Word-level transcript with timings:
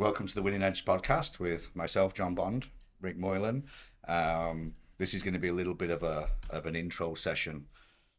Welcome 0.00 0.28
to 0.28 0.34
the 0.36 0.42
Winning 0.42 0.62
Edge 0.62 0.84
podcast 0.84 1.40
with 1.40 1.74
myself, 1.74 2.14
John 2.14 2.36
Bond, 2.36 2.68
Rick 3.00 3.18
Moylan. 3.18 3.64
Um, 4.06 4.76
this 4.96 5.12
is 5.12 5.24
going 5.24 5.34
to 5.34 5.40
be 5.40 5.48
a 5.48 5.52
little 5.52 5.74
bit 5.74 5.90
of 5.90 6.04
a 6.04 6.28
of 6.50 6.66
an 6.66 6.76
intro 6.76 7.14
session. 7.14 7.66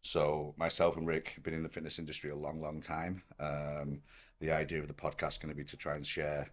So 0.02 0.54
myself 0.58 0.98
and 0.98 1.08
Rick 1.08 1.32
have 1.36 1.44
been 1.46 1.54
in 1.54 1.64
the 1.64 1.70
fitness 1.70 1.98
industry 1.98 2.32
a 2.32 2.36
long, 2.36 2.60
long 2.60 2.82
time. 2.82 3.24
Um, 3.40 4.02
the 4.42 4.52
idea 4.52 4.82
of 4.82 4.90
the 4.90 4.94
podcast 4.94 5.30
is 5.30 5.38
going 5.38 5.54
to 5.54 5.56
be 5.56 5.64
to 5.64 5.78
try 5.78 5.96
and 5.96 6.06
share 6.06 6.50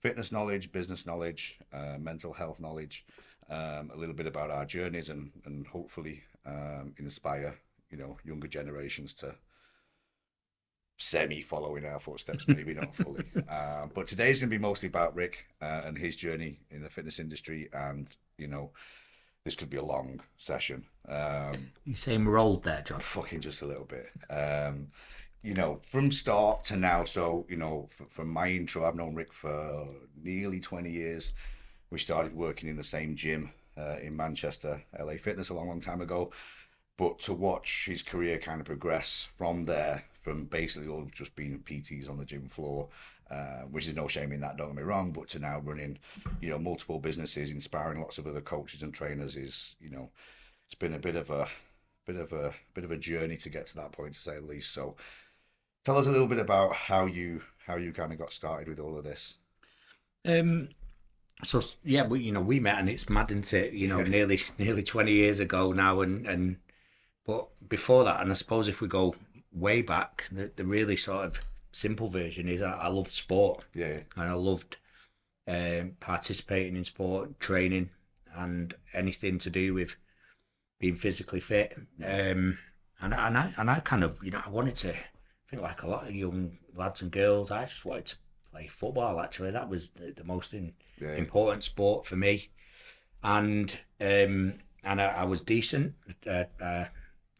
fitness 0.00 0.32
knowledge, 0.32 0.72
business 0.72 1.04
knowledge, 1.04 1.58
uh, 1.74 1.98
mental 1.98 2.32
health 2.32 2.58
knowledge, 2.58 3.04
um, 3.50 3.90
a 3.92 3.98
little 3.98 4.14
bit 4.14 4.26
about 4.26 4.50
our 4.50 4.64
journeys, 4.64 5.10
and 5.10 5.30
and 5.44 5.66
hopefully 5.66 6.22
um, 6.46 6.94
inspire 6.96 7.54
you 7.90 7.98
know 7.98 8.16
younger 8.24 8.48
generations 8.48 9.12
to 9.12 9.34
semi 11.00 11.42
following 11.42 11.84
our 11.86 11.98
footsteps, 12.00 12.46
maybe 12.48 12.74
not 12.74 12.94
fully. 12.94 13.24
Uh, 13.48 13.86
but 13.94 14.06
today's 14.06 14.40
going 14.40 14.50
to 14.50 14.56
be 14.56 14.62
mostly 14.62 14.86
about 14.88 15.14
Rick 15.16 15.46
uh, 15.60 15.82
and 15.84 15.98
his 15.98 16.14
journey 16.16 16.60
in 16.70 16.82
the 16.82 16.88
fitness 16.90 17.18
industry, 17.18 17.68
and 17.72 18.08
you 18.38 18.46
know, 18.46 18.70
this 19.44 19.56
could 19.56 19.70
be 19.70 19.76
a 19.78 19.82
long 19.84 20.20
session. 20.38 20.84
Um, 21.08 21.72
You 21.84 21.94
seem 21.94 22.28
rolled 22.28 22.62
there, 22.64 22.82
John. 22.82 23.00
fucking 23.00 23.40
just 23.40 23.62
a 23.62 23.66
little 23.66 23.86
bit. 23.86 24.10
Um, 24.30 24.88
you 25.42 25.54
know, 25.54 25.80
from 25.86 26.12
start 26.12 26.64
to 26.64 26.76
now. 26.76 27.04
So 27.04 27.46
you 27.48 27.56
know, 27.56 27.88
f- 27.90 28.08
from 28.08 28.28
my 28.28 28.48
intro, 28.50 28.84
I've 28.86 28.94
known 28.96 29.14
Rick 29.14 29.32
for 29.32 29.88
nearly 30.22 30.60
twenty 30.60 30.90
years. 30.90 31.32
We 31.90 31.98
started 31.98 32.34
working 32.34 32.68
in 32.68 32.76
the 32.76 32.84
same 32.84 33.16
gym 33.16 33.52
uh, 33.76 33.96
in 34.02 34.16
Manchester, 34.16 34.82
LA 34.98 35.14
Fitness, 35.14 35.48
a 35.48 35.54
long, 35.54 35.68
long 35.68 35.80
time 35.80 36.00
ago. 36.02 36.30
But 36.96 37.18
to 37.20 37.32
watch 37.34 37.86
his 37.86 38.02
career 38.02 38.38
kind 38.38 38.60
of 38.60 38.66
progress 38.66 39.26
from 39.36 39.64
there, 39.64 40.04
from 40.22 40.44
basically 40.44 40.88
all 40.88 41.06
just 41.12 41.34
being 41.34 41.60
PTs 41.60 42.08
on 42.10 42.18
the 42.18 42.24
gym 42.24 42.48
floor, 42.48 42.88
uh, 43.30 43.62
which 43.70 43.88
is 43.88 43.94
no 43.94 44.08
shame 44.08 44.32
in 44.32 44.40
that, 44.40 44.56
don't 44.56 44.68
get 44.68 44.76
me 44.76 44.82
wrong, 44.82 45.12
but 45.12 45.28
to 45.28 45.38
now 45.38 45.60
running, 45.60 45.98
you 46.40 46.50
know, 46.50 46.58
multiple 46.58 46.98
businesses, 46.98 47.50
inspiring 47.50 48.00
lots 48.00 48.18
of 48.18 48.26
other 48.26 48.40
coaches 48.40 48.82
and 48.82 48.92
trainers 48.92 49.36
is, 49.36 49.76
you 49.80 49.90
know, 49.90 50.10
it's 50.66 50.74
been 50.74 50.94
a 50.94 50.98
bit 50.98 51.16
of 51.16 51.30
a 51.30 51.48
bit 52.06 52.16
of 52.16 52.32
a 52.32 52.52
bit 52.74 52.84
of 52.84 52.90
a 52.90 52.96
journey 52.96 53.36
to 53.36 53.48
get 53.48 53.66
to 53.68 53.76
that 53.76 53.92
point, 53.92 54.14
to 54.14 54.20
say 54.20 54.36
the 54.36 54.46
least. 54.46 54.72
So, 54.72 54.96
tell 55.84 55.96
us 55.96 56.06
a 56.06 56.10
little 56.10 56.26
bit 56.26 56.38
about 56.38 56.74
how 56.74 57.06
you 57.06 57.42
how 57.66 57.76
you 57.76 57.92
kind 57.92 58.12
of 58.12 58.18
got 58.18 58.32
started 58.32 58.68
with 58.68 58.80
all 58.80 58.98
of 58.98 59.04
this. 59.04 59.34
Um, 60.24 60.68
so 61.42 61.62
yeah, 61.84 62.06
we 62.06 62.20
you 62.20 62.32
know 62.32 62.40
we 62.40 62.60
met 62.60 62.78
and 62.78 62.88
it's 62.88 63.08
mad, 63.08 63.30
isn't 63.30 63.52
it? 63.52 63.72
You 63.72 63.88
know, 63.88 64.02
nearly 64.02 64.40
nearly 64.58 64.82
twenty 64.82 65.12
years 65.12 65.38
ago 65.38 65.72
now, 65.72 66.00
and 66.00 66.26
and 66.26 66.56
but 67.26 67.48
before 67.68 68.04
that, 68.04 68.20
and 68.20 68.30
I 68.30 68.34
suppose 68.34 68.68
if 68.68 68.80
we 68.80 68.88
go 68.88 69.14
way 69.52 69.82
back, 69.82 70.26
the 70.30 70.50
the 70.56 70.64
really 70.64 70.96
sort 70.96 71.24
of 71.26 71.40
simple 71.72 72.08
version 72.08 72.48
is 72.48 72.62
I, 72.62 72.72
I 72.72 72.88
loved 72.88 73.12
sport 73.12 73.64
Yeah, 73.74 74.00
and 74.16 74.28
I 74.28 74.32
loved 74.32 74.76
um, 75.46 75.92
participating 76.00 76.76
in 76.76 76.84
sport, 76.84 77.38
training, 77.40 77.90
and 78.34 78.74
anything 78.92 79.38
to 79.38 79.50
do 79.50 79.74
with 79.74 79.96
being 80.78 80.94
physically 80.94 81.40
fit. 81.40 81.76
Um, 82.04 82.58
and 83.00 83.14
I- 83.14 83.26
and 83.26 83.38
I 83.38 83.54
and 83.56 83.70
I 83.70 83.80
kind 83.80 84.04
of 84.04 84.18
you 84.22 84.30
know 84.30 84.42
I 84.44 84.48
wanted 84.48 84.74
to 84.76 84.94
I 84.94 85.46
think 85.48 85.62
like 85.62 85.82
a 85.82 85.88
lot 85.88 86.06
of 86.08 86.14
young 86.14 86.58
lads 86.74 87.02
and 87.02 87.10
girls, 87.10 87.50
I 87.50 87.64
just 87.64 87.84
wanted 87.84 88.06
to 88.06 88.16
play 88.52 88.66
football. 88.68 89.20
Actually, 89.20 89.50
that 89.52 89.68
was 89.68 89.88
the, 89.96 90.12
the 90.12 90.24
most 90.24 90.54
in, 90.54 90.74
yeah, 91.00 91.14
important 91.14 91.64
sport 91.64 92.06
for 92.06 92.16
me, 92.16 92.50
and 93.22 93.72
um, 94.00 94.54
and 94.84 95.00
I, 95.00 95.06
I 95.06 95.24
was 95.24 95.42
decent. 95.42 95.94
Uh, 96.26 96.44
uh, 96.60 96.84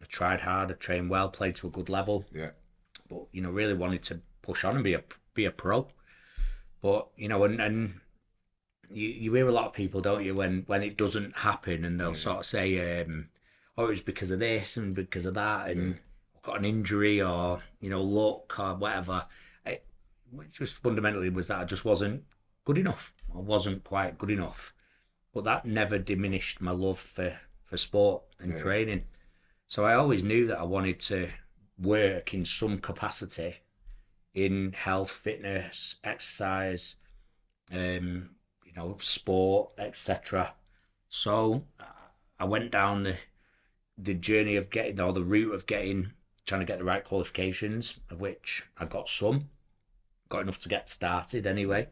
I 0.03 0.07
tried 0.07 0.41
hard. 0.41 0.71
I 0.71 0.75
trained 0.75 1.11
well. 1.11 1.29
Played 1.29 1.57
to 1.57 1.67
a 1.67 1.71
good 1.71 1.89
level 1.89 2.25
yeah, 2.33 2.51
but 3.09 3.27
you 3.33 3.43
know 3.43 3.51
really 3.51 3.75
wanted 3.75 4.03
to 4.05 4.21
push 4.43 4.65
on 4.65 4.75
and 4.77 4.85
be 4.85 4.95
a 4.95 5.03
be 5.35 5.45
a 5.45 5.51
pro 5.51 5.87
but 6.83 7.09
you 7.17 7.29
know 7.29 7.45
and 7.45 7.61
and 7.61 8.01
you, 8.91 9.09
you 9.09 9.35
hear 9.35 9.47
a 9.47 9.53
lot 9.53 9.67
of 9.67 9.73
people 9.73 10.01
don't 10.01 10.25
you 10.25 10.35
when 10.35 10.65
when 10.67 10.83
it 10.83 10.97
doesn't 10.97 11.37
happen 11.39 11.85
and 11.85 12.01
they'll 12.01 12.09
Yeah. 12.09 12.15
sort 12.15 12.39
of 12.39 12.47
say 12.47 13.03
um 13.03 13.29
oh 13.79 13.87
it 13.87 13.91
was 13.91 14.01
because 14.01 14.31
of 14.31 14.41
this 14.41 14.77
and 14.77 14.95
because 14.95 15.27
of 15.27 15.35
that 15.35 15.71
and 15.71 15.99
got 16.43 16.59
an 16.59 16.65
injury 16.65 17.21
or 17.23 17.63
you 17.81 17.91
know 17.91 18.03
luck 18.03 18.59
or 18.59 18.75
whatever 18.75 19.27
it, 19.67 19.85
it 20.41 20.53
just 20.53 20.79
fundamentally 20.83 21.29
was 21.31 21.47
that 21.49 21.61
I 21.61 21.65
just 21.65 21.85
wasn't 21.85 22.25
good 22.65 22.79
enough 22.79 23.13
I 23.35 23.39
wasn't 23.39 23.85
quite 23.85 24.19
good 24.19 24.31
enough 24.31 24.73
but 25.33 25.45
that 25.45 25.65
never 25.67 25.99
diminished 25.99 26.61
my 26.61 26.73
love 26.73 26.99
for 26.99 27.39
for 27.65 27.77
sport 27.77 28.23
and 28.41 28.53
Yeah. 28.53 28.59
training 28.59 29.05
so 29.71 29.85
I 29.85 29.95
always 29.95 30.25
knew 30.25 30.49
that 30.49 30.59
I 30.59 30.65
wanted 30.65 30.99
to 31.03 31.31
work 31.79 32.35
in 32.35 32.45
some 32.45 32.79
capacity 32.81 33.59
in 34.35 34.73
health, 34.73 35.11
fitness, 35.13 35.97
exercise, 36.05 36.97
um, 37.73 38.31
you 38.65 38.73
know, 38.77 38.97
sport, 39.01 39.71
etc. 39.79 40.55
So 41.09 41.65
uh, 41.81 41.85
I 42.41 42.45
went 42.47 42.73
down 42.73 43.05
the 43.05 43.17
the 43.99 44.15
journey 44.15 44.57
of 44.57 44.71
getting 44.71 45.01
or 45.01 45.13
the 45.13 45.25
route 45.25 45.55
of 45.55 45.67
getting 45.67 46.13
trying 46.47 46.61
to 46.63 46.67
get 46.67 46.79
the 46.79 46.85
right 46.85 47.05
qualifications, 47.05 48.01
of 48.11 48.21
which 48.21 48.65
I 48.79 48.87
got 48.87 49.09
some, 49.09 49.51
got 50.31 50.43
enough 50.43 50.59
to 50.61 50.69
get 50.71 50.89
started 50.91 51.47
anyway. 51.47 51.89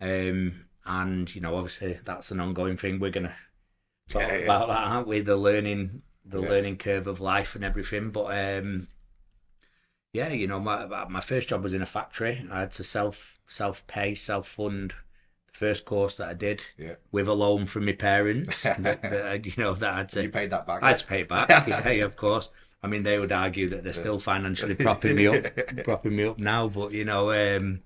Um, 0.00 0.66
and 0.86 1.34
you 1.34 1.40
know, 1.42 1.56
obviously 1.56 2.00
that's 2.04 2.30
an 2.30 2.40
ongoing 2.40 2.76
thing. 2.78 3.00
We're 3.00 3.10
gonna 3.12 3.36
talk 4.08 4.22
Yeah, 4.22 4.38
yeah. 4.38 4.44
about 4.44 4.68
that, 4.68 4.78
aren't 4.78 5.08
we? 5.08 5.20
The 5.20 5.36
learning, 5.36 6.02
the 6.28 6.40
Yeah. 6.40 6.48
learning 6.50 6.78
curve 6.78 7.06
of 7.06 7.20
life 7.20 7.54
and 7.54 7.64
everything. 7.64 8.10
But 8.10 8.26
um, 8.36 8.88
yeah, 10.12 10.28
you 10.28 10.46
know, 10.46 10.60
my 10.60 10.86
my 11.06 11.20
first 11.20 11.48
job 11.48 11.62
was 11.62 11.74
in 11.74 11.82
a 11.82 11.86
factory. 11.86 12.46
I 12.50 12.60
had 12.60 12.70
to 12.72 12.84
self 12.84 13.40
self 13.46 13.86
pay, 13.86 14.14
self 14.14 14.48
fund 14.48 14.94
the 15.52 15.58
first 15.58 15.84
course 15.84 16.16
that 16.16 16.28
I 16.28 16.34
did 16.34 16.64
yeah. 16.78 16.94
with 17.12 17.28
a 17.28 17.34
loan 17.34 17.66
from 17.66 17.86
my 17.86 17.92
parents. 17.92 18.62
that, 18.78 19.02
that 19.02 19.46
you 19.46 19.52
know 19.62 19.74
that 19.74 19.92
I 19.92 19.96
had 19.98 20.08
to 20.10 20.22
You 20.22 20.30
paid 20.30 20.50
that 20.50 20.66
back. 20.66 20.82
I 20.82 20.88
had 20.88 20.98
to 20.98 21.06
pay 21.06 21.20
it 21.20 21.28
back. 21.28 21.48
yeah, 21.68 22.04
of 22.04 22.16
course. 22.16 22.50
I 22.82 22.88
mean, 22.88 23.02
they 23.02 23.18
would 23.18 23.32
argue 23.32 23.68
that 23.70 23.84
they're 23.84 23.92
still 23.92 24.18
financially 24.18 24.74
propping 24.86 25.16
me 25.16 25.26
up, 25.26 25.44
propping 25.84 26.16
me 26.16 26.24
up 26.24 26.38
now. 26.38 26.68
But 26.68 26.92
you 26.92 27.04
know, 27.04 27.32
um, 27.32 27.80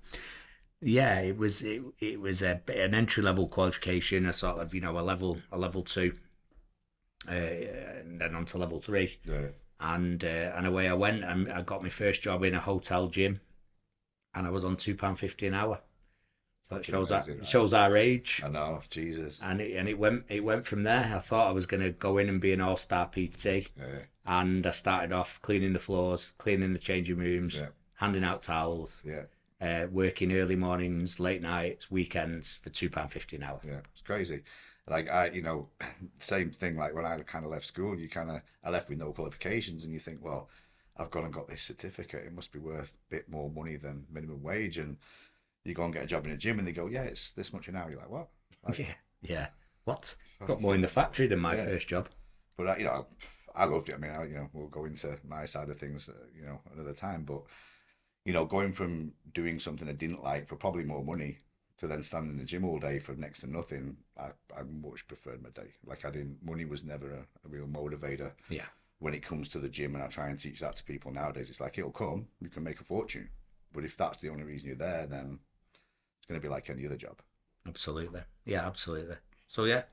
yeah, 0.81 1.19
it 1.19 1.37
was 1.37 1.61
it, 1.61 1.81
it 1.99 2.19
was 2.19 2.41
a 2.41 2.61
an 2.67 2.93
entry 2.93 3.23
level 3.23 3.47
qualification, 3.47 4.25
a 4.25 4.33
sort 4.33 4.59
of 4.59 4.73
you 4.73 4.81
know 4.81 4.97
a 4.97 5.01
level 5.01 5.39
a 5.51 5.57
level 5.57 5.83
two, 5.83 6.13
uh, 7.27 7.31
and 7.31 8.19
then 8.19 8.35
on 8.35 8.45
to 8.45 8.57
level 8.57 8.81
three, 8.81 9.19
yeah, 9.25 9.47
and 9.79 10.23
uh, 10.23 10.27
and 10.55 10.65
away 10.65 10.87
I 10.89 10.93
went. 10.93 11.23
And 11.23 11.51
I 11.51 11.61
got 11.61 11.83
my 11.83 11.89
first 11.89 12.21
job 12.21 12.43
in 12.43 12.55
a 12.55 12.59
hotel 12.59 13.07
gym, 13.07 13.41
and 14.33 14.47
I 14.47 14.49
was 14.49 14.63
on 14.65 14.75
two 14.77 14.95
pound 14.95 15.19
fifty 15.19 15.47
an 15.47 15.53
hour. 15.53 15.81
So 16.63 16.75
it 16.77 16.85
shows 16.85 17.11
amazing, 17.11 17.37
that. 17.39 17.47
shows 17.47 17.73
our 17.73 17.97
age 17.97 18.41
I 18.45 18.47
know, 18.47 18.81
Jesus. 18.89 19.39
and 19.43 19.59
it 19.59 19.75
and 19.75 19.89
it 19.89 19.97
went 19.97 20.25
it 20.29 20.43
went 20.43 20.65
from 20.65 20.83
there. 20.83 21.13
I 21.15 21.19
thought 21.19 21.47
I 21.47 21.51
was 21.51 21.65
going 21.65 21.83
to 21.83 21.89
go 21.91 22.17
in 22.17 22.29
and 22.29 22.39
be 22.39 22.53
an 22.53 22.61
all 22.61 22.77
star 22.77 23.07
PT, 23.07 23.45
Yeah, 23.45 23.99
and 24.25 24.65
I 24.65 24.71
started 24.71 25.11
off 25.11 25.41
cleaning 25.41 25.73
the 25.73 25.79
floors, 25.79 26.31
cleaning 26.37 26.73
the 26.73 26.79
changing 26.79 27.17
rooms, 27.17 27.57
Yeah. 27.57 27.69
handing 27.95 28.23
out 28.23 28.43
towels, 28.43 29.01
yeah, 29.03 29.23
uh, 29.59 29.87
working 29.91 30.31
early 30.31 30.55
mornings, 30.55 31.19
late 31.19 31.41
nights, 31.41 31.89
weekends 31.91 32.59
for 32.63 32.69
two 32.69 32.89
pound 32.89 33.11
fifty 33.11 33.35
an 33.35 33.43
hour. 33.43 33.59
yeah. 33.65 33.79
It's 33.91 34.01
crazy. 34.01 34.43
Like 34.91 35.09
I, 35.09 35.27
you 35.29 35.41
know, 35.41 35.69
same 36.19 36.51
thing. 36.51 36.75
Like 36.75 36.93
when 36.93 37.05
I 37.05 37.17
kind 37.19 37.45
of 37.45 37.51
left 37.51 37.65
school, 37.65 37.97
you 37.97 38.09
kind 38.09 38.29
of 38.29 38.41
I 38.63 38.69
left 38.69 38.89
with 38.89 38.99
no 38.99 39.11
qualifications, 39.13 39.83
and 39.83 39.93
you 39.93 39.99
think, 39.99 40.19
well, 40.21 40.49
I've 40.97 41.09
gone 41.09 41.23
and 41.23 41.33
got 41.33 41.47
this 41.47 41.61
certificate. 41.63 42.25
It 42.25 42.33
must 42.33 42.51
be 42.51 42.59
worth 42.59 42.91
a 42.91 43.15
bit 43.15 43.29
more 43.29 43.49
money 43.49 43.77
than 43.77 44.05
minimum 44.11 44.43
wage. 44.43 44.77
And 44.77 44.97
you 45.63 45.73
go 45.73 45.85
and 45.85 45.93
get 45.93 46.03
a 46.03 46.07
job 46.07 46.25
in 46.25 46.33
a 46.33 46.37
gym, 46.37 46.59
and 46.59 46.67
they 46.67 46.73
go, 46.73 46.87
yeah, 46.87 47.03
it's 47.03 47.31
this 47.31 47.53
much 47.53 47.67
an 47.69 47.75
hour. 47.77 47.89
You're 47.89 47.99
like, 47.99 48.09
what? 48.09 48.29
Like, 48.67 48.77
Yeah, 48.79 48.93
yeah. 49.21 49.47
What? 49.85 50.15
Got 50.45 50.61
more 50.61 50.75
in 50.75 50.81
the 50.81 50.87
factory 50.87 51.27
than 51.27 51.39
my 51.39 51.55
Yeah. 51.55 51.65
first 51.65 51.87
job. 51.87 52.09
but 52.57 52.67
I, 52.67 52.77
you 52.77 52.85
know, 52.85 53.07
I 53.55 53.65
loved 53.65 53.89
it. 53.89 53.95
I 53.95 53.97
mean, 53.97 54.11
I, 54.11 54.25
you 54.25 54.35
know, 54.35 54.49
we'll 54.53 54.67
go 54.67 54.85
into 54.85 55.17
my 55.27 55.45
side 55.45 55.69
of 55.69 55.79
things, 55.79 56.09
uh, 56.09 56.13
you 56.35 56.45
know, 56.45 56.59
another 56.73 56.93
time. 56.93 57.23
But 57.23 57.43
you 58.25 58.33
know, 58.33 58.45
going 58.45 58.73
from 58.73 59.13
doing 59.33 59.59
something 59.59 59.89
I 59.89 59.93
didn't 59.93 60.23
like 60.23 60.47
for 60.47 60.55
probably 60.55 60.83
more 60.83 61.03
money 61.03 61.37
to 61.81 61.87
then 61.87 62.03
standing 62.03 62.31
in 62.33 62.37
the 62.37 62.45
gym 62.45 62.65
all 62.65 62.79
day 62.79 62.99
for 62.99 63.13
next 63.15 63.41
to 63.41 63.47
nothing, 63.51 63.97
I, 64.19 64.29
I 64.57 64.63
much 64.63 65.07
preferred 65.07 65.43
my 65.43 65.49
day. 65.49 65.73
Like 65.85 66.05
I 66.05 66.11
didn't, 66.11 66.37
money 66.45 66.65
was 66.65 66.83
never 66.85 67.11
a, 67.11 67.19
a 67.21 67.49
real 67.49 67.67
motivator 67.67 68.31
Yeah, 68.49 68.65
when 68.99 69.13
it 69.15 69.23
comes 69.23 69.49
to 69.49 69.59
the 69.59 69.69
gym, 69.69 69.95
and 69.95 70.03
I 70.03 70.07
try 70.07 70.29
and 70.29 70.39
teach 70.39 70.59
that 70.61 70.77
to 70.77 70.83
people 70.85 71.11
nowadays. 71.11 71.49
It's 71.49 71.61
like 71.61 71.77
it'll 71.79 71.91
come, 71.91 72.27
you 72.41 72.49
can 72.49 72.63
make 72.63 72.81
a 72.81 72.85
fortune, 72.85 73.29
but 73.73 73.85
if 73.85 73.97
that's 73.97 74.19
the 74.19 74.29
only 74.29 74.43
reason 74.43 74.67
you're 74.67 74.77
there, 74.77 75.07
then 75.07 75.39
it's 76.19 76.27
going 76.27 76.39
to 76.41 76.45
be 76.45 76.51
like 76.51 76.69
any 76.69 76.85
other 76.85 76.97
job. 76.97 77.21
absolutely. 77.67 78.21
Yeah, 78.45 78.65
absolutely. 78.65 79.15
So 79.47 79.65
yeah, 79.65 79.83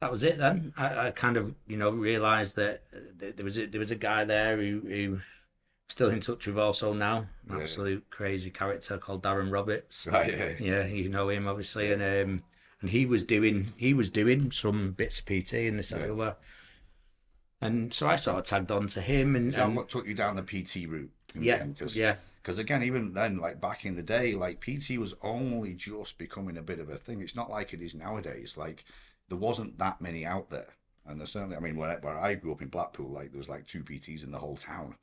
that 0.00 0.10
was 0.10 0.24
it 0.24 0.38
then. 0.38 0.72
I, 0.76 1.08
I 1.08 1.10
kind 1.12 1.36
of 1.36 1.54
you 1.68 1.78
know 1.78 1.90
realised 1.90 2.56
that 2.56 2.84
uh, 2.94 2.98
there 3.36 3.44
was 3.44 3.58
a, 3.58 3.66
there 3.66 3.80
was 3.80 3.90
a 3.90 3.96
guy 3.96 4.24
there 4.24 4.58
who 4.58 4.80
who 4.80 5.20
still 5.90 6.08
in 6.10 6.20
touch 6.20 6.46
with 6.46 6.58
also 6.58 6.92
now, 6.92 7.26
Yeah. 7.48 7.58
absolute 7.60 8.08
crazy 8.10 8.50
character 8.50 8.96
called 8.98 9.22
Darren 9.22 9.50
Roberts. 9.52 10.06
Right? 10.06 10.32
Yeah. 10.32 10.54
Yeah, 10.58 10.86
you 10.86 11.08
know 11.08 11.28
him 11.28 11.46
obviously, 11.48 11.92
and 11.92 12.00
um, 12.02 12.42
and 12.80 12.90
he 12.90 13.04
was 13.06 13.24
doing 13.24 13.72
he 13.76 13.92
was 13.92 14.08
doing 14.10 14.50
some 14.52 14.92
bits 14.92 15.18
of 15.18 15.26
PT 15.26 15.54
and 15.54 15.78
this 15.78 15.92
and 15.92 16.16
Yeah. 16.18 16.32
And 17.60 17.92
so 17.92 18.08
I 18.08 18.16
sort 18.16 18.38
of 18.38 18.44
tagged 18.44 18.70
on 18.70 18.86
to 18.88 19.02
him, 19.02 19.36
and, 19.36 19.54
and 19.54 19.76
what 19.76 19.90
took 19.90 20.06
you 20.06 20.14
down 20.14 20.36
the 20.36 20.42
PT 20.42 20.88
route? 20.88 21.10
yeah, 21.38 21.56
end? 21.56 21.78
'Cause 21.78 21.94
yeah, 21.94 22.16
Because 22.42 22.58
again, 22.58 22.82
even 22.82 23.12
then, 23.12 23.36
like 23.36 23.60
back 23.60 23.84
in 23.84 23.96
the 23.96 24.02
day, 24.02 24.32
like 24.32 24.60
PT 24.62 24.96
was 24.98 25.14
only 25.22 25.74
just 25.74 26.16
becoming 26.16 26.56
a 26.56 26.62
bit 26.62 26.78
of 26.80 26.88
a 26.88 26.96
thing. 26.96 27.20
It's 27.20 27.36
not 27.36 27.50
like 27.50 27.74
it 27.74 27.82
is 27.82 27.94
nowadays. 27.94 28.56
Like 28.56 28.84
there 29.28 29.36
wasn't 29.38 29.76
that 29.78 30.00
many 30.00 30.24
out 30.24 30.48
there, 30.50 30.68
and 31.06 31.20
there's 31.20 31.32
certainly. 31.32 31.56
I 31.56 31.60
mean, 31.60 31.76
where, 31.76 31.98
where 31.98 32.18
I 32.18 32.34
grew 32.34 32.52
up 32.52 32.62
in 32.62 32.68
Blackpool, 32.68 33.10
like 33.10 33.30
there 33.30 33.38
was 33.38 33.48
like 33.50 33.66
two 33.66 33.84
PTs 33.84 34.24
in 34.24 34.30
the 34.30 34.38
whole 34.38 34.56
town. 34.56 34.96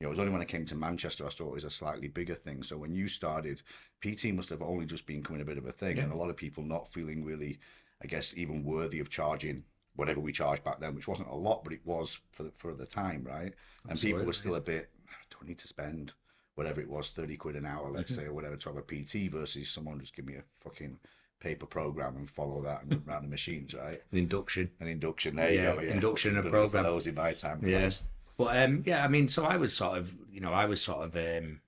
You 0.00 0.04
know, 0.04 0.08
it 0.08 0.10
was 0.10 0.18
only 0.18 0.32
when 0.32 0.42
I 0.42 0.46
came 0.46 0.66
to 0.66 0.74
Manchester 0.74 1.24
I 1.26 1.30
saw 1.30 1.46
it 1.48 1.54
was 1.54 1.64
a 1.64 1.70
slightly 1.70 2.08
bigger 2.08 2.34
thing. 2.34 2.62
So 2.62 2.76
when 2.76 2.94
you 2.94 3.08
started, 3.08 3.62
PT 4.02 4.26
must 4.26 4.50
have 4.50 4.60
only 4.60 4.84
just 4.84 5.06
been 5.06 5.22
coming 5.22 5.40
a 5.40 5.44
bit 5.44 5.56
of 5.56 5.64
a 5.66 5.72
thing, 5.72 5.96
Yeah. 5.96 6.04
and 6.04 6.12
a 6.12 6.16
lot 6.16 6.28
of 6.28 6.36
people 6.36 6.62
not 6.62 6.92
feeling 6.92 7.24
really, 7.24 7.58
I 8.02 8.06
guess, 8.06 8.34
even 8.36 8.62
worthy 8.62 9.00
of 9.00 9.08
charging 9.08 9.64
whatever 9.94 10.20
we 10.20 10.32
charged 10.32 10.62
back 10.64 10.80
then, 10.80 10.94
which 10.94 11.08
wasn't 11.08 11.28
a 11.30 11.34
lot, 11.34 11.64
but 11.64 11.72
it 11.72 11.80
was 11.86 12.18
for 12.30 12.42
the, 12.42 12.50
for 12.50 12.74
the 12.74 12.84
time, 12.84 13.24
right? 13.24 13.54
And 13.88 13.98
people 13.98 14.24
were 14.24 14.34
still 14.34 14.56
a 14.56 14.60
bit, 14.60 14.90
don't 15.30 15.48
need 15.48 15.58
to 15.60 15.68
spend 15.68 16.12
whatever 16.56 16.82
it 16.82 16.90
was, 16.90 17.10
30 17.12 17.36
quid 17.38 17.56
an 17.56 17.64
hour, 17.64 17.90
let's 17.90 18.12
Mm-hmm. 18.12 18.20
say, 18.20 18.26
or 18.26 18.34
whatever, 18.34 18.56
to 18.56 18.68
have 18.68 18.76
a 18.76 18.82
PT 18.82 19.32
versus 19.32 19.70
someone 19.70 19.98
just 20.00 20.14
give 20.14 20.26
me 20.26 20.34
a 20.34 20.42
fucking 20.62 20.98
paper 21.40 21.64
program 21.64 22.16
and 22.16 22.28
follow 22.28 22.60
that 22.62 22.82
and 22.82 23.00
run 23.06 23.22
the 23.22 23.28
machines, 23.28 23.72
right? 23.72 24.02
An 24.12 24.18
induction. 24.18 24.70
An 24.80 24.88
induction, 24.88 25.36
there 25.36 25.50
you 25.50 25.60
Yeah, 25.60 25.74
go. 25.74 25.80
Yeah, 25.80 25.92
induction 25.94 26.36
and 26.36 26.46
a 26.46 26.50
program. 26.50 26.84
For 26.84 26.90
those 26.90 27.06
in 27.06 27.14
my 27.14 27.32
time. 27.32 27.60
Yes. 27.66 28.04
But 28.36 28.62
um, 28.62 28.82
yeah, 28.86 29.04
I 29.04 29.08
mean, 29.08 29.28
so 29.28 29.44
I 29.44 29.56
was 29.56 29.74
sort 29.74 29.98
of, 29.98 30.14
you 30.30 30.40
know, 30.40 30.52
I 30.52 30.66
was 30.66 30.80
sort 30.82 31.04
of 31.06 31.16
um, 31.16 31.60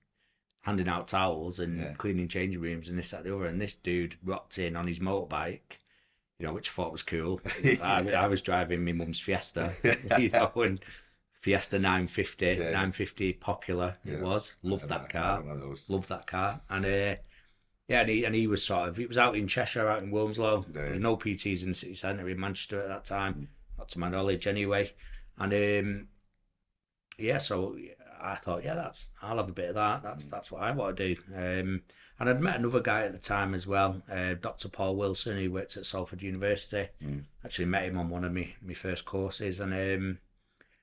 handing 0.61 0.87
out 0.87 1.07
towels 1.07 1.59
and 1.59 1.77
Yeah. 1.79 1.93
cleaning 1.93 2.27
changing 2.27 2.61
rooms 2.61 2.89
and 2.89 2.97
this, 2.97 3.11
that, 3.11 3.23
the 3.23 3.35
other. 3.35 3.45
And 3.45 3.59
this 3.61 3.73
dude 3.73 4.17
rocked 4.23 4.59
in 4.59 4.75
on 4.75 4.85
his 4.87 4.99
motorbike, 4.99 5.77
you 6.37 6.45
know, 6.45 6.53
which 6.53 6.69
I 6.69 6.73
thought 6.73 6.91
was 6.91 7.01
cool. 7.01 7.41
I, 7.81 8.11
I 8.11 8.27
was 8.27 8.41
driving 8.41 8.85
my 8.85 8.91
mum's 8.91 9.19
Fiesta, 9.19 9.73
you 10.19 10.29
know, 10.29 10.51
and 10.57 10.79
Fiesta 11.41 11.79
950, 11.79 12.45
Yeah. 12.45 12.55
950 12.71 13.33
popular 13.33 13.97
Yeah. 14.05 14.15
it 14.15 14.21
was. 14.21 14.57
Loved 14.61 14.87
that 14.89 15.09
car. 15.09 15.37
had 15.37 15.45
one 15.45 15.55
of 15.55 15.61
those. 15.61 15.83
Loved 15.87 16.09
that 16.09 16.27
car. 16.27 16.61
And 16.69 16.85
uh, 16.85 17.15
yeah, 17.87 18.01
and 18.01 18.09
he, 18.09 18.23
and 18.25 18.35
he 18.35 18.45
was 18.45 18.63
sort 18.63 18.89
of, 18.89 18.99
it 18.99 19.07
was 19.07 19.17
out 19.17 19.35
in 19.35 19.47
Cheshire, 19.47 19.87
out 19.89 20.03
in 20.03 20.11
Wilmslow. 20.11 20.71
There 20.71 20.91
was 20.91 20.99
no 20.99 21.17
PTs 21.17 21.63
in 21.63 21.69
the 21.69 21.75
city 21.75 21.95
centre 21.95 22.29
in 22.29 22.39
Manchester 22.39 22.79
at 22.79 22.89
that 22.89 23.05
time, 23.05 23.49
not 23.79 23.89
to 23.89 23.99
my 23.99 24.09
knowledge 24.09 24.45
anyway. 24.45 24.93
And 25.39 25.53
um, 25.53 26.07
yeah, 27.19 27.37
so 27.37 27.75
I 28.21 28.35
thought, 28.35 28.63
yeah, 28.63 28.75
that's 28.75 29.07
I'll 29.21 29.37
have 29.37 29.49
a 29.49 29.53
bit 29.53 29.69
of 29.69 29.75
that. 29.75 30.03
That's 30.03 30.25
that's 30.27 30.51
what 30.51 30.61
I 30.61 30.71
want 30.71 30.97
to 30.97 31.15
do. 31.15 31.21
Um, 31.35 31.81
and 32.19 32.29
I'd 32.29 32.41
met 32.41 32.57
another 32.57 32.81
guy 32.81 33.03
at 33.03 33.13
the 33.13 33.17
time 33.17 33.53
as 33.53 33.65
well, 33.65 34.01
uh, 34.11 34.33
Dr. 34.33 34.67
Paul 34.67 34.97
Wilson, 34.97 35.37
who 35.37 35.51
worked 35.51 35.77
at 35.77 35.85
Salford 35.85 36.21
University. 36.21 36.89
Mm. 37.01 37.23
Actually 37.45 37.65
met 37.65 37.83
him 37.83 37.97
on 37.97 38.09
one 38.09 38.25
of 38.25 38.33
my, 38.33 38.53
my 38.61 38.73
first 38.73 39.05
courses, 39.05 39.59
and 39.59 39.73
um, 39.73 40.19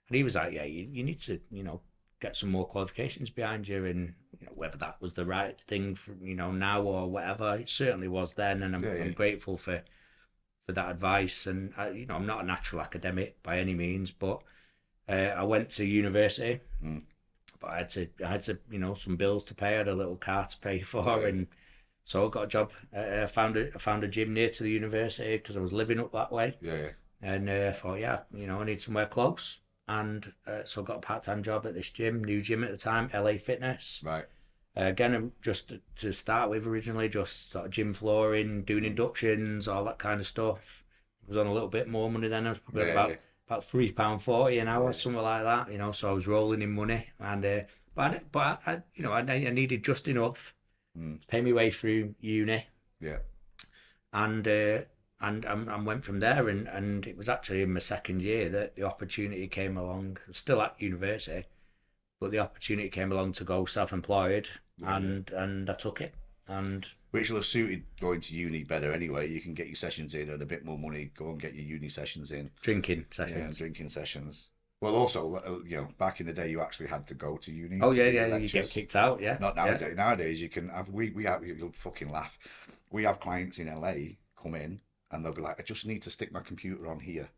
and 0.08 0.16
he 0.16 0.22
was 0.22 0.34
like, 0.36 0.54
yeah, 0.54 0.64
you, 0.64 0.88
you 0.90 1.02
need 1.02 1.18
to, 1.22 1.40
you 1.50 1.62
know, 1.62 1.80
get 2.20 2.36
some 2.36 2.50
more 2.50 2.66
qualifications 2.66 3.28
behind 3.28 3.68
you, 3.68 3.84
and 3.84 4.14
you 4.40 4.46
know 4.46 4.52
whether 4.54 4.78
that 4.78 4.96
was 5.00 5.12
the 5.14 5.26
right 5.26 5.60
thing 5.68 5.94
for 5.94 6.14
you 6.22 6.34
know 6.34 6.52
now 6.52 6.82
or 6.82 7.08
whatever. 7.08 7.56
It 7.56 7.68
certainly 7.68 8.08
was 8.08 8.34
then, 8.34 8.62
and 8.62 8.74
I'm, 8.74 8.82
Yeah, 8.82 8.94
yeah. 8.94 9.04
I'm 9.04 9.12
grateful 9.12 9.56
for 9.56 9.82
for 10.64 10.72
that 10.72 10.90
advice. 10.90 11.46
And 11.46 11.72
I, 11.76 11.90
you 11.90 12.06
know, 12.06 12.16
I'm 12.16 12.26
not 12.26 12.42
a 12.42 12.46
natural 12.46 12.80
academic 12.80 13.42
by 13.42 13.58
any 13.58 13.74
means, 13.74 14.10
but 14.10 14.42
uh, 15.08 15.12
I 15.36 15.44
went 15.44 15.70
to 15.70 15.84
university, 15.84 16.60
Mm. 16.82 17.02
but 17.60 17.70
I 17.70 17.78
had 17.78 17.88
to, 17.90 18.08
I 18.24 18.28
had 18.28 18.40
to, 18.42 18.58
you 18.70 18.78
know, 18.78 18.94
some 18.94 19.16
bills 19.16 19.44
to 19.46 19.54
pay. 19.54 19.74
I 19.74 19.78
had 19.78 19.88
a 19.88 19.94
little 19.94 20.16
car 20.16 20.46
to 20.46 20.58
pay 20.58 20.80
for, 20.80 21.20
Yeah. 21.20 21.28
and 21.28 21.46
so 22.04 22.26
I 22.26 22.30
got 22.30 22.44
a 22.44 22.48
job. 22.48 22.72
Uh, 22.94 23.22
I 23.22 23.26
found 23.26 23.56
a, 23.56 23.74
I 23.74 23.78
found 23.78 24.04
a 24.04 24.08
gym 24.08 24.32
near 24.34 24.48
to 24.50 24.62
the 24.62 24.70
university 24.70 25.36
because 25.36 25.56
I 25.56 25.60
was 25.60 25.72
living 25.72 26.00
up 26.00 26.12
that 26.12 26.32
way, 26.32 26.56
Yeah, 26.60 26.76
yeah. 26.76 26.90
and 27.22 27.48
uh, 27.48 27.68
I 27.68 27.72
thought, 27.72 28.00
yeah, 28.00 28.20
you 28.32 28.46
know, 28.46 28.60
I 28.60 28.64
need 28.64 28.80
somewhere 28.80 29.06
close. 29.06 29.60
And 29.88 30.32
uh, 30.46 30.64
so 30.64 30.82
I 30.82 30.84
got 30.84 30.96
a 30.96 31.00
part 31.00 31.22
time 31.22 31.42
job 31.44 31.64
at 31.64 31.74
this 31.74 31.90
gym, 31.90 32.24
new 32.24 32.40
gym 32.42 32.64
at 32.64 32.72
the 32.72 32.76
time, 32.76 33.08
LA 33.12 33.38
Fitness. 33.38 34.02
Right. 34.04 34.24
Uh, 34.76 34.82
again, 34.84 35.32
just 35.40 35.68
to- 35.68 35.80
to 35.96 36.12
start 36.12 36.50
with, 36.50 36.66
originally 36.66 37.08
just 37.08 37.50
sort 37.52 37.66
of 37.66 37.70
gym 37.70 37.94
flooring, 37.94 38.62
doing 38.62 38.84
inductions, 38.84 39.66
all 39.68 39.84
that 39.84 39.98
kind 39.98 40.20
of 40.20 40.26
stuff. 40.26 40.84
I 41.24 41.28
was 41.28 41.36
on 41.36 41.46
a 41.46 41.52
little 41.52 41.68
bit 41.68 41.88
more 41.88 42.10
money 42.10 42.28
then. 42.28 42.46
I 42.46 42.50
was 42.50 42.58
probably 42.58 42.84
Yeah, 42.84 42.92
about 42.92 43.10
yeah. 43.10 43.16
About 43.46 43.64
three 43.64 43.92
pound 43.92 44.22
forty 44.22 44.58
an 44.58 44.68
hour, 44.68 44.92
something 44.92 45.22
like 45.22 45.42
that. 45.44 45.70
You 45.72 45.78
know, 45.78 45.92
so 45.92 46.10
I 46.10 46.12
was 46.12 46.26
rolling 46.26 46.62
in 46.62 46.72
money, 46.72 47.06
and 47.18 47.44
uh, 47.44 47.60
but 47.94 48.10
I, 48.12 48.20
but 48.32 48.60
I, 48.66 48.72
I, 48.72 48.82
you 48.94 49.02
know, 49.04 49.12
I, 49.12 49.20
I 49.20 49.50
needed 49.50 49.84
just 49.84 50.08
enough 50.08 50.54
Mm. 50.98 51.20
to 51.20 51.26
pay 51.26 51.42
my 51.42 51.52
way 51.52 51.70
through 51.70 52.14
uni, 52.20 52.64
Yeah. 53.00 53.18
and 54.14 54.48
uh, 54.48 54.78
and 55.20 55.44
and 55.44 55.68
and 55.68 55.84
went 55.86 56.04
from 56.04 56.20
there. 56.20 56.48
And 56.48 56.66
and 56.68 57.06
it 57.06 57.16
was 57.18 57.28
actually 57.28 57.60
in 57.62 57.72
my 57.74 57.80
second 57.80 58.22
year 58.22 58.48
that 58.48 58.76
the 58.76 58.84
opportunity 58.84 59.46
came 59.46 59.76
along. 59.76 60.16
I 60.24 60.28
was 60.28 60.38
still 60.38 60.62
at 60.62 60.80
university, 60.80 61.44
but 62.18 62.30
the 62.30 62.38
opportunity 62.38 62.88
came 62.88 63.12
along 63.12 63.32
to 63.32 63.44
go 63.44 63.66
self-employed, 63.66 64.48
Yeah. 64.78 64.96
and 64.96 65.30
and 65.30 65.68
I 65.68 65.74
took 65.74 66.00
it. 66.00 66.14
And 66.48 66.86
Which 67.10 67.30
will 67.30 67.38
have 67.38 67.46
suited 67.46 67.84
going 68.00 68.20
to 68.20 68.34
uni 68.34 68.62
better 68.62 68.92
anyway. 68.92 69.28
You 69.30 69.40
can 69.40 69.54
get 69.54 69.66
your 69.66 69.74
sessions 69.76 70.14
in 70.14 70.30
and 70.30 70.42
a 70.42 70.46
bit 70.46 70.64
more 70.64 70.78
money. 70.78 71.10
Go 71.16 71.30
and 71.30 71.40
get 71.40 71.54
your 71.54 71.64
uni 71.64 71.88
sessions 71.88 72.30
in. 72.30 72.50
drinking 72.62 73.06
Yeah, 73.18 73.26
sessions. 73.26 73.58
drinking 73.58 73.88
sessions. 73.88 74.50
Well, 74.80 74.94
also, 74.94 75.62
you 75.66 75.76
know, 75.78 75.88
back 75.98 76.20
in 76.20 76.26
the 76.26 76.32
day, 76.32 76.50
you 76.50 76.60
actually 76.60 76.88
had 76.88 77.06
to 77.08 77.14
go 77.14 77.36
to 77.38 77.50
uni. 77.50 77.80
oh 77.82 77.92
to 77.92 77.96
yeah, 77.96 78.26
yeah, 78.26 78.36
you 78.36 78.48
get 78.48 78.68
kicked 78.68 78.94
out. 78.94 79.20
Yeah, 79.20 79.38
Not 79.40 79.56
yeah. 79.56 79.64
nowadays. 79.64 79.96
Nowadays, 79.96 80.40
you 80.42 80.48
can 80.50 80.68
have 80.68 80.88
we 80.90 81.10
we 81.10 81.24
have 81.24 81.44
you'll 81.44 81.72
fucking 81.72 82.10
laugh. 82.10 82.38
We 82.92 83.02
have 83.04 83.18
clients 83.18 83.58
in 83.58 83.68
LA 83.74 83.94
come 84.40 84.54
in 84.54 84.80
and 85.10 85.24
they'll 85.24 85.32
be 85.32 85.40
like, 85.42 85.58
I 85.58 85.62
just 85.62 85.86
need 85.86 86.02
to 86.02 86.10
stick 86.10 86.30
my 86.30 86.40
computer 86.40 86.86
on 86.88 87.00
here 87.00 87.28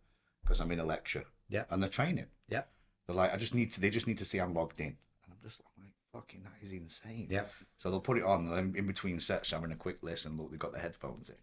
because 0.43 0.61
I'm 0.61 0.71
in 0.73 0.81
a 0.81 0.85
lecture. 0.85 1.25
Yeah. 1.49 1.65
And 1.71 1.81
they're 1.83 1.89
training. 1.89 2.27
Yeah. 2.49 2.63
They're 3.07 3.17
like, 3.17 3.33
I 3.33 3.37
just 3.37 3.55
need 3.55 3.73
to. 3.73 3.81
They 3.81 3.91
just 3.91 4.07
need 4.07 4.19
to 4.19 4.25
see 4.25 4.39
I'm 4.39 4.53
logged 4.53 4.81
in. 4.81 4.87
And 4.87 5.33
I'm 5.33 5.39
just 5.49 5.61
like, 5.61 5.78
fucking, 6.13 6.43
that 6.45 6.67
is 6.67 6.73
insane. 6.73 7.29
Yeah. 7.31 7.45
So 7.79 7.91
they'll 7.91 8.01
put 8.01 8.19
it 8.19 8.25
on, 8.25 8.47
and 8.47 8.53
then 8.55 8.75
in 8.77 8.87
between 8.87 9.21
sets, 9.21 9.51
having 9.51 9.73
a 9.73 9.77
quick 9.77 9.99
listen. 10.03 10.37
Look, 10.37 10.51
they've 10.51 10.59
got 10.59 10.73
their 10.73 10.83
headphones 10.83 11.29
in, 11.29 11.37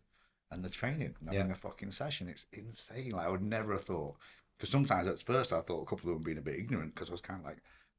and 0.51 0.63
they're 0.63 0.69
training, 0.69 1.15
and 1.19 1.29
having 1.29 1.47
Yeah. 1.47 1.53
a 1.53 1.57
fucking 1.57 1.91
session. 1.91 2.27
It's 2.29 2.45
insane. 2.51 3.11
Like 3.11 3.27
I 3.27 3.29
would 3.29 3.41
never 3.41 3.73
have 3.73 3.83
thought. 3.83 4.15
Because 4.57 4.69
sometimes 4.71 5.07
at 5.07 5.21
first 5.21 5.51
I 5.51 5.59
thought 5.61 5.81
a 5.81 5.85
couple 5.85 6.09
of 6.09 6.15
them 6.15 6.23
being 6.23 6.37
a 6.37 6.41
bit 6.41 6.55
ignorant 6.59 6.95
because 6.95 7.09
I 7.09 7.11
was 7.11 7.21
kind 7.21 7.39
of 7.41 7.45
like, 7.45 7.57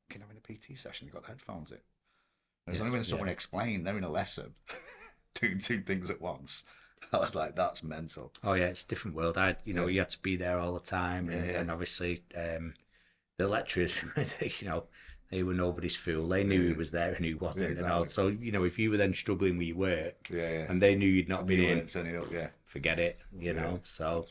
"Can 0.08 0.22
having 0.22 0.38
a 0.38 0.40
PT 0.40 0.74
session? 0.78 1.06
You 1.06 1.12
got 1.12 1.22
the 1.22 1.28
headphones 1.28 1.70
in." 1.70 1.78
And 2.66 2.74
it's 2.74 2.78
Yeah, 2.78 2.84
only 2.84 2.92
when 2.94 3.04
yeah. 3.04 3.10
someone 3.10 3.28
explained 3.28 3.86
they're 3.86 3.98
in 3.98 4.04
a 4.04 4.08
lesson, 4.10 4.54
doing 5.34 5.60
two 5.60 5.82
things 5.82 6.10
at 6.10 6.20
once. 6.20 6.64
I 7.12 7.18
was 7.18 7.34
like, 7.34 7.54
"That's 7.56 7.82
mental." 7.82 8.32
Oh 8.42 8.54
yeah, 8.54 8.66
it's 8.66 8.84
a 8.84 8.88
different 8.88 9.16
world. 9.16 9.36
I, 9.36 9.56
you 9.64 9.74
know, 9.74 9.82
Yeah. 9.86 9.92
you 9.92 9.98
had 10.00 10.08
to 10.10 10.22
be 10.22 10.36
there 10.36 10.58
all 10.58 10.72
the 10.74 10.80
time, 10.80 11.28
and, 11.28 11.44
Yeah, 11.46 11.52
yeah. 11.52 11.60
and 11.60 11.70
obviously, 11.70 12.24
um, 12.34 12.72
the 13.36 13.46
lecturers, 13.48 13.98
you 14.60 14.66
know, 14.66 14.86
they 15.30 15.42
were 15.42 15.54
nobody's 15.54 15.96
fool. 15.96 16.28
They 16.28 16.44
knew 16.44 16.62
Yeah. 16.62 16.68
who 16.70 16.74
was 16.76 16.90
there 16.90 17.12
and 17.14 17.24
who 17.24 17.36
wasn't, 17.36 17.74
Yeah, 17.78 17.84
and 17.84 17.92
all. 17.92 18.04
So 18.06 18.28
you 18.28 18.52
know, 18.52 18.64
if 18.64 18.78
you 18.78 18.90
were 18.90 18.96
then 18.96 19.14
struggling 19.14 19.58
with 19.58 19.66
your 19.68 19.76
work, 19.76 20.28
Yeah, 20.30 20.50
yeah. 20.50 20.66
and 20.70 20.80
they 20.80 20.94
knew 20.94 21.08
you'd 21.08 21.28
not 21.28 21.40
And 21.40 21.48
been 21.48 21.60
in, 21.60 22.16
up, 22.16 22.32
yeah, 22.32 22.48
forget 22.64 22.98
it. 22.98 23.18
You 23.32 23.52
Yeah. 23.52 23.60
know, 23.60 23.80
so 23.82 24.26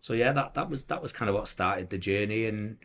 so 0.00 0.12
yeah, 0.12 0.32
that 0.32 0.54
that 0.54 0.68
was 0.70 0.84
that 0.84 1.02
was 1.02 1.12
kind 1.12 1.28
of 1.28 1.34
what 1.34 1.48
started 1.48 1.90
the 1.90 1.98
journey, 1.98 2.46
and 2.46 2.78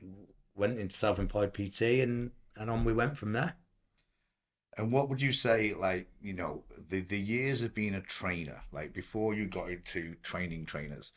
went 0.56 0.80
into 0.80 0.96
self-employed 0.96 1.54
PT, 1.54 2.02
and 2.02 2.32
and 2.56 2.70
on 2.70 2.84
we 2.84 2.94
went 2.94 3.18
from 3.18 3.34
there. 3.34 3.56
And 4.78 4.94
what 4.94 5.10
would 5.10 5.22
you 5.22 5.34
say, 5.34 5.74
like, 5.74 6.08
you 6.22 6.32
know, 6.32 6.64
the, 6.90 7.02
the 7.02 7.20
years 7.20 7.64
of 7.64 7.74
being 7.74 7.96
a 7.96 8.02
trainer, 8.02 8.62
like 8.72 8.94
before 8.94 9.34
you 9.34 9.46
got 9.46 9.70
into 9.70 10.16
training 10.24 10.66
trainers, 10.68 11.12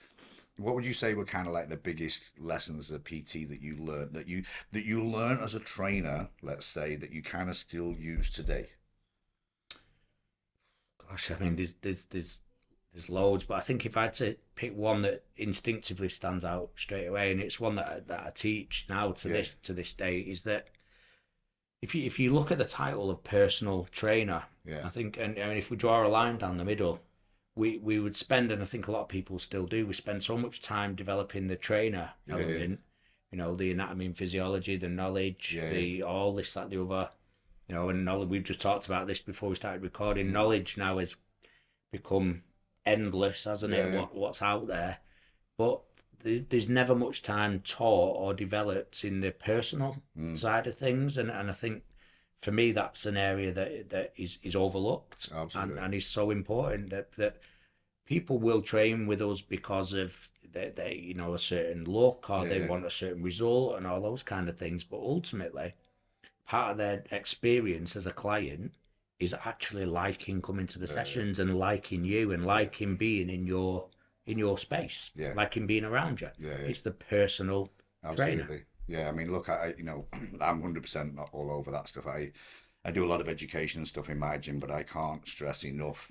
what 0.63 0.75
would 0.75 0.85
you 0.85 0.93
say 0.95 1.15
were 1.15 1.25
kind 1.25 1.47
of 1.47 1.53
like 1.53 1.69
the 1.69 1.77
biggest 1.77 2.39
lessons 2.39 2.91
of 2.91 3.05
PT 3.05 3.45
that 3.47 3.61
you 3.61 3.77
learned 3.77 4.15
that 4.15 4.29
you 4.29 4.45
that 4.73 4.85
you 4.85 5.05
learned 5.05 5.41
as 5.41 5.55
a 5.55 5.61
trainer, 5.61 6.29
let's 6.43 6.67
say, 6.67 6.97
that 6.97 7.11
you 7.13 7.23
kind 7.23 7.51
of 7.51 7.57
still 7.57 7.93
use 7.95 8.31
today? 8.31 8.71
Gosh, 11.09 11.31
I 11.31 11.39
mean, 11.39 11.57
there's 11.57 11.75
there's 11.83 12.05
there's 12.07 12.41
there's 12.93 13.09
loads, 13.11 13.45
but 13.45 13.55
I 13.55 13.61
think 13.61 13.85
if 13.87 13.97
I 13.97 14.03
had 14.05 14.15
to 14.15 14.37
pick 14.55 14.75
one 14.77 15.03
that 15.03 15.25
instinctively 15.37 16.09
stands 16.09 16.45
out 16.45 16.71
straight 16.77 17.07
away, 17.07 17.31
and 17.33 17.41
it's 17.41 17.61
one 17.61 17.75
that 17.77 17.89
I, 17.89 18.01
that 18.01 18.27
I 18.27 18.31
teach 18.31 18.87
now 18.89 19.13
to 19.13 19.29
Yeah. 19.29 19.35
this 19.35 19.55
to 19.63 19.73
this 19.75 19.93
day, 19.95 20.19
is 20.21 20.43
that 20.43 20.69
if 21.83 21.95
you 21.95 22.05
if 22.05 22.19
you 22.19 22.33
look 22.33 22.51
at 22.51 22.59
the 22.59 22.65
title 22.65 23.11
of 23.11 23.23
personal 23.25 23.85
trainer, 23.91 24.45
Yeah. 24.65 24.87
I 24.87 24.89
think, 24.91 25.17
and, 25.19 25.37
and 25.39 25.59
if 25.59 25.71
we 25.71 25.77
draw 25.77 26.07
a 26.07 26.09
line 26.09 26.39
down 26.39 26.57
the 26.57 26.65
middle, 26.65 27.01
we 27.55 27.79
we 27.79 27.99
would 27.99 28.17
spend, 28.17 28.51
and 28.51 28.63
I 28.63 28.65
think 28.65 28.89
a 28.89 28.93
lot 28.93 29.03
of 29.03 29.09
people 29.09 29.39
still 29.39 29.67
do, 29.67 29.87
we 29.87 29.93
spend 29.93 30.23
so 30.23 30.37
much 30.39 30.63
time 30.63 30.95
developing 30.95 31.47
the 31.47 31.57
trainer 31.57 32.13
Yeah, 32.27 32.37
yeah. 32.39 32.45
element, 32.45 32.81
you 33.31 33.39
know, 33.39 33.55
the 33.55 33.71
anatomy 33.71 34.07
and 34.07 34.17
physiology, 34.17 34.77
the 34.77 34.89
knowledge, 34.89 35.55
Yeah, 35.55 35.71
the 35.71 36.03
all 36.03 36.35
this, 36.35 36.55
that, 36.55 36.71
the 36.71 36.83
other, 36.83 37.11
you 37.69 37.75
know, 37.75 37.89
and 37.91 38.05
knowledge, 38.05 38.29
we've 38.29 38.43
just 38.45 38.61
talked 38.61 38.87
about 38.87 39.07
this 39.07 39.21
before 39.21 39.51
we 39.51 39.55
started 39.57 39.83
recording. 39.83 40.33
Knowledge 40.33 40.77
now 40.77 40.99
has 40.99 41.17
become 41.91 42.43
endless, 42.87 43.45
hasn't 43.45 43.75
it? 43.75 43.95
What, 43.95 44.15
what's 44.15 44.43
out 44.43 44.67
there, 44.67 44.99
but 45.59 45.83
th- 46.25 46.47
there's 46.49 46.69
never 46.69 46.95
much 46.95 47.23
time 47.23 47.61
taught 47.61 48.17
or 48.17 48.35
developed 48.35 49.05
in 49.05 49.21
the 49.21 49.31
personal 49.31 50.03
Mm. 50.19 50.39
side 50.39 50.67
of 50.67 50.77
things, 50.77 51.19
and 51.19 51.31
and 51.31 51.51
I 51.51 51.53
think 51.53 51.83
for 52.43 52.53
me 52.53 52.73
that's 52.73 53.07
an 53.07 53.17
area 53.17 53.53
that 53.53 53.91
that 53.91 54.13
is 54.17 54.39
is 54.43 54.55
overlooked 54.55 55.29
and, 55.31 55.41
Absolutely. 55.41 55.79
and 55.83 55.95
is 55.95 56.07
so 56.07 56.31
important 56.31 56.91
that 56.91 57.13
that 57.13 57.37
people 58.05 58.39
will 58.39 58.61
train 58.63 59.07
with 59.07 59.23
us 59.23 59.41
because 59.41 59.93
of 59.93 60.29
they, 60.53 60.73
they 60.75 60.95
you 60.95 61.15
know 61.15 61.35
a 61.35 61.39
certain 61.39 61.85
look 61.85 62.29
or 62.29 62.43
Yeah, 62.43 62.49
they 62.51 62.67
want 62.67 62.85
a 62.85 62.91
certain 62.91 63.23
result 63.23 63.77
and 63.77 63.87
all 63.87 64.01
those 64.01 64.23
kind 64.23 64.49
of 64.49 64.59
things 64.59 64.85
but 64.85 64.99
ultimately 64.99 65.75
part 66.47 66.73
of 66.73 66.77
their 66.77 67.05
experience 67.11 67.97
as 67.97 68.07
a 68.07 68.13
client 68.13 68.75
is 69.19 69.35
actually 69.45 69.87
liking 69.87 70.43
coming 70.43 70.67
to 70.67 70.79
the 70.79 70.87
sessions 70.89 71.39
and 71.39 71.57
liking 71.57 72.05
you 72.05 72.33
and 72.33 72.45
liking 72.45 72.97
being 72.97 73.31
in 73.31 73.47
your 73.47 73.87
in 74.27 74.39
your 74.39 74.57
space, 74.59 75.11
Yeah. 75.15 75.33
liking 75.35 75.67
being 75.67 75.85
around 75.85 76.21
you. 76.21 76.31
Yeah, 76.39 76.51
yeah. 76.51 76.69
It's 76.69 76.81
the 76.81 76.93
personal 76.93 77.71
trainer. 78.15 78.65
Yeah, 78.93 79.09
I 79.09 79.13
mean, 79.13 79.33
look, 79.33 79.49
I 79.49 79.55
I- 79.69 79.75
you 79.79 79.85
know, 79.85 80.07
I'm 80.41 80.63
hundred 80.63 80.83
percent 80.83 81.15
not 81.15 81.31
all 81.33 81.51
over 81.51 81.71
that 81.73 81.89
stuff. 81.89 82.07
I 82.07 82.33
I 82.85 82.91
do 82.91 83.05
a 83.05 83.11
lot 83.13 83.21
of 83.21 83.29
education 83.29 83.81
and 83.81 83.89
stuff 83.89 84.09
in 84.11 84.19
my 84.19 84.39
gym, 84.39 84.59
but 84.59 84.71
I 84.71 84.83
can't 84.83 85.27
stress 85.27 85.65
enough 85.65 86.11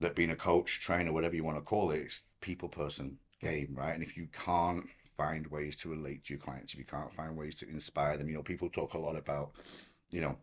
that 0.00 0.14
being 0.16 0.30
a 0.30 0.36
coach, 0.36 0.80
trainer, 0.80 1.12
whatever 1.12 1.34
you 1.36 1.44
want 1.44 1.56
to 1.58 1.62
call 1.62 1.90
it, 1.92 2.00
it's 2.00 2.22
people 2.40 2.68
person 2.68 3.18
game, 3.40 3.74
right? 3.74 3.94
And 3.94 4.02
if 4.02 4.16
you 4.16 4.28
can't 4.32 4.86
find 5.16 5.46
ways 5.48 5.76
to 5.76 5.88
relate 5.88 6.24
to 6.24 6.34
your 6.34 6.40
clients, 6.40 6.72
if 6.72 6.78
you 6.78 6.84
can't 6.84 7.12
find 7.14 7.36
ways 7.36 7.54
to 7.56 7.68
inspire 7.68 8.16
them, 8.16 8.28
you 8.28 8.34
know, 8.34 8.42
people 8.42 8.68
talk 8.68 8.94
a 8.94 8.98
lot 8.98 9.16
about, 9.16 9.52
you 10.10 10.20
know, 10.20 10.36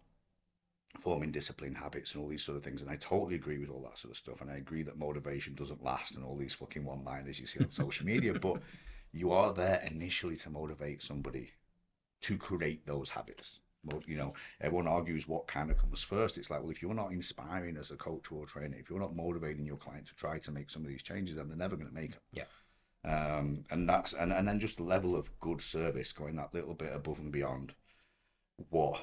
forming 0.99 1.31
discipline 1.31 1.75
habits 1.75 2.13
and 2.13 2.21
all 2.21 2.29
these 2.29 2.43
sort 2.43 2.57
of 2.57 2.63
things. 2.63 2.81
And 2.81 2.89
I 2.91 2.95
totally 2.97 3.35
agree 3.35 3.57
with 3.57 3.69
all 3.69 3.81
that 3.83 3.97
sort 3.97 4.11
of 4.11 4.17
stuff. 4.17 4.41
And 4.41 4.49
I 4.49 4.55
agree 4.57 4.83
that 4.83 4.97
motivation 4.97 5.55
doesn't 5.55 5.83
last 5.83 6.15
and 6.15 6.25
all 6.25 6.35
these 6.35 6.53
fucking 6.53 6.83
one 6.83 7.03
liners 7.05 7.39
you 7.39 7.45
see 7.45 7.59
on 7.59 7.69
social 7.69 8.05
media. 8.05 8.33
But 8.33 8.61
you 9.11 9.31
are 9.31 9.53
there 9.53 9.81
initially 9.89 10.35
to 10.37 10.49
motivate 10.49 11.01
somebody 11.01 11.51
to 12.21 12.37
create 12.37 12.85
those 12.85 13.09
habits. 13.09 13.59
You 14.05 14.17
know, 14.17 14.33
everyone 14.59 14.87
argues 14.87 15.27
what 15.27 15.47
kind 15.47 15.71
of 15.71 15.77
comes 15.77 16.03
first. 16.03 16.37
It's 16.37 16.49
like, 16.49 16.61
well, 16.61 16.69
if 16.69 16.81
you're 16.81 16.93
not 16.93 17.13
inspiring 17.13 17.77
as 17.77 17.91
a 17.91 17.95
coach 17.95 18.31
or 18.31 18.43
a 18.43 18.45
trainer, 18.45 18.75
if 18.77 18.89
you're 18.89 18.99
not 18.99 19.15
motivating 19.15 19.65
your 19.65 19.77
client 19.77 20.05
to 20.07 20.15
try 20.15 20.37
to 20.37 20.51
make 20.51 20.69
some 20.69 20.81
of 20.83 20.89
these 20.89 21.01
changes, 21.01 21.37
then 21.37 21.47
they're 21.47 21.57
never 21.57 21.77
going 21.77 21.87
to 21.87 21.93
make 21.93 22.11
it. 22.11 22.19
Yeah. 22.33 22.43
Um, 23.05 23.63
and 23.71 23.87
that's 23.87 24.13
and, 24.13 24.33
and 24.33 24.45
then 24.45 24.59
just 24.59 24.77
the 24.77 24.83
level 24.83 25.15
of 25.15 25.39
good 25.39 25.61
service 25.61 26.11
going 26.11 26.35
that 26.35 26.53
little 26.53 26.73
bit 26.73 26.93
above 26.93 27.19
and 27.19 27.31
beyond 27.31 27.73
what 28.69 29.01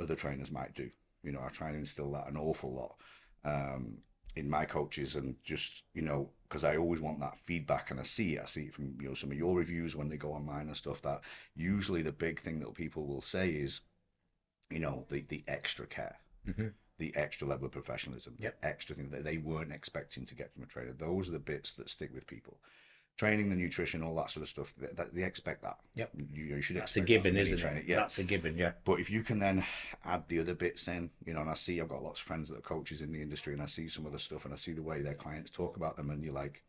other 0.00 0.16
trainers 0.16 0.50
might 0.50 0.74
do. 0.74 0.90
You 1.22 1.32
know, 1.32 1.42
I 1.44 1.48
try 1.50 1.68
and 1.68 1.76
instill 1.76 2.10
that 2.12 2.28
an 2.28 2.36
awful 2.36 2.72
lot 2.72 2.96
um, 3.44 3.98
in 4.38 4.48
my 4.48 4.64
coaches, 4.64 5.16
and 5.16 5.36
just 5.42 5.82
you 5.94 6.02
know, 6.02 6.30
because 6.48 6.64
I 6.64 6.76
always 6.76 7.00
want 7.00 7.20
that 7.20 7.38
feedback, 7.38 7.90
and 7.90 8.00
I 8.00 8.04
see 8.04 8.36
it. 8.36 8.42
I 8.42 8.46
see 8.46 8.64
it 8.64 8.74
from 8.74 8.96
you 9.00 9.08
know 9.08 9.14
some 9.14 9.30
of 9.32 9.36
your 9.38 9.56
reviews 9.56 9.96
when 9.96 10.08
they 10.08 10.16
go 10.16 10.32
online 10.32 10.68
and 10.68 10.76
stuff. 10.76 11.02
That 11.02 11.20
usually 11.54 12.02
the 12.02 12.12
big 12.12 12.40
thing 12.40 12.60
that 12.60 12.74
people 12.74 13.06
will 13.06 13.22
say 13.22 13.50
is, 13.50 13.80
you 14.70 14.78
know, 14.80 15.04
the 15.08 15.22
the 15.22 15.44
extra 15.48 15.86
care. 15.86 16.18
Mhm. 16.46 16.72
The 16.98 17.14
extra 17.14 17.46
level 17.46 17.66
of 17.66 17.72
professionalism, 17.72 18.34
Yep. 18.40 18.60
the 18.60 18.66
extra 18.66 18.96
thing 18.96 19.10
that 19.10 19.22
they 19.22 19.38
weren't 19.38 19.72
expecting 19.72 20.24
to 20.26 20.34
get 20.34 20.52
from 20.52 20.64
a 20.64 20.66
trainer. 20.66 20.92
Those 20.92 21.28
are 21.28 21.32
the 21.32 21.38
bits 21.38 21.74
that 21.74 21.88
stick 21.90 22.12
with 22.12 22.26
people. 22.26 22.60
Training, 23.18 23.50
the 23.50 23.56
nutrition, 23.56 24.04
all 24.04 24.14
that 24.14 24.30
sort 24.30 24.44
of 24.44 24.48
stuff. 24.48 24.72
They, 24.78 25.04
they 25.12 25.24
expect 25.24 25.62
that. 25.62 25.78
Yep. 25.96 26.12
You, 26.32 26.44
you 26.44 26.62
should 26.62 26.76
That's 26.76 26.96
a 26.96 27.00
expect 27.00 27.24
that 27.24 27.28
given, 27.30 27.36
isn't 27.36 27.76
it? 27.76 27.84
Yeah. 27.84 27.96
That's 27.96 28.18
a 28.18 28.22
given, 28.22 28.56
yeah. 28.56 28.72
But 28.84 29.00
if 29.00 29.10
you 29.10 29.22
can 29.22 29.40
then 29.40 29.64
add 30.04 30.26
the 30.28 30.38
other 30.38 30.54
bits 30.54 30.86
in, 30.86 31.10
you 31.26 31.34
know, 31.34 31.40
and 31.40 31.50
I 31.50 31.54
see 31.54 31.80
I've 31.80 31.88
got 31.88 32.04
lots 32.04 32.20
of 32.20 32.26
friends 32.26 32.48
that 32.48 32.58
are 32.58 32.62
coaches 32.62 33.02
in 33.02 33.12
the 33.12 33.20
industry 33.20 33.54
and 33.54 33.62
I 33.62 33.66
see 33.66 33.88
some 33.88 34.06
of 34.06 34.12
the 34.12 34.20
stuff 34.20 34.44
and 34.44 34.54
I 34.54 34.56
see 34.56 34.72
the 34.72 34.84
way 34.84 35.02
their 35.02 35.14
clients 35.14 35.50
talk 35.50 35.76
about 35.76 35.96
them 35.96 36.10
and 36.10 36.22
you're 36.22 36.32
like, 36.32 36.62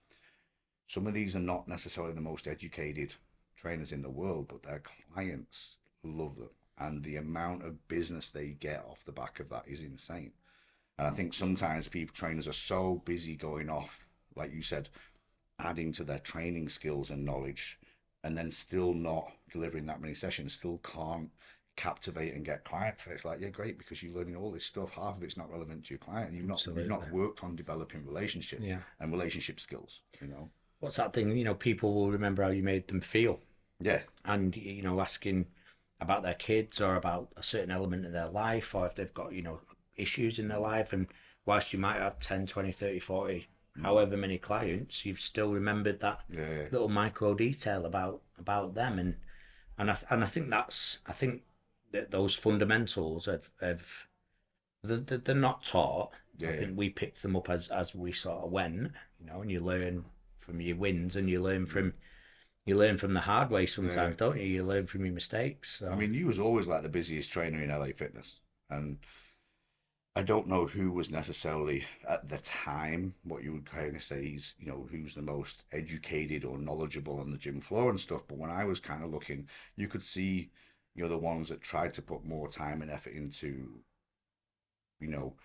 some 0.87 1.05
of 1.05 1.13
these 1.13 1.35
are 1.35 1.39
not 1.39 1.67
necessarily 1.67 2.13
the 2.13 2.21
most 2.21 2.47
educated 2.47 3.13
trainers 3.55 3.91
in 3.91 4.01
the 4.01 4.09
world, 4.09 4.47
but 4.47 4.63
their 4.63 4.81
clients 5.13 5.77
love 6.03 6.35
them. 6.35 6.49
And 6.79 7.03
the 7.03 7.17
amount 7.17 7.63
of 7.63 7.87
business 7.87 8.29
they 8.31 8.57
get 8.59 8.83
off 8.89 9.05
the 9.05 9.11
back 9.11 9.39
of 9.39 9.49
that 9.49 9.65
is 9.67 9.81
insane. 9.81 10.31
And 10.97 11.07
I 11.07 11.11
think 11.11 11.35
sometimes 11.35 11.87
people 11.87 12.15
trainers 12.15 12.47
are 12.47 12.53
so 12.53 13.03
busy 13.05 13.35
going 13.35 13.69
off, 13.69 14.07
like 14.35 14.51
you 14.51 14.63
said, 14.63 14.89
adding 15.59 15.91
to 15.93 16.03
their 16.03 16.19
training 16.19 16.69
skills 16.69 17.09
and 17.09 17.25
knowledge 17.25 17.79
and 18.23 18.37
then 18.37 18.51
still 18.51 18.93
not 18.93 19.31
delivering 19.51 19.85
that 19.85 20.01
many 20.01 20.13
sessions, 20.13 20.53
still 20.53 20.79
can't 20.79 21.29
captivate 21.75 22.33
and 22.33 22.43
get 22.43 22.65
clients. 22.65 23.01
And 23.05 23.13
it's 23.13 23.23
like, 23.23 23.39
yeah, 23.39 23.49
great, 23.49 23.77
because 23.77 24.03
you're 24.03 24.13
learning 24.13 24.35
all 24.35 24.51
this 24.51 24.65
stuff. 24.65 24.91
Half 24.91 25.17
of 25.17 25.23
it's 25.23 25.37
not 25.37 25.49
relevant 25.51 25.85
to 25.85 25.91
your 25.91 25.99
client. 25.99 26.33
You've 26.33 26.45
not 26.45 26.65
you've 26.65 26.87
not 26.87 27.09
worked 27.11 27.43
on 27.43 27.55
developing 27.55 28.05
relationships 28.05 28.61
Yeah. 28.63 28.79
and 28.99 29.11
relationship 29.11 29.59
skills. 29.59 30.01
You 30.21 30.27
know, 30.27 30.49
What's 30.81 30.97
that 30.97 31.13
thing? 31.13 31.35
You 31.35 31.43
know, 31.45 31.55
people 31.55 31.93
will 31.93 32.11
remember 32.11 32.43
how 32.43 32.49
you 32.49 32.63
made 32.63 32.87
them 32.87 33.01
feel, 33.01 33.39
yeah, 33.79 34.01
and 34.25 34.55
you 34.55 34.81
know, 34.81 34.99
asking 34.99 35.47
about 36.01 36.23
their 36.23 36.33
kids 36.33 36.79
or 36.79 36.95
about 36.95 37.29
a 37.37 37.43
certain 37.43 37.71
element 37.71 38.05
in 38.05 38.11
their 38.13 38.27
life, 38.29 38.73
or 38.75 38.85
if 38.85 38.95
they've 38.95 39.13
got 39.13 39.33
you 39.33 39.41
know 39.41 39.61
issues 39.95 40.39
in 40.39 40.47
their 40.49 40.59
life. 40.59 40.91
And 40.93 41.07
whilst 41.45 41.71
you 41.73 41.79
might 41.79 41.97
have 41.99 42.19
10, 42.19 42.45
20, 42.47 42.71
30, 42.71 42.99
40, 42.99 43.47
however 43.81 44.17
many 44.17 44.37
clients, 44.37 45.05
you've 45.05 45.19
still 45.19 45.51
remembered 45.51 45.99
that 46.01 46.21
yeah, 46.29 46.49
yeah. 46.49 46.67
little 46.71 46.89
micro 46.89 47.33
detail 47.33 47.85
about 47.85 48.21
about 48.37 48.75
them 48.75 48.99
and 48.99 49.15
and 49.77 49.91
I 49.91 49.97
and 50.09 50.23
I 50.23 50.27
think 50.27 50.49
that's 50.49 50.99
I 51.05 51.13
think 51.13 51.43
that 51.91 52.11
those 52.11 52.35
fundamentals 52.35 53.27
of 53.27 53.49
of 53.61 54.07
they're, 54.83 54.97
they're 54.97 55.35
not 55.35 55.63
taught. 55.63 56.11
Yeah, 56.37 56.49
I 56.49 56.57
think 56.57 56.77
we 56.77 56.89
picked 56.89 57.21
them 57.21 57.35
up 57.35 57.49
as 57.49 57.67
as 57.67 57.93
we 57.93 58.11
sort 58.11 58.43
of 58.43 58.51
went, 58.51 58.91
you 59.19 59.25
know, 59.25 59.41
and 59.41 59.51
you 59.51 59.59
learn 59.59 60.05
from 60.37 60.61
your 60.61 60.77
wins 60.77 61.15
and 61.15 61.29
you 61.29 61.41
learn 61.41 61.65
from 61.65 61.93
you 62.65 62.77
learn 62.77 62.97
from 62.97 63.13
the 63.13 63.19
hard 63.19 63.49
way 63.49 63.65
sometimes, 63.65 64.15
don't 64.15 64.37
you? 64.37 64.45
You 64.45 64.63
learn 64.63 64.85
from 64.85 65.05
your 65.05 65.13
mistakes. 65.13 65.79
So. 65.79 65.89
I 65.89 65.95
mean, 65.95 66.13
you 66.13 66.27
was 66.27 66.39
always 66.39 66.67
like 66.67 66.83
the 66.83 66.89
busiest 66.89 67.31
trainer 67.31 67.61
in 67.61 67.69
LA 67.69 67.87
Fitness, 67.95 68.39
and 68.69 68.97
I 70.19 70.23
don't 70.23 70.49
know 70.49 70.65
who 70.65 70.91
was 70.91 71.09
necessarily 71.09 71.85
at 72.05 72.27
the 72.27 72.39
time 72.39 73.13
what 73.23 73.41
you 73.41 73.53
would 73.53 73.71
kind 73.71 73.95
of 73.95 74.03
say 74.03 74.25
is, 74.25 74.53
you 74.59 74.67
know, 74.67 74.85
who's 74.91 75.13
the 75.13 75.21
most 75.21 75.63
educated 75.71 76.43
or 76.43 76.57
knowledgeable 76.57 77.21
on 77.21 77.31
the 77.31 77.37
gym 77.37 77.61
floor 77.61 77.89
and 77.89 77.97
stuff. 77.97 78.23
But 78.27 78.37
when 78.37 78.49
I 78.51 78.65
was 78.65 78.81
kind 78.81 79.01
of 79.01 79.11
looking, 79.11 79.47
you 79.77 79.87
could 79.87 80.03
see, 80.03 80.51
you 80.93 81.03
know, 81.03 81.07
the 81.07 81.17
ones 81.17 81.47
that 81.47 81.61
tried 81.61 81.93
to 81.93 82.01
put 82.01 82.25
more 82.25 82.49
time 82.49 82.81
and 82.81 82.91
effort 82.91 83.13
into, 83.13 83.79
you 84.99 85.07
know, 85.07 85.35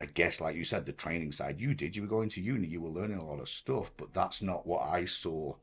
I 0.00 0.06
guess 0.06 0.40
like 0.40 0.56
you 0.56 0.64
said, 0.64 0.86
the 0.86 0.92
training 0.92 1.32
side. 1.32 1.60
You 1.60 1.74
did. 1.74 1.94
You 1.94 2.00
were 2.00 2.08
going 2.08 2.30
to 2.30 2.40
uni. 2.40 2.66
You 2.66 2.80
were 2.80 2.98
learning 2.98 3.18
a 3.18 3.26
lot 3.26 3.40
of 3.40 3.48
stuff, 3.50 3.90
but 3.98 4.14
that's 4.14 4.40
not 4.40 4.66
what 4.66 4.88
I 4.88 5.04
saw 5.04 5.54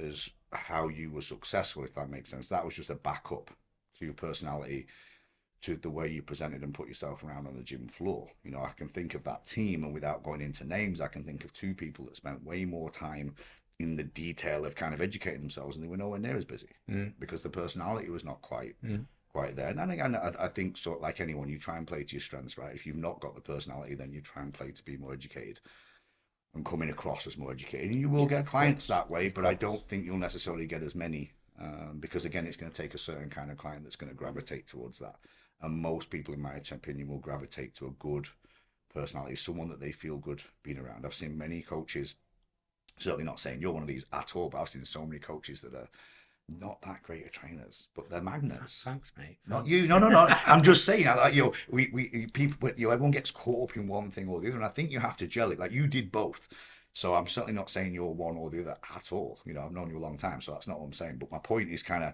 as 0.00 0.28
how 0.50 0.88
you 0.88 1.12
were 1.12 1.22
successful, 1.22 1.84
if 1.84 1.94
that 1.94 2.10
makes 2.10 2.30
sense. 2.30 2.48
That 2.48 2.64
was 2.64 2.74
just 2.74 2.90
a 2.90 2.96
backup 2.96 3.52
to 4.00 4.04
your 4.04 4.14
personality, 4.14 4.88
to 5.62 5.76
the 5.76 5.90
way 5.90 6.08
you 6.08 6.22
presented 6.22 6.62
and 6.62 6.74
put 6.74 6.88
yourself 6.88 7.22
around 7.24 7.46
on 7.46 7.56
the 7.56 7.62
gym 7.62 7.88
floor. 7.88 8.28
You 8.44 8.50
know, 8.50 8.62
I 8.62 8.70
can 8.70 8.88
think 8.88 9.14
of 9.14 9.24
that 9.24 9.46
team, 9.46 9.84
and 9.84 9.94
without 9.94 10.22
going 10.22 10.40
into 10.40 10.64
names, 10.64 11.00
I 11.00 11.08
can 11.08 11.24
think 11.24 11.44
of 11.44 11.52
two 11.52 11.74
people 11.74 12.04
that 12.06 12.16
spent 12.16 12.44
way 12.44 12.64
more 12.64 12.90
time 12.90 13.34
in 13.78 13.96
the 13.96 14.04
detail 14.04 14.64
of 14.64 14.74
kind 14.74 14.94
of 14.94 15.00
educating 15.00 15.40
themselves, 15.40 15.76
and 15.76 15.84
they 15.84 15.88
were 15.88 15.96
nowhere 15.96 16.18
near 16.20 16.36
as 16.36 16.44
busy 16.44 16.68
Mm. 16.88 17.14
because 17.18 17.42
the 17.42 17.50
personality 17.50 18.10
was 18.10 18.24
not 18.24 18.42
quite. 18.42 18.74
Mm. 18.84 19.06
Quite 19.32 19.56
there, 19.56 19.68
and 19.68 19.78
then 19.78 19.88
again, 19.88 20.14
I, 20.14 20.34
I 20.44 20.48
think 20.48 20.76
sort 20.76 20.98
of 20.98 21.02
like 21.02 21.18
anyone, 21.18 21.48
you 21.48 21.58
try 21.58 21.78
and 21.78 21.86
play 21.86 22.04
to 22.04 22.12
your 22.12 22.20
strengths, 22.20 22.58
right? 22.58 22.74
If 22.74 22.84
you've 22.84 22.98
not 22.98 23.18
got 23.20 23.34
the 23.34 23.40
personality, 23.40 23.94
then 23.94 24.12
you 24.12 24.20
try 24.20 24.42
and 24.42 24.52
play 24.52 24.72
to 24.72 24.84
be 24.84 24.98
more 24.98 25.14
educated 25.14 25.58
and 26.54 26.66
coming 26.66 26.90
across 26.90 27.26
as 27.26 27.38
more 27.38 27.50
educated. 27.50 27.92
And 27.92 27.98
you 27.98 28.10
will 28.10 28.26
get 28.26 28.44
clients 28.44 28.86
that 28.88 29.08
way, 29.08 29.30
but 29.30 29.46
I 29.46 29.54
don't 29.54 29.88
think 29.88 30.04
you'll 30.04 30.18
necessarily 30.18 30.66
get 30.66 30.82
as 30.82 30.94
many 30.94 31.30
um, 31.58 31.96
because, 31.98 32.26
again, 32.26 32.46
it's 32.46 32.58
going 32.58 32.70
to 32.70 32.76
take 32.76 32.92
a 32.92 32.98
certain 32.98 33.30
kind 33.30 33.50
of 33.50 33.56
client 33.56 33.84
that's 33.84 33.96
going 33.96 34.10
to 34.12 34.14
gravitate 34.14 34.66
towards 34.66 34.98
that. 34.98 35.16
And 35.62 35.76
most 35.78 36.10
people, 36.10 36.34
in 36.34 36.42
my 36.42 36.54
opinion, 36.54 37.08
will 37.08 37.18
gravitate 37.18 37.74
to 37.76 37.86
a 37.86 37.90
good 37.92 38.28
personality, 38.92 39.36
someone 39.36 39.68
that 39.68 39.80
they 39.80 39.92
feel 39.92 40.16
good 40.16 40.42
being 40.62 40.78
around. 40.78 41.06
I've 41.06 41.14
seen 41.14 41.38
many 41.38 41.62
coaches, 41.62 42.16
certainly 42.98 43.24
not 43.24 43.40
saying 43.40 43.60
you're 43.60 43.72
one 43.72 43.82
of 43.82 43.88
these 43.88 44.04
at 44.12 44.36
all, 44.36 44.48
but 44.48 44.60
I've 44.60 44.68
seen 44.68 44.84
so 44.84 45.06
many 45.06 45.18
coaches 45.18 45.60
that 45.62 45.74
are 45.74 45.88
not 46.48 46.82
that 46.82 47.02
great 47.02 47.24
at 47.24 47.32
trainers, 47.32 47.88
but 47.94 48.10
they're 48.10 48.20
magnets. 48.20 48.82
Ah, 48.84 48.90
thanks, 48.90 49.12
mate. 49.16 49.38
Not 49.46 49.66
you. 49.66 49.86
No, 49.86 49.98
no, 49.98 50.08
no. 50.08 50.26
I'm 50.46 50.62
just 50.62 50.84
saying. 50.84 51.06
Like 51.06 51.34
you 51.34 51.44
know, 51.44 51.52
we 51.70 51.90
we 51.92 52.26
people, 52.32 52.70
you 52.76 52.86
know, 52.86 52.92
everyone 52.92 53.12
gets 53.12 53.30
caught 53.30 53.70
up 53.70 53.76
in 53.76 53.86
one 53.86 54.10
thing 54.10 54.28
or 54.28 54.40
the 54.40 54.48
other, 54.48 54.56
and 54.56 54.64
I 54.64 54.68
think 54.68 54.90
you 54.90 54.98
have 54.98 55.16
to 55.18 55.26
gel 55.26 55.52
it. 55.52 55.58
Like 55.58 55.72
you 55.72 55.86
did 55.86 56.12
both. 56.12 56.48
So 56.94 57.14
I'm 57.14 57.26
certainly 57.26 57.54
not 57.54 57.70
saying 57.70 57.94
you're 57.94 58.06
one 58.06 58.36
or 58.36 58.50
the 58.50 58.60
other 58.60 58.76
at 58.94 59.12
all. 59.12 59.38
You 59.46 59.54
know, 59.54 59.62
I've 59.62 59.72
known 59.72 59.90
you 59.90 59.98
a 59.98 60.00
long 60.00 60.18
time, 60.18 60.42
so 60.42 60.52
that's 60.52 60.66
not 60.66 60.78
what 60.78 60.86
I'm 60.86 60.92
saying. 60.92 61.16
But 61.18 61.32
my 61.32 61.38
point 61.38 61.70
is 61.70 61.82
kind 61.82 62.04
of, 62.04 62.12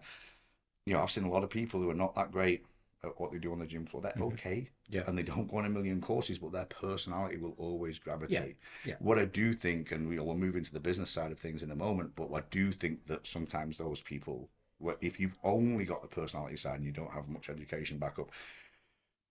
you 0.87 0.93
know, 0.95 1.03
I've 1.03 1.11
seen 1.11 1.25
a 1.25 1.31
lot 1.31 1.43
of 1.43 1.51
people 1.51 1.81
who 1.81 1.91
are 1.91 1.95
not 1.95 2.15
that 2.15 2.31
great 2.31 2.65
at 3.05 3.19
what 3.21 3.31
they 3.33 3.39
do 3.39 3.53
on 3.53 3.59
the 3.61 3.67
gym 3.67 3.87
floor. 3.87 4.03
They're 4.03 4.13
mm-hmm. 4.13 4.23
okay, 4.35 4.69
Yeah. 4.89 5.03
and 5.07 5.17
they 5.17 5.23
don't 5.23 5.49
go 5.49 5.59
on 5.59 5.67
a 5.67 5.71
million 5.71 6.01
courses, 6.01 6.39
but 6.39 6.53
their 6.53 6.65
personality 6.65 7.37
will 7.37 7.55
always 7.59 7.99
gravitate. 7.99 8.57
yeah. 8.85 8.97
What 8.99 9.19
I 9.19 9.25
do 9.25 9.55
think, 9.55 9.93
and 9.93 10.09
we 10.09 10.19
will 10.19 10.35
move 10.37 10.57
into 10.57 10.73
the 10.73 10.81
business 10.81 11.11
side 11.11 11.31
of 11.31 11.39
things 11.39 11.63
in 11.63 11.71
a 11.71 11.77
moment, 11.77 12.13
but 12.17 12.33
I 12.35 12.43
do 12.51 12.73
think 12.73 13.07
that 13.07 13.27
sometimes 13.27 13.79
those 13.79 14.01
people, 14.01 14.49
well, 14.81 14.97
if 15.01 15.21
you've 15.21 15.37
only 15.45 15.85
got 15.85 16.03
the 16.03 16.09
personality 16.09 16.57
side 16.57 16.77
and 16.77 16.85
you 16.85 16.93
don't 16.93 17.13
have 17.13 17.29
much 17.29 17.49
education 17.49 17.99
back 17.99 18.19
up, 18.19 18.31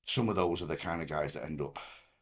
some 0.06 0.30
of 0.30 0.38
those 0.38 0.62
are 0.62 0.66
the 0.68 0.78
kind 0.78 1.02
of 1.02 1.10
guys 1.10 1.34
that 1.34 1.44
end 1.44 1.62
up 1.62 1.78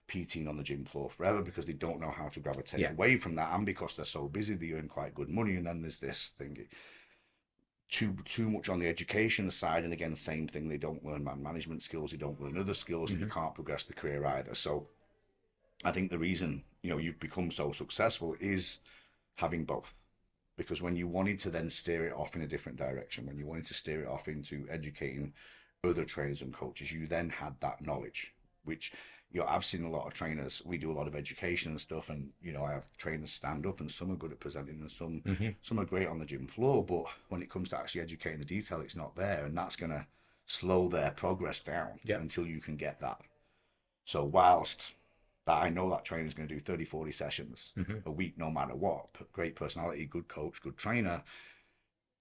PTing 0.07 0.47
on 0.49 0.57
the 0.57 0.63
gym 0.63 0.83
floor 0.85 1.09
forever 1.09 1.41
because 1.43 1.65
they 1.65 1.73
don't 1.73 1.99
know 1.99 2.11
how 2.11 2.27
to 2.29 2.39
gravitate 2.39 2.79
Yeah. 2.79 2.91
away 2.91 3.17
from 3.17 3.35
that, 3.35 3.53
and 3.53 3.65
because 3.67 3.95
they're 3.95 4.05
so 4.05 4.27
busy, 4.27 4.55
they 4.55 4.71
earn 4.73 4.87
quite 4.87 5.13
good 5.13 5.29
money, 5.29 5.55
and 5.55 5.67
then 5.67 5.81
there's 5.81 5.97
this 5.97 6.31
thing. 6.39 6.57
Too 7.89 8.17
too 8.25 8.49
much 8.49 8.69
on 8.69 8.79
the 8.79 8.87
education 8.87 9.49
side, 9.51 9.83
and 9.83 9.93
again, 9.93 10.15
same 10.15 10.47
thing. 10.47 10.67
They 10.67 10.77
don't 10.77 11.05
learn 11.05 11.23
man 11.23 11.41
management 11.41 11.83
skills. 11.83 12.11
They 12.11 12.17
don't 12.17 12.41
learn 12.41 12.57
other 12.57 12.73
skills, 12.73 13.11
and 13.11 13.19
you 13.19 13.27
mm-hmm. 13.27 13.39
can't 13.39 13.55
progress 13.55 13.83
the 13.85 13.93
career 13.93 14.25
either. 14.25 14.55
So, 14.55 14.87
I 15.83 15.91
think 15.91 16.09
the 16.09 16.17
reason 16.17 16.63
you 16.81 16.89
know 16.89 16.97
you've 16.97 17.19
become 17.19 17.51
so 17.51 17.71
successful 17.71 18.35
is 18.39 18.79
having 19.35 19.65
both. 19.65 19.93
because 20.57 20.81
when 20.81 20.95
you 20.95 21.07
wanted 21.07 21.37
to 21.39 21.49
then 21.49 21.69
steer 21.69 22.07
it 22.07 22.13
off 22.13 22.35
in 22.35 22.41
a 22.41 22.47
different 22.47 22.77
direction, 22.77 23.25
when 23.25 23.37
you 23.37 23.45
wanted 23.45 23.65
to 23.67 23.73
steer 23.73 24.01
it 24.03 24.07
off 24.07 24.27
into 24.27 24.65
educating 24.69 25.33
other 25.83 26.05
trainers 26.05 26.41
and 26.41 26.53
coaches, 26.53 26.91
you 26.91 27.07
then 27.07 27.29
had 27.29 27.53
that 27.59 27.85
knowledge, 27.85 28.33
which 28.63 28.93
you 29.35 29.41
know, 29.41 29.47
I've 29.49 29.65
seen 29.65 29.85
a 29.85 29.91
lot 29.91 30.07
of 30.07 30.15
trainers. 30.15 30.63
We 30.65 30.79
do 30.79 30.91
a 30.91 30.97
lot 30.99 31.07
of 31.09 31.15
education 31.15 31.73
and 31.73 31.81
stuff, 31.81 32.09
and 32.09 32.31
you 32.41 32.53
know, 32.53 32.65
I 32.65 32.73
have 32.73 32.85
trainers 32.97 33.31
stand 33.33 33.67
up, 33.67 33.81
and 33.81 33.91
some 33.91 34.11
are 34.13 34.17
good 34.17 34.33
at 34.33 34.41
presenting, 34.41 34.81
and 34.81 34.91
some 34.91 35.23
Mm-hmm. 35.27 35.49
some 35.61 35.79
are 35.79 35.85
great 35.85 36.07
on 36.07 36.19
the 36.19 36.25
gym 36.25 36.47
floor. 36.47 36.85
But 36.85 37.05
when 37.29 37.43
it 37.43 37.51
comes 37.51 37.69
to 37.69 37.77
actually 37.79 38.01
educating 38.01 38.39
the 38.39 38.45
detail, 38.45 38.81
it's 38.81 38.97
not 38.97 39.15
there, 39.17 39.45
and 39.45 39.57
that's 39.57 39.77
gonna 39.77 40.07
slow 40.47 40.89
their 40.89 41.11
progress 41.11 41.61
down 41.61 41.99
Yeah. 42.05 42.19
until 42.19 42.47
you 42.47 42.61
can 42.61 42.77
get 42.77 42.99
that. 43.01 43.21
So 44.05 44.25
whilst 44.25 44.93
that 45.45 45.63
I 45.63 45.69
know 45.69 45.89
that 45.91 46.05
trainer's 46.05 46.33
going 46.35 46.49
to 46.49 46.55
do 46.55 46.61
30, 46.61 46.85
40 46.85 47.11
sessions 47.11 47.73
Mm-hmm. 47.77 47.97
a 48.05 48.11
week, 48.11 48.37
no 48.37 48.51
matter 48.51 48.75
what, 48.75 49.07
great 49.33 49.55
personality, 49.55 50.05
good 50.05 50.27
coach, 50.29 50.61
good 50.61 50.77
trainer, 50.77 51.23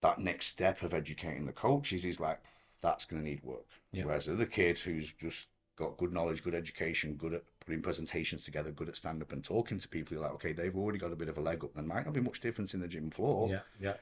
that 0.02 0.20
next 0.20 0.46
step 0.46 0.82
of 0.82 0.94
educating 0.94 1.46
the 1.46 1.52
coaches 1.52 2.04
is 2.04 2.20
like, 2.20 2.40
that's 2.80 3.04
going 3.04 3.22
to 3.22 3.28
need 3.28 3.42
work. 3.42 3.66
Whereas 4.00 4.26
the 4.26 4.34
other 4.34 4.46
kid 4.46 4.78
who's 4.78 5.12
just 5.12 5.46
got 5.76 5.96
good 5.96 6.12
knowledge, 6.12 6.42
good 6.42 6.54
education, 6.54 7.14
good 7.14 7.34
at 7.34 7.42
putting 7.64 7.82
presentations 7.82 8.44
together, 8.44 8.70
good 8.70 8.88
at 8.88 8.96
stand 8.96 9.22
up 9.22 9.32
and 9.32 9.42
talking 9.42 9.78
to 9.78 9.88
people, 9.88 10.14
you're 10.14 10.22
like, 10.22 10.34
okay, 10.34 10.52
they've 10.52 10.76
already 10.76 10.98
got 10.98 11.12
a 11.12 11.16
bit 11.16 11.28
of 11.28 11.38
a 11.38 11.40
leg 11.40 11.64
up. 11.64 11.74
There 11.74 11.82
might 11.82 12.04
not 12.04 12.14
be 12.14 12.20
much 12.20 12.40
difference 12.40 12.74
in 12.74 12.80
the 12.80 12.88
gym 12.88 13.10
floor, 13.10 13.48
Yeah, 13.50 13.60
yeah. 13.80 13.94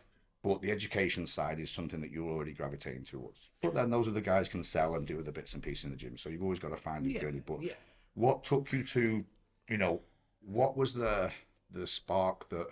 but 0.43 0.61
the 0.61 0.71
education 0.71 1.27
side 1.27 1.59
is 1.61 1.71
something 1.71 2.01
that 2.03 2.11
you're 2.11 2.29
already 2.29 2.53
gravitating 2.53 3.05
towards. 3.05 3.51
But 3.63 3.75
then 3.75 3.91
those 3.91 4.07
are 4.07 4.13
the 4.13 4.21
guys 4.21 4.49
can 4.49 4.63
sell 4.63 4.97
and 4.97 5.07
do 5.07 5.23
the 5.23 5.33
bits 5.33 5.55
and 5.55 5.63
pieces 5.63 5.85
in 5.85 5.91
the 5.91 5.97
gym. 5.97 6.17
So 6.19 6.29
you've 6.29 6.43
always 6.43 6.59
got 6.59 6.71
to 6.71 6.77
find 6.77 7.07
your 7.07 7.15
Yeah, 7.15 7.21
journey. 7.21 7.41
But 7.45 7.63
yeah. 7.63 7.75
what 8.15 8.45
took 8.45 8.71
you 8.73 8.85
to, 8.85 9.25
you 9.69 9.79
know, 9.79 10.03
what 10.41 10.77
was 10.77 10.93
the 10.93 11.31
the 11.71 11.87
spark 11.87 12.49
that? 12.51 12.67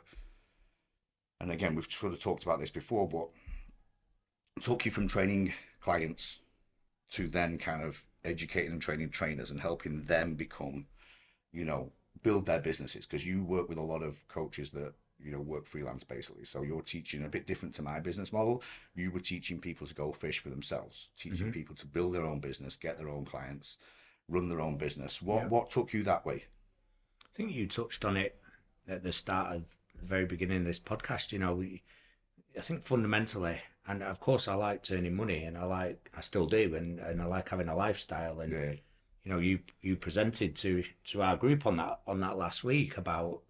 And 1.40 1.50
again, 1.50 1.74
we've 1.74 1.90
sort 1.90 2.12
of 2.12 2.20
talked 2.20 2.42
about 2.42 2.60
this 2.60 2.70
before, 2.70 3.08
but 3.08 3.28
took 4.60 4.84
you 4.84 4.90
from 4.90 5.08
training 5.08 5.54
clients 5.80 6.40
to 7.12 7.28
then 7.28 7.56
kind 7.56 7.82
of 7.82 8.04
educating 8.24 8.72
and 8.72 8.82
training 8.82 9.10
trainers 9.10 9.50
and 9.50 9.60
helping 9.60 10.02
them 10.04 10.34
become, 10.34 10.86
you 11.52 11.64
know, 11.64 11.92
build 12.22 12.46
their 12.46 12.60
businesses. 12.60 13.06
Because 13.06 13.26
you 13.26 13.42
work 13.42 13.68
with 13.68 13.78
a 13.78 13.82
lot 13.82 14.02
of 14.02 14.26
coaches 14.28 14.70
that 14.70 14.94
you 15.18 15.30
know 15.30 15.40
work 15.40 15.66
freelance 15.66 16.04
basically. 16.04 16.44
So 16.44 16.62
you're 16.62 16.82
teaching 16.82 17.24
a 17.24 17.28
bit 17.28 17.46
different 17.46 17.74
to 17.76 17.82
my 17.82 18.00
business 18.00 18.32
model. 18.32 18.62
You 18.94 19.10
were 19.10 19.20
teaching 19.20 19.60
people 19.60 19.86
to 19.86 19.94
go 19.94 20.12
fish 20.12 20.38
for 20.38 20.48
themselves 20.48 21.08
teaching 21.18 21.48
mm-hmm. 21.48 21.50
people 21.50 21.74
to 21.76 21.86
build 21.86 22.14
their 22.14 22.24
own 22.24 22.40
business 22.40 22.74
get 22.74 22.96
their 22.96 23.10
own 23.10 23.26
clients 23.26 23.76
run 24.30 24.48
their 24.48 24.60
own 24.60 24.76
business. 24.76 25.20
What 25.20 25.42
Yeah. 25.42 25.48
what 25.48 25.70
took 25.70 25.92
you 25.92 26.02
that 26.04 26.24
way? 26.24 26.44
I 27.24 27.32
think 27.32 27.52
you 27.52 27.66
touched 27.66 28.04
on 28.04 28.16
it 28.16 28.40
at 28.88 29.02
the 29.02 29.12
start 29.12 29.54
of 29.54 29.76
the 29.94 30.06
very 30.06 30.24
beginning 30.24 30.58
of 30.58 30.64
this 30.64 30.80
podcast. 30.80 31.32
You 31.32 31.38
know, 31.40 31.54
we, 31.54 31.82
I 32.56 32.60
think 32.60 32.82
fundamentally, 32.82 33.60
and 33.86 34.02
of 34.02 34.20
course, 34.20 34.48
I 34.48 34.54
like 34.54 34.84
earning 34.90 35.16
money, 35.16 35.44
and 35.44 35.56
I 35.56 35.64
like, 35.64 36.10
I 36.16 36.20
still 36.20 36.46
do, 36.46 36.74
and, 36.74 36.98
and 37.00 37.20
I 37.20 37.26
like 37.26 37.48
having 37.48 37.68
a 37.68 37.76
lifestyle. 37.76 38.40
And 38.40 38.52
yeah 38.52 38.74
you 39.24 39.30
know, 39.30 39.38
you 39.38 39.60
you 39.82 39.96
presented 39.96 40.56
to 40.56 40.82
to 41.04 41.22
our 41.22 41.36
group 41.36 41.66
on 41.66 41.76
that 41.76 42.00
on 42.06 42.20
that 42.20 42.38
last 42.38 42.64
week 42.64 42.96
about 42.96 43.42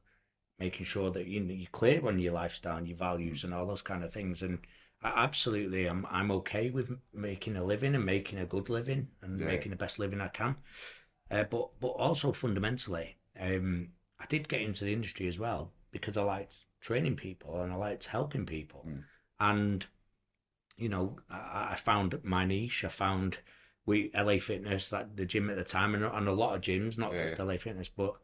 making 0.58 0.84
sure 0.84 1.10
that 1.10 1.26
you 1.26 1.42
you're 1.42 1.68
clear 1.70 2.06
on 2.06 2.18
your 2.18 2.32
lifestyle 2.32 2.76
and 2.76 2.88
your 2.88 2.96
values 2.96 3.44
and 3.44 3.54
all 3.54 3.66
those 3.66 3.82
kind 3.82 4.02
of 4.02 4.12
things. 4.12 4.42
And 4.42 4.58
I 5.02 5.12
absolutely, 5.24 5.86
I'm 5.86 6.06
I'm 6.10 6.30
okay 6.32 6.70
with 6.70 6.98
making 7.14 7.56
a 7.56 7.64
living 7.64 7.94
and 7.94 8.04
making 8.04 8.38
a 8.38 8.46
good 8.46 8.68
living 8.68 9.08
and 9.22 9.40
Yeah. 9.40 9.46
making 9.46 9.70
the 9.70 9.76
best 9.76 9.98
living 9.98 10.20
I 10.20 10.28
can. 10.28 10.56
Uh, 11.30 11.44
but 11.44 11.78
but 11.80 11.88
also 11.88 12.32
fundamentally, 12.32 13.16
um, 13.38 13.92
I 14.18 14.26
did 14.26 14.48
get 14.48 14.62
into 14.62 14.84
the 14.84 14.92
industry 14.92 15.28
as 15.28 15.38
well 15.38 15.72
because 15.92 16.16
I 16.16 16.22
liked 16.22 16.64
training 16.80 17.16
people 17.16 17.62
and 17.62 17.72
I 17.72 17.76
liked 17.76 18.04
helping 18.06 18.44
people, 18.44 18.84
Mm. 18.88 19.04
and 19.38 19.86
you 20.80 20.88
know 20.88 21.16
I, 21.30 21.68
I 21.72 21.74
found 21.76 22.18
my 22.24 22.44
niche. 22.44 22.84
I 22.84 22.88
found 22.88 23.38
we 23.86 24.10
LA 24.14 24.38
Fitness, 24.38 24.90
that 24.90 25.16
the 25.16 25.24
gym 25.24 25.50
at 25.50 25.56
the 25.56 25.64
time, 25.64 25.94
and, 25.94 26.04
and 26.04 26.28
a 26.28 26.32
lot 26.32 26.54
of 26.56 26.62
gyms, 26.62 26.98
not 26.98 27.12
Yeah, 27.12 27.24
just 27.24 27.38
LA 27.38 27.56
Fitness, 27.56 27.88
but 27.88 28.14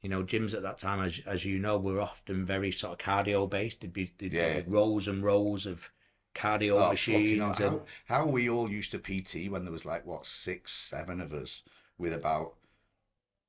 you 0.00 0.08
know 0.08 0.22
gyms 0.22 0.54
at 0.54 0.62
that 0.62 0.78
time, 0.78 1.00
as 1.02 1.20
as 1.26 1.44
you 1.44 1.58
know, 1.58 1.78
were 1.78 2.00
often 2.00 2.44
very 2.44 2.70
sort 2.72 2.92
of 3.00 3.04
cardio 3.06 3.48
based. 3.48 3.80
They'd 3.80 3.92
be 3.92 4.12
they'd 4.18 4.32
Yeah. 4.32 4.62
rows 4.66 5.08
and 5.08 5.22
rows 5.22 5.66
of 5.66 5.90
cardio 6.34 6.86
Oh, 6.86 6.90
machines 6.90 7.60
and 7.60 7.80
how, 7.80 7.82
how 8.06 8.26
we 8.26 8.48
all 8.48 8.70
used 8.70 8.90
to 8.92 8.98
PT 8.98 9.50
when 9.50 9.64
there 9.64 9.72
was 9.72 9.84
like 9.84 10.06
what 10.06 10.24
six 10.24 10.72
seven 10.72 11.20
of 11.20 11.32
us 11.34 11.62
with 11.98 12.14
about 12.14 12.54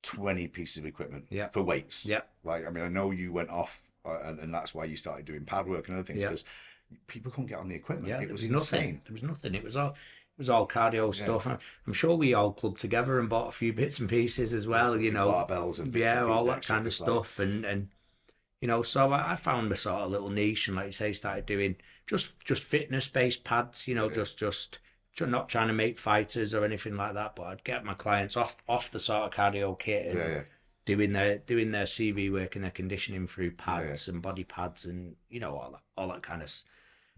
20 0.02 0.48
pieces 0.48 0.76
of 0.76 0.86
equipment 0.86 1.26
Yeah. 1.30 1.48
for 1.48 1.62
weights 1.62 2.04
yeah, 2.04 2.20
Like, 2.42 2.66
I 2.66 2.70
mean, 2.70 2.84
I 2.84 2.88
know 2.88 3.10
you 3.10 3.32
went 3.32 3.48
off, 3.48 3.82
uh, 4.04 4.18
and, 4.22 4.38
and 4.38 4.52
that's 4.52 4.74
why 4.74 4.84
you 4.84 4.96
started 4.98 5.24
doing 5.24 5.46
pad 5.46 5.66
work 5.66 5.88
and 5.88 5.96
other 5.96 6.04
things 6.06 6.20
Yeah. 6.20 6.30
People 7.06 7.30
couldn't 7.30 7.46
get 7.46 7.58
on 7.58 7.68
the 7.68 7.74
equipment. 7.74 8.08
yeah. 8.08 8.16
it 8.20 8.26
There 8.26 8.32
was 8.32 8.42
was 8.42 8.50
nothing. 8.50 8.80
insane. 8.80 9.00
There 9.04 9.12
was 9.12 9.22
nothing. 9.22 9.54
It 9.54 9.64
was 9.64 9.76
all. 9.76 9.90
It 9.90 10.38
was 10.38 10.48
all 10.50 10.66
cardio 10.66 11.16
Yeah. 11.16 11.24
stuff. 11.24 11.46
I'm 11.86 11.92
sure 11.92 12.16
we 12.16 12.34
all 12.34 12.52
clubbed 12.52 12.80
together 12.80 13.20
and 13.20 13.28
bought 13.28 13.48
a 13.48 13.52
few 13.52 13.72
bits 13.72 14.00
and 14.00 14.08
pieces 14.08 14.52
as 14.52 14.66
well. 14.66 15.00
You 15.00 15.12
know, 15.12 15.28
barbells 15.32 15.78
and 15.78 15.94
yeah, 15.94 16.24
all 16.24 16.44
that 16.46 16.66
kind 16.66 16.80
of 16.86 16.98
like- 17.00 17.08
stuff, 17.08 17.38
and 17.38 17.64
and 17.64 17.88
you 18.60 18.66
know, 18.68 18.82
so 18.82 19.12
I, 19.12 19.32
I 19.32 19.36
found 19.36 19.70
a 19.70 19.76
sort 19.76 20.00
of 20.02 20.10
little 20.10 20.30
niche, 20.30 20.66
and 20.68 20.76
like 20.76 20.86
you 20.86 20.92
say, 20.92 21.12
started 21.12 21.46
doing 21.46 21.76
just 22.06 22.44
just 22.44 22.64
fitness 22.64 23.06
based 23.08 23.44
pads. 23.44 23.86
You 23.86 23.94
know, 23.94 24.08
Yeah. 24.08 24.14
just 24.14 24.38
just 24.38 24.78
not 25.20 25.48
trying 25.48 25.68
to 25.68 25.72
make 25.74 25.96
fighters 25.98 26.52
or 26.52 26.64
anything 26.64 26.96
like 26.96 27.14
that, 27.14 27.36
but 27.36 27.44
I'd 27.44 27.62
get 27.64 27.84
my 27.84 27.94
clients 27.94 28.36
off 28.36 28.56
off 28.68 28.90
the 28.90 28.98
sort 28.98 29.22
of 29.22 29.30
cardio 29.30 29.78
kit 29.78 30.06
and 30.06 30.18
Yeah, 30.18 30.28
yeah. 30.28 30.42
doing 30.84 31.12
their 31.12 31.38
doing 31.38 31.70
their 31.70 31.84
CV 31.86 32.28
work 32.32 32.56
and 32.56 32.64
their 32.64 32.72
conditioning 32.72 33.28
through 33.28 33.52
pads 33.52 34.08
and 34.08 34.20
body 34.20 34.42
pads 34.42 34.84
and 34.84 35.14
you 35.28 35.38
know 35.38 35.56
all 35.56 35.70
that 35.70 35.82
all 35.96 36.08
that 36.08 36.24
kind 36.24 36.42
of 36.42 36.52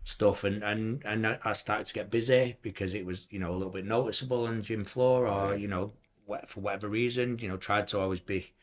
stuff 0.07 0.45
and 0.45 0.63
and 0.65 1.03
and 1.05 1.27
I 1.27 1.53
started 1.53 1.87
to 1.89 1.95
get 1.95 2.11
busy 2.11 2.57
because 2.63 2.95
it 2.95 3.05
was 3.05 3.27
you 3.31 3.41
know 3.41 3.53
a 3.53 3.59
little 3.59 3.73
bit 3.73 3.85
noticeable 3.87 4.47
on 4.47 4.59
the 4.59 4.63
gym 4.63 4.85
floor 4.85 5.27
or 5.29 5.53
Yeah. 5.53 5.59
you 5.59 5.69
know 5.69 5.95
for 6.47 6.61
whatever 6.61 6.89
reason 6.89 7.39
you 7.41 7.49
know 7.49 7.59
tried 7.59 7.89
to 7.89 8.01
always 8.01 8.21
be 8.21 8.55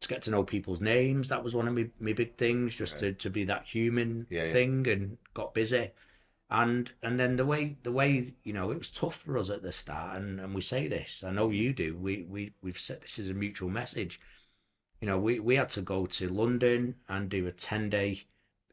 to 0.00 0.08
get 0.08 0.22
to 0.22 0.30
know 0.30 0.44
people's 0.44 0.80
names 0.80 1.28
that 1.28 1.44
was 1.44 1.54
one 1.54 1.68
of 1.68 1.74
my, 1.74 1.88
my 2.00 2.12
big 2.12 2.36
things 2.36 2.76
just 2.76 2.98
to, 2.98 3.12
to 3.12 3.30
be 3.30 3.44
that 3.44 3.64
human 3.66 4.26
Yeah, 4.30 4.44
yeah. 4.44 4.52
thing 4.52 4.88
and 4.88 5.18
got 5.34 5.54
busy 5.54 5.92
and 6.50 6.92
and 7.02 7.20
then 7.20 7.36
the 7.36 7.46
way 7.46 7.78
the 7.82 7.92
way 7.92 8.34
you 8.44 8.52
know 8.52 8.70
it 8.72 8.78
was 8.78 8.90
tough 8.90 9.16
for 9.16 9.38
us 9.38 9.50
at 9.50 9.62
the 9.62 9.72
start 9.72 10.16
and 10.16 10.40
and 10.40 10.54
we 10.54 10.62
say 10.62 10.88
this 10.88 11.22
i 11.24 11.30
know 11.30 11.50
you 11.50 11.72
do 11.72 11.96
we 11.96 12.24
we 12.24 12.54
we've 12.62 12.80
said 12.80 13.02
this 13.02 13.18
is 13.18 13.30
a 13.30 13.34
mutual 13.34 13.70
message 13.70 14.20
you 15.00 15.06
know 15.06 15.18
we 15.18 15.40
we 15.40 15.56
had 15.56 15.68
to 15.70 15.82
go 15.82 16.06
to 16.06 16.28
london 16.28 16.96
and 17.08 17.28
do 17.30 17.46
a 17.46 17.52
10 17.52 17.90
day 17.90 18.22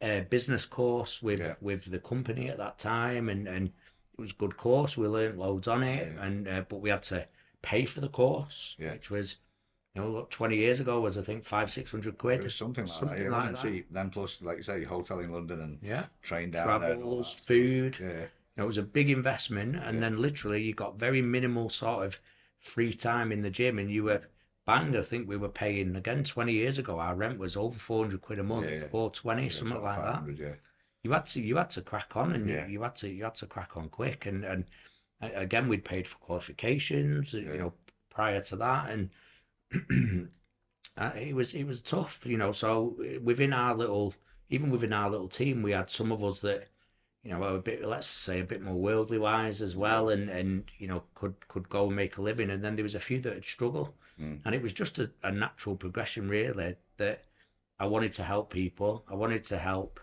uh, 0.02 0.22
business 0.22 0.66
course 0.66 1.22
with 1.22 1.40
Yeah. 1.40 1.56
with 1.62 1.92
the 1.92 2.00
company 2.00 2.50
at 2.50 2.58
that 2.58 2.78
time 2.80 3.30
and 3.30 3.48
and 3.48 3.68
it 3.68 4.22
was 4.22 4.32
a 4.32 4.36
good 4.36 4.58
course 4.58 4.98
we 4.98 5.08
learned 5.08 5.38
loads 5.40 5.68
on 5.68 5.84
it 5.84 6.14
Yeah, 6.14 6.24
and 6.26 6.48
uh, 6.48 6.64
but 6.70 6.78
we 6.82 6.90
had 6.90 7.04
to 7.04 7.28
pay 7.62 7.86
for 7.86 8.00
the 8.02 8.10
course 8.10 8.76
Yeah. 8.80 8.94
which 8.94 9.10
was 9.10 9.38
you 9.96 10.02
know 10.02 10.10
look 10.10 10.30
20 10.30 10.56
years 10.56 10.80
ago 10.80 11.02
was 11.02 11.18
i 11.18 11.22
think 11.22 11.46
five 11.46 11.70
six 11.72 11.92
hundred 11.92 12.18
quid 12.18 12.40
It 12.42 12.44
was 12.44 12.56
something 12.56 12.86
like 12.86 12.94
Something 12.94 13.18
that. 13.18 13.26
It 13.26 13.30
like 13.32 13.40
wasn't 13.52 13.56
that. 13.58 13.74
cheap. 13.74 13.88
Then 13.92 14.10
plus, 14.10 14.42
like 14.42 14.58
you 14.58 14.64
say, 14.64 14.84
hotel 14.84 15.20
in 15.20 15.32
London 15.32 15.60
and 15.62 15.80
yeah 15.82 16.06
train 16.22 16.52
down 16.52 16.80
there. 16.82 16.92
and 16.92 17.00
travels 17.02 17.36
that. 17.36 17.46
food 17.46 17.98
Yeah, 18.00 18.08
You 18.08 18.28
know, 18.58 18.64
it 18.64 18.68
was 18.68 18.78
a 18.78 18.84
big 18.84 19.10
investment, 19.10 19.76
and 19.76 20.02
then 20.02 20.18
literally 20.18 20.62
you 20.64 20.74
got 20.74 21.00
very 21.00 21.22
minimal 21.22 21.70
sort 21.70 22.06
of 22.06 22.20
free 22.60 22.94
time 22.94 23.32
in 23.32 23.42
the 23.42 23.50
gym, 23.50 23.80
and 23.80 23.90
you 23.92 24.04
were 24.06 24.22
bang. 24.70 24.96
I 24.96 25.02
think 25.02 25.28
we 25.28 25.38
were 25.38 25.50
paying 25.50 25.96
again 25.96 26.24
twenty 26.24 26.54
years 26.54 26.78
ago. 26.78 27.00
Our 27.00 27.16
rent 27.16 27.40
was 27.40 27.58
over 27.58 27.78
four 27.78 28.04
hundred 28.04 28.22
quid 28.22 28.40
a 28.40 28.44
month, 28.44 28.70
Yeah, 28.70 28.88
four 28.90 29.10
twenty, 29.12 29.44
yeah, 29.44 29.50
something 29.50 29.82
like 29.82 30.02
that. 30.02 30.24
Yeah, 30.38 30.56
You 31.04 31.12
had 31.12 31.26
to, 31.28 31.42
you 31.42 31.56
had 31.58 31.70
to 31.72 31.82
crack 31.82 32.16
on, 32.16 32.34
and 32.34 32.50
Yeah. 32.50 32.68
you 32.68 32.82
had 32.82 32.96
to, 32.98 33.10
you 33.10 33.24
had 33.24 33.36
to 33.36 33.48
crack 33.48 33.78
on 33.78 33.90
quick, 33.90 34.26
and 34.26 34.46
and 34.46 34.66
again 35.22 35.68
we'd 35.68 35.86
paid 35.86 36.08
for 36.08 36.18
qualifications, 36.18 37.34
Yeah. 37.34 37.52
you 37.54 37.58
know, 37.58 37.74
prior 38.10 38.42
to 38.42 38.56
that, 38.58 38.90
and 38.92 39.10
uh, 40.98 41.12
it 41.16 41.36
was 41.36 41.54
it 41.54 41.66
was 41.66 41.82
tough, 41.82 42.26
you 42.26 42.38
know. 42.38 42.52
So 42.52 42.98
uh, 43.00 43.20
within 43.22 43.54
our 43.54 43.76
little, 43.76 44.14
even 44.50 44.70
within 44.72 44.94
our 44.94 45.10
little 45.10 45.28
team, 45.30 45.62
we 45.62 45.72
had 45.72 45.90
some 45.90 46.12
of 46.12 46.24
us 46.24 46.40
that 46.42 46.70
you 47.24 47.32
know, 47.32 47.40
were 47.40 47.56
a 47.58 47.60
bit 47.60 47.86
let's 47.86 48.08
say 48.08 48.40
a 48.40 48.46
bit 48.46 48.62
more 48.62 48.76
worldly 48.76 49.18
wise 49.18 49.62
as 49.62 49.76
well, 49.76 50.10
and 50.10 50.30
and 50.30 50.66
you 50.78 50.88
know 50.88 51.04
could 51.16 51.36
could 51.48 51.70
go 51.70 51.88
and 51.88 51.96
make 51.96 52.18
a 52.18 52.22
living, 52.22 52.50
and 52.50 52.64
then 52.64 52.76
there 52.76 52.84
was 52.84 52.96
a 52.96 53.00
few 53.00 53.20
that 53.22 53.34
would 53.36 53.46
struggle, 53.46 53.96
Mm. 54.20 54.42
and 54.46 54.56
it 54.56 54.62
was 54.62 54.74
just 54.74 55.00
a, 55.00 55.10
a 55.24 55.32
natural 55.32 55.76
progression 55.76 56.28
really 56.30 56.76
that 56.98 57.24
I 57.80 57.86
wanted 57.86 58.12
to 58.14 58.24
help 58.24 58.52
people, 58.52 59.06
I 59.10 59.16
wanted 59.16 59.44
to 59.46 59.58
help, 59.58 60.00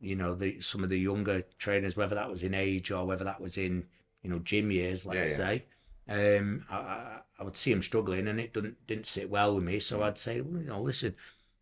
you 0.00 0.16
know, 0.16 0.34
the 0.34 0.60
some 0.60 0.82
of 0.82 0.90
the 0.90 0.98
younger 0.98 1.42
trainers, 1.58 1.96
whether 1.96 2.14
that 2.14 2.30
was 2.30 2.42
in 2.42 2.54
age 2.54 2.90
or 2.90 3.04
whether 3.06 3.24
that 3.24 3.40
was 3.40 3.58
in 3.58 3.86
you 4.22 4.30
know 4.30 4.38
gym 4.38 4.70
years, 4.70 5.04
let's 5.06 5.18
Yeah, 5.18 5.24
yeah. 5.26 5.36
say. 5.36 5.64
Um, 6.08 6.64
I, 6.70 6.76
I 6.76 7.20
I 7.38 7.44
would 7.44 7.56
see 7.56 7.70
them 7.72 7.82
struggling, 7.82 8.28
and 8.28 8.40
it 8.40 8.52
didn't 8.54 8.86
didn't 8.86 9.06
sit 9.06 9.28
well 9.30 9.54
with 9.54 9.64
me, 9.64 9.78
so 9.80 10.02
I'd 10.02 10.18
say, 10.18 10.40
well, 10.40 10.60
you 10.62 10.68
know, 10.68 10.80
listen, 10.82 11.14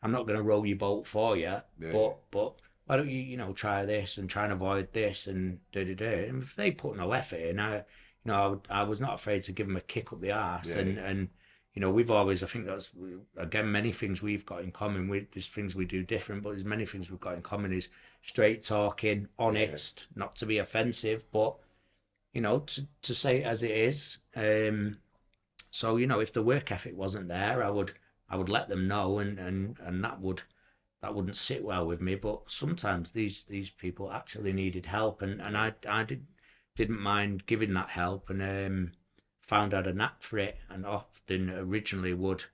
I'm 0.03 0.13
not 0.13 0.27
going 0.27 0.37
to 0.39 0.43
row 0.43 0.63
your 0.65 0.77
boat 0.79 1.07
for 1.07 1.37
you, 1.37 1.57
Yeah. 1.81 1.93
but 1.93 2.17
but 2.31 2.55
why 2.87 2.97
don't 2.97 3.11
you, 3.11 3.21
you 3.21 3.37
know, 3.37 3.53
try 3.53 3.85
this 3.85 4.17
and 4.17 4.31
try 4.31 4.45
and 4.45 4.53
avoid 4.53 4.93
this 4.93 5.27
and 5.27 5.59
da 5.73 5.85
da 5.85 5.95
da. 5.95 6.29
And 6.29 6.43
if 6.43 6.55
they 6.57 6.71
put 6.71 6.97
no 6.97 7.13
effort 7.13 7.41
in, 7.41 7.59
I, 7.61 7.77
you 7.79 7.83
know, 8.27 8.35
I, 8.35 8.47
would, 8.47 8.61
I 8.71 8.83
was 8.85 9.01
not 9.01 9.15
afraid 9.15 9.43
to 9.43 9.53
give 9.53 9.67
them 9.67 9.77
a 9.77 9.81
kick 9.81 10.13
up 10.13 10.21
the 10.21 10.33
arse 10.33 10.69
Yeah, 10.69 10.79
and 10.79 10.99
and 10.99 11.29
you 11.79 11.83
know, 11.83 11.93
we've 11.93 12.11
always, 12.11 12.43
I 12.43 12.47
think 12.49 12.67
that's, 12.67 12.91
again, 13.37 13.71
many 13.71 13.93
things 13.93 14.21
we've 14.21 14.45
got 14.45 14.65
in 14.65 14.73
common. 14.73 15.07
We, 15.07 15.29
there's 15.33 15.47
things 15.47 15.77
we 15.77 15.85
do 15.85 16.03
different, 16.03 16.43
but 16.43 16.51
there's 16.51 16.65
many 16.65 16.85
things 16.85 17.09
we've 17.09 17.21
got 17.21 17.37
in 17.37 17.43
common 17.43 17.73
is 17.73 17.89
straight 18.21 18.65
talking, 18.65 19.29
honest, 19.39 20.07
not 20.17 20.35
to 20.35 20.47
be 20.47 20.59
offensive, 20.59 21.31
but, 21.31 21.55
you 22.33 22.41
know, 22.41 22.59
to, 22.59 22.89
to 23.03 23.15
say 23.15 23.43
it 23.43 23.47
as 23.47 23.63
it 23.63 23.71
is. 23.71 24.19
Um, 24.35 24.99
so, 25.71 25.99
you 25.99 26.09
know, 26.09 26.19
if 26.19 26.33
the 26.33 26.43
work 26.43 26.73
ethic 26.73 26.97
wasn't 26.97 27.29
there, 27.29 27.63
I 27.63 27.71
would, 27.71 27.93
I 28.29 28.35
would 28.35 28.49
let 28.49 28.69
them 28.69 28.89
know 28.89 29.21
and, 29.21 29.39
and, 29.39 29.79
and 29.79 30.03
that 30.03 30.21
would, 30.21 30.43
that 31.01 31.15
wouldn't 31.15 31.37
sit 31.37 31.63
well 31.63 31.87
with 31.87 32.01
me. 32.01 32.17
But 32.17 32.51
sometimes 32.51 33.13
these, 33.13 33.45
these 33.45 33.71
people 33.71 34.11
actually 34.11 34.53
needed 34.53 34.87
help 34.87 35.23
and, 35.23 35.41
and 35.41 35.57
I, 35.57 35.75
I 35.89 36.03
did, 36.03 36.27
didn't 36.75 37.01
mind 37.01 37.47
giving 37.47 37.73
that 37.75 37.91
help 37.91 38.31
and, 38.31 38.43
um, 38.43 38.93
found 39.49 39.75
I 39.75 39.79
had 39.79 39.87
a 39.89 39.93
knack 39.95 40.23
for 40.23 40.39
it 40.39 40.59
and 40.71 40.87
often 40.87 41.51
originally 41.51 42.15
would, 42.15 42.45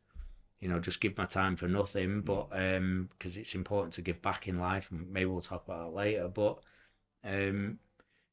you 0.61 0.69
know, 0.69 0.79
just 0.79 1.01
give 1.01 1.19
my 1.19 1.27
time 1.27 1.57
for 1.57 1.69
nothing. 1.69 2.23
But 2.23 2.49
um, 2.53 3.11
because 3.19 3.37
it's 3.37 3.55
important 3.55 3.93
to 3.95 4.03
give 4.03 4.23
back 4.23 4.49
in 4.49 4.59
life, 4.59 4.91
and 4.91 5.11
maybe 5.13 5.27
we'll 5.27 5.43
talk 5.43 5.65
about 5.67 5.91
that 5.91 5.97
later. 5.97 6.29
But 6.29 6.61
um, 7.25 7.79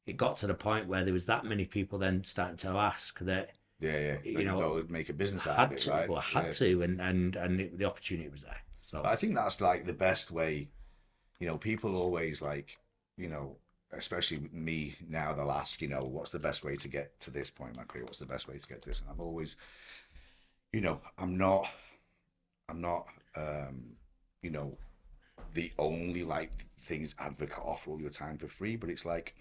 it 0.06 0.16
got 0.16 0.36
to 0.38 0.46
the 0.46 0.54
point 0.54 0.88
where 0.88 1.04
there 1.04 1.12
was 1.12 1.26
that 1.26 1.44
many 1.44 1.64
people 1.64 1.98
then 1.98 2.24
starting 2.24 2.56
to 2.58 2.68
ask 2.68 3.18
that. 3.20 3.50
Yeah, 3.80 3.98
yeah. 3.98 4.16
You 4.24 4.44
know, 4.44 4.84
make 4.88 5.08
a 5.08 5.12
business 5.12 5.46
out 5.46 5.58
had 5.58 5.66
of 5.66 5.72
it, 5.72 5.78
to, 5.78 5.90
right? 5.90 6.08
well, 6.08 6.18
I 6.18 6.22
had 6.22 6.46
Yeah. 6.46 6.52
to, 6.52 6.82
and 6.82 7.00
and 7.00 7.36
and 7.36 7.60
it, 7.60 7.78
the 7.78 7.84
opportunity 7.84 8.28
was 8.28 8.42
there. 8.44 8.60
So 8.80 9.02
I 9.04 9.16
think 9.16 9.34
that's 9.34 9.60
like 9.60 9.86
the 9.86 9.92
best 9.92 10.30
way. 10.30 10.68
You 11.40 11.48
know, 11.48 11.58
people 11.58 11.96
always 11.96 12.40
like, 12.40 12.78
you 13.16 13.28
know, 13.28 13.56
especially 13.92 14.48
me 14.52 14.94
now, 15.08 15.32
they'll 15.32 15.50
ask, 15.50 15.80
you 15.82 15.88
know, 15.88 16.02
what's 16.02 16.30
the 16.30 16.38
best 16.38 16.64
way 16.64 16.76
to 16.76 16.88
get 16.88 17.18
to 17.20 17.30
this 17.30 17.50
point 17.50 17.72
in 17.72 17.76
my 17.76 17.84
career? 17.84 18.04
What's 18.04 18.18
the 18.18 18.26
best 18.26 18.48
way 18.48 18.58
to 18.58 18.66
get 18.66 18.82
to 18.82 18.88
this? 18.88 19.00
And 19.00 19.10
I'm 19.10 19.20
always, 19.20 19.56
you 20.72 20.80
know, 20.80 21.00
I'm 21.18 21.36
not, 21.36 21.68
I'm 22.68 22.80
not, 22.80 23.06
um, 23.36 23.96
you 24.42 24.50
know, 24.50 24.76
the 25.54 25.72
only 25.78 26.24
like 26.24 26.66
things 26.78 27.14
advocate 27.18 27.58
offer 27.64 27.90
all 27.90 28.00
your 28.00 28.10
time 28.10 28.38
for 28.38 28.48
free, 28.48 28.76
but 28.76 28.90
it's 28.90 29.04
like 29.04 29.34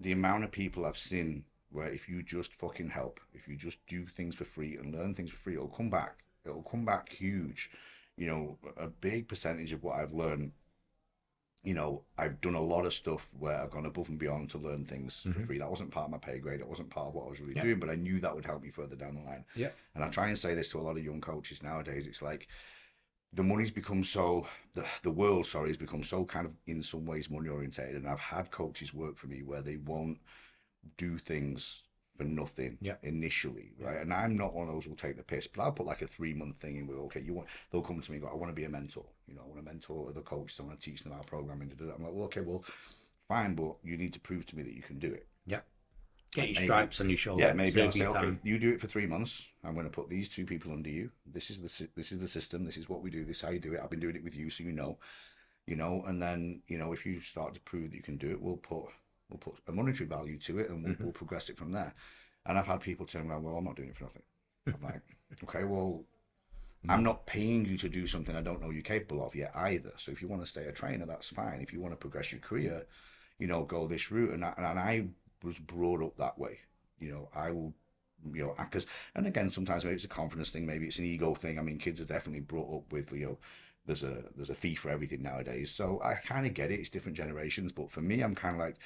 the 0.00 0.12
amount 0.12 0.44
of 0.44 0.50
people 0.50 0.86
I've 0.86 0.98
seen 0.98 1.44
where 1.70 1.88
if 1.88 2.08
you 2.08 2.22
just 2.22 2.52
fucking 2.54 2.90
help, 2.90 3.20
if 3.32 3.48
you 3.48 3.56
just 3.56 3.78
do 3.86 4.06
things 4.06 4.34
for 4.34 4.44
free 4.44 4.76
and 4.76 4.94
learn 4.94 5.14
things 5.14 5.30
for 5.30 5.38
free, 5.38 5.54
it'll 5.54 5.68
come 5.68 5.90
back. 5.90 6.24
It'll 6.44 6.62
come 6.62 6.84
back 6.84 7.10
huge. 7.10 7.70
You 8.16 8.26
know, 8.26 8.58
a 8.76 8.88
big 8.88 9.28
percentage 9.28 9.72
of 9.72 9.82
what 9.82 9.96
I've 9.96 10.12
learned, 10.12 10.52
you 11.64 11.74
know, 11.74 12.02
I've 12.18 12.40
done 12.40 12.54
a 12.54 12.60
lot 12.60 12.86
of 12.86 12.92
stuff 12.92 13.28
where 13.38 13.56
I've 13.56 13.70
gone 13.70 13.86
above 13.86 14.08
and 14.08 14.18
beyond 14.18 14.50
to 14.50 14.58
learn 14.58 14.84
things 14.84 15.20
for 15.22 15.28
mm-hmm. 15.28 15.44
free. 15.44 15.58
That 15.58 15.70
wasn't 15.70 15.92
part 15.92 16.06
of 16.06 16.10
my 16.10 16.18
pay 16.18 16.38
grade. 16.38 16.60
It 16.60 16.66
wasn't 16.66 16.90
part 16.90 17.08
of 17.08 17.14
what 17.14 17.26
I 17.26 17.30
was 17.30 17.40
really 17.40 17.54
Yeah. 17.54 17.62
doing, 17.62 17.78
but 17.78 17.88
I 17.88 17.94
knew 17.94 18.18
that 18.18 18.34
would 18.34 18.44
help 18.44 18.62
me 18.62 18.70
further 18.70 18.96
down 18.96 19.14
the 19.14 19.22
line. 19.22 19.44
yeah, 19.54 19.70
And 19.94 20.02
I 20.02 20.08
try 20.08 20.28
and 20.28 20.36
say 20.36 20.54
this 20.54 20.70
to 20.70 20.80
a 20.80 20.82
lot 20.82 20.96
of 20.96 21.04
young 21.04 21.20
coaches 21.20 21.62
nowadays. 21.62 22.06
It's 22.08 22.20
like 22.20 22.48
the 23.32 23.44
money's 23.44 23.70
become 23.70 24.02
so 24.02 24.46
the, 24.74 24.84
the 25.02 25.10
world, 25.10 25.46
sorry, 25.46 25.68
has 25.68 25.76
become 25.76 26.02
so 26.02 26.24
kind 26.24 26.46
of 26.46 26.56
in 26.66 26.82
some 26.82 27.06
ways 27.06 27.30
money 27.30 27.48
orientated. 27.48 27.96
And 27.96 28.08
I've 28.08 28.18
had 28.18 28.50
coaches 28.50 28.92
work 28.92 29.16
for 29.16 29.28
me 29.28 29.42
where 29.44 29.62
they 29.62 29.76
won't 29.76 30.18
do 30.96 31.16
things 31.16 31.84
for 32.16 32.24
nothing 32.24 32.78
Yeah. 32.80 32.96
initially, 33.02 33.72
right? 33.78 33.98
And 34.00 34.12
I'm 34.12 34.36
not 34.36 34.54
one 34.54 34.68
of 34.68 34.74
those 34.74 34.84
who'll 34.84 34.96
take 34.96 35.16
the 35.16 35.22
piss, 35.22 35.46
but 35.46 35.62
I'll 35.62 35.72
put 35.72 35.86
like 35.86 36.02
a 36.02 36.06
three 36.06 36.32
month 36.34 36.56
thing 36.58 36.76
in 36.76 36.86
with 36.86 36.98
okay, 36.98 37.20
you 37.20 37.32
want 37.34 37.48
they'll 37.70 37.82
come 37.82 38.00
to 38.00 38.10
me 38.10 38.16
and 38.18 38.24
go, 38.26 38.30
I 38.30 38.34
want 38.36 38.50
to 38.50 38.54
be 38.56 38.64
a 38.64 38.68
mentor, 38.68 39.04
you 39.26 39.34
know, 39.34 39.42
I 39.44 39.46
want 39.46 39.58
to 39.58 39.64
mentor 39.64 40.08
other 40.10 40.20
coaches, 40.20 40.58
I 40.60 40.64
want 40.64 40.78
to 40.78 40.84
teach 40.84 41.02
them 41.02 41.12
our 41.12 41.24
programming 41.24 41.70
to 41.70 41.76
do 41.76 41.86
that. 41.86 41.94
I'm 41.96 42.04
like, 42.04 42.12
well, 42.12 42.24
okay, 42.26 42.40
well, 42.40 42.64
fine, 43.28 43.54
but 43.54 43.76
you 43.82 43.96
need 43.96 44.12
to 44.12 44.20
prove 44.20 44.46
to 44.46 44.56
me 44.56 44.62
that 44.62 44.74
you 44.74 44.82
can 44.82 44.98
do 44.98 45.12
it. 45.12 45.26
yeah. 45.46 45.60
Get 46.34 46.46
your 46.46 46.54
Maybe. 46.54 46.64
stripes 46.64 47.00
on 47.00 47.10
your 47.10 47.18
shoulder. 47.18 47.42
Yeah, 47.42 47.52
maybe 47.52 47.82
I'll 47.82 47.92
say, 47.92 48.06
okay, 48.06 48.20
time. 48.20 48.40
you 48.42 48.58
do 48.58 48.72
it 48.72 48.80
for 48.80 48.86
three 48.86 49.06
months. 49.06 49.46
I'm 49.64 49.74
going 49.74 49.84
to 49.84 49.90
put 49.92 50.08
these 50.08 50.30
two 50.30 50.46
people 50.46 50.72
under 50.72 50.88
you. 50.88 51.10
This 51.26 51.50
is 51.50 51.60
the 51.60 51.88
this 51.94 52.10
is 52.10 52.20
the 52.20 52.28
system. 52.28 52.64
This 52.64 52.78
is 52.78 52.88
what 52.88 53.02
we 53.02 53.10
do. 53.10 53.22
This 53.24 53.36
is 53.36 53.42
how 53.42 53.50
you 53.50 53.58
do 53.60 53.74
it. 53.74 53.80
I've 53.82 53.90
been 53.90 54.00
doing 54.00 54.16
it 54.16 54.24
with 54.24 54.34
you, 54.34 54.48
so 54.48 54.64
you 54.64 54.72
know, 54.72 54.96
you 55.66 55.76
know. 55.76 56.04
And 56.06 56.22
then 56.22 56.62
you 56.68 56.78
know, 56.78 56.92
if 56.92 57.04
you 57.04 57.20
start 57.20 57.54
to 57.54 57.60
prove 57.60 57.90
that 57.90 57.96
you 57.96 58.02
can 58.02 58.16
do 58.16 58.30
it, 58.30 58.40
we'll 58.40 58.56
put 58.56 58.84
we'll 59.32 59.54
put 59.54 59.62
a 59.68 59.72
monetary 59.72 60.08
value 60.08 60.38
to 60.38 60.58
it, 60.58 60.70
and 60.70 60.82
we'll, 60.82 60.92
mm-hmm. 60.92 61.04
we'll 61.04 61.12
progress 61.12 61.48
it 61.48 61.56
from 61.56 61.72
there. 61.72 61.94
And 62.46 62.58
I've 62.58 62.66
had 62.66 62.80
people 62.80 63.06
turn 63.06 63.30
around, 63.30 63.42
well, 63.42 63.56
I'm 63.56 63.64
not 63.64 63.76
doing 63.76 63.88
it 63.88 63.96
for 63.96 64.04
nothing. 64.04 64.22
I'm 64.66 64.74
like, 64.82 65.02
okay, 65.44 65.64
well, 65.64 66.04
I'm 66.88 67.00
mm. 67.00 67.04
not 67.04 67.26
paying 67.26 67.64
you 67.64 67.76
to 67.78 67.88
do 67.88 68.06
something 68.06 68.34
I 68.34 68.42
don't 68.42 68.60
know 68.60 68.70
you're 68.70 68.82
capable 68.82 69.24
of 69.24 69.34
yet 69.34 69.52
either. 69.54 69.92
So 69.96 70.10
if 70.10 70.20
you 70.20 70.28
want 70.28 70.42
to 70.42 70.48
stay 70.48 70.64
a 70.66 70.72
trainer, 70.72 71.06
that's 71.06 71.28
fine. 71.28 71.60
If 71.60 71.72
you 71.72 71.80
want 71.80 71.92
to 71.92 71.96
progress 71.96 72.32
your 72.32 72.40
career, 72.40 72.84
you 73.38 73.46
know, 73.46 73.62
go 73.62 73.86
this 73.86 74.10
route. 74.10 74.34
And 74.34 74.44
I, 74.44 74.52
and 74.56 74.78
I 74.78 75.06
was 75.44 75.58
brought 75.58 76.02
up 76.02 76.16
that 76.16 76.38
way. 76.38 76.58
You 76.98 77.12
know, 77.12 77.28
I 77.34 77.50
will, 77.50 77.72
you 78.32 78.42
know, 78.42 78.54
because, 78.58 78.86
and 79.14 79.26
again, 79.26 79.52
sometimes 79.52 79.84
maybe 79.84 79.96
it's 79.96 80.04
a 80.04 80.08
confidence 80.08 80.50
thing, 80.50 80.66
maybe 80.66 80.86
it's 80.86 80.98
an 80.98 81.04
ego 81.04 81.34
thing. 81.34 81.58
I 81.58 81.62
mean, 81.62 81.78
kids 81.78 82.00
are 82.00 82.04
definitely 82.04 82.40
brought 82.40 82.74
up 82.74 82.92
with, 82.92 83.12
you 83.12 83.26
know, 83.26 83.38
there's 83.86 84.04
a 84.04 84.22
there's 84.36 84.50
a 84.50 84.54
fee 84.54 84.76
for 84.76 84.90
everything 84.90 85.22
nowadays. 85.22 85.72
So 85.72 86.00
I 86.04 86.14
kind 86.14 86.46
of 86.46 86.54
get 86.54 86.70
it. 86.70 86.78
It's 86.78 86.88
different 86.88 87.16
generations, 87.16 87.72
but 87.72 87.90
for 87.90 88.00
me, 88.00 88.22
I'm 88.22 88.34
kind 88.34 88.54
of 88.54 88.60
like, 88.60 88.76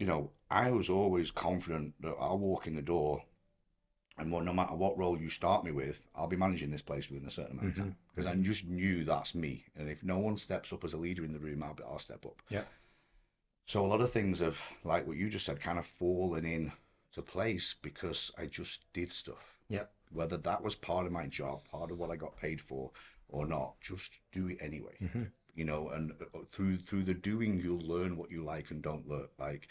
you 0.00 0.06
know, 0.06 0.32
I 0.50 0.72
was 0.72 0.90
always 0.90 1.30
confident 1.30 1.94
that 2.00 2.16
I'll 2.18 2.38
walk 2.38 2.66
in 2.66 2.74
the 2.74 2.82
door 2.82 3.22
and 4.20 4.30
well, 4.30 4.42
no 4.42 4.52
matter 4.52 4.74
what 4.74 4.98
role 4.98 5.18
you 5.18 5.30
start 5.30 5.64
me 5.64 5.70
with, 5.70 6.02
I'll 6.14 6.26
be 6.26 6.36
managing 6.36 6.70
this 6.70 6.82
place 6.82 7.08
within 7.08 7.26
a 7.26 7.30
certain 7.30 7.58
amount 7.58 7.68
of 7.68 7.76
time 7.76 7.84
mm-hmm. 7.84 8.10
because 8.14 8.26
I 8.26 8.34
mm-hmm. 8.34 8.42
just 8.42 8.66
knew 8.66 9.02
that's 9.02 9.34
me. 9.34 9.64
And 9.76 9.88
if 9.88 10.04
no 10.04 10.18
one 10.18 10.36
steps 10.36 10.74
up 10.74 10.84
as 10.84 10.92
a 10.92 10.98
leader 10.98 11.24
in 11.24 11.32
the 11.32 11.38
room, 11.38 11.62
I'll, 11.62 11.72
be, 11.72 11.84
I'll 11.84 11.98
step 11.98 12.26
up. 12.26 12.42
Yeah. 12.50 12.64
So 13.64 13.84
a 13.84 13.86
lot 13.86 14.02
of 14.02 14.12
things 14.12 14.40
have, 14.40 14.58
like 14.84 15.06
what 15.06 15.16
you 15.16 15.30
just 15.30 15.46
said, 15.46 15.60
kind 15.60 15.78
of 15.78 15.86
fallen 15.86 16.44
in 16.44 16.70
to 17.14 17.22
place 17.22 17.74
because 17.80 18.30
I 18.36 18.44
just 18.44 18.80
did 18.92 19.10
stuff. 19.10 19.56
Yeah. 19.68 19.84
Whether 20.12 20.36
that 20.38 20.62
was 20.62 20.74
part 20.74 21.06
of 21.06 21.12
my 21.12 21.26
job, 21.26 21.62
part 21.70 21.90
of 21.90 21.98
what 21.98 22.10
I 22.10 22.16
got 22.16 22.36
paid 22.36 22.60
for, 22.60 22.90
or 23.28 23.46
not, 23.46 23.80
just 23.80 24.12
do 24.32 24.48
it 24.48 24.58
anyway. 24.60 24.96
Mm-hmm. 25.02 25.22
You 25.54 25.64
know, 25.64 25.88
and 25.90 26.12
uh, 26.12 26.40
through 26.52 26.78
through 26.78 27.04
the 27.04 27.14
doing, 27.14 27.60
you'll 27.60 27.80
learn 27.80 28.16
what 28.16 28.30
you 28.30 28.44
like 28.44 28.70
and 28.70 28.82
don't 28.82 29.08
learn. 29.08 29.28
Like, 29.38 29.68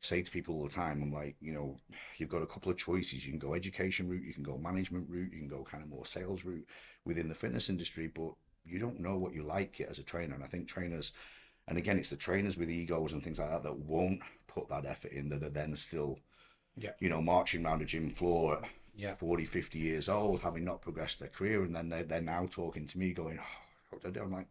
say 0.00 0.22
to 0.22 0.30
people 0.30 0.54
all 0.54 0.64
the 0.64 0.70
time, 0.70 1.02
I'm 1.02 1.12
like, 1.12 1.36
you 1.40 1.52
know, 1.52 1.76
you've 2.16 2.30
got 2.30 2.42
a 2.42 2.46
couple 2.46 2.70
of 2.70 2.78
choices. 2.78 3.24
You 3.24 3.32
can 3.32 3.38
go 3.38 3.54
education 3.54 4.08
route, 4.08 4.24
you 4.24 4.32
can 4.32 4.42
go 4.42 4.56
management 4.56 5.08
route, 5.08 5.32
you 5.32 5.38
can 5.38 5.48
go 5.48 5.62
kind 5.62 5.82
of 5.82 5.90
more 5.90 6.06
sales 6.06 6.44
route 6.44 6.66
within 7.04 7.28
the 7.28 7.34
fitness 7.34 7.68
industry, 7.68 8.08
but 8.08 8.32
you 8.64 8.78
don't 8.78 9.00
know 9.00 9.16
what 9.18 9.34
you 9.34 9.42
like 9.42 9.78
yet 9.78 9.90
as 9.90 9.98
a 9.98 10.02
trainer. 10.02 10.34
And 10.34 10.44
I 10.44 10.46
think 10.46 10.68
trainers, 10.68 11.12
and 11.68 11.76
again, 11.76 11.98
it's 11.98 12.10
the 12.10 12.16
trainers 12.16 12.56
with 12.56 12.70
egos 12.70 13.12
and 13.12 13.22
things 13.22 13.38
like 13.38 13.50
that 13.50 13.62
that 13.62 13.76
won't 13.76 14.20
put 14.46 14.68
that 14.68 14.86
effort 14.86 15.12
in 15.12 15.28
that 15.30 15.42
are 15.42 15.50
then 15.50 15.76
still, 15.76 16.18
Yeah. 16.76 16.92
you 16.98 17.10
know, 17.10 17.20
marching 17.20 17.64
around 17.64 17.82
a 17.82 17.84
gym 17.84 18.08
floor 18.08 18.58
at 18.58 18.70
Yeah. 18.94 19.14
40, 19.14 19.44
50 19.44 19.78
years 19.78 20.08
old, 20.08 20.40
having 20.40 20.64
not 20.64 20.80
progressed 20.80 21.18
their 21.20 21.28
career. 21.28 21.62
And 21.62 21.76
then 21.76 21.88
they're, 21.90 22.04
they're 22.04 22.20
now 22.22 22.46
talking 22.46 22.86
to 22.86 22.98
me 22.98 23.12
going, 23.12 23.38
oh? 23.38 23.98
I'm 24.04 24.32
like, 24.32 24.46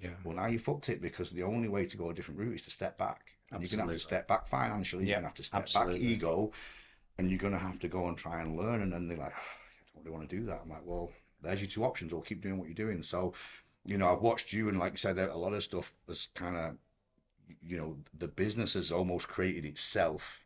Yeah. 0.00 0.10
well, 0.24 0.34
now 0.34 0.46
you 0.46 0.58
fucked 0.58 0.88
it 0.88 1.00
because 1.00 1.30
the 1.30 1.42
only 1.44 1.68
way 1.68 1.86
to 1.86 1.96
go 1.96 2.10
a 2.10 2.14
different 2.14 2.40
route 2.40 2.56
is 2.56 2.62
to 2.62 2.70
step 2.70 2.98
back. 2.98 3.36
And 3.52 3.62
you're 3.62 3.68
going 3.68 3.86
to 3.86 3.92
have 3.92 4.00
to 4.00 4.04
step 4.04 4.26
back 4.26 4.46
financially. 4.48 5.04
Yeah, 5.04 5.08
You're 5.08 5.14
going 5.16 5.22
to 5.22 5.28
have 5.28 5.34
to 5.36 5.42
step 5.44 5.60
absolutely. 5.62 5.94
back 6.00 6.02
ego. 6.02 6.52
And 7.16 7.30
you're 7.30 7.38
going 7.38 7.52
to 7.52 7.58
have 7.58 7.78
to 7.80 7.88
go 7.88 8.08
and 8.08 8.18
try 8.18 8.40
and 8.42 8.56
learn. 8.56 8.82
And 8.82 8.92
then 8.92 9.06
they're 9.06 9.16
like, 9.18 9.32
"Oh, 9.32 9.40
I 9.40 9.94
don't 9.94 10.04
really 10.04 10.16
want 10.16 10.28
to 10.28 10.36
do 10.36 10.46
that. 10.46 10.60
I'm 10.64 10.70
like, 10.70 10.82
well, 10.84 11.12
there's 11.42 11.60
your 11.60 11.70
two 11.70 11.84
options 11.84 12.12
or 12.12 12.22
keep 12.22 12.42
doing 12.42 12.58
what 12.58 12.66
you're 12.66 12.74
doing. 12.74 13.02
So, 13.02 13.34
you 13.84 13.98
know, 13.98 14.12
I've 14.12 14.22
watched 14.22 14.52
you 14.52 14.68
and 14.68 14.78
like 14.78 14.94
I 14.94 14.96
said, 14.96 15.18
a 15.18 15.36
lot 15.36 15.52
of 15.52 15.62
stuff 15.62 15.92
has 16.08 16.28
kind 16.34 16.56
of, 16.56 16.76
you 17.62 17.76
know, 17.76 17.96
the 18.18 18.28
business 18.28 18.74
has 18.74 18.90
almost 18.90 19.28
created 19.28 19.64
itself 19.64 20.40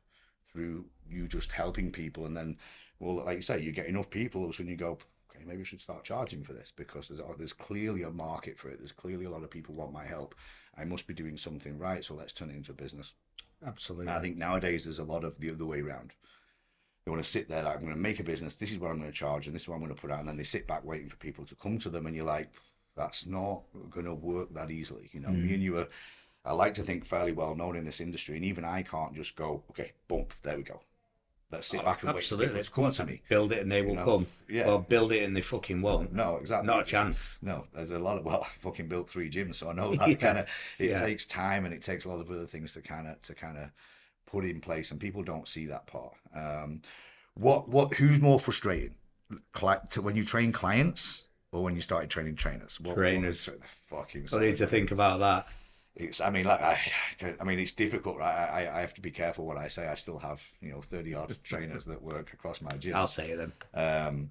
through 0.53 0.85
you 1.09 1.29
just 1.29 1.53
helping 1.53 1.91
people. 1.91 2.27
And 2.27 2.37
then, 2.37 2.57
well, 2.99 3.25
like 3.25 3.37
you 3.37 3.43
say, 3.43 3.61
you 3.63 3.73
get 3.73 3.87
enough 3.87 4.11
people, 4.11 4.53
so 4.53 4.59
when 4.63 4.69
you 4.69 4.77
go, 4.77 4.99
okay, 5.39 5.49
maybe 5.49 5.63
I 5.63 5.65
should 5.65 5.81
start 5.81 6.05
charging 6.05 6.43
for 6.43 6.53
this 6.53 6.73
because 6.75 7.09
there's, 7.09 7.21
oh, 7.21 7.35
there's 7.39 7.53
clearly 7.53 8.03
a 8.03 8.11
market 8.11 8.59
for 8.59 8.69
it. 8.69 8.79
There's 8.79 8.93
clearly 8.93 9.25
a 9.25 9.31
lot 9.31 9.45
of 9.45 9.51
people 9.51 9.75
want 9.75 9.93
my 9.93 10.05
help. 10.05 10.35
I 10.77 10.85
must 10.85 11.07
be 11.07 11.15
doing 11.15 11.37
something 11.37 11.79
right, 11.79 12.05
so 12.05 12.15
let's 12.15 12.33
turn 12.33 12.51
it 12.51 12.57
into 12.57 12.73
a 12.73 12.75
business. 12.75 13.13
Absolutely. 13.67 14.13
I 14.13 14.21
think 14.21 14.37
nowadays 14.37 14.85
there's 14.85 14.99
a 14.99 15.05
lot 15.05 15.25
of 15.25 15.39
the 15.39 15.51
other 15.51 15.67
way 15.67 15.81
around. 15.81 16.13
They 17.05 17.11
want 17.11 17.23
to 17.25 17.31
sit 17.31 17.49
there 17.49 17.63
like, 17.63 17.77
I'm 17.77 17.83
going 17.83 17.95
to 17.95 17.99
make 17.99 18.21
a 18.21 18.25
business. 18.25 18.55
This 18.55 18.73
is 18.73 18.79
what 18.79 18.91
I'm 18.91 18.99
going 18.99 19.11
to 19.11 19.17
charge, 19.17 19.47
and 19.47 19.55
this 19.55 19.63
is 19.63 19.69
what 19.69 19.75
I'm 19.75 19.81
going 19.81 19.95
to 19.95 20.01
put 20.01 20.11
out. 20.11 20.21
And 20.21 20.29
then 20.29 20.37
they 20.37 20.45
sit 20.45 20.67
back 20.67 20.85
waiting 20.85 21.09
for 21.09 21.17
people 21.17 21.45
to 21.47 21.55
come 21.55 21.79
to 21.79 21.91
them, 21.91 22.07
and 22.07 22.15
you're 22.15 22.25
like, 22.25 22.51
that's 22.97 23.27
not 23.27 23.63
going 23.91 24.07
to 24.07 24.15
work 24.15 24.53
that 24.55 24.71
easily. 24.71 25.09
You 25.13 25.21
know, 25.21 25.29
mm. 25.29 25.45
me 25.45 25.55
and 25.55 25.63
you 25.63 25.79
are. 25.79 25.89
I 26.45 26.53
like 26.53 26.75
to 26.75 26.83
think 26.83 27.05
fairly 27.05 27.33
well 27.33 27.55
known 27.55 27.77
in 27.77 27.85
this 27.85 28.01
industry, 28.01 28.37
and 28.37 28.45
even 28.45 28.65
I 28.65 28.83
can't 28.83 29.15
just 29.15 29.37
go, 29.37 29.63
okay, 29.71 29.93
bump, 30.07 30.33
there 30.43 30.57
we 30.57 30.63
go. 30.63 30.81
Let's 31.51 31.67
sit 31.67 31.83
back 31.83 32.03
and 32.03 32.09
wait 32.09 32.15
for 32.15 32.19
Absolutely. 32.19 32.49
people 32.49 32.65
to 32.65 32.71
come 32.71 32.91
to 32.93 33.07
me. 33.07 33.23
Build 33.31 33.53
it 33.53 33.63
and 33.63 33.73
they 33.73 33.81
will 33.81 33.95
know, 33.95 34.05
come. 34.05 34.27
yeah. 34.51 34.67
Or 34.69 34.83
build 34.83 35.13
it 35.13 35.23
and 35.25 35.35
they 35.35 35.41
fucking 35.41 35.81
won't. 35.81 36.13
No, 36.13 36.37
exactly. 36.37 36.67
Not 36.67 36.81
a 36.83 36.85
chance. 36.85 37.39
No, 37.41 37.65
there's 37.75 37.91
a 37.91 37.99
lot 37.99 38.19
of 38.19 38.25
well, 38.27 38.43
I 38.45 38.49
fucking 38.59 38.89
built 38.89 39.09
three 39.09 39.31
gyms, 39.31 39.55
so 39.57 39.71
I 39.71 39.73
know 39.73 39.95
that 39.97 40.09
Yeah, 40.09 40.15
kind 40.17 40.39
of 40.39 40.47
it 40.79 40.91
yeah. 40.91 41.01
takes 41.01 41.25
time 41.25 41.65
and 41.65 41.73
it 41.73 41.83
takes 41.83 42.05
a 42.05 42.09
lot 42.09 42.21
of 42.21 42.31
other 42.31 42.45
things 42.47 42.73
to 42.75 42.83
kind 42.83 43.07
of 43.09 43.21
to 43.23 43.35
kind 43.35 43.57
of 43.57 43.71
put 44.27 44.45
in 44.45 44.61
place, 44.61 44.91
and 44.91 45.01
people 45.01 45.23
don't 45.23 45.49
see 45.49 45.65
that 45.67 45.87
part. 45.87 46.13
Um, 46.37 46.83
what 47.35 47.67
what 47.69 47.95
who's 47.95 48.21
more 48.21 48.39
frustrating, 48.39 48.95
when 50.03 50.17
you 50.17 50.25
train 50.27 50.53
clients 50.53 51.25
or 51.53 51.63
when 51.63 51.75
you 51.75 51.81
started 51.81 52.11
training 52.11 52.37
trainers? 52.37 52.79
What, 52.79 52.95
Trainers. 52.95 53.49
What, 53.89 54.05
fucking. 54.07 54.27
I 54.35 54.41
need 54.41 54.57
to 54.57 54.67
think 54.67 54.91
about 54.91 55.21
that. 55.21 55.47
It's. 55.99 56.21
I 56.21 56.31
mean, 56.31 56.47
like 56.47 56.63
I. 56.63 56.79
I 57.41 57.45
mean, 57.45 57.59
it's 57.59 57.73
difficult. 57.73 58.19
Right? 58.19 58.33
I. 58.33 58.79
I- 58.79 58.81
have 58.81 58.95
to 58.95 59.01
be 59.01 59.11
careful 59.11 59.45
what 59.45 59.57
I 59.59 59.69
say. 59.69 59.87
I 59.87 59.95
still 59.97 60.19
have 60.19 60.41
you 60.61 60.71
know 60.71 60.81
thirty 60.81 61.15
odd 61.15 61.37
trainers 61.45 61.85
that 61.87 62.01
work 62.01 62.33
across 62.33 62.63
my 62.63 62.73
gym. 62.79 62.95
I'll 62.95 63.07
say 63.07 63.35
them. 63.35 63.53
Um, 63.75 64.31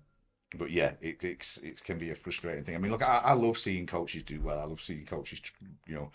but 0.58 0.71
yeah, 0.71 0.93
it, 1.01 1.23
it's 1.23 1.58
it 1.58 1.84
can 1.84 1.97
be 1.97 2.12
a 2.12 2.15
frustrating 2.15 2.63
thing. 2.63 2.75
I 2.75 2.77
mean, 2.77 2.91
look, 2.91 3.03
I, 3.03 3.21
I 3.23 3.34
love 3.34 3.58
seeing 3.58 3.86
coaches 3.86 4.23
do 4.23 4.39
well. 4.41 4.60
I 4.60 4.63
love 4.63 4.82
seeing 4.82 5.06
coaches, 5.06 5.41
you 5.86 5.95
know, 5.95 6.12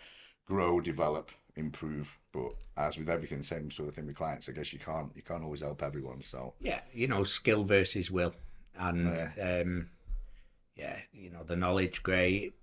grow, 0.47 0.81
develop, 0.81 1.31
improve. 1.57 2.19
But 2.33 2.55
as 2.77 2.97
with 2.97 3.11
everything, 3.11 3.43
same 3.43 3.71
sort 3.71 3.89
of 3.89 3.95
thing 3.95 4.07
with 4.07 4.17
clients. 4.17 4.49
I 4.49 4.53
guess 4.53 4.73
you 4.73 4.79
can't 4.79 5.11
you 5.15 5.23
can't 5.23 5.45
always 5.45 5.61
help 5.61 5.83
everyone. 5.83 6.23
So 6.23 6.55
yeah, 6.61 6.81
you 6.93 7.09
know, 7.09 7.25
skill 7.25 7.65
versus 7.65 8.11
will, 8.11 8.35
and 8.79 9.07
yeah, 9.07 9.61
um, 9.61 9.91
yeah 10.77 10.97
you 11.13 11.31
know, 11.31 11.43
the 11.45 11.57
knowledge 11.57 12.03
great, 12.03 12.55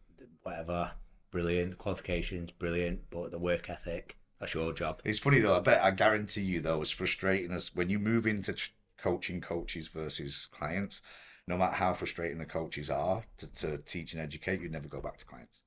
whatever, 0.42 0.92
brilliant 1.32 1.78
qualifications, 1.78 2.52
brilliant, 2.52 3.10
but 3.10 3.32
the 3.32 3.40
work 3.40 3.70
ethic. 3.70 4.16
That's 4.40 4.54
your 4.54 4.74
job. 4.74 5.02
It's 5.04 5.20
funny 5.20 5.40
though. 5.40 5.58
I 5.58 5.60
bet 5.60 5.84
I 5.84 5.92
guarantee 5.92 6.42
you 6.42 6.62
though, 6.62 6.82
as 6.82 6.92
frustrating 6.92 7.52
as 7.52 7.76
when 7.76 7.90
you 7.90 8.00
move 8.00 8.26
into 8.26 8.56
coaching 8.98 9.42
coaches 9.42 9.88
versus 9.88 10.48
clients, 10.52 11.02
no 11.48 11.58
matter 11.58 11.76
how 11.76 11.94
frustrating 11.94 12.38
the 12.38 12.46
coaches 12.46 12.90
are 12.90 13.24
to, 13.38 13.48
to 13.48 13.78
teach 13.80 14.14
and 14.14 14.22
educate, 14.22 14.62
you 14.62 14.70
never 14.70 14.88
go 14.88 15.02
back 15.02 15.18
to 15.18 15.26
clients. 15.26 15.62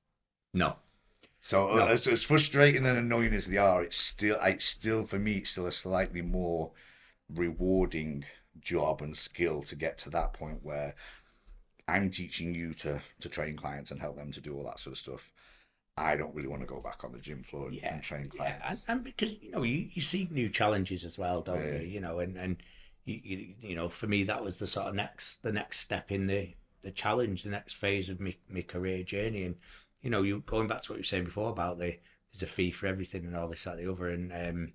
No. 0.53 0.77
So 1.41 1.69
uh, 1.69 1.75
no. 1.75 1.87
As, 1.87 2.07
as 2.07 2.23
frustrating 2.23 2.85
and 2.85 2.97
annoying 2.97 3.33
as 3.33 3.47
they 3.47 3.57
are, 3.57 3.83
it's 3.83 3.97
still, 3.97 4.37
it's 4.41 4.65
still 4.65 5.05
for 5.05 5.19
me, 5.19 5.37
it's 5.37 5.51
still 5.51 5.67
a 5.67 5.71
slightly 5.71 6.21
more 6.21 6.71
rewarding 7.29 8.25
job 8.59 9.01
and 9.01 9.15
skill 9.17 9.61
to 9.63 9.75
get 9.75 9.97
to 9.97 10.09
that 10.11 10.33
point 10.33 10.59
where 10.63 10.95
I'm 11.87 12.09
teaching 12.09 12.55
you 12.55 12.73
to 12.75 13.01
to 13.19 13.29
train 13.29 13.55
clients 13.55 13.91
and 13.91 13.99
help 13.99 14.15
them 14.15 14.31
to 14.31 14.41
do 14.41 14.55
all 14.55 14.63
that 14.65 14.79
sort 14.79 14.93
of 14.93 14.97
stuff. 14.97 15.31
I 15.95 16.15
don't 16.15 16.33
really 16.33 16.47
want 16.47 16.61
to 16.61 16.67
go 16.67 16.79
back 16.79 17.03
on 17.03 17.11
the 17.11 17.19
gym 17.19 17.43
floor 17.43 17.67
and, 17.67 17.75
yeah, 17.75 17.93
and 17.93 18.03
train 18.03 18.29
clients. 18.29 18.59
Yeah, 18.63 18.71
and, 18.71 18.79
and, 18.87 19.03
because 19.03 19.31
you 19.41 19.51
know 19.51 19.63
you, 19.63 19.89
you 19.93 20.01
see 20.01 20.27
new 20.31 20.49
challenges 20.49 21.03
as 21.03 21.17
well, 21.17 21.41
don't 21.41 21.63
yeah. 21.63 21.79
you? 21.79 21.87
You 21.87 22.01
know, 22.01 22.19
and 22.19 22.35
and 22.35 22.57
you, 23.05 23.19
you, 23.23 23.53
you 23.61 23.75
know, 23.75 23.89
for 23.89 24.07
me, 24.07 24.23
that 24.23 24.43
was 24.43 24.57
the 24.57 24.67
sort 24.67 24.87
of 24.87 24.95
next 24.95 25.43
the 25.43 25.51
next 25.51 25.79
step 25.79 26.11
in 26.11 26.27
the 26.27 26.55
the 26.81 26.91
challenge, 26.91 27.43
the 27.43 27.49
next 27.49 27.73
phase 27.73 28.09
of 28.09 28.19
my, 28.19 28.35
my 28.49 28.61
career 28.61 29.03
journey. 29.03 29.43
And 29.43 29.55
you 30.01 30.09
know, 30.09 30.23
you 30.23 30.43
going 30.45 30.67
back 30.67 30.81
to 30.81 30.91
what 30.91 30.97
you 30.97 31.01
were 31.01 31.05
saying 31.05 31.25
before 31.25 31.49
about 31.49 31.77
the 31.77 31.97
there's 32.31 32.43
a 32.43 32.47
fee 32.47 32.71
for 32.71 32.87
everything 32.87 33.25
and 33.25 33.35
all 33.35 33.47
this 33.47 33.63
that 33.65 33.77
the 33.77 33.91
other, 33.91 34.07
and 34.07 34.31
um, 34.33 34.73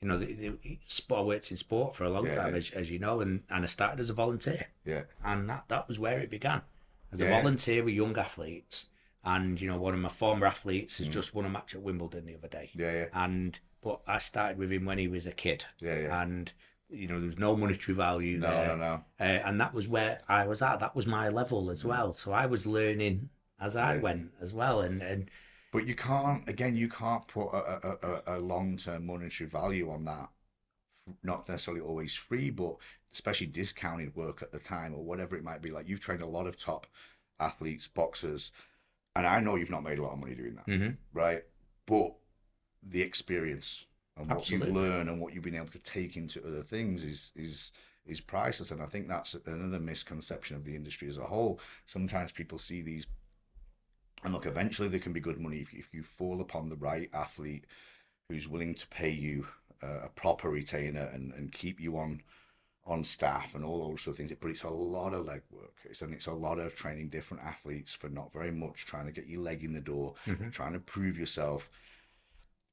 you 0.00 0.08
know, 0.08 0.18
the, 0.18 0.34
the 0.34 0.78
sport 0.86 1.20
I 1.20 1.24
worked 1.24 1.50
in 1.50 1.56
sport 1.56 1.94
for 1.94 2.04
a 2.04 2.10
long 2.10 2.26
yeah, 2.26 2.34
time, 2.34 2.54
as, 2.54 2.70
as 2.70 2.90
you 2.90 2.98
know, 2.98 3.20
and, 3.20 3.42
and 3.50 3.64
I 3.64 3.66
started 3.66 4.00
as 4.00 4.10
a 4.10 4.14
volunteer. 4.14 4.66
Yeah, 4.84 5.02
and 5.24 5.48
that 5.48 5.64
that 5.68 5.86
was 5.86 5.98
where 5.98 6.18
it 6.18 6.30
began 6.30 6.62
as 7.12 7.20
a 7.20 7.28
volunteer 7.28 7.84
with 7.84 7.94
young 7.94 8.16
athletes. 8.18 8.86
And 9.24 9.60
you 9.60 9.68
know, 9.68 9.78
one 9.78 9.94
of 9.94 10.00
my 10.00 10.08
former 10.08 10.46
athletes 10.46 10.98
has 10.98 11.08
mm. 11.08 11.12
just 11.12 11.34
won 11.34 11.44
a 11.44 11.50
match 11.50 11.74
at 11.74 11.82
Wimbledon 11.82 12.26
the 12.26 12.36
other 12.36 12.48
day. 12.48 12.70
Yeah, 12.74 12.92
yeah. 12.92 13.06
And 13.12 13.58
but 13.82 14.00
I 14.06 14.18
started 14.18 14.58
with 14.58 14.72
him 14.72 14.84
when 14.84 14.98
he 14.98 15.08
was 15.08 15.26
a 15.26 15.32
kid. 15.32 15.64
Yeah, 15.80 16.00
yeah. 16.00 16.22
And 16.22 16.52
you 16.88 17.06
know, 17.06 17.18
there 17.18 17.26
was 17.26 17.38
no 17.38 17.56
monetary 17.56 17.94
value 17.94 18.38
no, 18.38 18.48
there. 18.48 18.68
No, 18.68 18.76
no, 18.76 19.04
uh, 19.20 19.40
and 19.44 19.60
that 19.60 19.74
was 19.74 19.88
where 19.88 20.20
I 20.28 20.46
was 20.46 20.62
at. 20.62 20.80
That 20.80 20.96
was 20.96 21.06
my 21.06 21.28
level 21.28 21.70
as 21.70 21.82
mm. 21.82 21.86
well. 21.86 22.12
So 22.12 22.32
I 22.32 22.46
was 22.46 22.66
learning 22.66 23.28
as 23.60 23.76
I 23.76 23.94
yeah. 23.94 24.00
went 24.00 24.30
as 24.40 24.54
well. 24.54 24.80
And, 24.80 25.02
and 25.02 25.30
but 25.72 25.86
you 25.86 25.94
can't 25.94 26.48
again, 26.48 26.76
you 26.76 26.88
can't 26.88 27.26
put 27.26 27.48
a, 27.48 27.98
a, 28.02 28.36
a 28.36 28.38
long 28.38 28.76
term 28.76 29.06
monetary 29.06 29.48
value 29.48 29.90
on 29.90 30.04
that. 30.06 30.28
Not 31.22 31.48
necessarily 31.48 31.82
always 31.82 32.14
free, 32.14 32.50
but 32.50 32.76
especially 33.12 33.46
discounted 33.46 34.14
work 34.14 34.42
at 34.42 34.52
the 34.52 34.58
time 34.58 34.94
or 34.94 35.02
whatever 35.02 35.36
it 35.36 35.44
might 35.44 35.62
be. 35.62 35.70
Like 35.70 35.88
you've 35.88 36.00
trained 36.00 36.22
a 36.22 36.26
lot 36.26 36.46
of 36.46 36.58
top 36.58 36.86
athletes, 37.40 37.88
boxers, 37.88 38.50
and 39.18 39.26
I 39.26 39.40
know 39.40 39.56
you've 39.56 39.68
not 39.68 39.82
made 39.82 39.98
a 39.98 40.02
lot 40.02 40.12
of 40.12 40.20
money 40.20 40.36
doing 40.36 40.54
that, 40.54 40.66
mm-hmm. 40.68 40.90
right? 41.12 41.42
But 41.86 42.14
the 42.88 43.02
experience 43.02 43.84
and 44.16 44.28
what 44.28 44.38
Absolutely. 44.38 44.68
you 44.68 44.74
learn 44.74 45.08
and 45.08 45.20
what 45.20 45.34
you've 45.34 45.42
been 45.42 45.56
able 45.56 45.66
to 45.66 45.78
take 45.80 46.16
into 46.16 46.46
other 46.46 46.62
things 46.62 47.02
is 47.02 47.32
is 47.34 47.72
is 48.06 48.20
priceless. 48.20 48.70
And 48.70 48.80
I 48.80 48.86
think 48.86 49.08
that's 49.08 49.34
another 49.46 49.80
misconception 49.80 50.54
of 50.56 50.64
the 50.64 50.76
industry 50.76 51.08
as 51.08 51.18
a 51.18 51.24
whole. 51.24 51.58
Sometimes 51.86 52.30
people 52.30 52.58
see 52.58 52.80
these, 52.80 53.08
and 54.22 54.32
look, 54.32 54.46
eventually 54.46 54.86
there 54.86 55.00
can 55.00 55.12
be 55.12 55.20
good 55.20 55.40
money 55.40 55.58
if, 55.58 55.74
if 55.74 55.92
you 55.92 56.04
fall 56.04 56.40
upon 56.40 56.68
the 56.68 56.76
right 56.76 57.10
athlete 57.12 57.66
who's 58.28 58.48
willing 58.48 58.74
to 58.74 58.86
pay 58.86 59.10
you 59.10 59.48
uh, 59.82 60.02
a 60.04 60.08
proper 60.10 60.48
retainer 60.48 61.10
and, 61.12 61.32
and 61.34 61.50
keep 61.50 61.80
you 61.80 61.98
on 61.98 62.22
on 62.88 63.04
staff 63.04 63.54
and 63.54 63.64
all 63.64 63.88
those 63.88 64.02
sort 64.02 64.14
of 64.14 64.16
things. 64.18 64.32
But 64.40 64.50
it's 64.50 64.64
a 64.64 64.70
lot 64.70 65.14
of 65.14 65.26
legwork. 65.26 65.76
It's 65.84 66.02
and 66.02 66.12
it's 66.12 66.26
a 66.26 66.32
lot 66.32 66.58
of 66.58 66.74
training 66.74 67.10
different 67.10 67.44
athletes 67.44 67.94
for 67.94 68.08
not 68.08 68.32
very 68.32 68.50
much, 68.50 68.86
trying 68.86 69.06
to 69.06 69.12
get 69.12 69.26
your 69.26 69.42
leg 69.42 69.62
in 69.62 69.72
the 69.72 69.80
door, 69.80 70.14
mm-hmm. 70.26 70.50
trying 70.50 70.72
to 70.72 70.80
prove 70.80 71.18
yourself 71.18 71.70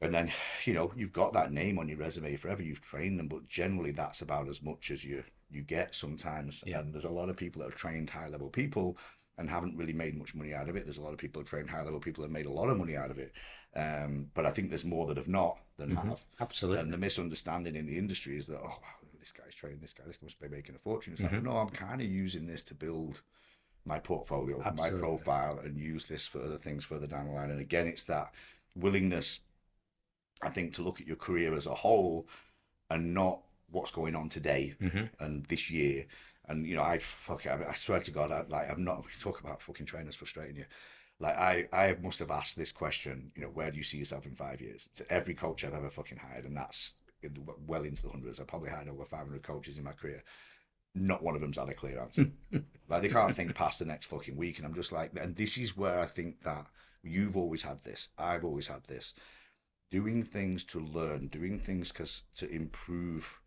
and 0.02 0.14
then 0.14 0.32
you 0.66 0.74
know 0.74 0.92
you've 0.96 1.14
got 1.14 1.34
that 1.34 1.52
name 1.52 1.80
on 1.80 1.88
your 1.88 1.98
resume 1.98 2.36
forever 2.36 2.64
you've 2.64 2.82
trained 2.82 3.20
them 3.20 3.28
but 3.28 3.48
generally 3.48 3.92
that's 3.92 4.22
about 4.22 4.48
as 4.48 4.62
much 4.62 4.92
as 4.92 5.04
you 5.04 5.24
you 5.52 5.62
get 5.62 5.94
sometimes 5.94 6.64
yeah. 6.66 6.80
and 6.80 6.94
there's 6.94 7.06
a 7.06 7.10
lot 7.10 7.30
of 7.30 7.38
people 7.38 7.62
that 7.62 7.70
have 7.70 7.80
trained 7.80 8.10
high 8.10 8.28
level 8.28 8.50
people 8.50 8.98
and 9.38 9.50
haven't 9.50 9.76
really 9.78 9.94
made 9.94 10.18
much 10.18 10.34
money 10.36 10.54
out 10.54 10.70
of 10.70 10.76
it 10.76 10.86
there's 10.86 10.98
a 10.98 11.02
lot 11.02 11.14
of 11.14 11.18
people 11.18 11.42
who 11.42 11.48
trained 11.48 11.70
high 11.70 11.84
level 11.84 12.00
people 12.00 12.22
that 12.22 12.28
have 12.28 12.34
made 12.34 12.46
a 12.46 12.52
lot 12.52 12.70
of 12.70 12.78
money 12.78 12.96
out 12.96 13.12
of 13.12 13.20
it 13.20 13.32
um, 13.76 14.28
but 14.34 14.46
i 14.46 14.52
think 14.52 14.70
there's 14.70 14.86
more 14.86 15.06
that 15.06 15.18
have 15.18 15.28
not 15.28 15.60
than 15.78 15.90
mm-hmm. 15.90 16.10
have 16.10 16.26
absolutely 16.40 16.82
and 16.82 16.94
the 16.94 16.98
misunderstanding 16.98 17.76
in 17.76 17.86
the 17.86 17.98
industry 17.98 18.38
is 18.38 18.48
that 18.48 18.60
oh 18.60 18.68
wow 18.68 19.05
this 19.26 19.32
guy's 19.32 19.56
training 19.56 19.80
this 19.82 19.94
guy 19.94 20.04
this 20.06 20.22
must 20.22 20.40
be 20.40 20.48
making 20.48 20.76
a 20.76 20.80
fortune 20.80 21.14
it's 21.14 21.22
mm-hmm. 21.22 21.36
like 21.36 21.44
no 21.44 21.58
i'm 21.58 21.70
kind 21.70 22.00
of 22.00 22.08
using 22.08 22.46
this 22.46 22.62
to 22.62 22.74
build 22.74 23.22
my 23.86 24.00
portfolio 24.00 24.62
absolutely. 24.64 25.00
my 25.00 25.00
profile 25.00 25.60
and 25.64 25.78
use 25.78 26.06
this 26.06 26.26
for 26.26 26.42
other 26.42 26.58
things 26.58 26.84
further 26.84 27.08
down 27.08 27.26
the 27.26 27.32
line 27.32 27.50
and 27.50 27.60
again 27.60 27.88
it's 27.88 28.04
that 28.04 28.32
willingness 28.76 29.40
I 30.42 30.50
think 30.50 30.74
to 30.76 30.84
look 30.84 31.02
at 31.02 31.08
your 31.08 31.16
career 31.16 31.56
as 31.56 31.66
a 31.66 31.74
whole 31.74 32.28
and 32.90 33.14
not 33.14 33.42
what's 33.72 33.92
going 33.92 34.16
on 34.16 34.30
today 34.30 34.76
mm-hmm. 34.82 35.06
and 35.20 35.46
this 35.46 35.70
year. 35.70 36.06
And 36.48 36.68
you 36.68 36.76
know, 36.76 36.84
I 36.84 37.00
fuck 37.00 37.46
it, 37.46 37.52
I 37.52 37.74
swear 37.74 38.00
to 38.02 38.12
God, 38.12 38.32
I, 38.32 38.44
like 38.48 38.70
I've 38.70 38.78
not 38.78 39.04
talk 39.20 39.40
about 39.40 39.62
fucking 39.62 39.86
trainers 39.86 40.16
frustrating 40.16 40.58
you. 40.58 40.66
Like 41.20 41.36
I, 41.38 41.68
I 41.72 41.96
must 42.02 42.20
have 42.20 42.30
asked 42.30 42.58
this 42.58 42.72
question. 42.72 43.32
You 43.36 43.44
know, 43.44 43.48
where 43.48 43.72
do 43.72 43.78
you 43.78 43.84
see 43.84 43.98
yourself 43.98 44.26
in 44.26 44.36
five 44.36 44.62
years? 44.62 44.90
To 44.96 45.12
every 45.12 45.34
coach 45.34 45.64
I've 45.64 45.74
ever 45.74 45.90
fucking 45.90 46.18
hired, 46.18 46.46
and 46.46 46.56
that's 46.56 46.94
well 47.68 47.84
into 47.84 48.04
the 48.04 48.10
hundreds. 48.10 48.40
I 48.40 48.44
probably 48.44 48.70
hired 48.70 48.90
over 48.90 49.06
500 49.06 49.44
coaches 49.44 49.78
in 49.78 49.84
my 49.84 49.94
career. 49.94 50.24
Not 50.94 51.24
one 51.24 51.36
of 51.36 51.42
them's 51.42 51.58
had 51.58 51.70
a 51.70 51.74
clear 51.74 52.00
answer. 52.00 52.28
like 52.90 53.02
they 53.02 53.10
can't 53.10 53.36
think 53.36 53.54
past 53.54 53.80
the 53.80 53.86
next 53.86 54.06
fucking 54.06 54.36
week, 54.36 54.58
and 54.58 54.66
I'm 54.66 54.76
just 54.76 54.92
like, 54.92 55.12
and 55.20 55.36
this 55.36 55.58
is 55.58 55.76
where 55.76 56.00
I 56.00 56.06
think 56.06 56.44
that 56.44 56.66
you've 57.04 57.38
always 57.38 57.62
had 57.62 57.84
this. 57.84 58.10
I've 58.18 58.46
always 58.46 58.68
had 58.68 58.84
this 58.86 59.14
doing 59.92 60.24
things 60.24 60.64
to 60.64 60.80
learn, 60.80 61.28
doing 61.28 61.60
things 61.60 61.92
cause, 61.92 62.24
to 62.36 62.50
improve 62.50 63.40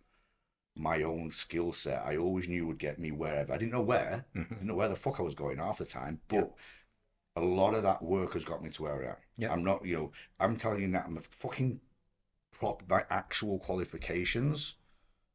my 0.77 1.03
own 1.03 1.31
skill 1.31 1.73
set. 1.73 2.03
I 2.07 2.17
always 2.17 2.49
knew 2.49 2.67
would 2.67 2.79
get 2.79 2.99
me 2.99 3.11
wherever. 3.11 3.53
I 3.53 3.59
didn't 3.59 3.73
know 3.73 3.83
where, 3.83 4.25
mm-hmm. 4.35 4.55
didn't 4.55 4.67
know 4.67 4.75
where 4.75 4.89
the 4.89 4.97
fuck 4.97 5.19
I 5.19 5.25
was 5.25 5.35
going 5.35 5.59
half 5.59 5.79
the 5.79 5.85
time, 5.85 6.21
but 6.29 6.55
a 7.37 7.41
lot 7.41 7.75
of 7.75 7.83
that 7.83 8.03
work 8.03 8.35
has 8.35 8.45
got 8.45 8.63
me 8.63 8.71
to 8.71 8.83
where 8.83 9.05
I 9.05 9.11
am. 9.11 9.17
Yeah. 9.37 9.53
I'm 9.53 9.65
not, 9.65 9.85
you 9.85 9.97
know, 9.97 10.13
I'm 10.41 10.57
telling 10.57 10.81
you 10.81 10.91
that 10.93 11.07
I'm 11.07 11.19
a 11.19 11.21
fucking 11.21 11.81
prop. 12.53 12.83
My 12.89 13.05
actual 13.11 13.59
qualifications 13.59 14.75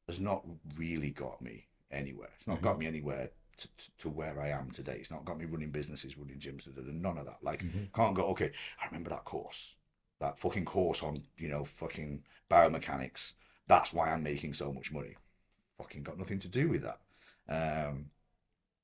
has 0.08 0.20
not 0.20 0.44
really 0.78 1.12
got 1.12 1.42
me 1.42 1.68
anywhere. 1.92 2.30
It's 2.38 2.48
not 2.48 2.58
mm-hmm. 2.58 2.66
got 2.66 2.80
me 2.80 2.88
anywhere 2.88 3.30
to, 3.58 3.68
to, 4.00 4.10
where 4.10 4.42
I 4.42 4.50
am 4.50 4.72
today. 4.72 4.98
It's 5.00 5.12
not 5.12 5.26
got 5.26 5.38
me 5.38 5.46
running 5.46 5.72
businesses, 5.72 6.18
running 6.18 6.40
gyms, 6.40 6.68
none 6.76 7.18
of 7.18 7.26
that. 7.26 7.38
Like, 7.42 7.64
mm-hmm. 7.64 7.86
can't 7.96 8.16
go, 8.16 8.26
okay, 8.28 8.52
I 8.82 8.86
remember 8.88 9.10
that 9.12 9.26
course 9.26 9.76
that 10.24 10.40
fucking 10.40 10.64
course 10.64 11.04
on, 11.04 11.22
you 11.38 11.50
know, 11.50 11.66
fucking 11.66 12.24
biomechanics. 12.50 13.34
That's 13.68 13.92
why 13.92 14.10
I'm 14.10 14.24
making 14.24 14.54
so 14.54 14.72
much 14.72 14.92
money. 14.92 15.16
Fucking 15.78 16.04
got 16.04 16.18
nothing 16.18 16.40
to 16.40 16.48
do 16.48 16.70
with 16.70 16.84
that. 16.84 17.00
Um, 17.50 18.06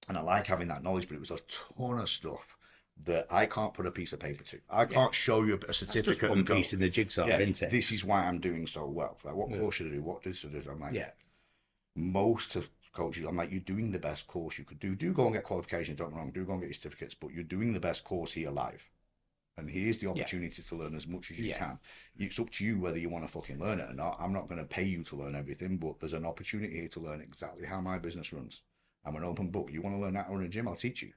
and 0.09 0.17
I 0.17 0.21
like 0.21 0.47
having 0.47 0.67
that 0.67 0.83
knowledge, 0.83 1.07
but 1.07 1.15
it 1.15 1.21
was 1.21 1.31
a 1.31 1.39
ton 1.47 1.99
of 1.99 2.09
stuff 2.09 2.57
that 3.05 3.27
I 3.29 3.45
can't 3.45 3.73
put 3.73 3.85
a 3.85 3.91
piece 3.91 4.13
of 4.13 4.19
paper 4.19 4.43
to. 4.43 4.59
I 4.69 4.85
can't 4.85 5.13
show 5.13 5.43
you 5.43 5.59
a 5.67 5.73
certificate. 5.73 6.05
That's 6.05 6.17
just 6.19 6.29
one 6.29 6.45
piece 6.45 6.73
in 6.73 6.79
the 6.79 6.89
jigsaw, 6.89 7.27
yeah, 7.27 7.39
isn't 7.39 7.63
it? 7.63 7.69
This 7.69 7.91
is 7.91 8.03
why 8.03 8.23
I'm 8.23 8.39
doing 8.39 8.67
so 8.67 8.85
well. 8.87 9.17
Like, 9.23 9.35
what 9.35 9.49
yeah. 9.49 9.59
course 9.59 9.75
should 9.75 9.87
I 9.87 9.91
do? 9.91 10.01
What 10.01 10.23
does 10.23 10.43
I 10.43 10.49
do? 10.49 10.61
I'm 10.69 10.79
like, 10.79 10.93
yeah. 10.93 11.09
Most 11.95 12.55
of 12.55 12.69
coaches, 12.93 13.25
I'm 13.27 13.37
like, 13.37 13.51
you're 13.51 13.61
doing 13.61 13.91
the 13.91 13.99
best 13.99 14.27
course 14.27 14.57
you 14.57 14.63
could 14.63 14.79
do. 14.79 14.95
Do 14.95 15.13
go 15.13 15.25
and 15.25 15.33
get 15.33 15.43
qualifications. 15.43 15.97
Don't 15.97 16.09
get 16.09 16.17
wrong. 16.17 16.31
Do 16.31 16.45
go 16.45 16.53
and 16.53 16.61
get 16.61 16.67
your 16.67 16.73
certificates, 16.73 17.15
but 17.15 17.31
you're 17.31 17.43
doing 17.43 17.73
the 17.73 17.79
best 17.79 18.03
course 18.03 18.31
here 18.31 18.51
live. 18.51 18.85
And 19.57 19.69
here's 19.69 19.97
the 19.97 20.09
opportunity 20.09 20.61
yeah. 20.61 20.69
to 20.69 20.75
learn 20.75 20.95
as 20.95 21.07
much 21.07 21.31
as 21.31 21.39
you 21.39 21.49
yeah. 21.49 21.57
can. 21.57 21.79
It's 22.17 22.39
up 22.39 22.49
to 22.51 22.65
you 22.65 22.79
whether 22.79 22.97
you 22.97 23.09
want 23.09 23.25
to 23.25 23.31
fucking 23.31 23.59
learn 23.59 23.79
it 23.79 23.89
or 23.89 23.93
not. 23.93 24.17
I'm 24.19 24.33
not 24.33 24.47
going 24.47 24.59
to 24.59 24.65
pay 24.65 24.83
you 24.83 25.03
to 25.03 25.15
learn 25.17 25.35
everything, 25.35 25.77
but 25.77 25.99
there's 25.99 26.13
an 26.13 26.25
opportunity 26.25 26.79
here 26.79 26.87
to 26.89 26.99
learn 27.01 27.21
exactly 27.21 27.65
how 27.65 27.81
my 27.81 27.99
business 27.99 28.31
runs. 28.31 28.61
I'm 29.05 29.15
an 29.15 29.23
open 29.23 29.49
book. 29.49 29.69
You 29.71 29.81
want 29.81 29.95
to 29.97 30.01
learn 30.01 30.15
how 30.15 30.23
to 30.23 30.31
run 30.31 30.43
a 30.43 30.47
gym? 30.47 30.67
I'll 30.67 30.75
teach 30.75 31.01
you. 31.01 31.11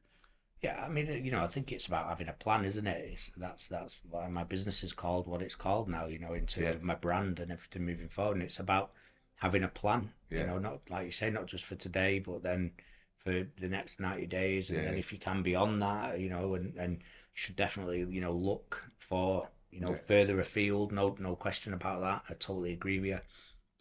Yeah, 0.63 0.81
I 0.85 0.89
mean, 0.89 1.25
you 1.25 1.33
know, 1.33 1.43
I 1.43 1.49
think 1.49 1.73
it's 1.73 1.87
about 1.87 2.09
having 2.09 2.29
a 2.29 2.33
plan, 2.33 2.65
isn't 2.65 2.87
it? 2.87 3.11
It's, 3.13 3.31
that's 3.37 3.67
that's 3.67 4.01
why 4.09 4.29
my 4.29 4.45
business 4.45 4.85
is 4.85 4.93
called 4.93 5.27
what 5.27 5.43
it's 5.43 5.57
called 5.57 5.89
now. 5.89 6.07
You 6.07 6.21
know, 6.21 6.35
in 6.35 6.47
terms 6.47 6.67
yeah. 6.67 6.71
of 6.71 6.83
my 6.85 6.95
brand 6.95 7.41
and 7.41 7.51
everything 7.51 7.85
moving 7.85 8.09
forward. 8.09 8.35
And 8.35 8.45
it's 8.45 8.61
about 8.61 8.93
having 9.35 9.65
a 9.65 9.69
plan. 9.69 10.11
Yeah. 10.31 10.41
You 10.41 10.47
know, 10.47 10.59
not 10.59 10.81
like 10.89 11.07
you 11.07 11.13
say, 11.13 11.31
not 11.31 11.47
just 11.47 11.65
for 11.65 11.75
today, 11.75 12.21
but 12.21 12.45
then 12.45 12.71
for 13.19 13.45
the 13.61 13.69
next 13.69 13.99
ninety 13.99 14.27
days, 14.27 14.71
and 14.71 14.79
yeah. 14.79 14.85
then 14.85 14.99
if 14.99 15.13
you 15.13 15.19
can 15.19 15.43
beyond 15.43 15.83
that, 15.83 16.21
you 16.21 16.31
know, 16.31 16.55
and 16.55 16.77
and 16.77 17.03
should 17.35 17.57
definitely 17.57 18.07
you 18.09 18.21
know 18.21 18.33
look 18.33 18.83
for 18.99 19.49
you 19.73 19.81
know 19.81 19.97
further 19.97 20.39
afield. 20.39 20.93
No 20.93 21.17
no 21.19 21.35
question 21.35 21.75
about 21.75 22.03
that. 22.03 22.23
I 22.31 22.35
totally 22.35 22.73
agree 22.73 23.01
with 23.01 23.11
you. 23.11 23.21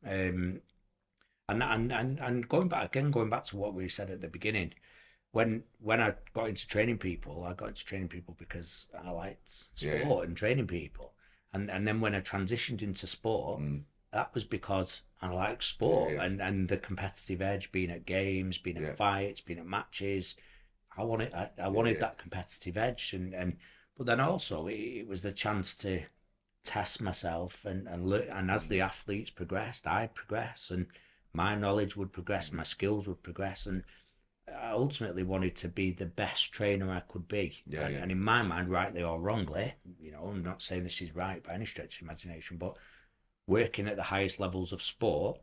Um, 0.04 0.62
and 1.48 1.62
and 1.62 1.92
and 1.92 2.20
and 2.20 2.50
going 2.50 2.70
back 2.70 2.86
again, 2.86 3.12
going 3.12 3.30
back 3.30 3.44
to 3.46 3.58
what 3.58 3.76
we 3.76 3.88
said 3.88 4.10
at 4.10 4.22
the 4.22 4.28
beginning, 4.28 4.74
when 5.32 5.64
when 5.80 6.02
I 6.02 6.14
got 6.34 6.50
into 6.50 6.68
training 6.68 6.98
people, 6.98 7.44
I 7.44 7.54
got 7.54 7.70
into 7.70 7.86
training 7.86 8.10
people 8.10 8.36
because 8.38 8.88
I 9.06 9.12
liked 9.12 9.50
sport 9.50 9.70
yeah. 9.80 10.22
and 10.24 10.36
training 10.36 10.68
people, 10.68 11.14
and 11.54 11.70
and 11.72 11.88
then 11.88 12.02
when 12.02 12.16
I 12.16 12.22
transitioned 12.22 12.82
into 12.82 13.08
sport, 13.08 13.62
Mm. 13.62 13.84
that 14.12 14.34
was 14.34 14.44
because 14.44 15.02
I 15.22 15.30
liked 15.30 15.64
sport 15.64 16.12
Yeah, 16.12 16.16
yeah. 16.18 16.24
and 16.26 16.42
and 16.42 16.68
the 16.70 16.78
competitive 16.78 17.42
edge, 17.42 17.72
being 17.72 17.92
at 17.92 18.06
games, 18.06 18.58
being 18.58 18.78
at 18.78 18.84
Yeah. 18.84 18.94
fights, 18.96 19.42
being 19.42 19.60
at 19.60 19.66
matches. 19.66 20.36
I 20.98 21.04
wanted 21.04 21.34
I, 21.34 21.50
I 21.58 21.68
wanted 21.70 21.94
yeah. 21.96 22.02
that 22.02 22.18
competitive 22.18 22.78
edge, 22.78 23.14
and 23.14 23.34
and 23.34 23.58
but 23.98 24.06
then 24.08 24.20
also 24.20 24.68
it, 24.68 24.74
it 24.74 25.08
was 25.08 25.22
the 25.22 25.32
chance 25.32 25.74
to 25.76 26.04
test 26.64 27.02
myself 27.02 27.66
and 27.66 27.88
and 27.88 28.06
look 28.08 28.26
and 28.30 28.52
as 28.52 28.68
the 28.68 28.82
athletes 28.82 29.32
progressed, 29.32 29.88
I'd 29.88 30.14
progress 30.14 30.70
and 30.72 30.88
my 31.34 31.56
knowledge 31.56 31.96
would 31.96 32.12
progress, 32.12 32.52
my 32.52 32.64
skills 32.64 33.08
would 33.08 33.24
progress, 33.24 33.66
and 33.66 33.84
I 34.52 34.72
ultimately 34.72 35.24
wanted 35.24 35.56
to 35.58 35.68
be 35.68 35.92
the 35.92 36.06
best 36.06 36.52
trainer 36.52 36.92
I 36.92 37.02
could 37.02 37.28
be. 37.28 37.64
Yeah, 37.66 37.86
and, 37.86 37.94
yeah. 37.96 38.02
and 38.02 38.12
in 38.12 38.22
my 38.22 38.42
mind, 38.42 38.70
rightly 38.70 39.04
or 39.04 39.20
wrongly, 39.20 39.74
you 40.00 40.12
know, 40.12 40.26
I'm 40.26 40.44
not 40.44 40.62
saying 40.62 40.84
this 40.84 41.02
is 41.02 41.16
right 41.16 41.44
by 41.44 41.54
any 41.54 41.66
stretch 41.66 41.98
of 41.98 42.04
imagination, 42.04 42.58
but 42.58 42.76
working 43.48 43.88
at 43.88 43.96
the 43.96 44.04
highest 44.04 44.40
levels 44.40 44.72
of 44.72 44.82
sport 44.82 45.40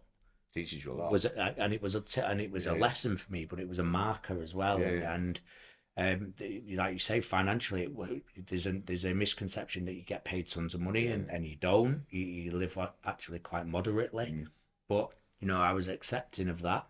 Teaches 0.54 0.84
you 0.84 0.92
a 0.92 0.94
lot. 0.94 1.12
was 1.12 1.24
a, 1.24 1.54
and 1.58 1.72
it 1.72 1.82
was 1.82 1.94
a 1.94 2.00
t- 2.00 2.20
and 2.22 2.40
it 2.40 2.50
was 2.50 2.64
Yeah, 2.64 2.72
a 2.72 2.74
lesson 2.74 3.16
for 3.16 3.30
me, 3.30 3.44
but 3.44 3.60
it 3.60 3.68
was 3.68 3.78
a 3.78 3.84
marker 3.84 4.42
as 4.42 4.54
well. 4.54 4.80
Yeah, 4.80 4.86
and, 4.86 5.00
yeah. 5.00 5.14
and 5.14 6.34
um, 6.40 6.76
like 6.76 6.92
you 6.94 6.98
say, 6.98 7.20
financially, 7.20 7.84
it, 7.84 8.46
there's 8.46 8.66
a 8.66 8.72
there's 8.72 9.04
a 9.04 9.12
misconception 9.14 9.84
that 9.84 9.94
you 9.94 10.02
get 10.02 10.24
paid 10.24 10.46
tons 10.48 10.72
of 10.74 10.80
money, 10.80 11.08
and, 11.08 11.28
and 11.30 11.46
you 11.46 11.56
don't. 11.56 12.04
You, 12.10 12.24
you 12.24 12.50
live 12.52 12.78
actually 13.04 13.40
quite 13.40 13.66
moderately. 13.66 14.26
Mm. 14.26 14.46
But 14.88 15.10
you 15.40 15.46
know, 15.48 15.60
I 15.60 15.72
was 15.72 15.88
accepting 15.88 16.48
of 16.48 16.62
that, 16.62 16.86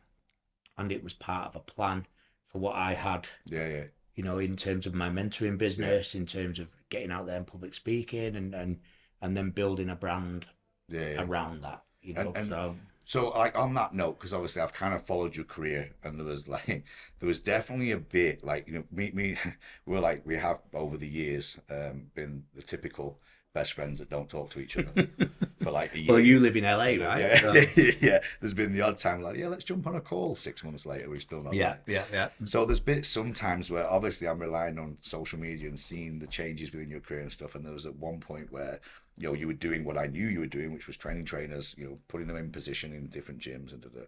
and 0.78 0.90
it 0.92 1.02
was 1.02 1.12
part 1.12 1.48
of 1.48 1.56
a 1.56 1.60
plan 1.60 2.06
for 2.46 2.58
what 2.58 2.76
I 2.76 2.94
had. 2.94 3.28
yeah, 3.46 3.68
yeah. 3.68 3.84
You 4.14 4.24
know, 4.24 4.38
in 4.38 4.56
terms 4.56 4.84
of 4.86 4.94
my 4.94 5.08
mentoring 5.10 5.58
business, 5.58 6.14
in 6.14 6.26
terms 6.26 6.58
of 6.58 6.74
getting 6.90 7.12
out 7.12 7.26
there 7.26 7.36
and 7.36 7.46
public 7.46 7.72
speaking, 7.74 8.34
and 8.34 8.54
and 8.54 8.80
and 9.20 9.36
then 9.36 9.50
building 9.50 9.90
a 9.90 9.94
brand 9.96 10.46
Yeah, 10.88 11.10
yeah. 11.10 11.22
around 11.22 11.62
that. 11.62 11.84
You 12.00 12.14
know, 12.14 12.28
And- 12.28 12.36
and- 12.36 12.48
so 12.48 12.76
So, 13.04 13.28
like 13.30 13.56
on 13.56 13.74
that 13.74 13.94
note, 13.94 14.18
because 14.18 14.32
obviously 14.34 14.60
I've 14.62 14.72
kind 14.72 14.92
of 14.92 15.02
followed 15.06 15.34
your 15.36 15.44
career, 15.46 15.92
and 16.02 16.18
there 16.18 16.26
was 16.26 16.46
like, 16.56 16.84
there 17.20 17.26
was 17.28 17.38
definitely 17.38 17.90
a 17.92 17.98
bit 17.98 18.42
like 18.44 18.66
you 18.66 18.74
know, 18.74 18.84
me, 18.90 19.10
me, 19.12 19.36
we're 19.86 20.00
like 20.00 20.26
we 20.26 20.36
have 20.36 20.60
over 20.74 20.96
the 20.96 21.08
years 21.08 21.58
um, 21.70 22.10
been 22.14 22.44
the 22.54 22.62
typical 22.62 23.20
best 23.58 23.72
friends 23.72 23.98
that 23.98 24.08
don't 24.08 24.28
talk 24.28 24.50
to 24.50 24.60
each 24.60 24.76
other 24.76 25.08
for 25.62 25.70
like 25.70 25.94
a 25.94 25.98
year. 25.98 26.12
well, 26.12 26.20
you 26.20 26.38
live 26.40 26.56
in 26.56 26.64
LA, 26.64 26.92
right? 27.06 27.20
Yeah, 27.20 27.40
So- 27.40 27.52
yeah. 28.00 28.20
There's 28.40 28.54
been 28.54 28.72
the 28.72 28.82
odd 28.82 28.98
time 28.98 29.20
like, 29.22 29.36
yeah, 29.36 29.48
let's 29.48 29.64
jump 29.64 29.86
on 29.86 29.96
a 29.96 30.00
call. 30.00 30.36
Six 30.36 30.62
months 30.62 30.86
later, 30.86 31.10
we've 31.10 31.22
still 31.22 31.42
not. 31.42 31.54
yeah, 31.54 31.72
it. 31.74 31.80
yeah, 31.86 32.04
yeah. 32.12 32.28
So 32.44 32.64
there's 32.64 32.80
bits 32.80 33.08
sometimes 33.08 33.70
where 33.70 33.88
obviously 33.90 34.28
I'm 34.28 34.38
relying 34.38 34.78
on 34.78 34.96
social 35.00 35.38
media 35.40 35.68
and 35.68 35.78
seeing 35.78 36.18
the 36.20 36.26
changes 36.28 36.70
within 36.72 36.88
your 36.90 37.00
career 37.00 37.20
and 37.22 37.32
stuff. 37.32 37.54
And 37.56 37.64
there 37.66 37.72
was 37.72 37.86
at 37.86 37.96
one 37.96 38.20
point 38.20 38.52
where 38.52 38.78
you 39.16 39.26
know 39.26 39.34
you 39.34 39.48
were 39.48 39.52
doing 39.66 39.84
what 39.84 39.98
I 39.98 40.06
knew 40.06 40.26
you 40.28 40.40
were 40.40 40.46
doing, 40.58 40.72
which 40.72 40.86
was 40.86 40.96
training 40.96 41.24
trainers, 41.24 41.74
you 41.76 41.84
know, 41.86 41.98
putting 42.06 42.28
them 42.28 42.36
in 42.36 42.52
position 42.52 42.92
in 42.92 43.08
different 43.08 43.40
gyms 43.40 43.72
and 43.72 43.80
da, 43.82 43.88
da. 43.88 44.02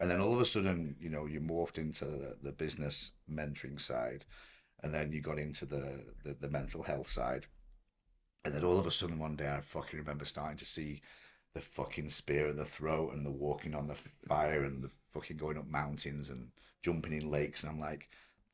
and 0.00 0.10
then 0.10 0.20
all 0.20 0.32
of 0.34 0.40
a 0.40 0.44
sudden, 0.46 0.96
you 0.98 1.10
know, 1.10 1.26
you 1.26 1.40
morphed 1.40 1.76
into 1.76 2.06
the, 2.06 2.30
the 2.42 2.52
business 2.52 3.12
mentoring 3.30 3.78
side, 3.78 4.24
and 4.82 4.94
then 4.94 5.12
you 5.12 5.20
got 5.20 5.38
into 5.38 5.66
the, 5.66 5.84
the 6.24 6.34
the 6.40 6.48
mental 6.48 6.82
health 6.84 7.10
side, 7.10 7.44
and 8.46 8.54
then 8.54 8.64
all 8.64 8.78
of 8.78 8.86
a 8.86 8.90
sudden 8.90 9.18
one 9.18 9.36
day 9.36 9.48
I 9.48 9.60
fucking 9.60 9.98
remember 9.98 10.24
starting 10.24 10.56
to 10.58 10.64
see 10.64 11.02
the 11.54 11.60
fucking 11.60 12.08
spear 12.10 12.48
in 12.48 12.56
the 12.56 12.64
throat 12.64 13.12
and 13.12 13.24
the 13.24 13.30
walking 13.30 13.74
on 13.74 13.88
the 13.88 13.96
fire 14.28 14.64
and 14.64 14.82
the 14.82 14.90
fucking 15.12 15.36
going 15.36 15.58
up 15.58 15.68
mountains 15.68 16.30
and 16.30 16.48
jumping 16.82 17.12
in 17.12 17.30
lakes 17.30 17.62
and 17.62 17.72
I'm 17.72 17.80
like, 17.80 18.08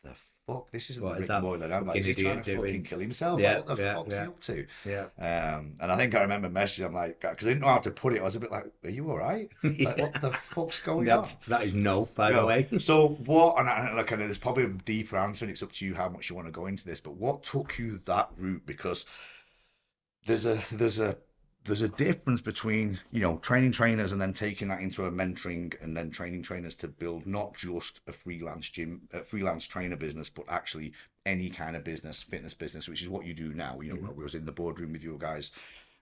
the 0.04 0.14
fuck, 0.46 0.70
this 0.70 0.90
isn't 0.90 1.02
What 1.04 1.12
the 1.12 1.16
is 1.16 1.22
Ric 1.22 1.28
that 1.28 1.42
Moylan. 1.42 1.72
I'm 1.72 1.86
like, 1.86 1.96
is 1.96 2.06
he 2.06 2.14
trying 2.14 2.42
to 2.42 2.56
fucking 2.56 2.84
kill 2.84 2.98
himself? 2.98 3.40
Yeah, 3.40 3.56
Like, 3.58 3.68
what 3.68 3.76
the 3.76 3.82
yeah, 3.82 3.94
fuck's 3.94 4.10
yeah. 4.10 4.22
he 4.22 4.28
up 4.28 4.40
to? 4.40 4.66
Yeah. 4.84 5.56
Um, 5.56 5.74
and 5.80 5.92
I 5.92 5.96
think 5.96 6.14
I 6.14 6.20
remember 6.22 6.48
messaging. 6.48 6.86
I'm 6.86 6.94
like, 6.94 7.20
because 7.20 7.46
I 7.46 7.50
didn't 7.50 7.60
know 7.60 7.68
how 7.68 7.78
to 7.78 7.90
put 7.90 8.14
it. 8.14 8.20
I 8.20 8.24
was 8.24 8.36
a 8.36 8.40
bit 8.40 8.50
like, 8.50 8.66
"Are 8.84 8.90
you 8.90 9.10
all 9.10 9.18
right? 9.18 9.48
Like, 9.62 9.98
what 9.98 10.20
the 10.20 10.32
fuck's 10.32 10.80
going 10.80 11.08
on?" 11.10 11.18
That's, 11.22 11.46
that 11.46 11.62
is 11.62 11.74
no, 11.74 12.08
by 12.14 12.32
the 12.32 12.44
way. 12.46 12.68
So 12.78 13.08
what? 13.26 13.58
And, 13.58 13.68
I, 13.68 13.94
look, 13.94 14.10
and 14.10 14.20
there's 14.22 14.38
probably 14.38 14.64
a 14.64 14.68
deeper 14.68 15.16
answer, 15.16 15.44
and 15.44 15.52
it's 15.52 15.62
up 15.62 15.72
to 15.72 15.86
you 15.86 15.94
how 15.94 16.08
much 16.08 16.28
you 16.28 16.36
want 16.36 16.46
to 16.48 16.52
go 16.52 16.66
into 16.66 16.84
this. 16.84 17.00
But 17.00 17.14
what 17.14 17.44
took 17.44 17.78
you 17.78 18.00
that 18.06 18.30
route? 18.36 18.62
Because 18.66 19.04
there's 20.26 20.46
a 20.46 20.62
there's 20.72 20.98
a 20.98 21.16
there's 21.64 21.82
a 21.82 21.88
difference 21.88 22.40
between 22.40 22.98
you 23.10 23.20
know 23.20 23.38
training 23.38 23.72
trainers 23.72 24.12
and 24.12 24.20
then 24.20 24.32
taking 24.32 24.68
that 24.68 24.80
into 24.80 25.04
a 25.06 25.10
mentoring 25.10 25.72
and 25.82 25.96
then 25.96 26.10
training 26.10 26.42
trainers 26.42 26.74
to 26.76 26.88
build 26.88 27.26
not 27.26 27.54
just 27.56 28.00
a 28.06 28.12
freelance 28.12 28.68
gym 28.70 29.02
a 29.12 29.22
freelance 29.22 29.66
trainer 29.66 29.96
business 29.96 30.28
but 30.28 30.44
actually 30.48 30.92
any 31.26 31.48
kind 31.48 31.76
of 31.76 31.84
business 31.84 32.22
fitness 32.22 32.54
business 32.54 32.88
which 32.88 33.02
is 33.02 33.08
what 33.08 33.24
you 33.24 33.34
do 33.34 33.52
now 33.54 33.80
you 33.80 33.90
know 33.90 33.96
Mm-hmm. 34.00 34.16
we 34.16 34.24
was 34.24 34.34
in 34.34 34.44
the 34.46 34.52
boardroom 34.52 34.92
with 34.92 35.04
you 35.04 35.16
guys 35.20 35.52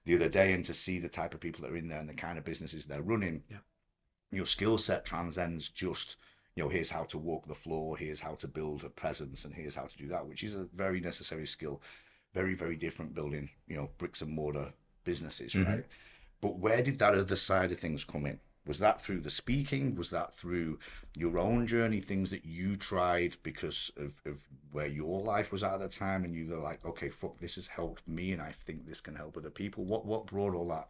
the 0.07 0.15
other 0.15 0.29
day 0.29 0.53
and 0.55 0.65
to 0.65 0.75
see 0.75 0.99
the 0.99 1.09
type 1.09 1.35
of 1.35 1.41
people 1.41 1.63
that 1.63 1.73
are 1.73 1.77
in 1.77 1.89
there 1.89 2.01
and 2.01 2.09
the 2.09 2.15
kind 2.15 2.39
of 2.39 2.45
businesses 2.45 2.87
they're 2.87 3.03
running 3.03 3.43
Yeah. 3.51 3.59
your 4.33 4.47
skill 4.47 4.79
set 4.79 5.05
transcends 5.05 5.69
just 5.69 6.17
you 6.57 6.63
know 6.63 6.69
here's 6.69 6.91
how 6.91 7.05
to 7.05 7.19
walk 7.19 7.47
the 7.47 7.55
floor 7.55 7.97
here's 7.97 8.21
how 8.21 8.35
to 8.37 8.49
build 8.49 8.85
a 8.85 8.89
presence 8.89 9.45
and 9.45 9.55
here's 9.55 9.75
how 9.75 9.85
to 9.85 9.97
do 9.99 10.09
that 10.09 10.27
which 10.27 10.43
is 10.43 10.55
a 10.55 10.67
very 10.75 11.01
necessary 11.01 11.47
skill 11.47 11.83
very 12.33 12.55
very 12.55 12.77
different 12.77 13.15
building 13.15 13.51
you 13.67 13.77
know 13.77 13.91
bricks 13.99 14.23
and 14.23 14.31
mortar 14.31 14.73
businesses 15.05 15.53
Mhm. 15.55 15.67
right? 15.67 15.85
But 16.41 16.59
where 16.59 16.83
did 16.83 16.99
that 17.01 17.15
other 17.15 17.37
side 17.37 17.71
of 17.73 17.79
things 17.79 18.03
come 18.05 18.25
in? 18.25 18.41
Was 18.67 18.79
that 18.79 19.01
through 19.03 19.21
the 19.21 19.31
speaking? 19.31 19.95
Was 19.95 20.11
that 20.11 20.33
through 20.35 20.79
your 21.17 21.39
own 21.39 21.67
journey 21.67 22.01
things 22.01 22.31
that 22.31 22.45
you 22.45 22.77
tried 22.77 23.37
because 23.43 23.91
of, 23.97 24.21
of 24.25 24.47
where 24.71 24.87
your 24.87 25.21
life 25.23 25.51
was 25.53 25.63
at 25.63 25.79
the 25.81 25.89
time 25.89 26.25
and 26.25 26.35
you 26.35 26.47
were 26.47 26.59
like 26.59 26.85
okay 26.85 27.09
fuck 27.11 27.39
this 27.41 27.57
has 27.57 27.67
helped 27.67 28.07
me 28.07 28.33
and 28.33 28.41
i 28.41 28.53
think 28.53 28.87
this 28.87 29.01
can 29.01 29.17
help 29.17 29.37
other 29.37 29.51
people 29.51 29.85
what 29.85 30.07
what 30.07 30.27
brought 30.27 30.55
all 30.55 30.69
that 30.69 30.89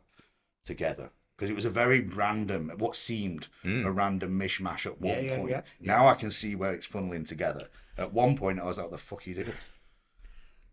together? 0.65 1.11
Because 1.37 1.51
it 1.51 1.57
was 1.57 1.65
a 1.65 1.71
very 1.71 2.01
random 2.01 2.71
what 2.77 2.95
seemed 2.95 3.49
Mm. 3.65 3.87
a 3.87 3.91
random 3.91 4.39
mishmash 4.39 4.85
at 4.87 5.01
one 5.01 5.15
Yeah, 5.17 5.21
yeah, 5.31 5.37
point. 5.37 5.51
yeah, 5.51 5.63
now 5.81 6.07
i 6.07 6.15
can 6.15 6.31
see 6.31 6.55
where 6.55 6.75
it's 6.75 6.87
funneling 6.87 7.27
together. 7.27 7.69
At 7.97 8.13
one 8.13 8.37
point 8.37 8.61
i 8.61 8.65
was 8.65 8.79
like 8.79 8.91
the 8.91 8.99
fuck 8.99 9.27
you 9.27 9.35
doing 9.35 9.53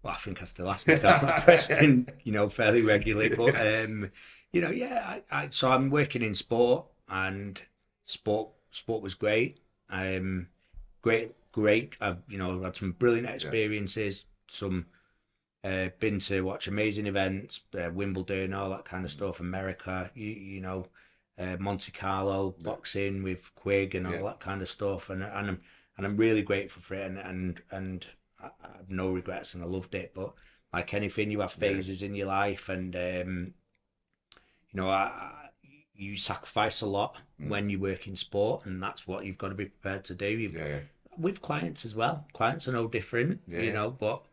Well, 0.03 0.13
I 0.13 0.17
think 0.17 0.41
I 0.41 0.45
still 0.45 0.69
ask 0.69 0.87
myself 0.87 1.21
that 1.21 1.43
question, 1.45 2.07
you 2.23 2.31
know, 2.31 2.49
fairly 2.49 2.81
regularly. 2.81 3.35
But 3.35 3.55
um, 3.59 4.11
you 4.51 4.61
know, 4.61 4.71
yeah. 4.71 5.19
I, 5.31 5.43
I 5.43 5.47
so 5.51 5.71
I'm 5.71 5.89
working 5.89 6.21
in 6.21 6.33
sport, 6.33 6.85
and 7.09 7.61
sport 8.05 8.49
sport 8.71 9.01
was 9.01 9.13
great. 9.15 9.59
Um, 9.89 10.47
great, 11.01 11.33
great. 11.51 11.97
I've 12.01 12.19
you 12.27 12.37
know 12.37 12.61
had 12.63 12.75
some 12.75 12.91
brilliant 12.93 13.27
experiences. 13.29 14.25
Some 14.49 14.85
uh, 15.63 15.89
been 15.99 16.19
to 16.19 16.41
watch 16.41 16.67
amazing 16.67 17.07
events, 17.07 17.61
uh, 17.77 17.89
Wimbledon, 17.91 18.53
all 18.53 18.69
that 18.69 18.85
kind 18.85 19.03
of 19.05 19.11
stuff. 19.11 19.39
America, 19.39 20.11
you 20.15 20.29
you 20.29 20.61
know, 20.61 20.87
uh, 21.37 21.57
Monte 21.59 21.91
Carlo, 21.91 22.55
boxing 22.61 23.23
with 23.23 23.53
Quigg 23.55 23.95
and 23.95 24.07
all 24.07 24.13
Yeah. 24.13 24.21
that 24.23 24.39
kind 24.39 24.61
of 24.61 24.69
stuff. 24.69 25.09
And 25.09 25.23
and 25.23 25.47
I'm 25.49 25.61
and 25.97 26.05
I'm 26.05 26.17
really 26.17 26.41
grateful 26.43 26.81
for 26.81 26.93
it. 26.95 27.05
And 27.05 27.17
and 27.17 27.61
and 27.71 28.05
I, 28.63 28.77
have 28.77 28.89
no 28.89 29.09
regrets, 29.11 29.53
and 29.53 29.63
I 29.63 29.67
loved 29.67 29.95
it. 29.95 30.13
But 30.13 30.33
like 30.73 30.93
anything, 30.93 31.31
you 31.31 31.39
have 31.41 31.55
Yeah. 31.59 31.69
phases 31.69 32.01
in 32.01 32.15
your 32.15 32.27
life, 32.27 32.69
and 32.69 32.95
um, 32.95 33.53
you 34.71 34.81
know, 34.81 34.89
I, 34.89 35.03
I, 35.03 35.49
you 35.95 36.17
sacrifice 36.17 36.81
a 36.81 36.87
lot 36.87 37.17
Mm. 37.41 37.49
when 37.49 37.69
you 37.69 37.79
work 37.79 38.07
in 38.07 38.15
sport, 38.15 38.65
and 38.65 38.81
that's 38.81 39.07
what 39.07 39.25
you've 39.25 39.37
got 39.37 39.49
to 39.49 39.55
be 39.55 39.65
prepared 39.65 40.03
to 40.05 40.15
do. 40.15 40.27
You've, 40.27 40.53
yeah 40.53 40.67
yeah 40.67 40.79
with 41.17 41.41
clients 41.41 41.83
as 41.85 41.95
well. 41.95 42.27
Clients 42.33 42.67
are 42.67 42.71
no 42.73 42.87
different, 42.87 43.41
Yeah. 43.47 43.61
you 43.61 43.73
know. 43.73 43.89
But 43.91 44.23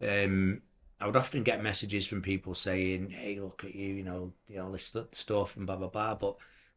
um, 0.00 0.62
I 1.00 1.06
would 1.06 1.16
often 1.16 1.42
get 1.42 1.62
messages 1.62 2.06
from 2.06 2.22
people 2.22 2.54
saying, 2.54 3.10
"Hey, 3.10 3.38
look 3.40 3.64
at 3.64 3.74
you, 3.74 3.94
you 3.94 4.02
know, 4.04 4.32
you 4.48 4.56
know 4.56 4.70
this 4.72 4.94
stuff 5.12 5.56
and 5.56 5.66
blah 5.66 5.76
blah 5.76 5.88
blah." 5.88 6.14
But 6.14 6.36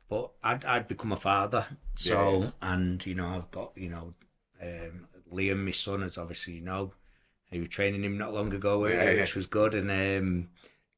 but 0.09 0.31
I'd 0.43 0.65
I'd 0.65 0.87
become 0.87 1.11
a 1.11 1.17
father, 1.17 1.65
so 1.95 2.41
Yeah. 2.41 2.51
and 2.61 3.05
you 3.05 3.15
know 3.15 3.27
I've 3.27 3.51
got 3.51 3.71
you 3.75 3.89
know 3.89 4.13
um, 4.61 5.07
Liam, 5.31 5.65
my 5.65 5.71
son, 5.71 6.03
as 6.03 6.17
obviously 6.17 6.53
you 6.55 6.61
know, 6.61 6.93
I 7.53 7.59
was 7.59 7.69
training 7.69 8.03
him 8.03 8.17
not 8.17 8.33
long 8.33 8.53
ago, 8.53 8.85
uh, 8.85 8.89
Yeah, 8.89 9.11
yeah. 9.11 9.15
which 9.15 9.35
was 9.35 9.45
good, 9.47 9.75
and 9.75 9.89
um, 9.91 10.49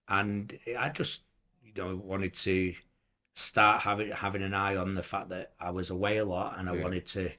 and 0.10 0.58
I 0.78 0.90
just 0.90 1.22
you 1.64 1.74
know 1.76 1.96
wanted 1.96 2.34
to 2.36 2.74
start 3.36 3.82
having 3.82 4.12
having 4.12 4.44
an 4.44 4.54
eye 4.54 4.76
on 4.76 4.96
the 4.96 5.04
fact 5.04 5.30
that 5.30 5.54
I 5.60 5.72
was 5.72 5.90
away 5.90 6.18
a 6.18 6.26
lot, 6.26 6.60
and 6.60 6.70
I 6.70 6.74
Yeah. 6.74 6.82
wanted 6.84 7.06
to. 7.08 7.32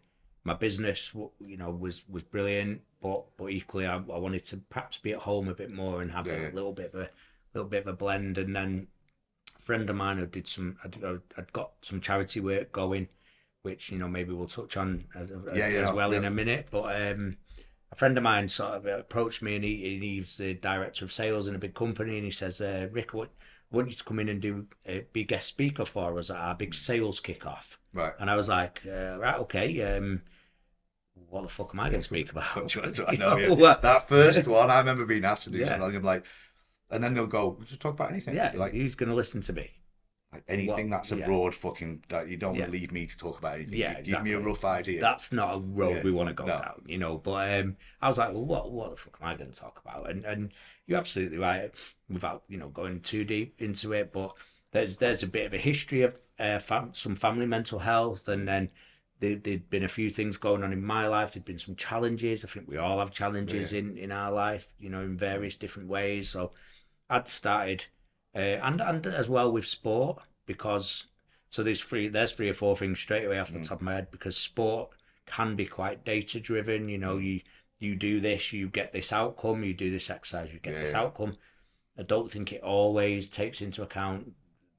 My 0.45 0.55
business, 0.55 1.13
you 1.41 1.57
know, 1.59 1.71
was 1.71 2.09
was 2.09 2.23
brilliant, 2.23 2.83
but 3.03 3.25
but 3.37 3.51
equally, 3.51 3.87
I, 3.87 3.97
I 3.97 4.19
wanted 4.19 4.45
to 4.45 4.59
perhaps 4.71 4.99
be 4.99 5.13
at 5.13 5.19
home 5.21 5.49
a 5.49 5.55
bit 5.55 5.71
more 5.71 6.03
and 6.03 6.11
have 6.13 6.27
Yeah, 6.27 6.35
a 6.35 6.37
yeah. 6.43 6.51
little 6.53 6.73
bit 6.73 6.95
of 6.95 7.01
a 7.01 7.11
little 7.55 7.69
bit 7.69 7.83
of 7.83 7.89
a 7.89 7.93
blend. 7.93 8.39
And 8.39 8.55
then 8.57 8.89
a 9.57 9.63
friend 9.63 9.89
of 9.91 9.97
mine 9.97 10.19
who 10.19 10.27
did 10.27 10.49
some, 10.49 10.79
I'd, 10.85 11.03
I'd 11.37 11.53
got 11.53 11.73
some 11.83 12.01
charity 12.01 12.41
work 12.41 12.73
going, 12.73 13.09
which 13.69 13.91
you 13.93 13.99
know 13.99 14.09
maybe 14.09 14.33
we'll 14.33 14.49
touch 14.49 14.77
on 14.77 15.05
as, 15.15 15.31
Yeah, 15.55 15.69
yeah, 15.69 15.81
as 15.83 15.93
well 15.93 16.13
in 16.13 16.25
a 16.25 16.31
minute. 16.31 16.69
But 16.71 16.87
um, 17.03 17.37
a 17.93 17.97
friend 17.97 18.17
of 18.17 18.23
mine 18.25 18.49
sort 18.49 18.75
of 18.75 18.87
approached 18.87 19.43
me, 19.43 19.57
and 19.57 19.65
he 19.65 19.95
and 19.95 20.03
he's 20.03 20.37
the 20.39 20.55
director 20.55 21.05
of 21.05 21.13
sales 21.13 21.47
in 21.49 21.55
a 21.55 21.59
big 21.59 21.75
company, 21.75 22.17
and 22.17 22.25
he 22.25 22.31
says, 22.31 22.61
uh, 22.61 22.89
"Ric, 22.91 23.15
what?" 23.15 23.31
I 23.71 23.77
want 23.77 23.91
you 23.91 23.97
to 23.97 24.05
come 24.05 24.19
in 24.19 24.31
and 24.31 24.41
do 24.41 24.67
uh, 24.89 25.01
be 25.13 25.25
guest 25.25 25.47
speaker 25.47 25.85
for 25.85 26.19
us 26.19 26.31
at 26.31 26.37
our 26.37 26.55
big 26.55 26.75
sales 26.75 27.21
kickoff. 27.21 27.77
right 27.93 28.15
And 28.19 28.31
I 28.31 28.37
was 28.37 28.49
like, 28.49 28.81
uh, 28.87 29.19
right, 29.19 29.37
okay. 29.41 29.69
Um, 29.97 30.23
what 31.29 31.43
the 31.43 31.49
fuck 31.49 31.71
am 31.75 31.81
I 31.81 31.89
going 31.91 32.01
to 32.01 32.03
speak 32.03 32.31
about? 32.31 32.57
What 32.57 32.69
do 32.69 32.81
you 33.03 33.07
I 33.07 33.13
You 33.13 33.19
know, 33.19 33.37
yeah. 33.37 33.77
That 33.83 34.09
first 34.09 34.47
one, 34.47 34.71
I 34.71 34.79
remember 34.79 35.05
being 35.05 35.25
asked 35.25 35.45
to 35.45 35.51
do 35.51 35.59
Yeah. 35.59 35.79
something. 35.79 35.97
I'm 35.97 36.03
like, 36.03 36.25
and 36.91 37.05
then 37.05 37.13
they'll 37.15 37.27
go, 37.27 37.59
just 37.67 37.81
talk 37.81 37.95
about 37.95 38.11
anything. 38.11 38.35
yeah, 38.35 38.53
like, 38.55 38.73
who's 38.73 38.95
going 38.95 39.11
to 39.11 39.15
listen 39.15 39.43
to 39.43 39.53
me? 39.53 39.71
Like 40.33 40.45
anything 40.49 40.91
Well, 40.91 40.99
that's 40.99 41.13
a 41.13 41.17
yeah. 41.17 41.27
broad 41.27 41.55
fucking. 41.55 42.05
That 42.11 42.29
you 42.29 42.37
don't 42.37 42.55
Yeah. 42.55 42.63
want 42.63 42.73
to 42.73 42.79
leave 42.79 42.93
me 42.93 43.07
to 43.07 43.17
talk 43.17 43.39
about 43.39 43.55
anything. 43.55 43.79
Yeah, 43.79 43.99
You 43.99 44.13
Give 44.13 44.23
me 44.23 44.33
a 44.33 44.41
rough 44.41 44.65
idea. 44.65 45.01
That's 45.01 45.33
not 45.33 45.55
a 45.55 45.59
road 45.59 45.97
Yeah, 45.97 46.03
we 46.03 46.11
want 46.13 46.29
to 46.29 46.35
go 46.35 46.45
no. 46.45 46.59
down, 46.59 46.83
you 46.87 46.99
know. 46.99 47.17
But 47.17 47.61
um, 47.61 47.77
I 48.03 48.09
was 48.09 48.19
like, 48.19 48.33
well, 48.33 48.45
what, 48.45 48.71
what 48.71 48.91
the 48.91 48.97
fuck 48.97 49.19
am 49.21 49.29
I 49.29 49.37
going 49.37 49.51
to 49.51 49.59
talk 49.59 49.81
about? 49.83 50.11
And 50.11 50.25
and 50.25 50.53
you're 50.87 50.99
absolutely 50.99 51.39
right, 51.39 51.71
without 52.11 52.43
you 52.49 52.59
know 52.59 52.69
going 52.69 53.01
too 53.01 53.25
deep 53.25 53.61
into 53.63 53.93
it. 53.95 54.13
But 54.13 54.35
there's 54.73 54.99
there's 54.99 55.23
a 55.23 55.27
bit 55.27 55.47
of 55.47 55.55
a 55.55 55.59
history 55.59 56.03
of 56.03 56.19
uh, 56.39 56.59
fam- 56.59 56.95
some 56.95 57.17
family 57.17 57.47
mental 57.47 57.79
health, 57.79 58.29
and 58.29 58.47
then 58.47 58.71
there, 59.21 59.37
there'd 59.37 59.71
been 59.71 59.85
a 59.85 59.89
few 59.89 60.11
things 60.11 60.37
going 60.37 60.63
on 60.63 60.73
in 60.75 60.85
my 60.85 61.07
life. 61.09 61.33
There'd 61.33 61.45
been 61.47 61.59
some 61.59 61.75
challenges. 61.75 62.45
I 62.45 62.49
think 62.49 62.69
we 62.69 62.77
all 62.77 62.99
have 62.99 63.11
challenges 63.11 63.73
in 63.73 63.97
in 63.97 64.13
our 64.13 64.31
life, 64.31 64.69
you 64.79 64.91
know, 64.91 65.01
in 65.01 65.17
various 65.17 65.57
different 65.57 65.89
ways. 65.89 66.29
So 66.29 66.53
I'd 67.11 67.29
started, 67.29 67.87
uh, 68.35 68.39
and 68.39 68.81
and 68.81 69.07
as 69.07 69.29
well 69.29 69.51
with 69.53 69.67
sport 69.67 70.19
because 70.47 71.07
so 71.49 71.63
there's 71.63 71.83
three 71.83 72.09
there's 72.09 72.33
three 72.33 72.49
or 72.51 72.55
four 72.55 72.77
things 72.77 72.99
straight 73.01 73.25
away 73.25 73.39
off 73.39 73.53
the 73.53 73.61
top 73.61 73.79
of 73.79 73.83
my 73.83 73.95
head 73.95 74.11
because 74.11 74.37
sport 74.37 74.91
can 75.27 75.57
be 75.57 75.67
quite 75.67 76.05
data 76.05 76.41
driven. 76.41 76.89
You 76.89 76.99
know, 76.99 77.19
you 77.19 77.41
you 77.79 77.95
do 77.97 78.21
this, 78.21 78.53
you 78.53 78.69
get 78.69 78.93
this 78.93 79.13
outcome. 79.13 79.63
You 79.65 79.75
do 79.75 79.91
this 79.91 80.11
exercise, 80.11 80.53
you 80.53 80.59
get 80.59 80.75
Yeah, 80.75 80.83
this 80.85 80.95
outcome. 80.95 81.37
I 81.99 82.03
don't 82.03 82.31
think 82.31 82.53
it 82.53 82.63
always 82.63 83.29
takes 83.29 83.61
into 83.61 83.83
account 83.83 84.33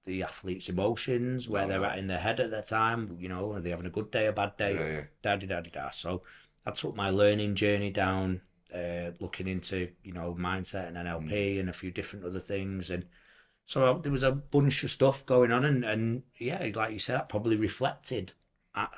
the 0.05 0.23
athlete's 0.23 0.69
emotions, 0.69 1.47
where 1.47 1.63
No, 1.63 1.67
they're 1.69 1.81
no. 1.81 1.87
at 1.87 1.97
in 1.99 2.07
their 2.07 2.17
head 2.19 2.39
at 2.39 2.51
that 2.51 2.67
time. 2.67 3.17
You 3.19 3.29
know, 3.29 3.53
are 3.53 3.59
they 3.61 3.69
having 3.71 3.85
a 3.85 3.89
good 3.91 4.11
day, 4.11 4.27
a 4.27 4.31
bad 4.33 4.57
day? 4.57 4.75
Yeah, 4.75 4.89
yeah. 4.89 5.03
da 5.21 5.35
da 5.35 5.61
da. 5.61 5.89
So 5.91 6.23
I 6.65 6.71
took 6.71 6.95
my 6.95 7.09
learning 7.09 7.55
journey 7.55 7.89
down, 7.89 8.41
uh, 8.73 9.11
looking 9.19 9.47
into 9.47 9.89
you 10.03 10.13
know 10.13 10.35
mindset 10.39 10.87
and 10.87 10.97
NLP 10.97 11.55
Mm. 11.55 11.59
and 11.61 11.69
a 11.69 11.73
few 11.73 11.91
different 11.91 12.25
other 12.25 12.39
things, 12.39 12.89
and 12.89 13.05
so 13.69 13.99
there 14.01 14.11
was 14.11 14.23
a 14.23 14.31
bunch 14.31 14.83
of 14.83 14.89
stuff 14.89 15.23
going 15.27 15.51
on, 15.51 15.63
and 15.63 15.85
and 15.85 16.23
yeah, 16.39 16.71
like 16.73 16.91
you 16.91 16.97
said, 16.97 17.15
that 17.15 17.29
probably 17.29 17.55
reflected 17.55 18.33
at 18.73 18.89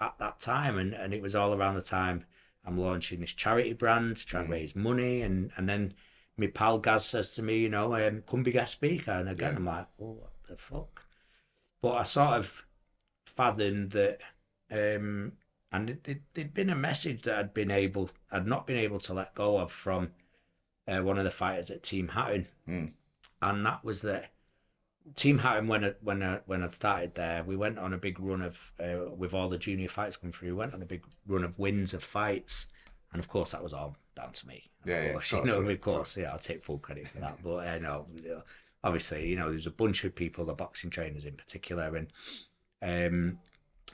at 0.00 0.14
that 0.20 0.38
time, 0.38 0.78
and 0.78 0.94
and 0.94 1.12
it 1.12 1.20
was 1.20 1.34
all 1.34 1.52
around 1.52 1.74
the 1.74 1.82
time 1.82 2.24
I'm 2.64 2.78
launching 2.78 3.18
this 3.18 3.32
charity 3.32 3.72
brand 3.72 4.18
to 4.18 4.24
try 4.26 4.40
and 4.40 4.48
Mm. 4.48 4.52
raise 4.52 4.76
money, 4.76 5.20
and 5.22 5.50
and 5.56 5.68
then 5.68 5.94
my 6.36 6.46
pal 6.46 6.78
Gaz 6.78 7.04
says 7.04 7.32
to 7.32 7.42
me, 7.42 7.58
you 7.58 7.68
know, 7.68 7.96
um, 7.96 8.22
come 8.28 8.44
be 8.44 8.52
guest 8.52 8.74
speaker, 8.74 9.10
and 9.10 9.28
again 9.28 9.50
Yeah. 9.52 9.56
I'm 9.58 9.64
like, 9.66 9.86
well, 9.98 10.14
what 10.14 10.32
the 10.48 10.56
fuck? 10.56 11.02
But 11.82 11.94
I 11.94 12.02
sort 12.04 12.34
of 12.34 12.64
fathomed 13.26 13.90
that 13.92 14.20
um, 14.70 15.32
and 15.72 15.90
it, 15.90 16.08
it, 16.08 16.22
there'd 16.34 16.54
been 16.54 16.70
a 16.70 16.76
message 16.76 17.22
that 17.22 17.36
I'd 17.36 17.54
been 17.54 17.72
able, 17.72 18.10
I'd 18.30 18.46
not 18.46 18.64
been 18.64 18.76
able 18.76 19.00
to 19.00 19.12
let 19.14 19.34
go 19.34 19.58
of 19.58 19.72
from 19.72 20.12
uh, 20.86 21.00
one 21.00 21.18
of 21.18 21.24
the 21.24 21.30
fighters 21.32 21.68
at 21.70 21.82
Team 21.82 22.08
Hatton, 22.08 22.46
Hmm. 22.64 22.86
And 23.50 23.64
that 23.66 23.84
was 23.84 24.00
that 24.02 24.32
Team 25.16 25.38
Hatton 25.38 25.68
when 25.68 25.84
I, 25.84 25.92
when 26.00 26.22
I, 26.22 26.40
when 26.46 26.62
I 26.62 26.68
started 26.68 27.14
there, 27.14 27.44
we 27.44 27.56
went 27.56 27.78
on 27.78 27.92
a 27.92 27.98
big 27.98 28.18
run 28.18 28.40
of 28.40 28.72
uh, 28.80 29.10
with 29.14 29.34
all 29.34 29.48
the 29.48 29.58
junior 29.58 29.88
fights 29.88 30.16
coming 30.16 30.32
through. 30.32 30.48
We 30.48 30.54
went 30.54 30.74
on 30.74 30.82
a 30.82 30.86
big 30.86 31.04
run 31.26 31.44
of 31.44 31.58
wins 31.58 31.92
of 31.92 32.02
fights, 32.02 32.66
and 33.12 33.20
of 33.20 33.28
course 33.28 33.50
that 33.52 33.62
was 33.62 33.74
all 33.74 33.96
down 34.16 34.32
to 34.32 34.48
me. 34.48 34.70
Yeah, 34.84 35.04
yeah, 35.04 35.12
course, 35.12 35.32
of 35.32 35.38
you 35.44 35.44
know, 35.44 35.62
course, 35.62 35.72
of 35.72 35.80
course, 35.80 36.16
yeah, 36.16 36.32
I'll 36.32 36.38
take 36.38 36.62
full 36.62 36.78
credit 36.78 37.08
for 37.08 37.18
that. 37.18 37.38
But 37.44 37.74
you 37.74 37.80
know, 37.80 38.06
obviously, 38.82 39.28
you 39.28 39.36
know, 39.36 39.50
there's 39.50 39.66
a 39.66 39.70
bunch 39.70 40.04
of 40.04 40.14
people, 40.14 40.46
the 40.46 40.54
boxing 40.54 40.90
trainers 40.90 41.26
in 41.26 41.34
particular, 41.34 41.96
and 41.96 42.08
um, 42.82 43.38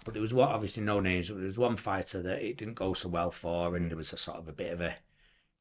but 0.04 0.14
there 0.14 0.22
was 0.22 0.32
one, 0.32 0.48
obviously 0.48 0.84
no 0.84 1.00
names. 1.00 1.28
But 1.28 1.38
there 1.38 1.46
was 1.46 1.58
one 1.58 1.76
fighter 1.76 2.22
that 2.22 2.42
it 2.42 2.56
didn't 2.56 2.74
go 2.74 2.92
so 2.92 3.08
well 3.08 3.32
for, 3.32 3.74
and 3.74 3.90
there 3.90 3.96
was 3.96 4.12
a 4.12 4.16
sort 4.16 4.38
of 4.38 4.48
a 4.48 4.52
bit 4.52 4.72
of 4.72 4.80
a, 4.80 4.94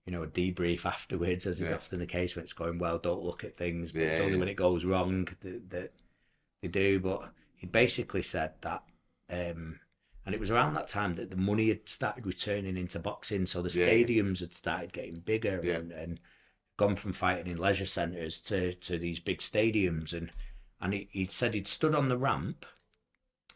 you 0.06 0.12
know, 0.12 0.24
a 0.24 0.28
debrief 0.28 0.86
afterwards, 0.86 1.46
as 1.46 1.60
is 1.62 1.70
Yeah. 1.70 1.76
often 1.76 2.00
the 2.00 2.06
case 2.06 2.36
when 2.36 2.44
it's 2.44 2.54
going 2.54 2.80
well. 2.80 2.98
Don't 2.98 3.24
look 3.24 3.44
at 3.44 3.58
things, 3.58 3.92
but 3.92 4.02
it's 4.02 4.20
only 4.20 4.34
yeah. 4.34 4.40
when 4.40 4.48
it 4.50 4.56
goes 4.56 4.86
wrong 4.86 5.28
that, 5.42 5.70
that 5.70 5.94
they 6.62 6.68
do. 6.68 7.00
But 7.00 7.32
he 7.56 7.68
basically 7.68 8.24
said 8.24 8.54
that, 8.62 8.84
um, 9.30 9.80
and 10.26 10.34
it 10.36 10.40
was 10.40 10.52
around 10.52 10.74
that 10.76 10.88
time 10.88 11.16
that 11.16 11.30
the 11.32 11.38
money 11.38 11.70
had 11.70 11.88
started 11.90 12.26
returning 12.26 12.78
into 12.78 13.00
boxing, 13.00 13.46
so 13.46 13.62
the 13.62 13.70
Yeah, 13.78 13.86
yeah. 13.86 13.92
stadiums 14.06 14.40
had 14.40 14.54
started 14.54 14.94
getting 14.94 15.20
bigger 15.20 15.62
Yeah. 15.64 15.76
and, 15.78 15.92
and 15.92 16.20
gone 16.78 16.96
from 16.96 17.12
fighting 17.14 17.52
in 17.52 17.58
leisure 17.58 17.86
centres 17.86 18.40
to, 18.40 18.74
to 18.76 18.98
these 18.98 19.20
big 19.20 19.40
stadiums 19.40 20.14
and 20.14 20.32
and 20.82 20.94
he, 20.94 21.10
he 21.12 21.26
said 21.26 21.54
he'd 21.54 21.68
stood 21.68 21.94
on 21.94 22.08
the 22.08 22.18
ramp 22.18 22.66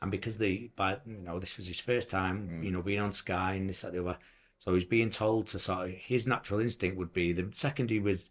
and 0.01 0.11
because 0.11 0.37
the 0.39 0.69
by 0.75 0.99
you 1.05 1.21
know 1.21 1.39
this 1.39 1.55
was 1.55 1.67
his 1.67 1.79
first 1.79 2.09
time 2.09 2.49
Mm. 2.49 2.63
you 2.65 2.71
know 2.71 2.81
being 2.81 2.99
on 2.99 3.13
sky 3.13 3.53
and 3.53 3.69
this 3.69 3.81
that 3.81 3.93
the 3.93 4.01
other 4.01 4.17
so 4.63 4.73
he's 4.73 4.85
being 4.85 5.09
told 5.09 5.47
to 5.47 5.59
sort 5.59 5.89
of 5.89 5.91
his 5.95 6.25
natural 6.27 6.59
instinct 6.59 6.97
would 6.97 7.11
be 7.13 7.31
the 7.33 7.47
second 7.53 7.89
he 7.89 7.99
was 7.99 8.29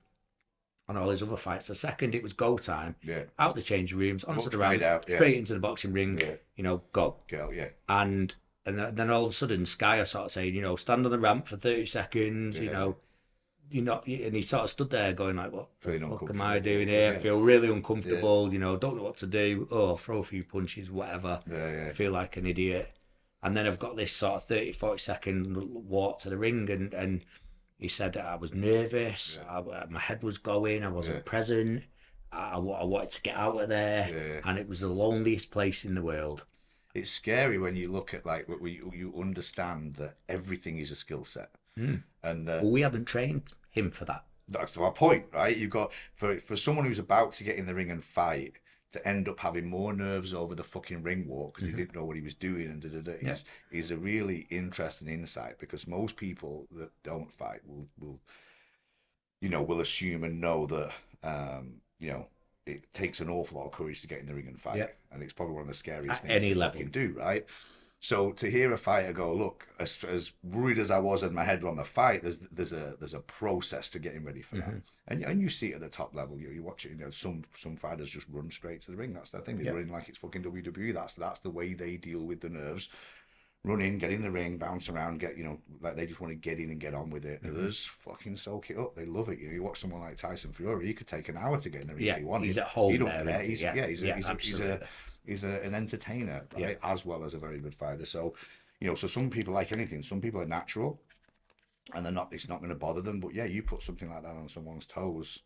on 0.89 0.97
all 0.97 1.11
his 1.11 1.23
other 1.23 1.37
fights 1.37 1.69
the 1.69 1.75
second 1.75 2.15
it 2.15 2.23
was 2.23 2.33
go 2.33 2.57
time 2.59 2.97
Yeah. 3.03 3.25
out 3.39 3.55
the 3.55 3.63
change 3.63 3.93
rooms 3.93 4.25
onto 4.25 4.43
Walk 4.43 4.51
the 4.51 4.59
ramp 4.59 4.75
straight 4.75 4.87
out, 4.87 5.05
yeah. 5.09 5.17
straight 5.17 5.37
into 5.37 5.55
the 5.55 5.61
boxing 5.61 5.93
ring 5.93 6.19
Yeah. 6.21 6.35
you 6.57 6.65
know 6.65 6.83
go 6.93 7.17
Go, 7.29 7.51
yeah. 7.53 7.69
and 7.89 8.35
and 8.65 8.79
then 8.97 9.11
all 9.11 9.25
of 9.25 9.31
a 9.31 9.33
sudden 9.33 9.67
Sky 9.67 9.97
are 9.99 10.05
sort 10.05 10.27
of 10.27 10.31
saying, 10.31 10.55
you 10.55 10.63
know, 10.63 10.77
stand 10.77 11.05
on 11.05 11.11
the 11.11 11.19
ramp 11.19 11.49
for 11.49 11.57
thirty 11.57 11.85
seconds, 11.85 12.57
you 12.61 12.71
know, 12.71 12.95
you 13.69 13.83
know, 13.83 14.01
and 14.07 14.37
he 14.37 14.43
sort 14.43 14.63
of 14.63 14.71
stood 14.71 14.89
there 14.91 15.13
going 15.13 15.35
like, 15.35 15.51
what 15.51 15.67
the 15.81 15.99
fuck 15.99 16.31
am 16.31 16.41
I 16.41 16.61
doing 16.61 16.87
here? 16.87 17.15
Yeah. 17.15 17.19
Feel 17.19 17.41
really 17.41 17.69
uncomfortable, 17.69 18.53
you 18.53 18.61
know, 18.61 18.77
don't 18.77 18.97
know 18.97 19.03
what 19.03 19.17
to 19.17 19.27
do. 19.27 19.67
Oh, 19.73 19.97
throw 19.97 20.19
a 20.19 20.23
few 20.23 20.45
punches, 20.45 20.93
whatever. 20.93 21.41
Yeah, 21.51 21.73
yeah. 21.73 21.93
Feel 21.93 22.13
like 22.13 22.37
an 22.37 22.47
idiot. 22.47 22.93
And 23.43 23.57
then 23.57 23.67
I've 23.67 23.79
got 23.79 23.97
this 23.97 24.13
sort 24.13 24.35
of 24.35 24.45
30, 24.45 24.73
40 24.73 24.99
second 24.99 25.57
walk 25.89 26.19
to 26.21 26.31
the 26.31 26.37
ring 26.37 26.71
and, 26.71 26.95
and 26.95 27.25
he 27.79 27.89
said 27.89 28.13
that 28.13 28.25
I 28.25 28.37
was 28.37 28.55
nervous, 28.55 29.41
I, 29.49 29.61
my 29.91 29.99
head 29.99 30.23
was 30.23 30.39
going, 30.39 30.85
I 30.85 30.89
wasn't 30.89 31.17
Yeah. 31.17 31.23
present, 31.25 31.83
I, 32.31 32.53
I 32.53 32.59
wanted 32.85 33.11
to 33.11 33.23
get 33.23 33.37
out 33.37 33.61
of 33.61 33.69
there, 33.69 34.09
Yeah, 34.09 34.35
yeah. 34.35 34.41
and 34.45 34.59
it 34.59 34.69
was 34.69 34.81
the 34.81 34.89
loneliest 34.89 35.51
place 35.51 35.85
in 35.85 35.95
the 35.97 36.03
world. 36.03 36.45
It's 36.95 37.11
scary 37.11 37.59
when 37.59 37.75
you 37.75 37.91
look 37.91 38.15
at 38.15 38.25
like 38.25 38.49
what 38.49 38.61
we 38.61 38.73
you 38.93 39.13
understand 39.19 39.97
that 39.97 40.19
everything 40.29 40.79
is 40.79 40.91
a 40.91 40.97
skill 40.97 41.25
set, 41.25 41.51
Mm. 41.79 42.03
and 42.23 42.47
that 42.47 42.63
But 42.63 42.69
we 42.71 42.83
hadn't 42.83 43.07
trained 43.07 43.53
him 43.71 43.91
for 43.91 44.05
that. 44.05 44.25
that's 44.47 44.77
my 44.77 44.91
point, 44.91 45.25
right? 45.33 45.57
You've 45.57 45.71
got 45.71 45.91
for 46.15 46.39
for 46.39 46.55
someone 46.55 46.85
who's 46.85 46.99
about 46.99 47.33
to 47.35 47.45
get 47.45 47.57
in 47.57 47.67
the 47.67 47.75
ring 47.75 47.91
and 47.91 48.05
fight 48.05 48.53
to 48.93 49.09
end 49.09 49.29
up 49.29 49.39
having 49.41 49.67
more 49.67 49.93
nerves 49.93 50.33
over 50.35 50.55
the 50.55 50.65
fucking 50.65 51.03
ring 51.03 51.27
walk 51.27 51.55
because 51.55 51.69
he 51.69 51.75
didn't 51.75 51.95
know 51.95 52.05
what 52.05 52.17
he 52.17 52.23
was 52.23 52.35
doing 52.35 52.67
and 52.67 52.83
da, 52.83 52.89
da, 52.89 53.01
da, 53.01 53.13
is 53.31 53.45
is 53.71 53.91
a 53.91 53.97
really 53.97 54.47
interesting 54.51 55.09
insight 55.09 55.59
because 55.59 55.87
most 55.87 56.17
people 56.17 56.67
that 56.73 56.91
don't 57.03 57.33
fight 57.33 57.61
will 57.67 57.87
will 57.99 58.21
you 59.41 59.49
know 59.49 59.63
will 59.63 59.81
assume 59.81 60.25
and 60.25 60.41
know 60.41 60.67
that 60.67 60.91
um 61.23 61.75
you 61.99 62.11
know 62.11 62.27
it 62.67 62.85
takes 62.95 63.21
an 63.21 63.29
awful 63.29 63.59
lot 63.59 63.67
of 63.67 63.73
courage 63.73 64.01
to 64.03 64.07
get 64.07 64.21
in 64.21 64.27
the 64.27 64.35
ring 64.35 64.47
and 64.47 64.61
fight. 64.61 64.79
Yeah. 64.79 64.87
and 65.11 65.21
it's 65.23 65.33
probably 65.33 65.55
one 65.55 65.63
of 65.63 65.69
the 65.69 65.75
scariest 65.75 66.23
At 66.23 66.29
things 66.29 66.43
any 66.45 66.55
level. 66.55 66.75
fucking 66.75 66.91
do 66.93 67.15
right 67.19 67.45
so 68.05 68.33
to 68.33 68.51
hear 68.51 68.73
a 68.73 68.77
fighter 68.77 69.13
go, 69.13 69.33
look, 69.33 69.69
as, 69.79 70.03
as 70.09 70.33
worried 70.43 70.79
as 70.81 70.91
I 70.91 70.99
was 70.99 71.23
in 71.23 71.33
my 71.33 71.45
head 71.45 71.63
on 71.63 71.77
the 71.77 71.85
fight, 71.85 72.25
there's 72.25 72.41
there's 72.51 72.73
a 72.73 72.97
there's 72.99 73.15
a 73.15 73.21
process 73.21 73.89
to 73.91 74.01
getting 74.01 74.25
ready 74.25 74.43
for 74.43 74.57
Mm-hmm. 74.57 74.71
that, 74.73 74.83
and 75.07 75.23
and 75.23 75.41
you 75.41 75.49
see 75.49 75.69
it 75.69 75.77
at 75.77 75.81
the 75.83 75.89
top 75.89 76.13
level. 76.13 76.37
You 76.39 76.51
you 76.51 76.65
watch 76.65 76.85
it. 76.85 76.91
You 76.91 76.97
know, 76.99 77.11
some 77.11 77.43
some 77.57 77.77
fighters 77.77 78.11
just 78.11 78.27
run 78.29 78.51
straight 78.51 78.83
to 78.83 78.91
the 78.91 78.97
ring. 78.97 79.13
That's 79.15 79.31
their 79.31 79.41
thing. 79.41 79.57
They 79.57 79.65
Yeah. 79.67 79.71
run 79.71 79.87
like 79.89 80.09
it's 80.09 80.19
fucking 80.19 80.43
WWE. 80.43 80.93
That's 80.93 81.15
that's 81.15 81.39
the 81.41 81.51
way 81.51 81.75
they 81.75 81.97
deal 81.97 82.25
with 82.27 82.41
the 82.41 82.51
nerves. 82.51 82.89
Run 83.65 83.81
in, 83.81 83.99
get 83.99 84.11
in 84.11 84.23
the 84.23 84.31
ring, 84.33 84.59
bounce 84.59 84.89
around, 84.89 85.21
get 85.21 85.39
you 85.39 85.45
know, 85.45 85.61
like 85.81 85.95
they 85.95 86.05
just 86.05 86.21
want 86.21 86.33
to 86.33 86.35
get 86.35 86.59
in 86.59 86.71
and 86.71 86.81
get 86.81 86.95
on 86.95 87.09
with 87.11 87.25
it. 87.25 87.45
Mm-hmm. 87.45 87.55
Others 87.57 87.89
fucking 88.01 88.35
soak 88.35 88.71
it 88.71 88.77
up. 88.79 88.97
They 88.97 89.05
love 89.07 89.29
it. 89.29 89.39
You 89.39 89.47
know, 89.47 89.55
you 89.55 89.63
watch 89.63 89.79
someone 89.81 90.01
like 90.01 90.17
Tyson 90.17 90.53
Fury. 90.53 90.85
He 90.89 90.93
could 90.93 91.07
take 91.07 91.29
an 91.29 91.37
hour 91.37 91.57
to 91.61 91.71
get 91.71 91.83
in 91.83 91.87
the 91.87 91.95
ring 91.95 92.05
Yeah, 92.05 92.15
if 92.15 92.19
he 92.19 92.25
wanted. 92.25 92.47
he's 92.47 92.59
at 92.59 92.67
home 92.67 92.91
He 92.91 92.99
don't 92.99 93.07
there, 93.11 93.25
care. 93.25 93.43
He's, 93.43 93.63
Yeah, 93.63 93.75
yeah, 93.77 93.87
he's 93.87 94.03
yeah, 94.03 94.17
he's, 94.17 94.27
he's 94.41 94.59
a 94.59 94.81
he's 95.25 95.45
a, 95.45 95.61
an 95.63 95.75
entertainer, 95.75 96.47
Yeah. 96.57 96.67
right? 96.67 96.79
As 96.83 97.05
well 97.05 97.25
as 97.25 97.35
a 97.35 97.39
very 97.39 97.59
good 97.61 97.75
fighter. 97.75 98.07
So, 98.07 98.35
you 98.81 98.89
know, 98.89 98.95
so 98.95 99.07
some 99.07 99.31
people 99.31 99.55
like 99.55 99.73
anything. 99.73 100.03
Some 100.03 100.21
people 100.21 100.41
are 100.41 100.47
natural, 100.47 101.01
and 101.95 102.05
they're 102.05 102.13
not. 102.13 102.33
It's 102.33 102.49
not 102.49 102.59
going 102.59 102.71
to 102.71 102.77
bother 102.77 103.01
them. 103.01 103.21
But 103.21 103.35
yeah, 103.35 103.45
you 103.45 103.63
put 103.63 103.83
something 103.83 104.11
like 104.11 104.23
that 104.23 104.35
on 104.37 104.49
someone's 104.49 104.87
toes 104.87 105.41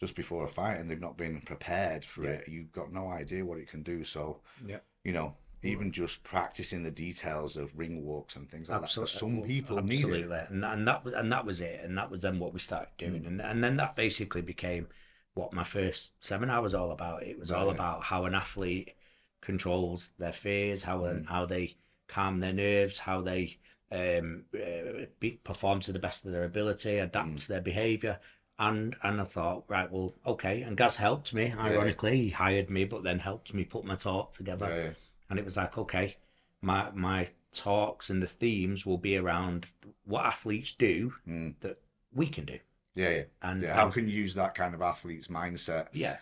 just 0.00 0.14
before 0.16 0.44
a 0.44 0.48
fight, 0.48 0.78
and 0.78 0.90
they've 0.90 1.00
not 1.00 1.16
been 1.16 1.40
prepared 1.40 2.04
for 2.04 2.24
Yeah. 2.24 2.30
it. 2.30 2.48
You've 2.48 2.72
got 2.72 2.92
no 2.92 3.08
idea 3.08 3.44
what 3.44 3.58
it 3.58 3.68
can 3.68 3.82
do. 3.82 4.04
So, 4.04 4.40
Yeah. 4.66 4.80
you 5.04 5.12
know, 5.12 5.36
even 5.62 5.92
just 5.92 6.22
practicing 6.24 6.82
the 6.82 6.90
details 6.90 7.56
of 7.56 7.76
ring 7.78 8.04
walks 8.04 8.36
and 8.36 8.50
things 8.50 8.68
like 8.68 8.80
that. 8.80 8.84
Absolutely. 8.84 9.18
Some 9.18 9.42
people 9.42 9.82
need 9.82 9.94
absolutely, 10.04 10.36
it. 10.36 10.48
Mm. 10.48 10.50
and 10.50 10.64
and 10.64 10.88
that 10.88 11.04
was 11.04 11.14
and 11.14 11.32
that 11.32 11.44
was 11.46 11.60
it, 11.60 11.80
and 11.82 11.96
that 11.96 12.10
was 12.10 12.22
then 12.22 12.38
what 12.38 12.52
we 12.52 12.58
started 12.60 12.90
doing, 12.98 13.24
and 13.24 13.40
and 13.40 13.62
then 13.64 13.76
that 13.76 13.96
basically 13.96 14.42
became 14.42 14.88
what 15.34 15.52
my 15.52 15.64
first 15.64 16.12
seminar 16.20 16.60
was 16.60 16.74
all 16.74 16.90
about. 16.90 17.22
It 17.22 17.38
was 17.38 17.50
all 17.50 17.70
about 17.70 18.04
how 18.04 18.24
an 18.24 18.34
athlete 18.34 18.94
controls 19.44 20.10
their 20.18 20.32
fears, 20.32 20.82
how 20.82 21.00
Mm. 21.00 21.26
how 21.26 21.44
they 21.46 21.76
calm 22.08 22.40
their 22.40 22.52
nerves, 22.52 22.98
how 22.98 23.20
they 23.20 23.58
um, 23.92 24.44
uh, 24.54 25.06
be, 25.20 25.32
perform 25.44 25.78
to 25.80 25.92
the 25.92 25.98
best 26.00 26.24
of 26.24 26.32
their 26.32 26.44
ability, 26.44 26.98
adapt 26.98 27.28
Mm. 27.28 27.40
to 27.42 27.48
their 27.48 27.60
behaviour. 27.60 28.18
And 28.58 28.96
and 29.02 29.20
I 29.20 29.24
thought, 29.24 29.64
right, 29.68 29.90
well, 29.90 30.14
okay. 30.26 30.62
And 30.62 30.76
Gaz 30.76 30.96
helped 30.96 31.32
me. 31.34 31.52
Ironically, 31.52 32.16
he 32.24 32.30
hired 32.30 32.70
me, 32.70 32.84
but 32.84 33.02
then 33.04 33.18
helped 33.20 33.54
me 33.54 33.64
put 33.64 33.84
my 33.84 33.94
talk 33.96 34.32
together 34.32 34.68
Yeah, 34.68 34.82
yeah. 34.84 34.90
and 35.30 35.38
it 35.38 35.44
was 35.44 35.56
like 35.56 35.76
okay 35.78 36.16
my 36.60 36.90
my 36.92 37.28
talks 37.52 38.10
and 38.10 38.22
the 38.22 38.26
themes 38.26 38.84
will 38.86 38.98
be 38.98 39.16
around 39.16 39.66
what 40.04 40.24
athletes 40.24 40.72
do 40.72 41.14
Mm. 41.28 41.54
that 41.60 41.78
we 42.12 42.26
can 42.26 42.44
do. 42.46 42.58
Yeah, 42.94 43.10
yeah. 43.10 43.22
And 43.42 43.62
yeah. 43.62 43.74
How 43.74 43.90
can 43.90 44.08
you 44.08 44.14
use 44.14 44.34
that 44.34 44.54
kind 44.54 44.74
of 44.74 44.82
athlete's 44.82 45.28
mindset 45.28 45.88
yeah, 45.92 46.16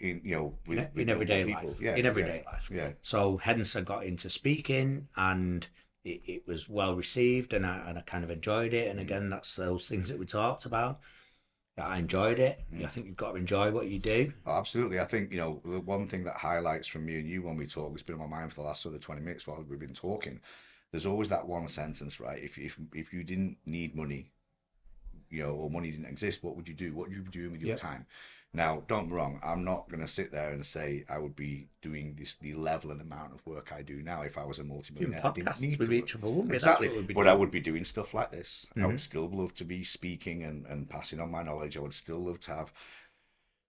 in 0.00 0.20
you 0.24 0.34
know 0.36 0.54
with, 0.66 0.78
in, 0.78 0.84
with 0.94 1.02
in 1.02 1.08
everyday 1.10 1.44
people? 1.44 1.68
life. 1.68 1.80
Yeah, 1.80 1.96
in 1.96 2.06
everyday 2.06 2.36
yeah, 2.38 2.52
life. 2.52 2.70
Yeah, 2.72 2.90
So 3.02 3.36
hence 3.38 3.76
I 3.76 3.80
got 3.82 4.04
into 4.04 4.30
speaking 4.30 5.08
and 5.16 5.66
it, 6.04 6.20
it 6.26 6.42
was 6.46 6.68
well 6.68 6.94
received 6.94 7.52
and 7.52 7.66
I, 7.66 7.78
and 7.88 7.98
I 7.98 8.02
kind 8.02 8.24
of 8.24 8.30
enjoyed 8.30 8.74
it. 8.74 8.88
And 8.88 8.98
Mm. 8.98 9.02
again, 9.02 9.30
that's 9.30 9.54
those 9.56 9.88
things 9.88 10.08
that 10.08 10.18
we 10.18 10.26
talked 10.26 10.64
about. 10.64 11.00
I 11.78 11.98
enjoyed 11.98 12.38
it. 12.38 12.60
Mm. 12.74 12.84
I 12.84 12.88
think 12.88 13.06
you've 13.06 13.16
got 13.16 13.32
to 13.32 13.38
enjoy 13.38 13.70
what 13.70 13.86
you 13.86 13.98
do. 13.98 14.32
Oh, 14.46 14.52
absolutely. 14.52 15.00
I 15.00 15.04
think 15.04 15.32
you 15.32 15.38
know 15.38 15.60
the 15.64 15.80
one 15.80 16.06
thing 16.06 16.24
that 16.24 16.36
highlights 16.36 16.88
from 16.88 17.04
me 17.06 17.18
and 17.18 17.28
you 17.28 17.42
when 17.42 17.56
we 17.56 17.66
talk 17.66 17.92
it's 17.92 18.02
been 18.02 18.20
on 18.20 18.30
my 18.30 18.38
mind 18.40 18.52
for 18.52 18.62
the 18.62 18.66
last 18.68 18.82
sort 18.82 18.94
of 18.94 19.00
twenty 19.00 19.20
minutes 19.22 19.46
while 19.46 19.64
we've 19.68 19.78
been 19.78 19.94
talking. 19.94 20.40
There's 20.92 21.06
always 21.06 21.28
that 21.28 21.46
one 21.46 21.68
sentence, 21.68 22.20
right? 22.20 22.42
If 22.42 22.58
if 22.58 22.78
if 22.94 23.12
you 23.12 23.22
didn't 23.24 23.58
need 23.66 23.94
money, 23.94 24.32
you 25.30 25.42
know, 25.42 25.52
or 25.52 25.70
money 25.70 25.90
didn't 25.90 26.06
exist, 26.06 26.42
what 26.42 26.56
would 26.56 26.68
you 26.68 26.74
do? 26.74 26.94
What 26.94 27.08
would 27.08 27.16
you 27.16 27.22
be 27.22 27.30
doing 27.30 27.52
with 27.52 27.60
your 27.60 27.70
Yep. 27.70 27.78
time? 27.80 28.06
Now, 28.52 28.82
don't 28.88 29.04
get 29.04 29.10
me 29.10 29.16
wrong. 29.16 29.40
I'm 29.44 29.64
not 29.64 29.88
going 29.88 30.00
to 30.00 30.08
sit 30.08 30.32
there 30.32 30.50
and 30.50 30.66
say 30.66 31.04
I 31.08 31.18
would 31.18 31.36
be 31.36 31.68
doing 31.82 32.16
this 32.18 32.34
the 32.34 32.54
level 32.54 32.90
and 32.90 33.00
amount 33.00 33.32
of 33.32 33.46
work 33.46 33.72
I 33.72 33.82
do 33.82 34.02
now 34.02 34.22
if 34.22 34.36
I 34.36 34.44
was 34.44 34.58
a 34.58 34.62
Doing 34.62 34.72
multimillionaire. 34.74 35.24
I 35.24 35.30
didn't 35.30 35.48
podcasts 35.48 35.62
need 35.62 35.78
with 35.78 35.92
each 35.92 36.16
other, 36.16 36.26
Exactly. 36.52 36.88
what 36.88 36.96
we'd 36.96 37.06
be 37.06 37.14
But 37.14 37.28
I 37.28 37.34
would 37.34 37.52
be 37.52 37.60
doing 37.60 37.84
stuff 37.84 38.12
like 38.12 38.32
this. 38.32 38.66
I 38.74 38.80
Mhm. 38.80 38.86
would 38.88 39.00
still 39.00 39.28
love 39.30 39.54
to 39.54 39.64
be 39.64 39.84
speaking 39.84 40.42
and, 40.42 40.66
and 40.66 40.90
passing 40.90 41.20
on 41.20 41.30
my 41.30 41.44
knowledge. 41.44 41.76
I 41.76 41.80
would 41.80 41.94
still 41.94 42.18
love 42.18 42.40
to 42.40 42.50
have 42.54 42.72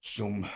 some 0.01 0.49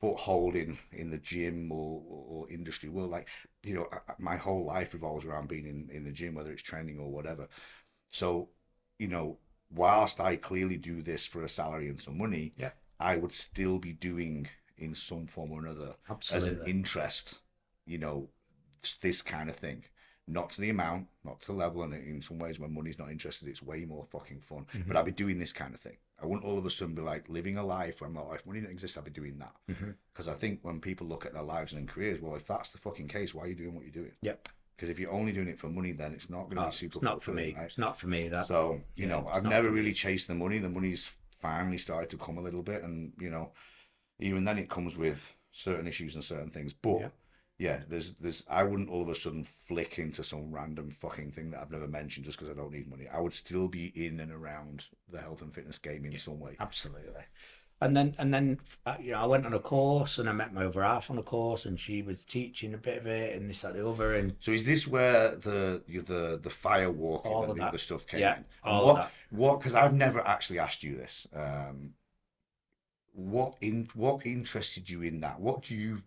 foothold 0.00 0.56
in, 0.56 0.78
in 0.92 1.10
the 1.10 1.18
gym 1.18 1.70
or, 1.70 2.02
or 2.08 2.50
industry 2.50 2.88
world. 2.88 3.10
Like, 3.10 3.28
you 3.62 3.74
know, 3.74 3.88
I- 3.92 4.12
I- 4.12 4.16
my 4.18 4.36
whole 4.36 4.64
life 4.64 4.94
revolves 4.94 5.26
around 5.26 5.48
being 5.48 5.66
in, 5.66 5.90
in 5.90 6.04
the 6.04 6.12
gym, 6.12 6.34
whether 6.34 6.52
it's 6.52 6.62
training 6.62 6.98
or 6.98 7.10
whatever. 7.12 7.48
So, 8.10 8.48
you 8.98 9.08
know, 9.08 9.38
whilst 9.70 10.20
I 10.20 10.36
clearly 10.36 10.78
do 10.78 11.02
this 11.02 11.26
for 11.26 11.42
a 11.42 11.48
salary 11.50 11.88
and 11.90 12.00
some 12.00 12.16
money, 12.16 12.54
Yeah. 12.56 12.70
I 13.00 13.16
would 13.16 13.32
still 13.32 13.78
be 13.78 13.92
doing 13.92 14.48
in 14.76 14.94
some 14.94 15.26
form 15.26 15.52
or 15.52 15.60
another 15.60 15.94
as 16.32 16.44
an 16.44 16.60
interest, 16.66 17.38
you 17.86 17.98
know, 17.98 18.28
this 19.00 19.22
kind 19.22 19.48
of 19.50 19.56
thing. 19.56 19.84
Not 20.30 20.50
to 20.50 20.60
the 20.60 20.68
amount, 20.68 21.06
not 21.24 21.40
to 21.42 21.52
level, 21.52 21.82
and 21.84 21.94
in 21.94 22.20
some 22.20 22.38
ways, 22.38 22.60
when 22.60 22.74
money's 22.74 22.98
not 22.98 23.10
interested, 23.10 23.48
it's 23.48 23.62
way 23.62 23.86
more 23.86 24.04
fucking 24.04 24.40
fun. 24.40 24.66
Mm-hmm. 24.74 24.86
But 24.88 24.98
I'd 24.98 25.06
be 25.06 25.10
doing 25.10 25.38
this 25.38 25.54
kind 25.54 25.72
of 25.74 25.80
thing. 25.80 25.96
I 26.22 26.26
wouldn't 26.26 26.44
all 26.44 26.58
of 26.58 26.66
a 26.66 26.70
sudden 26.70 26.94
be 26.94 27.00
like 27.00 27.28
living 27.30 27.56
a 27.56 27.64
life 27.64 28.00
where 28.00 28.08
I'm 28.08 28.14
like, 28.14 28.40
if 28.40 28.44
money 28.46 28.60
didn't 28.60 28.72
exist, 28.72 28.98
I'd 28.98 29.04
be 29.04 29.10
doing 29.10 29.38
that. 29.38 29.54
Because 30.12 30.28
I 30.28 30.34
think 30.34 30.58
when 30.62 30.80
people 30.80 31.06
look 31.06 31.24
at 31.24 31.32
their 31.32 31.42
lives 31.42 31.72
and 31.72 31.88
careers, 31.88 32.20
well, 32.20 32.34
if 32.36 32.46
that's 32.46 32.68
the 32.70 32.78
fucking 32.78 33.08
case, 33.08 33.32
why 33.34 33.44
are 33.44 33.46
you 33.46 33.54
doing 33.54 33.74
what 33.74 33.84
you're 33.84 33.92
doing? 33.92 34.12
Yep. 34.20 34.48
Because 34.76 34.90
if 34.90 34.98
you're 34.98 35.12
only 35.12 35.32
doing 35.32 35.48
it 35.48 35.58
for 35.58 35.68
money, 35.68 35.92
then 35.92 36.12
it's 36.12 36.28
not 36.28 36.44
going 36.44 36.56
to 36.56 36.62
Oh, 36.64 36.66
be 36.66 36.72
super. 36.72 36.96
it's 36.96 37.02
not 37.02 37.22
for 37.22 37.32
me. 37.32 37.54
right? 37.56 37.64
It's 37.64 37.78
not 37.78 37.98
for 37.98 38.08
me. 38.08 38.28
That 38.28 38.46
So 38.46 38.80
you 38.96 39.06
yeah, 39.06 39.08
know, 39.08 39.28
I've 39.32 39.44
never 39.44 39.70
really 39.70 39.94
chased 39.94 40.28
the 40.28 40.34
money. 40.34 40.58
The 40.58 40.68
money's 40.68 41.10
finally 41.40 41.78
started 41.78 42.10
to 42.10 42.16
come 42.18 42.38
a 42.38 42.42
little 42.42 42.62
bit, 42.62 42.82
and 42.82 43.12
you 43.18 43.30
know, 43.30 43.52
even 44.20 44.44
then 44.44 44.58
it 44.58 44.70
comes 44.70 44.96
with 44.96 45.32
certain 45.52 45.86
issues 45.86 46.14
and 46.14 46.24
certain 46.24 46.50
things. 46.50 46.72
But 46.72 47.00
Yeah. 47.00 47.08
yeah, 47.58 47.80
there's 47.88 48.14
there's 48.14 48.44
I 48.48 48.62
wouldn't 48.64 48.90
all 48.90 49.02
of 49.02 49.08
a 49.08 49.14
sudden 49.14 49.44
flick 49.44 49.98
into 49.98 50.22
some 50.24 50.52
random 50.52 50.90
fucking 50.90 51.32
thing 51.32 51.50
that 51.50 51.60
I've 51.60 51.70
never 51.70 51.88
mentioned 51.88 52.26
just 52.26 52.38
because 52.38 52.50
I 52.50 52.56
don't 52.56 52.72
need 52.72 52.88
money. 52.88 53.08
I 53.08 53.20
would 53.20 53.32
still 53.32 53.68
be 53.68 53.86
in 54.06 54.20
and 54.20 54.32
around 54.32 54.86
the 55.10 55.20
health 55.20 55.42
and 55.42 55.54
fitness 55.54 55.78
game 55.78 56.04
in 56.04 56.16
some 56.16 56.40
way. 56.40 56.56
Absolutely. 56.60 57.24
And 57.80 57.96
then, 57.96 58.14
and 58.18 58.34
then, 58.34 58.58
uh, 58.86 58.96
you 59.00 59.12
know, 59.12 59.20
I 59.20 59.26
went 59.26 59.46
on 59.46 59.54
a 59.54 59.60
course 59.60 60.18
and 60.18 60.28
I 60.28 60.32
met 60.32 60.52
my 60.52 60.66
other 60.66 60.82
half 60.82 61.10
on 61.10 61.18
a 61.18 61.22
course, 61.22 61.64
and 61.64 61.78
she 61.78 62.02
was 62.02 62.24
teaching 62.24 62.74
a 62.74 62.78
bit 62.78 62.98
of 62.98 63.06
it, 63.06 63.36
and 63.36 63.48
this, 63.48 63.62
that, 63.62 63.74
the 63.74 63.88
other, 63.88 64.14
and 64.14 64.34
So 64.40 64.50
is 64.52 64.64
this 64.64 64.86
where 64.86 65.36
the 65.36 65.82
the 65.86 66.40
the, 66.42 66.50
fire 66.50 66.90
walking 66.90 67.32
All 67.32 67.44
and 67.44 67.54
the 67.54 67.60
that. 67.60 67.68
other 67.68 67.78
stuff 67.78 68.06
came 68.06 68.20
Yeah, 68.20 68.36
in? 68.38 68.44
All 68.64 68.86
what 68.94 69.10
what 69.30 69.58
because 69.60 69.74
I've 69.74 69.94
never 69.94 70.20
actually 70.26 70.58
asked 70.58 70.82
you 70.82 70.96
this. 70.96 71.26
Um, 71.32 71.94
what 73.12 73.54
in 73.60 73.88
what 73.94 74.24
interested 74.26 74.88
you 74.88 75.02
in 75.02 75.20
that? 75.20 75.40
What 75.40 75.62
do 75.62 75.74
you 75.74 76.02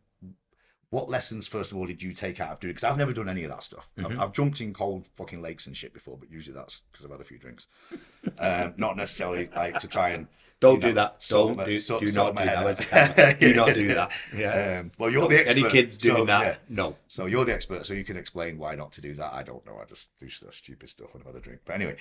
what 0.92 1.10
lessons 1.10 1.48
first 1.48 1.72
of 1.72 1.78
all 1.78 1.88
did 1.88 2.04
you 2.04 2.14
take 2.14 2.39
out 2.39 2.52
of 2.52 2.60
doing? 2.60 2.74
Because 2.74 2.84
I've 2.84 2.98
never 2.98 3.14
done 3.14 3.28
any 3.30 3.44
of 3.46 3.50
that 3.50 3.64
stuff. 3.64 3.88
I've, 3.98 4.06
Mhm. 4.06 4.20
I've 4.20 4.34
jumped 4.34 4.62
in 4.62 4.74
cold 4.74 5.06
fucking 5.18 5.42
lakes 5.42 5.66
and 5.66 5.76
shit 5.76 5.94
before, 5.94 6.18
but 6.18 6.30
usually 6.30 6.54
that's 6.56 6.82
because 6.92 7.06
I've 7.06 7.12
had 7.12 7.22
a 7.22 7.24
few 7.24 7.38
drinks. 7.39 7.68
um, 8.39 8.74
not 8.78 8.96
necessarily 8.98 9.50
like 9.56 9.80
to 9.80 9.88
try 9.88 10.10
and 10.10 10.28
don't 10.60 10.80
do 10.82 10.89
know, 10.89 10.94
that. 10.94 11.26
Don't 11.28 11.58
my- 11.58 11.66
do, 11.66 11.78
sort- 11.80 12.02
do 12.06 12.12
not 12.12 12.36
do 12.36 12.44
that. 12.46 12.58
out. 12.58 12.68
As 12.68 12.80
a 12.82 12.86
camera. 12.86 13.34
do 13.39 13.54
not 13.54 13.74
do 13.74 13.88
that. 13.96 14.12
Yeah. 14.38 14.80
Um, 14.82 14.92
well, 15.00 15.10
you're 15.10 15.28
the 15.28 15.38
expert. 15.39 15.50
Any 15.52 15.70
kids 15.72 15.98
doing 15.98 16.18
so, 16.18 16.26
that? 16.26 16.44
yeah. 16.44 16.56
No. 16.70 16.98
So 17.08 17.26
you're 17.26 17.46
the 17.46 17.54
expert, 17.56 17.86
so 17.86 17.94
you 17.94 18.04
can 18.04 18.16
explain 18.18 18.58
why 18.60 18.76
not 18.76 18.92
to 18.92 19.02
do 19.02 19.14
that. 19.16 19.34
I 19.34 19.42
don't 19.44 19.66
know. 19.66 19.80
I 19.82 19.86
just 19.86 20.10
do 20.20 20.30
stuff, 20.30 20.54
stupid 20.54 20.89
stuff 20.89 21.14
when 21.14 21.22
I've 21.24 21.28
had 21.28 21.36
a 21.38 21.39
drink. 21.39 21.62
But 21.66 21.76
anyway, 21.76 21.96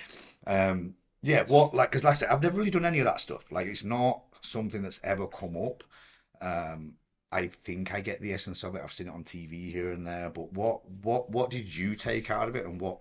um, 0.47 0.93
yeah, 1.23 1.43
what 1.47 1.73
like 1.73 1.89
because 1.91 2.03
like 2.03 2.15
I 2.15 2.17
said, 2.17 2.29
I've 2.29 2.43
never 2.43 2.57
really 2.57 2.69
done 2.71 2.85
any 2.85 2.99
of 2.99 3.05
that 3.05 3.19
stuff. 3.21 3.45
Like 3.51 3.67
it's 3.67 3.83
not 3.85 4.21
something 4.41 4.81
that's 4.83 4.99
ever 5.03 5.27
come 5.27 5.55
up. 5.57 5.83
Um, 6.41 6.93
I 7.31 7.47
think 7.47 7.93
I 7.93 8.01
get 8.01 8.21
the 8.21 8.33
essence 8.33 8.63
of 8.63 8.75
it. 8.75 8.81
I've 8.83 8.91
seen 8.93 9.07
it 9.07 9.13
on 9.13 9.23
TV 9.23 9.71
here 9.71 9.91
and 9.91 10.05
there. 10.05 10.29
But 10.29 10.53
what 10.53 10.89
what 10.89 11.29
what 11.29 11.49
did 11.49 11.75
you 11.75 11.95
take 11.95 12.29
out 12.31 12.47
of 12.49 12.55
it, 12.55 12.65
and 12.65 12.79
what 12.79 12.99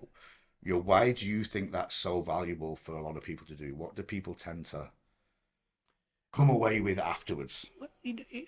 you 0.62 0.74
know, 0.74 0.80
why 0.80 1.12
do 1.12 1.26
you 1.28 1.44
think 1.44 1.72
that's 1.72 1.94
so 1.94 2.20
valuable 2.22 2.76
for 2.76 2.96
a 2.96 3.02
lot 3.02 3.16
of 3.16 3.22
people 3.24 3.46
to 3.46 3.54
do? 3.54 3.74
What 3.74 3.96
do 3.96 4.02
people 4.02 4.34
tend 4.34 4.66
to 4.66 4.90
come 6.32 6.50
away 6.50 6.80
with 6.80 6.98
afterwards? 6.98 7.66
Well, 7.78 7.88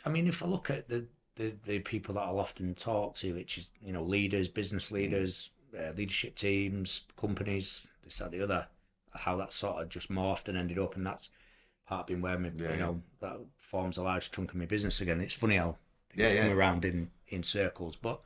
I 0.05 0.09
mean, 0.09 0.27
if 0.27 0.43
I 0.43 0.47
look 0.47 0.71
at 0.71 0.89
the, 0.89 1.07
the, 1.37 1.55
the 1.65 1.79
people 1.81 2.15
that 2.15 2.21
I'll 2.21 2.39
often 2.39 2.75
talk 2.75 3.15
to, 3.17 3.35
which 3.35 3.59
is, 3.59 3.71
you 3.81 3.93
know, 3.93 4.03
leaders, 4.03 4.49
business 4.49 4.89
Mm. 4.89 4.93
leaders, 4.95 5.51
uh, 5.79 5.93
leadership 5.97 6.37
teams, 6.37 7.03
companies, 7.17 7.87
this, 8.05 8.19
that, 8.19 8.31
the 8.31 8.43
other, 8.43 8.67
how 9.15 9.37
that 9.37 9.53
sort 9.53 9.83
of 9.83 9.89
just 9.89 10.11
morphed 10.11 10.49
and 10.49 10.57
ended 10.57 10.79
up. 10.79 10.97
And 10.97 11.07
that's 11.07 11.31
part 11.87 12.07
been 12.07 12.21
where, 12.21 12.39
my, 12.39 12.51
Yeah, 12.57 12.73
you 12.73 12.79
know, 12.79 13.03
that 13.21 13.39
forms 13.59 13.97
a 13.97 14.03
large 14.03 14.31
chunk 14.31 14.51
of 14.51 14.57
my 14.57 14.67
business 14.67 15.01
again. 15.01 15.21
It's 15.21 15.35
funny 15.35 15.57
how 15.57 15.77
Yeah, 16.15 16.29
things 16.29 16.37
yeah. 16.39 16.49
come 16.49 16.59
around 16.59 16.85
in, 16.85 17.11
in 17.29 17.43
circles, 17.43 17.97
but 17.97 18.21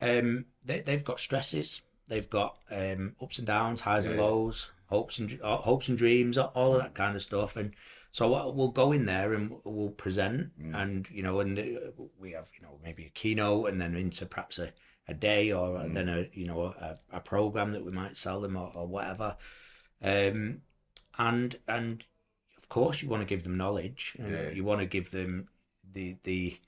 um, 0.00 0.46
they, 0.64 0.80
they've 0.80 1.04
got 1.04 1.20
stresses. 1.20 1.82
They've 2.08 2.28
got 2.28 2.58
um, 2.70 3.14
ups 3.20 3.38
and 3.38 3.46
downs, 3.46 3.82
highs 3.82 4.04
and 4.06 4.16
Yeah, 4.16 4.22
yeah. 4.22 4.26
lows, 4.28 4.70
hopes 4.86 5.18
and 5.18 5.38
uh, 5.42 5.56
hopes 5.58 5.88
and 5.88 5.96
dreams, 5.96 6.36
all 6.36 6.74
of 6.74 6.82
that 6.82 6.94
kind 6.94 7.16
of 7.16 7.22
stuff. 7.22 7.56
And 7.56 7.72
so 8.10 8.50
we'll 8.52 8.68
go 8.68 8.92
in 8.92 9.06
there 9.06 9.32
and 9.32 9.54
we'll 9.64 9.90
present, 9.90 10.52
Mm. 10.60 10.74
and 10.82 11.08
you 11.10 11.22
know, 11.22 11.40
and 11.40 11.58
uh, 11.58 11.62
we 12.18 12.32
have 12.32 12.48
you 12.58 12.62
know 12.62 12.78
maybe 12.82 13.06
a 13.06 13.10
keynote, 13.10 13.68
and 13.70 13.80
then 13.80 13.94
into 13.96 14.26
perhaps 14.26 14.58
a, 14.58 14.72
a 15.08 15.14
day 15.14 15.52
or 15.52 15.78
Mm. 15.78 15.94
then 15.94 16.08
a 16.08 16.28
you 16.34 16.46
know 16.46 16.64
a, 16.64 16.98
a 17.12 17.20
program 17.20 17.72
that 17.72 17.84
we 17.84 17.92
might 17.92 18.18
sell 18.18 18.40
them 18.40 18.56
or, 18.56 18.70
or 18.74 18.86
whatever. 18.86 19.36
Um, 20.02 20.62
and 21.16 21.58
and 21.68 22.04
course 22.76 23.02
you 23.02 23.08
want 23.12 23.22
to 23.22 23.32
give 23.34 23.42
them 23.44 23.56
knowledge, 23.62 24.16
and 24.18 24.30
Yeah. 24.32 24.50
you 24.56 24.64
want 24.64 24.80
to 24.80 24.86
give 24.96 25.10
them 25.10 25.48
the 25.96 26.16
the 26.24 26.58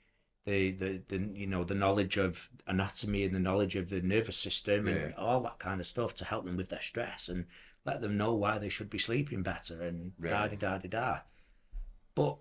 the, 0.45 0.71
the, 0.81 1.01
the 1.11 1.17
you 1.41 1.47
know 1.47 1.63
the 1.63 1.73
knowledge 1.83 2.17
of 2.17 2.49
anatomy 2.67 3.23
and 3.23 3.33
the 3.33 3.39
knowledge 3.47 3.75
of 3.75 3.89
the 3.89 4.01
nervous 4.01 4.37
system 4.37 4.87
and 4.87 4.97
Yeah. 5.11 5.17
all 5.17 5.41
that 5.41 5.57
kind 5.67 5.79
of 5.81 5.87
stuff 5.87 6.13
to 6.15 6.25
help 6.25 6.45
them 6.45 6.57
with 6.57 6.69
their 6.69 6.81
stress 6.91 7.29
and 7.29 7.45
let 7.89 8.01
them 8.01 8.15
know 8.17 8.33
why 8.43 8.59
they 8.59 8.69
should 8.69 8.89
be 8.89 8.99
sleeping 8.99 9.41
better 9.43 9.81
and 9.81 9.97
da 10.21 10.47
da 10.47 10.55
da 10.55 10.77
da 10.77 10.89
da. 10.97 11.19
But 12.13 12.37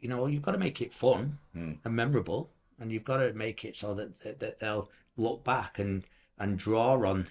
you 0.00 0.08
know 0.10 0.26
you've 0.26 0.42
got 0.48 0.52
to 0.52 0.58
make 0.66 0.80
it 0.82 0.92
fun 0.92 1.38
Mm. 1.56 1.78
and 1.84 1.94
memorable, 1.96 2.50
and 2.78 2.92
you've 2.92 3.04
got 3.12 3.18
to 3.18 3.32
make 3.32 3.64
it 3.64 3.76
so 3.76 3.94
that, 3.94 4.10
that, 4.20 4.40
that 4.40 4.58
they'll 4.58 4.90
look 5.16 5.42
back 5.44 5.78
and 5.78 6.04
and 6.38 6.58
draw 6.58 6.92
on. 7.10 7.28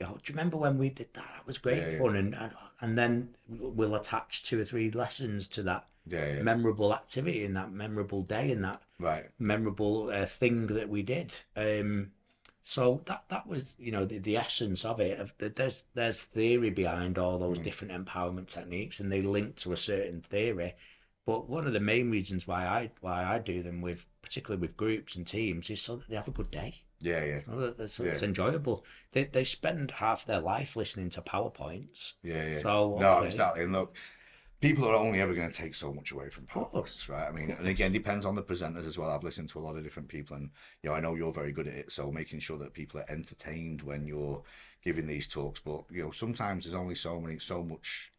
You 0.00 0.06
know, 0.06 0.12
do 0.14 0.20
you 0.32 0.34
remember 0.36 0.56
when 0.56 0.78
we 0.78 0.90
did 0.90 1.12
that? 1.14 1.28
That 1.34 1.46
was 1.46 1.58
great 1.58 1.78
Yeah, 1.78 1.90
yeah. 1.90 1.98
fun, 1.98 2.16
and 2.16 2.34
and- 2.34 2.56
and 2.80 2.96
then 2.96 3.34
we'll 3.48 3.96
attach 3.96 4.44
two 4.44 4.60
or 4.60 4.64
three 4.64 4.90
lessons 4.90 5.48
to 5.48 5.62
that 5.64 5.88
Yeah, 6.06 6.36
yeah. 6.36 6.42
memorable 6.42 6.94
activity 6.94 7.44
and 7.44 7.56
that 7.56 7.72
memorable 7.72 8.22
day 8.22 8.52
and 8.52 8.62
that 8.64 8.82
right. 8.98 9.26
memorable 9.38 10.10
uh, 10.10 10.26
thing 10.26 10.68
that 10.68 10.88
we 10.88 11.02
did. 11.02 11.34
Um, 11.56 12.12
so 12.64 13.02
that 13.06 13.24
that 13.28 13.46
was 13.48 13.74
you 13.78 13.90
know 13.90 14.04
the, 14.04 14.18
the 14.18 14.36
essence 14.36 14.84
of 14.84 15.00
it. 15.00 15.18
Of 15.18 15.34
there's 15.38 15.84
there's 15.94 16.22
theory 16.22 16.70
behind 16.70 17.18
all 17.18 17.38
those 17.38 17.58
Mm. 17.58 17.64
different 17.64 18.06
empowerment 18.06 18.46
techniques, 18.46 19.00
and 19.00 19.10
they 19.10 19.22
link 19.22 19.56
to 19.56 19.72
a 19.72 19.76
certain 19.76 20.20
theory. 20.22 20.74
But 21.26 21.48
one 21.48 21.66
of 21.66 21.72
the 21.72 21.80
main 21.80 22.10
reasons 22.10 22.46
why 22.46 22.66
I 22.66 22.90
why 23.00 23.24
I 23.24 23.38
do 23.38 23.62
them 23.62 23.80
with 23.80 24.06
particularly 24.22 24.60
with 24.60 24.76
groups 24.76 25.16
and 25.16 25.26
teams 25.26 25.68
is 25.70 25.82
so 25.82 25.96
that 25.96 26.08
they 26.08 26.16
have 26.16 26.28
a 26.28 26.32
good 26.32 26.50
day. 26.52 26.82
Yeah, 27.00 27.24
yeah, 27.24 27.40
So 27.44 27.56
that, 27.60 27.76
that- 27.78 27.98
Yeah. 27.98 28.12
it's 28.12 28.22
enjoyable. 28.22 28.84
They 29.12 29.24
they 29.24 29.44
spend 29.44 29.90
half 29.92 30.24
their 30.26 30.40
life 30.40 30.74
listening 30.76 31.10
to 31.10 31.22
powerpoints. 31.22 32.14
yeah, 32.22 32.44
yeah. 32.46 32.58
So 32.60 32.96
No, 32.98 33.18
okay. 33.18 33.26
exactly. 33.28 33.62
And 33.64 33.72
look, 33.72 33.94
people 34.60 34.84
are 34.88 34.96
only 34.96 35.20
ever 35.20 35.34
going 35.34 35.48
to 35.50 35.56
take 35.56 35.74
so 35.76 35.92
much 35.92 36.10
away 36.10 36.28
from 36.28 36.46
podcasts, 36.46 37.08
right? 37.08 37.28
I 37.28 37.30
mean, 37.30 37.50
and 37.52 37.68
again, 37.68 37.92
depends 37.92 38.26
on 38.26 38.34
the 38.34 38.42
presenters 38.42 38.86
as 38.86 38.98
well. 38.98 39.10
I've 39.10 39.22
listened 39.22 39.48
to 39.50 39.60
a 39.60 39.64
lot 39.66 39.76
of 39.76 39.84
different 39.84 40.08
people, 40.08 40.36
and 40.36 40.50
you 40.82 40.90
know, 40.90 40.96
I 40.96 41.00
know 41.00 41.14
you're 41.14 41.32
very 41.32 41.52
good 41.52 41.68
at 41.68 41.74
it. 41.74 41.92
So 41.92 42.10
making 42.10 42.40
sure 42.40 42.58
that 42.58 42.74
people 42.74 43.00
are 43.00 43.10
entertained 43.10 43.82
when 43.82 44.06
you're 44.06 44.42
giving 44.82 45.06
these 45.06 45.26
talks, 45.28 45.60
but 45.60 45.84
you 45.90 46.02
know, 46.02 46.10
sometimes 46.10 46.64
there's 46.64 46.74
only 46.74 46.94
so 46.96 47.20
many, 47.20 47.38
so 47.38 47.62
much 47.62 48.12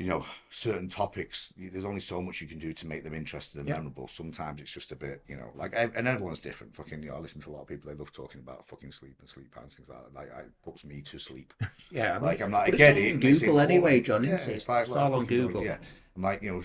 you 0.00 0.06
know, 0.06 0.24
certain 0.48 0.88
topics, 0.88 1.52
there's 1.58 1.84
only 1.84 2.00
so 2.00 2.22
much 2.22 2.40
you 2.40 2.46
can 2.48 2.58
do 2.58 2.72
to 2.72 2.86
make 2.86 3.04
them 3.04 3.12
interesting 3.12 3.60
and 3.60 3.68
Yeah. 3.68 3.76
memorable. 3.76 4.08
Sometimes 4.08 4.62
it's 4.62 4.72
just 4.72 4.92
a 4.92 4.96
bit, 4.96 5.22
you 5.28 5.36
know, 5.36 5.52
like, 5.54 5.74
and 5.74 6.08
everyone's 6.08 6.40
different. 6.40 6.74
Fucking, 6.74 7.02
you 7.02 7.10
know, 7.10 7.16
I 7.16 7.18
listen 7.18 7.42
to 7.42 7.50
a 7.50 7.52
lot 7.52 7.60
of 7.60 7.68
people, 7.68 7.90
they 7.90 7.98
love 7.98 8.10
talking 8.10 8.40
about 8.40 8.66
fucking 8.66 8.92
sleep 8.92 9.16
and 9.20 9.28
sleep 9.28 9.52
patterns, 9.54 9.74
things 9.74 9.90
like 9.90 10.02
that. 10.02 10.14
Like, 10.14 10.28
it 10.28 10.52
puts 10.64 10.84
me 10.86 11.02
to 11.02 11.18
sleep. 11.18 11.52
Yeah, 11.90 12.12
I 12.12 12.14
mean, 12.14 12.22
Like, 12.22 12.40
I'm 12.40 12.50
like, 12.50 12.72
I 12.72 12.76
get 12.78 12.96
it's 12.96 13.14
it. 13.26 13.40
Google 13.42 13.60
anyway. 13.60 14.00
John. 14.00 14.24
Yeah, 14.24 14.36
isn't 14.36 14.52
it? 14.52 14.56
it's 14.56 14.70
like, 14.70 14.82
it's 14.84 14.90
well, 14.90 15.04
all 15.04 15.14
on 15.20 15.26
Google. 15.26 15.62
Yeah. 15.62 15.76
I'm 16.16 16.22
like, 16.22 16.40
you 16.42 16.52
know, 16.52 16.62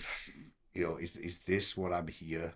you 0.72 0.84
know, 0.84 0.96
is, 0.96 1.18
is 1.18 1.38
this 1.40 1.76
what 1.76 1.92
I'm 1.92 2.08
here 2.08 2.54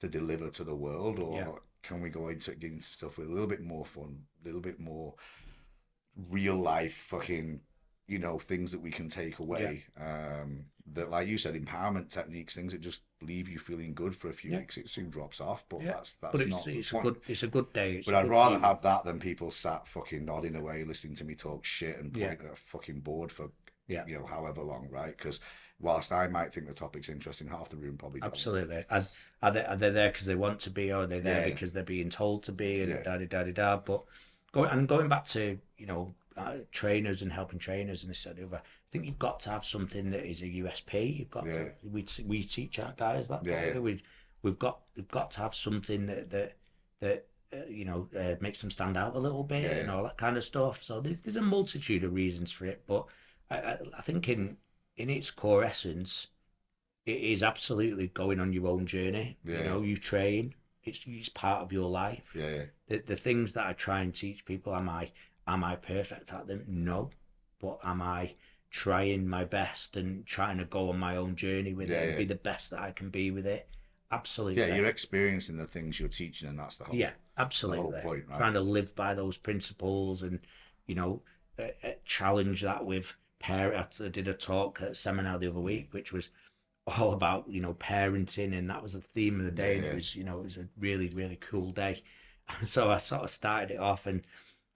to 0.00 0.08
deliver 0.08 0.48
to 0.48 0.64
the 0.64 0.74
world? 0.74 1.18
Or 1.18 1.36
Yeah. 1.36 1.52
can 1.82 2.00
we 2.00 2.08
go 2.08 2.28
into, 2.28 2.52
into 2.52 2.82
stuff 2.82 3.18
with 3.18 3.28
a 3.28 3.30
little 3.32 3.46
bit 3.48 3.60
more 3.60 3.84
fun, 3.84 4.24
a 4.42 4.46
little 4.46 4.62
bit 4.62 4.80
more 4.80 5.14
real 6.30 6.56
life 6.56 6.94
fucking 7.10 7.60
you 8.08 8.18
know 8.18 8.38
things 8.38 8.70
that 8.72 8.80
we 8.80 8.90
can 8.90 9.08
take 9.08 9.38
away 9.40 9.84
um 10.00 10.64
that 10.92 11.10
like 11.10 11.26
you 11.26 11.36
said 11.36 11.54
empowerment 11.54 12.08
techniques 12.08 12.54
things 12.54 12.72
that 12.72 12.80
just 12.80 13.00
leave 13.20 13.48
you 13.48 13.58
feeling 13.58 13.92
good 13.94 14.14
for 14.14 14.28
a 14.28 14.32
few 14.32 14.52
Yeah. 14.52 14.58
weeks 14.58 14.76
it 14.76 14.88
soon 14.88 15.10
drops 15.10 15.40
off 15.40 15.64
but 15.68 15.80
Yeah. 15.82 15.92
that's 15.92 16.12
that's 16.14 16.32
But 16.32 16.40
it's, 16.42 16.50
not 16.50 16.66
it's 16.68 16.92
a 16.92 17.00
good 17.00 17.16
it's 17.26 17.42
a 17.42 17.48
good 17.48 17.72
day. 17.72 17.96
It's 17.96 18.06
but 18.06 18.14
i'd 18.14 18.28
rather 18.28 18.58
have 18.60 18.82
that 18.82 19.04
than 19.04 19.18
people 19.18 19.50
sat 19.50 19.88
fucking 19.88 20.24
nodding 20.24 20.54
away 20.54 20.84
listening 20.84 21.16
to 21.16 21.24
me 21.24 21.34
talk 21.34 21.64
shit 21.64 21.98
and 21.98 22.16
Yeah. 22.16 22.28
at 22.28 22.40
a 22.44 22.54
fucking 22.54 23.00
board 23.00 23.32
for 23.32 23.50
Yeah. 23.88 24.04
you 24.06 24.18
know 24.18 24.26
however 24.26 24.62
long 24.62 24.88
right 24.90 25.16
because 25.16 25.40
whilst 25.80 26.10
I 26.12 26.26
might 26.28 26.54
think 26.54 26.66
the 26.68 26.72
topic's 26.72 27.08
interesting 27.10 27.48
half 27.48 27.68
the 27.68 27.76
room 27.76 27.98
probably 27.98 28.20
don't. 28.20 28.30
Absolutely. 28.30 28.82
Are, 28.88 29.06
are 29.42 29.50
they 29.50 29.64
are 29.66 29.76
they 29.76 29.90
there 29.90 30.10
because 30.10 30.24
they 30.26 30.34
want 30.34 30.58
to 30.60 30.70
be, 30.70 30.90
or 30.90 31.02
are 31.02 31.06
they 31.06 31.20
there 31.20 31.40
Yeah. 31.46 31.52
because 31.52 31.74
they're 31.74 31.82
being 31.82 32.08
told 32.08 32.44
to 32.44 32.52
be, 32.52 32.80
and 32.80 32.90
Yeah. 32.92 33.02
da 33.02 33.18
da 33.18 33.26
da 33.44 33.52
da. 33.52 33.76
But 33.76 34.02
going 34.52 34.70
and 34.70 34.88
going 34.88 35.08
back 35.08 35.26
to 35.26 35.58
you 35.76 35.84
know 35.86 36.14
uh, 36.36 36.56
trainers 36.72 37.22
and 37.22 37.32
helping 37.32 37.58
trainers 37.58 38.02
and 38.02 38.10
this 38.10 38.26
and 38.26 38.36
the 38.36 38.44
other. 38.44 38.58
I 38.58 38.88
think 38.92 39.04
you've 39.06 39.18
got 39.18 39.40
to 39.40 39.50
have 39.50 39.64
something 39.64 40.10
that 40.10 40.24
is 40.28 40.42
a 40.42 40.46
USP. 40.46 41.18
You've 41.18 41.30
got 41.30 41.46
Yeah. 41.46 41.52
to. 41.52 41.70
We 41.82 42.04
we 42.24 42.42
teach 42.42 42.78
our 42.78 42.94
guys 42.96 43.28
that. 43.28 43.44
Yeah, 43.44 43.66
yeah. 43.66 43.72
we? 43.74 43.80
We 43.94 44.02
we've 44.42 44.58
got 44.58 44.80
we've 44.96 45.08
got 45.08 45.30
to 45.32 45.40
have 45.40 45.54
something 45.54 46.06
that 46.06 46.30
that 46.30 46.56
that. 47.00 47.26
Uh, 47.52 47.58
you 47.68 47.84
know, 47.84 48.08
uh, 48.18 48.34
makes 48.40 48.60
them 48.60 48.72
stand 48.72 48.96
out 48.96 49.14
a 49.14 49.18
little 49.20 49.44
bit 49.44 49.62
Yeah, 49.62 49.68
and 49.76 49.88
all 49.90 50.02
that 50.02 50.16
kind 50.18 50.36
of 50.36 50.42
stuff. 50.42 50.82
So 50.82 51.00
there's, 51.00 51.20
there's 51.20 51.36
a 51.36 51.40
multitude 51.42 52.02
of 52.02 52.12
reasons 52.12 52.50
for 52.50 52.66
it, 52.66 52.82
but 52.88 53.06
I, 53.48 53.56
I, 53.58 53.78
I 53.98 54.02
think 54.02 54.28
in 54.28 54.56
in 54.96 55.08
its 55.10 55.30
core 55.30 55.62
essence, 55.62 56.26
it 57.06 57.20
is 57.20 57.44
absolutely 57.44 58.08
going 58.08 58.40
on 58.40 58.52
your 58.52 58.66
own 58.66 58.84
journey. 58.84 59.38
Yeah. 59.44 59.58
You 59.58 59.64
know, 59.64 59.82
you 59.82 59.96
train. 59.96 60.54
It's 60.82 60.98
it's 61.06 61.28
part 61.28 61.62
of 61.62 61.72
your 61.72 61.88
life. 61.88 62.24
yeah 62.34 62.48
yeah 62.48 62.64
The 62.88 62.98
the 62.98 63.16
things 63.16 63.52
that 63.52 63.64
I 63.68 63.74
try 63.74 64.00
and 64.00 64.12
teach 64.12 64.44
people, 64.44 64.74
am 64.74 64.88
I 64.88 65.12
am 65.46 65.64
I 65.64 65.76
perfect 65.76 66.32
at 66.32 66.46
them? 66.46 66.64
No. 66.66 67.10
But 67.60 67.78
am 67.84 68.02
I 68.02 68.34
trying 68.70 69.26
my 69.28 69.44
best 69.44 69.96
and 69.96 70.26
trying 70.26 70.58
to 70.58 70.64
go 70.64 70.90
on 70.90 70.98
my 70.98 71.16
own 71.16 71.36
journey 71.36 71.72
with 71.74 71.88
Yeah, 71.88 71.96
it 71.96 72.02
and 72.02 72.10
yeah. 72.12 72.18
be 72.18 72.24
the 72.24 72.34
best 72.34 72.70
that 72.70 72.80
I 72.80 72.92
can 72.92 73.10
be 73.10 73.30
with 73.30 73.46
it? 73.46 73.68
Absolutely. 74.10 74.62
yeah 74.62 74.76
you're 74.76 74.86
experiencing 74.86 75.56
the 75.56 75.66
things 75.66 75.98
you're 75.98 76.08
teaching 76.08 76.48
and 76.48 76.58
that's 76.58 76.78
the 76.78 76.84
whole 76.84 76.94
Yeah, 76.96 77.10
absolutely. 77.38 77.82
whole 77.82 77.92
point, 77.92 78.24
right? 78.28 78.38
Trying 78.38 78.54
to 78.54 78.60
live 78.60 78.94
by 78.94 79.14
those 79.14 79.36
principles 79.36 80.22
and, 80.22 80.40
you 80.86 80.94
know, 80.94 81.22
uh, 81.58 81.68
uh, 81.82 81.92
challenge 82.04 82.62
that 82.62 82.84
with 82.84 83.14
parent. 83.40 83.98
I 84.00 84.08
did 84.08 84.28
a 84.28 84.34
talk 84.34 84.80
at 84.82 84.90
a 84.90 84.94
seminar 84.94 85.38
the 85.38 85.48
other 85.48 85.60
week, 85.60 85.92
which 85.92 86.12
was 86.12 86.30
all 86.86 87.12
about, 87.12 87.48
you 87.48 87.60
know, 87.60 87.74
parenting, 87.74 88.56
and 88.56 88.70
that 88.70 88.82
was 88.82 88.92
the 88.94 89.00
theme 89.00 89.38
of 89.40 89.44
the 89.46 89.50
day. 89.52 89.76
And 89.76 89.84
Yeah. 89.84 89.92
it 89.92 89.94
was, 89.96 90.14
you 90.14 90.24
know, 90.24 90.38
it 90.40 90.44
was 90.44 90.56
a 90.56 90.68
really, 90.78 91.08
really 91.10 91.36
cool 91.36 91.70
day. 91.70 92.02
and 92.48 92.68
So 92.76 92.90
I 92.90 92.98
sort 92.98 93.24
of 93.24 93.30
started 93.30 93.72
it 93.72 93.80
off, 93.80 94.06
and 94.06 94.22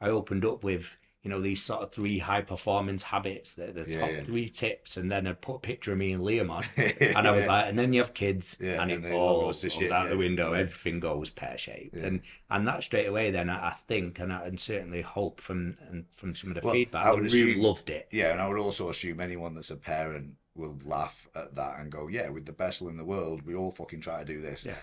I 0.00 0.08
opened 0.08 0.44
up 0.44 0.64
with, 0.64 0.96
you 1.22 1.28
know, 1.30 1.40
these 1.40 1.62
sort 1.62 1.82
of 1.82 1.92
three 1.92 2.18
high 2.18 2.40
performance 2.40 3.02
habits, 3.02 3.54
the, 3.54 3.66
the 3.66 3.84
Yeah, 3.86 4.00
top 4.00 4.10
yeah. 4.10 4.22
three 4.24 4.48
tips, 4.48 4.96
and 4.96 5.12
then 5.12 5.26
I 5.26 5.34
put 5.34 5.56
a 5.56 5.58
picture 5.58 5.92
of 5.92 5.98
me 5.98 6.12
and 6.12 6.22
Liam 6.22 6.50
on. 6.50 6.64
And 7.00 7.28
I 7.28 7.32
was 7.32 7.44
Yeah. 7.44 7.52
like, 7.52 7.66
and 7.68 7.78
then 7.78 7.92
you 7.92 8.00
have 8.00 8.14
kids, 8.14 8.56
and 8.60 8.90
and 8.90 9.04
it 9.04 9.12
all 9.12 9.42
goes 9.46 9.62
goes 9.62 9.72
shit, 9.74 9.92
out 9.92 10.08
the 10.08 10.16
window. 10.16 10.52
Everything 10.54 11.00
goes 11.00 11.28
pear 11.28 11.58
shaped, 11.58 11.96
and 11.96 12.22
and 12.48 12.66
that 12.66 12.82
straight 12.82 13.06
away. 13.06 13.30
Then 13.30 13.50
I, 13.50 13.68
I 13.68 13.72
think, 13.88 14.18
and 14.18 14.32
I 14.32 14.46
and 14.46 14.58
certainly 14.58 15.02
hope 15.02 15.40
from 15.40 15.76
and 15.90 16.06
from 16.10 16.34
some 16.34 16.50
of 16.50 16.54
the 16.54 16.62
Well, 16.66 16.72
feedback, 16.74 17.04
I 17.04 17.10
I 17.10 17.12
would 17.12 17.30
really 17.30 17.50
assume- 17.52 17.62
loved 17.62 17.90
it. 17.90 18.08
Yeah, 18.10 18.32
and 18.32 18.40
I 18.40 18.48
would 18.48 18.58
also 18.58 18.88
assume 18.88 19.20
anyone 19.20 19.54
that's 19.54 19.70
a 19.70 19.76
parent 19.76 20.36
will 20.54 20.78
laugh 20.84 21.28
at 21.34 21.54
that 21.56 21.78
and 21.80 21.92
go, 21.92 22.08
"Yeah, 22.08 22.30
with 22.30 22.46
the 22.46 22.52
best 22.52 22.80
will 22.80 22.88
in 22.88 22.96
the 22.96 23.04
world, 23.04 23.42
we 23.42 23.54
all 23.54 23.70
fucking 23.70 24.00
try 24.00 24.20
to 24.20 24.24
do 24.24 24.40
this." 24.40 24.64
Yeah. 24.64 24.74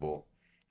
But 0.00 0.22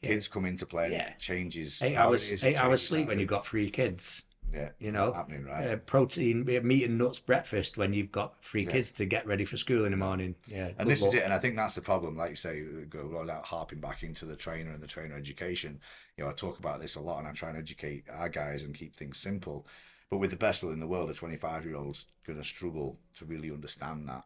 Yeah. 0.02 0.10
kids 0.10 0.28
come 0.28 0.46
into 0.46 0.66
play 0.66 0.86
and 0.86 0.94
Yeah. 0.94 1.10
it 1.12 1.20
changes. 1.20 1.82
Eight 1.82 1.96
hours, 1.96 2.44
eight 2.44 2.56
hours 2.58 2.86
sleep 2.86 3.08
when 3.08 3.20
you've 3.20 3.30
got 3.30 3.46
three 3.46 3.70
kids. 3.70 4.24
Yeah, 4.52 4.72
You 4.80 4.92
know, 4.92 5.14
happening 5.14 5.46
right. 5.46 5.70
Uh, 5.70 5.76
protein, 5.78 6.44
meat 6.44 6.84
and 6.84 6.98
nuts 6.98 7.20
breakfast 7.20 7.78
when 7.78 7.94
you've 7.94 8.12
got 8.12 8.44
three 8.44 8.66
Yeah. 8.66 8.72
kids 8.72 8.92
to 8.94 9.06
get 9.06 9.26
ready 9.26 9.46
for 9.46 9.56
school 9.56 9.86
in 9.86 9.92
the 9.92 9.98
morning. 9.98 10.36
Yeah, 10.46 10.72
and 10.78 10.90
this 10.90 11.02
luck. 11.02 11.14
is 11.14 11.20
it, 11.22 11.24
and 11.24 11.32
I 11.32 11.40
think 11.40 11.56
that's 11.56 11.76
the 11.76 11.82
problem. 11.82 12.18
Like 12.18 12.32
you 12.32 12.36
say, 12.36 12.62
go 12.90 13.08
without 13.08 13.46
harping 13.46 13.80
back 13.80 14.04
into 14.04 14.26
the 14.26 14.36
trainer 14.36 14.72
and 14.74 14.84
the 14.84 14.88
trainer 14.88 15.16
education. 15.16 15.80
You 16.18 16.26
know, 16.26 16.32
I 16.32 16.34
talk 16.34 16.60
about 16.60 16.82
this 16.82 16.96
a 16.96 17.00
lot, 17.00 17.20
and 17.20 17.28
I 17.30 17.32
try 17.32 17.48
and 17.48 17.58
educate 17.58 18.04
our 18.10 18.28
guys 18.28 18.64
and 18.64 18.76
keep 18.76 18.94
things 18.94 19.18
simple. 19.20 19.66
But 20.10 20.18
with 20.18 20.32
the 20.32 20.36
best 20.36 20.62
will 20.64 20.72
in 20.74 20.82
the 20.82 20.88
world, 20.88 21.10
a 21.10 21.14
25 21.14 21.66
year 21.66 21.78
old's 21.78 22.08
going 22.28 22.38
to 22.38 22.44
struggle 22.44 23.00
to 23.16 23.26
really 23.26 23.52
understand 23.52 24.10
that 24.10 24.26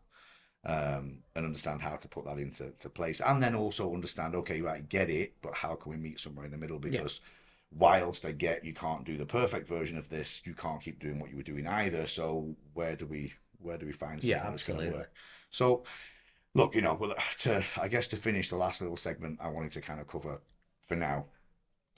um, 0.66 1.20
and 1.36 1.46
understand 1.46 1.82
how 1.82 1.96
to 1.98 2.08
put 2.08 2.26
that 2.26 2.40
into 2.40 2.72
to 2.72 2.90
place, 2.90 3.22
and 3.22 3.42
then 3.42 3.56
also 3.56 3.94
understand, 3.94 4.36
okay, 4.36 4.62
right, 4.62 4.88
get 4.90 5.10
it, 5.10 5.34
but 5.42 5.54
how 5.54 5.76
can 5.76 5.92
we 5.92 5.98
meet 5.98 6.20
somewhere 6.20 6.46
in 6.46 6.52
the 6.52 6.58
middle? 6.58 6.80
Because 6.80 7.22
whilst 7.72 8.26
I 8.26 8.32
get 8.32 8.64
you 8.66 8.74
can't 8.74 9.04
do 9.06 9.18
the 9.18 9.26
perfect 9.26 9.68
version 9.68 9.98
of 9.98 10.10
this, 10.10 10.42
you 10.46 10.54
can't 10.54 10.82
keep 10.82 11.00
doing 11.00 11.20
what 11.20 11.30
you 11.30 11.38
were 11.38 11.44
doing 11.44 11.68
either. 11.68 12.08
So 12.08 12.56
where 12.74 12.96
do 12.96 13.06
we 13.06 13.34
where 13.60 13.78
do 13.78 13.86
we 13.86 13.92
find 13.92 14.22
Yeah, 14.22 14.24
something 14.24 14.50
that's 14.50 14.64
gonna 14.64 14.82
work? 14.82 15.12
So 15.52 15.84
look, 16.54 16.76
you 16.76 16.82
know, 16.82 16.96
well, 16.96 17.16
to 17.40 17.64
I 17.82 17.88
guess 17.88 18.08
to 18.10 18.18
finish 18.18 18.50
the 18.50 18.58
last 18.58 18.82
little 18.82 18.98
segment, 18.98 19.40
I 19.42 19.50
wanted 19.50 19.72
to 19.74 19.82
kind 19.82 20.00
of 20.02 20.08
cover 20.08 20.42
for 20.88 20.96
now, 20.96 21.28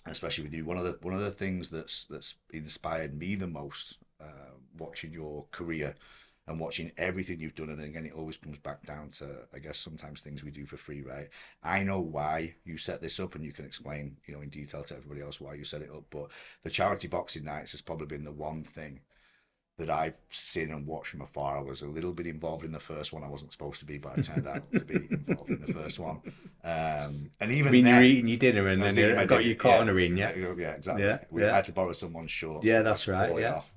especially 0.05 0.45
with 0.45 0.53
you. 0.53 0.65
One 0.65 0.77
of 0.77 0.85
the 0.85 0.97
one 1.01 1.13
of 1.13 1.21
the 1.21 1.31
things 1.31 1.69
that's 1.69 2.05
that's 2.05 2.35
inspired 2.51 3.17
me 3.17 3.35
the 3.35 3.47
most 3.47 3.97
uh, 4.21 4.53
watching 4.77 5.13
your 5.13 5.45
career 5.51 5.95
and 6.47 6.59
watching 6.59 6.91
everything 6.97 7.39
you've 7.39 7.55
done, 7.55 7.69
and 7.69 7.81
again, 7.81 8.05
it 8.05 8.13
always 8.13 8.37
comes 8.37 8.57
back 8.57 8.85
down 8.85 9.09
to 9.11 9.27
I 9.53 9.59
guess 9.59 9.77
sometimes 9.77 10.21
things 10.21 10.43
we 10.43 10.51
do 10.51 10.65
for 10.65 10.77
free, 10.77 11.01
right? 11.01 11.29
I 11.63 11.83
know 11.83 11.99
why 11.99 12.55
you 12.63 12.77
set 12.77 13.01
this 13.01 13.19
up, 13.19 13.35
and 13.35 13.43
you 13.43 13.51
can 13.51 13.65
explain, 13.65 14.17
you 14.25 14.33
know, 14.33 14.41
in 14.41 14.49
detail 14.49 14.83
to 14.83 14.95
everybody 14.95 15.21
else 15.21 15.41
why 15.41 15.55
you 15.55 15.65
set 15.65 15.81
it 15.81 15.91
up. 15.93 16.05
But 16.09 16.29
the 16.63 16.69
charity 16.69 17.07
boxing 17.07 17.43
nights 17.43 17.71
has 17.71 17.81
probably 17.81 18.07
been 18.07 18.23
the 18.23 18.31
one 18.31 18.63
thing 18.63 19.01
that 19.77 19.89
I've 19.91 20.17
seen 20.31 20.71
and 20.71 20.87
watched 20.87 21.11
from 21.11 21.21
afar. 21.21 21.57
I 21.57 21.61
was 21.61 21.83
a 21.83 21.87
little 21.87 22.11
bit 22.11 22.25
involved 22.25 22.65
in 22.65 22.71
the 22.71 22.79
first 22.79 23.13
one. 23.13 23.23
I 23.23 23.29
wasn't 23.29 23.51
supposed 23.51 23.79
to 23.79 23.85
be, 23.85 23.99
but 23.99 24.17
I 24.17 24.21
turned 24.21 24.47
out 24.47 24.63
to 24.71 24.85
be 24.85 24.95
involved 25.11 25.51
in 25.51 25.61
the 25.61 25.73
first 25.73 25.99
one. 25.99 26.19
Um, 26.63 27.29
and 27.39 27.51
even 27.51 27.67
I 27.67 27.71
mean, 27.71 27.85
then, 27.85 27.95
you're 27.95 28.03
eating 28.03 28.27
your 28.27 28.37
dinner 28.37 28.67
and 28.67 28.81
then 28.81 28.95
you 28.95 29.13
got 29.13 29.27
dinner, 29.27 29.41
you 29.41 29.55
caught 29.55 29.85
yeah. 29.85 29.91
ring, 29.91 30.17
yeah. 30.17 30.33
yeah, 30.35 30.71
exactly. 30.71 31.03
Yeah, 31.03 31.19
we 31.29 31.43
yeah. 31.43 31.53
had 31.53 31.65
to 31.65 31.73
borrow 31.73 31.93
someone's 31.93 32.31
shorts. 32.31 32.65
Yeah, 32.65 32.81
that's 32.81 33.07
right, 33.07 33.39
yeah. 33.39 33.55
off. 33.55 33.71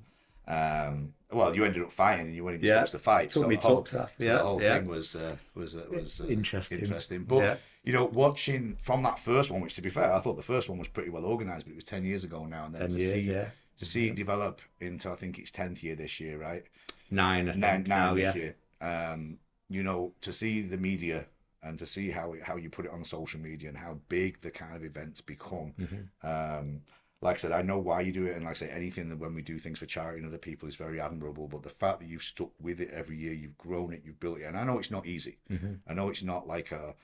Um, 0.51 1.14
well, 1.32 1.55
you 1.55 1.64
ended 1.64 1.82
up 1.82 1.92
fighting, 1.92 2.26
and 2.26 2.34
you 2.34 2.44
weren't 2.44 2.62
Yeah, 2.62 2.78
supposed 2.78 2.92
to 2.92 2.98
fight. 2.98 3.30
so 3.32 3.46
me 3.46 3.55
the 3.55 3.62
whole, 3.62 3.86
so 3.86 4.09
yeah, 4.18 4.38
the 4.38 4.38
whole 4.42 4.61
yeah. 4.61 4.78
thing 4.78 4.88
was 4.88 5.14
uh, 5.14 5.36
was 5.55 5.76
uh, 5.76 5.84
was 5.90 6.20
uh, 6.20 6.26
Interesting. 6.26 6.80
Interesting, 6.80 7.24
but 7.24 7.38
Yeah. 7.38 7.57
you 7.84 7.92
know, 7.92 8.07
watching 8.07 8.76
from 8.80 9.03
that 9.05 9.20
first 9.20 9.51
one, 9.51 9.61
which 9.61 9.74
to 9.74 9.82
be 9.82 9.90
fair, 9.90 10.12
I 10.12 10.18
thought 10.18 10.36
the 10.36 10.42
first 10.42 10.68
one 10.68 10.78
was 10.78 10.88
pretty 10.88 11.11
well 11.11 11.24
organised, 11.24 11.66
but 11.66 11.72
it 11.72 11.76
was 11.76 11.84
ten 11.84 12.05
years 12.05 12.24
ago 12.24 12.46
now, 12.46 12.64
and 12.66 12.74
then 12.74 12.80
10 12.82 12.90
to 12.90 12.98
years, 12.98 13.14
see 13.24 13.30
yeah. 13.32 13.48
to 13.76 13.84
see 13.84 14.09
it 14.09 14.16
develop 14.16 14.61
into 14.80 15.09
I 15.11 15.14
think 15.14 15.38
it's 15.38 15.53
tenth 15.53 15.84
year 15.84 15.94
this 15.94 16.18
year, 16.18 16.36
right? 16.36 16.64
Nine, 17.12 17.48
I 17.48 17.53
think. 17.53 17.62
nine, 17.62 17.84
now, 17.86 18.14
this 18.14 18.34
year. 18.34 18.57
Um, 18.80 19.38
you 19.68 19.84
know, 19.84 20.12
to 20.22 20.32
see 20.32 20.62
the 20.62 20.76
media 20.76 21.26
and 21.62 21.78
to 21.78 21.86
see 21.86 22.11
how 22.11 22.34
how 22.42 22.57
you 22.57 22.70
put 22.70 22.86
it 22.86 22.90
on 22.90 23.05
social 23.05 23.38
media 23.38 23.68
and 23.68 23.78
how 23.78 23.98
big 24.09 24.40
the 24.40 24.51
kind 24.51 24.74
of 24.74 24.84
events 24.84 25.20
become. 25.20 25.74
Mm-hmm. 25.78 26.26
Um, 26.26 26.82
like 27.22 27.36
I 27.36 27.38
said, 27.38 27.52
I 27.52 27.62
know 27.62 27.78
why 27.78 28.00
you 28.00 28.12
do 28.12 28.26
it, 28.26 28.34
and 28.34 28.44
like 28.44 28.52
I 28.52 28.54
say, 28.54 28.70
anything 28.70 29.10
that 29.10 29.18
when 29.18 29.34
we 29.34 29.42
do 29.42 29.58
things 29.58 29.78
for 29.78 29.86
charity 29.86 30.18
and 30.18 30.26
other 30.26 30.38
people 30.38 30.68
is 30.68 30.76
very 30.76 31.00
admirable. 31.00 31.48
But 31.48 31.62
the 31.62 31.68
fact 31.68 32.00
that 32.00 32.08
you've 32.08 32.22
stuck 32.22 32.50
with 32.60 32.80
it 32.80 32.90
every 32.90 33.18
year, 33.18 33.34
you've 33.34 33.58
grown 33.58 33.92
it, 33.92 34.02
you've 34.04 34.20
built 34.20 34.38
it, 34.38 34.44
and 34.44 34.56
I 34.56 34.64
know 34.64 34.78
it's 34.78 34.90
not 34.90 35.06
easy. 35.06 35.38
Mm-hmm. 35.50 35.74
I 35.86 35.94
know 35.94 36.08
it's 36.08 36.22
not 36.22 36.48
like 36.48 36.72
a. 36.72 36.94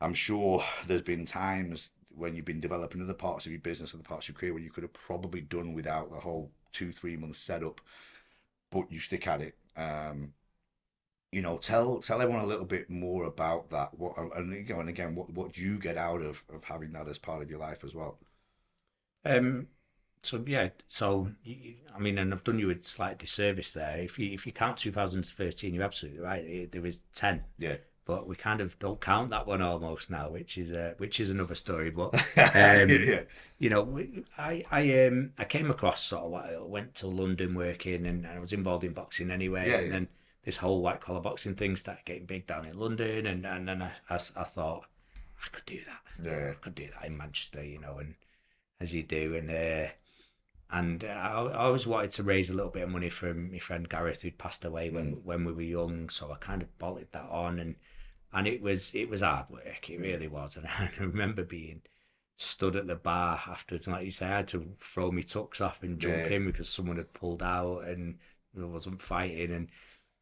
I'm 0.00 0.14
sure 0.14 0.64
there's 0.86 1.02
been 1.02 1.26
times 1.26 1.90
when 2.08 2.34
you've 2.34 2.44
been 2.44 2.60
developing 2.60 3.02
other 3.02 3.14
parts 3.14 3.44
of 3.44 3.52
your 3.52 3.60
business, 3.60 3.94
other 3.94 4.02
parts 4.02 4.26
of 4.26 4.34
your 4.34 4.40
career, 4.40 4.54
where 4.54 4.62
you 4.62 4.70
could 4.70 4.84
have 4.84 4.92
probably 4.92 5.42
done 5.42 5.74
without 5.74 6.10
the 6.10 6.20
whole 6.20 6.50
two, 6.72 6.92
three 6.92 7.16
month 7.16 7.36
setup, 7.36 7.80
but 8.70 8.90
you 8.90 8.98
stick 8.98 9.26
at 9.26 9.42
it. 9.42 9.54
Um, 9.76 10.32
you 11.30 11.42
know, 11.42 11.58
tell 11.58 12.00
tell 12.00 12.22
everyone 12.22 12.42
a 12.42 12.48
little 12.48 12.64
bit 12.64 12.88
more 12.88 13.24
about 13.24 13.68
that. 13.68 13.92
What 13.98 14.14
and 14.34 14.50
you 14.66 14.74
know, 14.74 14.80
and 14.80 14.88
again, 14.88 15.14
what 15.14 15.28
what 15.30 15.52
do 15.52 15.62
you 15.62 15.78
get 15.78 15.98
out 15.98 16.22
of 16.22 16.42
of 16.52 16.64
having 16.64 16.92
that 16.92 17.06
as 17.06 17.18
part 17.18 17.42
of 17.42 17.50
your 17.50 17.58
life 17.58 17.84
as 17.84 17.94
well? 17.94 18.18
Um. 19.24 19.68
So 20.22 20.42
yeah. 20.46 20.70
So 20.88 21.30
I 21.94 21.98
mean, 21.98 22.18
and 22.18 22.32
I've 22.32 22.44
done 22.44 22.58
you 22.58 22.70
a 22.70 22.76
slight 22.82 23.18
disservice 23.18 23.72
there. 23.72 23.98
If 23.98 24.18
you 24.18 24.32
if 24.32 24.46
you 24.46 24.52
count 24.52 24.78
2013, 24.78 25.74
you're 25.74 25.84
absolutely 25.84 26.20
right. 26.20 26.70
There 26.70 26.82
was 26.82 27.02
ten, 27.12 27.44
Yeah, 27.58 27.76
but 28.04 28.26
we 28.26 28.36
kind 28.36 28.60
of 28.60 28.78
don't 28.78 29.00
count 29.00 29.30
that 29.30 29.46
one 29.46 29.62
almost 29.62 30.10
now, 30.10 30.30
which 30.30 30.56
is 30.58 30.72
uh, 30.72 30.94
which 30.98 31.20
is 31.20 31.30
another 31.30 31.54
story. 31.54 31.90
But 31.90 32.14
um, 32.36 33.04
yeah, 33.04 33.22
you 33.58 33.70
know, 33.70 34.00
I 34.36 34.64
I 34.70 35.06
um 35.06 35.32
I 35.38 35.44
came 35.44 35.70
across 35.70 36.02
sort 36.02 36.24
of 36.24 36.30
what 36.30 36.46
I 36.46 36.58
went 36.60 36.94
to 36.96 37.06
London 37.06 37.54
working, 37.54 38.06
and 38.06 38.26
I 38.26 38.38
was 38.38 38.52
involved 38.52 38.84
in 38.84 38.92
boxing 38.92 39.30
anyway. 39.30 39.68
Yeah, 39.68 39.78
and 39.78 39.86
yeah. 39.86 39.92
then 39.92 40.08
this 40.44 40.56
whole 40.56 40.82
white 40.82 41.00
collar 41.00 41.20
boxing 41.20 41.54
thing 41.54 41.76
started 41.76 42.04
getting 42.04 42.26
big 42.26 42.46
down 42.46 42.64
in 42.66 42.78
London, 42.78 43.26
and 43.26 43.44
and 43.46 43.68
then 43.68 43.82
I, 43.82 43.92
I, 44.08 44.14
I 44.36 44.44
thought 44.44 44.84
I 45.44 45.48
could 45.50 45.66
do 45.66 45.80
that. 45.84 46.00
Yeah. 46.24 46.50
I 46.52 46.54
could 46.54 46.74
do 46.74 46.88
that 46.88 47.06
in 47.06 47.16
Manchester, 47.16 47.62
you 47.64 47.78
know, 47.80 47.98
and 47.98 48.14
as 48.80 48.92
you 48.92 49.02
do, 49.02 49.34
and 49.36 49.50
uh, 49.50 49.90
and 50.70 51.04
I, 51.04 51.30
I 51.32 51.64
always 51.66 51.86
wanted 51.86 52.10
to 52.12 52.22
raise 52.22 52.50
a 52.50 52.54
little 52.54 52.70
bit 52.70 52.82
of 52.84 52.90
money 52.90 53.08
from 53.10 53.52
my 53.52 53.58
friend 53.58 53.88
Gareth, 53.88 54.22
who'd 54.22 54.38
passed 54.38 54.64
away 54.64 54.90
when 54.90 55.12
Mm. 55.12 55.24
when 55.24 55.44
we 55.44 55.52
were 55.52 55.62
young, 55.62 56.08
so 56.10 56.32
I 56.32 56.36
kind 56.36 56.62
of 56.62 56.78
bolted 56.78 57.12
that 57.12 57.28
on, 57.30 57.58
and 57.58 57.76
and 58.32 58.46
it 58.48 58.62
was 58.62 58.94
it 58.94 59.08
was 59.08 59.22
hard 59.22 59.48
work, 59.50 59.90
it 59.90 60.00
really 60.00 60.28
was, 60.28 60.56
and 60.56 60.66
I 60.68 60.90
remember 60.98 61.44
being 61.44 61.82
stood 62.38 62.76
at 62.76 62.86
the 62.86 62.96
bar 62.96 63.40
afterwards, 63.46 63.86
and 63.86 63.96
like 63.96 64.04
you 64.06 64.10
say, 64.12 64.26
I 64.26 64.36
had 64.38 64.48
to 64.48 64.74
throw 64.80 65.10
my 65.10 65.22
tux 65.22 65.60
off 65.60 65.82
and 65.82 66.00
jump 66.00 66.30
Yeah. 66.30 66.30
in 66.30 66.46
because 66.46 66.68
someone 66.68 66.96
had 66.98 67.12
pulled 67.14 67.42
out 67.42 67.80
and 67.88 68.18
I 68.60 68.64
wasn't 68.64 69.02
fighting, 69.02 69.52
and 69.52 69.68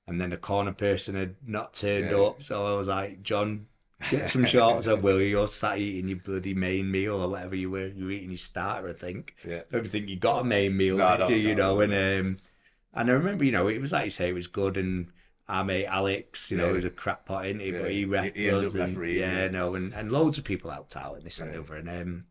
and 0.08 0.20
then 0.20 0.30
the 0.30 0.36
corner 0.36 0.72
person 0.72 1.14
had 1.16 1.36
not 1.46 1.74
turned 1.74 2.12
Yeah. 2.12 2.16
up, 2.18 2.42
so 2.42 2.66
I 2.66 2.76
was 2.76 2.88
like, 2.88 3.22
John, 3.22 3.66
get 4.10 4.30
some 4.30 4.44
shorts 4.44 4.86
on, 4.86 5.02
will 5.02 5.20
you? 5.20 5.26
You're 5.28 5.48
sat 5.48 5.78
eating 5.78 6.08
your 6.08 6.18
bloody 6.18 6.54
main 6.54 6.90
meal 6.90 7.14
or 7.22 7.28
whatever 7.28 7.54
you 7.54 7.70
were. 7.70 7.86
You 7.88 8.04
were 8.06 8.10
eating 8.10 8.30
your 8.30 8.38
starter, 8.38 8.88
I 8.88 8.92
think. 8.92 9.34
Yeah. 9.46 9.62
I 9.72 9.76
don't 9.76 9.88
think 9.90 10.08
you 10.08 10.16
got 10.16 10.40
a 10.40 10.44
main 10.44 10.76
meal, 10.76 10.96
No, 10.96 11.10
did 11.16 11.20
no, 11.20 11.28
you? 11.28 11.36
You 11.48 11.54
no, 11.54 11.74
know, 11.74 11.80
and 11.80 11.92
um, 11.92 12.36
and 12.94 13.10
I 13.10 13.12
remember, 13.12 13.44
you 13.44 13.52
know, 13.52 13.68
it 13.68 13.80
was 13.80 13.92
like 13.92 14.04
you 14.04 14.10
say, 14.10 14.28
it 14.28 14.34
was 14.34 14.46
good, 14.46 14.76
and 14.76 15.08
our 15.48 15.64
mate 15.64 15.86
Alex, 15.86 16.50
you 16.50 16.56
know, 16.56 16.66
Yeah. 16.66 16.72
was 16.72 16.84
a 16.84 16.90
crap 16.90 17.26
pot 17.26 17.46
in 17.46 17.60
it, 17.60 17.72
but 17.72 17.84
Yeah. 17.84 17.88
he 17.98 18.04
ref 18.04 18.34
He- 18.34 18.42
he 18.42 18.48
ended 18.48 18.66
us, 18.66 18.74
and, 18.74 18.96
yeah, 19.08 19.42
yeah. 19.42 19.48
no, 19.48 19.74
and, 19.74 19.92
and 19.94 20.10
loads 20.10 20.38
of 20.38 20.44
people 20.44 20.70
helped 20.70 20.96
out 20.96 21.16
and 21.16 21.24
this 21.24 21.38
and 21.38 21.50
Yeah. 21.52 21.58
the 21.58 21.62
other, 21.62 21.74
and 21.76 21.88
um, 21.88 22.24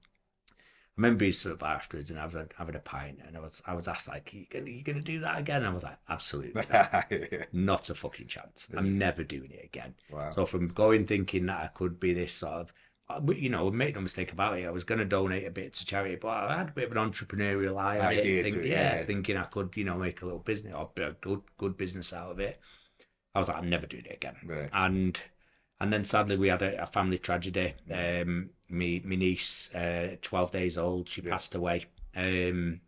remember 0.97 1.19
being 1.19 1.33
sort 1.33 1.53
of 1.53 1.63
afterwards 1.63 2.09
and 2.09 2.19
having 2.19 2.47
having 2.57 2.75
a 2.75 2.79
pint, 2.79 3.19
and 3.25 3.35
I 3.35 3.39
was 3.39 3.61
I 3.65 3.73
was 3.73 3.87
asked 3.87 4.07
like, 4.07 4.33
"You 4.33 4.45
gonna 4.49 4.69
you 4.69 4.83
gonna 4.83 5.01
do 5.01 5.19
that 5.19 5.37
again?" 5.37 5.57
And 5.57 5.67
I 5.67 5.73
was 5.73 5.83
like, 5.83 5.97
"Absolutely 6.09 6.63
not, 6.71 7.11
not 7.53 7.89
a 7.89 7.95
fucking 7.95 8.27
chance. 8.27 8.67
I'm 8.75 8.97
never 8.97 9.23
doing 9.23 9.51
it 9.51 9.65
again." 9.65 9.95
Wow. 10.11 10.31
So 10.31 10.45
from 10.45 10.69
going 10.69 11.05
thinking 11.05 11.45
that 11.47 11.63
I 11.63 11.67
could 11.67 11.99
be 11.99 12.13
this 12.13 12.33
sort 12.33 12.53
of, 12.53 12.73
uh, 13.09 13.21
you 13.33 13.49
know, 13.49 13.69
make 13.71 13.95
no 13.95 14.01
mistake 14.01 14.31
about 14.31 14.57
it, 14.57 14.65
I 14.65 14.71
was 14.71 14.83
going 14.83 14.99
to 14.99 15.05
donate 15.05 15.45
a 15.45 15.51
bit 15.51 15.73
to 15.73 15.85
charity, 15.85 16.15
but 16.15 16.29
I 16.29 16.57
had 16.57 16.69
a 16.69 16.73
bit 16.73 16.91
of 16.91 16.97
an 16.97 17.11
entrepreneurial 17.11 17.79
eye 17.79 17.97
it. 18.13 18.43
Think, 18.43 18.57
it, 18.57 18.65
yeah, 18.65 18.95
yeah. 18.97 19.03
thinking 19.03 19.37
I 19.37 19.43
could, 19.43 19.73
you 19.75 19.83
know, 19.83 19.97
make 19.97 20.21
a 20.21 20.25
little 20.25 20.39
business 20.39 20.73
or 20.73 20.89
a 20.97 21.11
good 21.21 21.41
good 21.57 21.77
business 21.77 22.13
out 22.13 22.31
of 22.31 22.39
it. 22.39 22.59
I 23.33 23.39
was 23.39 23.49
like, 23.49 23.57
I'm 23.57 23.69
never 23.69 23.85
doing 23.85 24.05
it 24.05 24.15
again. 24.15 24.37
Right. 24.45 24.69
And 24.71 25.19
and 25.81 25.91
then 25.91 26.05
sadly 26.05 26.37
we 26.37 26.47
had 26.47 26.61
a, 26.61 26.83
a 26.83 26.85
family 26.85 27.17
tragedy. 27.17 27.73
Um, 27.91 28.51
me 28.69 29.01
my 29.05 29.15
niece, 29.15 29.73
uh, 29.73 30.15
twelve 30.21 30.51
days 30.51 30.77
old, 30.77 31.09
she 31.09 31.21
Yeah. 31.21 31.31
passed 31.31 31.55
away. 31.55 31.85
Um, 32.15 32.81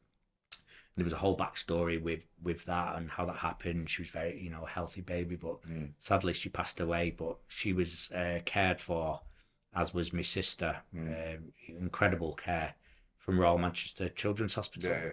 there 0.95 1.03
was 1.03 1.13
a 1.13 1.17
whole 1.17 1.37
backstory 1.37 2.01
with 2.01 2.23
with 2.41 2.65
that 2.65 2.97
and 2.97 3.09
how 3.09 3.25
that 3.25 3.37
happened. 3.37 3.89
She 3.89 4.01
was 4.01 4.09
very, 4.09 4.41
you 4.41 4.49
know, 4.49 4.63
a 4.65 4.69
healthy 4.69 5.01
baby, 5.01 5.35
but 5.35 5.61
Mm. 5.61 5.93
sadly 5.99 6.33
she 6.33 6.49
passed 6.49 6.79
away. 6.79 7.11
But 7.11 7.37
she 7.47 7.73
was 7.73 8.09
uh, 8.11 8.39
cared 8.45 8.79
for, 8.81 9.21
as 9.75 9.93
was 9.93 10.11
my 10.13 10.23
sister. 10.23 10.81
Mm. 10.93 11.35
Um, 11.35 11.53
incredible 11.67 12.33
care 12.33 12.75
from 13.17 13.39
Royal 13.39 13.57
Manchester 13.57 14.09
Children's 14.09 14.55
Hospital 14.55 14.91
Yeah. 14.91 15.11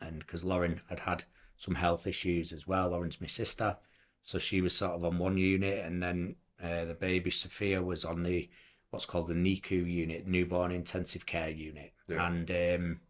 and 0.00 0.20
because 0.20 0.44
Lauren 0.44 0.80
had 0.88 1.00
had 1.00 1.24
some 1.56 1.74
health 1.74 2.06
issues 2.06 2.52
as 2.52 2.66
well. 2.66 2.88
Lauren's 2.90 3.20
my 3.20 3.26
sister, 3.26 3.76
so 4.22 4.38
she 4.38 4.60
was 4.60 4.76
sort 4.76 4.92
of 4.92 5.04
on 5.04 5.18
one 5.18 5.36
unit, 5.36 5.84
and 5.84 6.02
then 6.02 6.36
uh, 6.62 6.84
the 6.86 6.94
baby 6.94 7.30
Sophia 7.30 7.82
was 7.82 8.04
on 8.04 8.22
the 8.22 8.48
what's 8.92 9.06
called 9.06 9.26
the 9.26 9.34
NICU 9.34 9.90
unit, 9.90 10.26
newborn 10.26 10.70
intensive 10.70 11.26
care 11.26 11.50
unit, 11.50 11.92
Yeah. 12.06 12.26
and 12.26 12.50
um, 12.50 13.00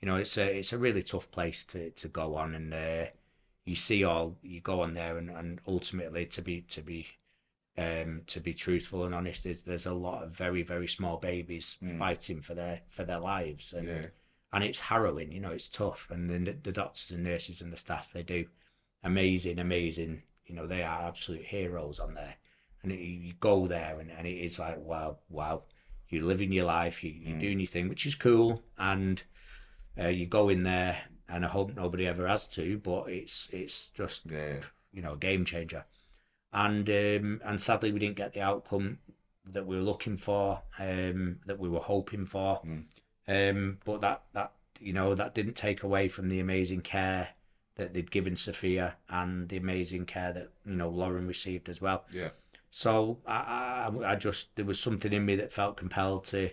you 0.00 0.06
know 0.06 0.16
it's 0.16 0.38
a 0.38 0.58
it's 0.58 0.72
a 0.72 0.78
really 0.78 1.02
tough 1.02 1.30
place 1.30 1.64
to 1.66 1.90
to 1.90 2.08
go 2.08 2.36
on, 2.36 2.54
and 2.54 2.72
uh, 2.72 3.06
you 3.66 3.74
see 3.76 4.04
all 4.04 4.38
you 4.42 4.60
go 4.60 4.80
on 4.80 4.94
there, 4.94 5.18
and, 5.18 5.28
and 5.30 5.60
ultimately 5.66 6.26
to 6.26 6.42
be 6.42 6.62
to 6.62 6.80
be 6.80 7.06
um, 7.76 8.22
to 8.28 8.40
be 8.40 8.54
truthful 8.54 9.04
and 9.04 9.14
honest, 9.14 9.46
is 9.46 9.62
there's 9.62 9.86
a 9.86 9.92
lot 9.94 10.22
of 10.22 10.30
very 10.30 10.62
very 10.62 10.88
small 10.88 11.16
babies 11.18 11.76
Mm. 11.82 11.98
fighting 11.98 12.40
for 12.40 12.54
their 12.54 12.82
for 12.88 13.04
their 13.04 13.20
lives, 13.20 13.72
and 13.72 13.88
Yeah. 13.88 14.06
and 14.52 14.64
it's 14.64 14.78
harrowing. 14.80 15.32
You 15.32 15.40
know, 15.40 15.50
it's 15.52 15.68
tough, 15.68 16.08
and 16.10 16.30
the, 16.30 16.52
the 16.52 16.72
doctors 16.72 17.10
and 17.10 17.24
nurses 17.24 17.60
and 17.60 17.72
the 17.72 17.76
staff 17.76 18.12
they 18.12 18.22
do 18.22 18.46
amazing, 19.02 19.58
amazing. 19.58 20.22
You 20.46 20.54
know, 20.54 20.66
they 20.66 20.82
are 20.82 21.08
absolute 21.08 21.44
heroes 21.44 21.98
on 21.98 22.14
there, 22.14 22.36
and 22.82 22.92
it, 22.92 22.98
you 22.98 23.32
go 23.40 23.66
there, 23.66 23.98
and, 24.00 24.10
and 24.10 24.26
it 24.26 24.38
is 24.38 24.58
like 24.58 24.78
wow, 24.78 25.18
wow. 25.28 25.62
You're 26.08 26.24
living 26.24 26.52
your 26.52 26.66
life, 26.66 27.02
you, 27.02 27.10
you're 27.10 27.36
Mm. 27.36 27.40
doing 27.40 27.60
your 27.60 27.66
thing, 27.66 27.88
which 27.88 28.04
is 28.04 28.14
cool, 28.14 28.62
and 28.76 29.22
uh, 29.98 30.08
you 30.08 30.26
go 30.26 30.48
in 30.50 30.62
there, 30.62 30.98
and 31.28 31.44
I 31.44 31.48
hope 31.48 31.74
nobody 31.74 32.06
ever 32.06 32.26
has 32.28 32.46
to, 32.48 32.78
but 32.78 33.04
it's 33.08 33.48
it's 33.50 33.88
just 33.88 34.26
Yeah. 34.30 34.60
you 34.92 35.00
know, 35.02 35.14
a 35.14 35.16
game 35.18 35.44
changer. 35.44 35.84
And 36.52 36.88
um, 36.90 37.40
and 37.44 37.58
sadly, 37.60 37.92
we 37.92 37.98
didn't 37.98 38.16
get 38.16 38.34
the 38.34 38.42
outcome 38.42 38.98
that 39.46 39.66
we 39.66 39.74
were 39.76 39.82
looking 39.82 40.16
for, 40.18 40.62
um, 40.78 41.40
that 41.46 41.58
we 41.58 41.68
were 41.68 41.80
hoping 41.80 42.26
for. 42.26 42.60
Mm. 42.64 42.84
Um, 43.28 43.78
but 43.84 44.00
that 44.02 44.22
that 44.34 44.52
you 44.80 44.92
know 44.92 45.14
that 45.14 45.34
didn't 45.34 45.54
take 45.56 45.82
away 45.82 46.08
from 46.08 46.28
the 46.28 46.40
amazing 46.40 46.82
care 46.82 47.28
that 47.76 47.94
they'd 47.94 48.10
given 48.10 48.36
Sophia 48.36 48.96
and 49.08 49.48
the 49.48 49.56
amazing 49.56 50.04
care 50.04 50.32
that 50.34 50.50
you 50.66 50.76
know 50.76 50.90
Lauren 50.90 51.26
received 51.26 51.70
as 51.70 51.80
well. 51.80 52.04
Yeah. 52.12 52.30
So 52.74 53.18
I, 53.26 53.90
I, 54.02 54.12
I 54.12 54.14
just 54.16 54.56
there 54.56 54.64
was 54.64 54.80
something 54.80 55.12
in 55.12 55.26
me 55.26 55.36
that 55.36 55.52
felt 55.52 55.76
compelled 55.76 56.24
to 56.26 56.48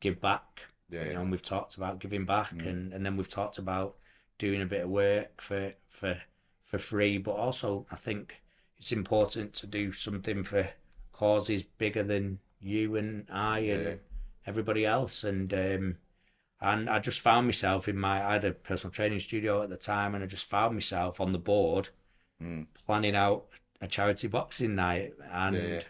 give 0.00 0.20
back 0.20 0.62
Yeah. 0.90 1.04
you 1.04 1.14
know, 1.14 1.20
and 1.20 1.30
we've 1.30 1.40
talked 1.40 1.76
about 1.76 2.00
giving 2.00 2.24
back, 2.24 2.52
Mm. 2.52 2.66
and, 2.68 2.92
and 2.92 3.06
then 3.06 3.16
we've 3.16 3.28
talked 3.28 3.56
about 3.56 3.96
doing 4.36 4.60
a 4.60 4.66
bit 4.66 4.82
of 4.82 4.90
work 4.90 5.40
for 5.40 5.74
for 5.88 6.20
for 6.60 6.78
free. 6.78 7.18
But 7.18 7.36
also, 7.36 7.86
I 7.88 7.94
think 7.94 8.42
it's 8.78 8.90
important 8.90 9.52
to 9.54 9.68
do 9.68 9.92
something 9.92 10.42
for 10.42 10.70
causes 11.12 11.62
bigger 11.62 12.02
than 12.02 12.40
you 12.58 12.96
and 12.96 13.26
I 13.30 13.60
and 13.60 13.84
Yeah. 13.84 13.94
everybody 14.46 14.84
else. 14.84 15.22
And 15.22 15.54
um, 15.54 15.98
and 16.60 16.90
I 16.90 16.98
just 16.98 17.20
found 17.20 17.46
myself 17.46 17.86
in 17.86 17.96
my 17.96 18.16
I 18.28 18.32
had 18.32 18.44
a 18.44 18.52
personal 18.52 18.90
training 18.92 19.20
studio 19.20 19.62
at 19.62 19.68
the 19.70 19.76
time, 19.76 20.16
and 20.16 20.24
I 20.24 20.26
just 20.26 20.46
found 20.46 20.74
myself 20.74 21.20
on 21.20 21.30
the 21.30 21.38
board 21.38 21.90
Mm. 22.42 22.66
planning 22.86 23.14
out 23.14 23.46
a 23.80 23.88
charity 23.88 24.28
boxing 24.28 24.74
night, 24.74 25.14
and 25.30 25.56
Yeah, 25.56 25.62
yeah. 25.62 25.82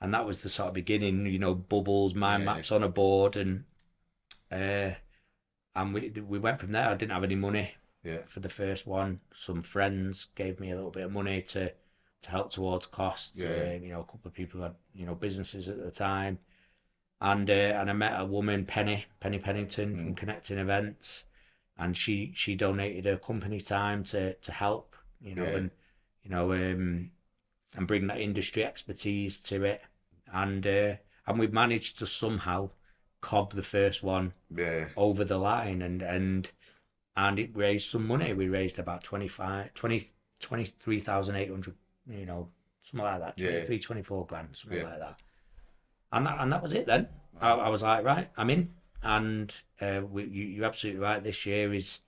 and 0.00 0.14
that 0.14 0.26
was 0.26 0.42
the 0.42 0.48
sort 0.48 0.68
of 0.68 0.74
beginning. 0.74 1.26
You 1.26 1.38
know, 1.38 1.54
bubbles, 1.54 2.14
mind 2.14 2.44
Yeah, 2.44 2.54
maps 2.54 2.72
on 2.72 2.82
a 2.82 2.88
board, 2.88 3.36
and 3.36 3.64
uh, 4.50 4.92
and 5.74 5.94
we 5.94 6.10
we 6.10 6.38
went 6.38 6.60
from 6.60 6.72
there. 6.72 6.88
I 6.90 6.94
didn't 6.96 7.12
have 7.12 7.24
any 7.24 7.36
money 7.36 7.74
Yeah. 8.02 8.24
for 8.26 8.40
the 8.40 8.48
first 8.48 8.86
one. 8.86 9.20
Some 9.34 9.62
friends 9.62 10.26
gave 10.34 10.60
me 10.60 10.70
a 10.70 10.76
little 10.76 10.90
bit 10.90 11.04
of 11.04 11.12
money 11.12 11.42
to 11.42 11.72
to 12.22 12.30
help 12.30 12.50
towards 12.52 12.86
costs. 12.86 13.36
Yeah. 13.36 13.48
Uh, 13.48 13.72
you 13.82 13.90
know, 13.90 14.00
a 14.00 14.04
couple 14.04 14.28
of 14.28 14.34
people 14.34 14.62
had 14.62 14.74
you 14.94 15.06
know 15.06 15.14
businesses 15.14 15.68
at 15.68 15.78
the 15.82 15.90
time, 15.90 16.38
and 17.20 17.48
uh, 17.50 17.52
and 17.80 17.90
I 17.90 17.92
met 17.92 18.20
a 18.20 18.24
woman, 18.24 18.66
Penny 18.66 19.06
Penny 19.20 19.38
Pennington 19.38 19.96
from 19.96 20.14
Mm. 20.14 20.16
Connecting 20.16 20.58
Events, 20.58 21.24
and 21.76 21.96
she 21.96 22.32
she 22.34 22.54
donated 22.56 23.04
her 23.06 23.16
company 23.18 23.60
time 23.60 24.04
to 24.04 24.34
to 24.34 24.52
help. 24.52 24.96
You 25.20 25.34
know, 25.34 25.44
Yeah. 25.44 25.56
and 25.56 25.70
you 26.30 26.36
know, 26.36 26.52
um, 26.52 27.10
and 27.76 27.86
bring 27.86 28.06
that 28.06 28.20
industry 28.20 28.64
expertise 28.64 29.40
to 29.40 29.64
it, 29.64 29.82
and 30.32 30.64
uh, 30.66 30.94
and 31.26 31.38
we 31.38 31.48
managed 31.48 31.98
to 31.98 32.06
somehow 32.06 32.70
cob 33.20 33.52
the 33.52 33.62
first 33.62 34.02
one 34.02 34.32
Yeah. 34.54 34.88
over 34.96 35.24
the 35.24 35.38
line. 35.38 35.82
And 35.82 36.02
and 36.02 36.50
and 37.16 37.38
it 37.38 37.50
raised 37.54 37.90
some 37.90 38.06
money. 38.06 38.32
We 38.32 38.48
raised 38.48 38.78
about 38.78 39.02
25 39.02 39.74
20 39.74 40.08
23,800 40.40 41.74
you 42.08 42.26
know 42.26 42.48
something 42.82 43.04
like 43.04 43.20
that. 43.20 43.34
Yeah. 43.36 43.50
23 43.50 43.78
24 43.80 44.26
grand 44.26 44.48
something 44.56 44.78
Yeah. 44.78 44.84
like 44.84 44.98
that. 45.00 45.20
And 46.12 46.26
that 46.26 46.36
and 46.40 46.52
that 46.52 46.62
was 46.62 46.72
it 46.72 46.86
then. 46.86 47.08
I, 47.40 47.50
I 47.52 47.68
was 47.68 47.82
like 47.82 48.04
right 48.04 48.30
I'm 48.36 48.50
in. 48.50 48.70
And 49.02 49.52
uh 49.80 50.02
we, 50.08 50.24
you, 50.24 50.44
you're 50.44 50.66
absolutely 50.66 51.00
right. 51.00 51.22
This 51.22 51.44
year 51.44 51.74
is 51.74 51.98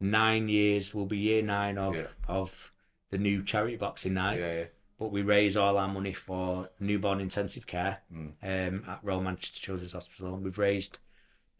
nine 0.00 0.48
years. 0.48 0.94
Will 0.94 1.06
be 1.06 1.18
year 1.18 1.42
nine 1.42 1.76
of 1.76 1.96
Yeah. 1.96 2.06
of 2.28 2.72
the 3.14 3.18
new 3.18 3.44
charity 3.44 3.76
boxing 3.76 4.14
night 4.14 4.40
Yeah. 4.40 4.54
yeah. 4.54 4.64
but 4.98 5.12
we 5.12 5.22
raise 5.22 5.56
all 5.56 5.78
our 5.78 5.86
money 5.88 6.12
for 6.12 6.68
newborn 6.80 7.20
intensive 7.20 7.64
care 7.66 7.98
Mm. 8.12 8.32
um, 8.42 8.84
at 8.88 8.98
Royal 9.04 9.20
Manchester 9.20 9.60
Children's 9.60 9.92
Hospital, 9.92 10.34
and 10.34 10.42
we've 10.44 10.58
raised 10.58 10.98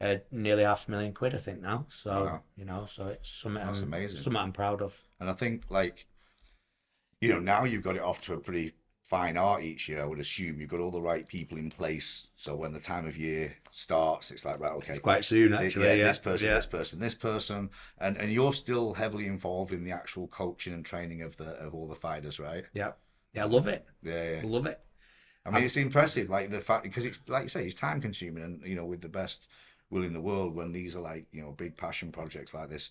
uh, 0.00 0.16
nearly 0.32 0.64
half 0.64 0.88
a 0.88 0.90
million 0.90 1.14
quid, 1.14 1.32
I 1.34 1.38
think 1.38 1.60
now. 1.62 1.86
So 1.88 2.24
Wow. 2.24 2.42
you 2.56 2.64
know, 2.64 2.86
so 2.86 3.06
it's 3.06 3.30
something 3.30 3.64
That's 3.64 3.82
I'm, 3.82 3.86
amazing. 3.92 4.16
Something 4.20 4.42
I'm 4.42 4.52
proud 4.52 4.82
of. 4.82 5.00
And 5.20 5.30
I 5.30 5.32
think 5.34 5.62
like, 5.70 6.06
you 7.20 7.28
know, 7.28 7.38
now 7.38 7.64
you've 7.64 7.84
got 7.84 7.94
it 7.96 8.02
off 8.02 8.20
to 8.22 8.34
a 8.34 8.40
pretty 8.40 8.74
fine 9.04 9.36
art 9.36 9.62
each 9.62 9.88
year. 9.88 10.02
I 10.02 10.06
would 10.06 10.18
assume 10.18 10.60
you've 10.60 10.70
got 10.70 10.80
all 10.80 10.90
the 10.90 11.00
right 11.00 11.28
people 11.28 11.58
in 11.58 11.70
place. 11.70 12.28
So 12.36 12.56
when 12.56 12.72
the 12.72 12.80
time 12.80 13.06
of 13.06 13.16
year 13.16 13.54
starts, 13.70 14.30
it's 14.30 14.44
like 14.44 14.58
right, 14.58 14.72
okay, 14.72 14.92
It's 14.94 15.02
quite 15.02 15.24
soon, 15.24 15.52
actually. 15.52 15.84
yeah, 15.84 15.92
Yeah, 15.94 16.04
this 16.08 16.18
person, 16.18 16.48
yeah. 16.48 16.54
this 16.54 16.66
person, 16.66 17.00
this 17.00 17.14
person, 17.14 17.70
and 17.98 18.16
and 18.16 18.32
you're 18.32 18.52
still 18.54 18.94
heavily 18.94 19.26
involved 19.26 19.72
in 19.72 19.84
the 19.84 19.92
actual 19.92 20.26
coaching 20.28 20.72
and 20.72 20.84
training 20.84 21.22
of 21.22 21.36
the 21.36 21.50
of 21.56 21.74
all 21.74 21.86
the 21.86 21.94
fighters, 21.94 22.40
right? 22.40 22.64
yeah, 22.72 22.92
yeah. 23.34 23.44
I 23.44 23.46
love 23.46 23.66
it. 23.66 23.86
Yeah, 24.02 24.36
yeah. 24.36 24.42
Love 24.44 24.66
it. 24.66 24.80
I 25.46 25.50
mean, 25.50 25.62
it's 25.64 25.76
impressive, 25.76 26.30
like 26.30 26.50
the 26.50 26.62
fact 26.62 26.84
because 26.84 27.04
it's 27.04 27.20
like 27.28 27.42
you 27.42 27.48
say, 27.50 27.66
it's 27.66 27.74
time 27.74 28.00
consuming, 28.00 28.42
and 28.42 28.62
you 28.66 28.74
know, 28.74 28.86
with 28.86 29.02
the 29.02 29.08
best 29.10 29.48
will 29.90 30.02
in 30.02 30.14
the 30.14 30.20
world, 30.20 30.54
when 30.54 30.72
these 30.72 30.96
are 30.96 31.00
like 31.02 31.26
you 31.32 31.42
know 31.42 31.52
big 31.52 31.76
passion 31.76 32.10
projects 32.10 32.54
like 32.54 32.70
this, 32.70 32.88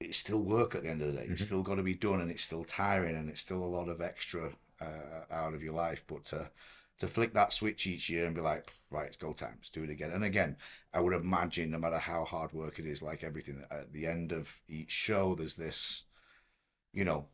it's 0.00 0.18
still 0.18 0.42
work 0.42 0.74
at 0.74 0.82
the 0.82 0.90
end 0.90 1.00
of 1.00 1.06
the 1.08 1.14
day. 1.14 1.22
Mm-hmm. 1.22 1.32
It's 1.32 1.44
still 1.46 1.62
got 1.62 1.76
to 1.76 1.82
be 1.82 1.94
done, 1.94 2.20
and 2.20 2.30
it's 2.30 2.42
still 2.44 2.64
tiring, 2.64 3.16
and 3.16 3.30
it's 3.30 3.40
still 3.40 3.64
a 3.64 3.74
lot 3.76 3.88
of 3.88 4.02
extra 4.02 4.50
uh, 4.80 5.32
out 5.32 5.54
of 5.54 5.62
your 5.62 5.74
life. 5.74 6.04
But 6.06 6.24
to 6.26 6.50
to 6.98 7.08
flick 7.08 7.32
that 7.32 7.52
switch 7.52 7.86
each 7.86 8.10
year 8.10 8.26
and 8.26 8.34
be 8.34 8.42
like, 8.42 8.72
right, 8.90 9.06
it's 9.06 9.16
go 9.16 9.32
time, 9.32 9.54
let's 9.56 9.70
do 9.70 9.84
it 9.84 9.90
again. 9.90 10.10
And 10.10 10.22
again, 10.22 10.56
I 10.92 11.00
would 11.00 11.14
imagine, 11.14 11.70
no 11.70 11.78
matter 11.78 11.98
how 11.98 12.24
hard 12.24 12.52
work 12.52 12.78
it 12.78 12.84
is, 12.84 13.02
like 13.02 13.24
everything, 13.24 13.64
at 13.70 13.90
the 13.92 14.06
end 14.06 14.32
of 14.32 14.48
each 14.68 14.92
show, 14.92 15.34
there's 15.34 15.56
this, 15.56 16.02
you 16.92 17.04
know, 17.04 17.26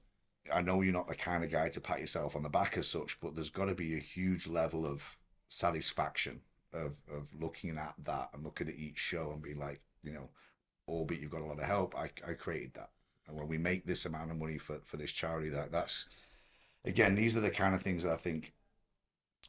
I 0.54 0.60
know 0.62 0.82
you're 0.82 0.92
not 0.92 1.08
the 1.08 1.16
kind 1.16 1.42
of 1.42 1.50
guy 1.50 1.68
to 1.70 1.80
pat 1.80 2.00
yourself 2.00 2.36
on 2.36 2.44
the 2.44 2.48
back 2.48 2.78
as 2.78 2.86
such, 2.88 3.20
but 3.20 3.34
there's 3.34 3.50
got 3.50 3.64
to 3.64 3.74
be 3.74 3.96
a 3.96 4.00
huge 4.00 4.46
level 4.46 4.86
of 4.86 5.02
satisfaction 5.48 6.40
of 6.72 6.96
of 7.12 7.28
looking 7.40 7.76
at 7.78 7.94
that 8.04 8.30
and 8.34 8.44
looking 8.44 8.68
at 8.68 8.76
each 8.76 8.98
show 8.98 9.32
and 9.32 9.42
being 9.42 9.58
like, 9.58 9.80
you 10.04 10.12
know, 10.12 10.28
albeit 10.86 11.20
you've 11.20 11.30
got 11.30 11.40
a 11.40 11.44
lot 11.44 11.58
of 11.58 11.64
help, 11.64 11.96
I, 11.96 12.10
I 12.26 12.34
created 12.34 12.74
that. 12.74 12.90
And 13.26 13.36
when 13.36 13.48
we 13.48 13.58
make 13.58 13.84
this 13.84 14.04
amount 14.04 14.30
of 14.30 14.36
money 14.36 14.58
for, 14.58 14.78
for 14.84 14.96
this 14.96 15.10
charity, 15.10 15.48
that 15.50 15.72
that's 15.72 16.06
again, 16.86 17.14
these 17.14 17.36
are 17.36 17.40
the 17.40 17.50
kind 17.50 17.74
of 17.74 17.82
things 17.82 18.02
that 18.04 18.12
I 18.12 18.16
think 18.16 18.52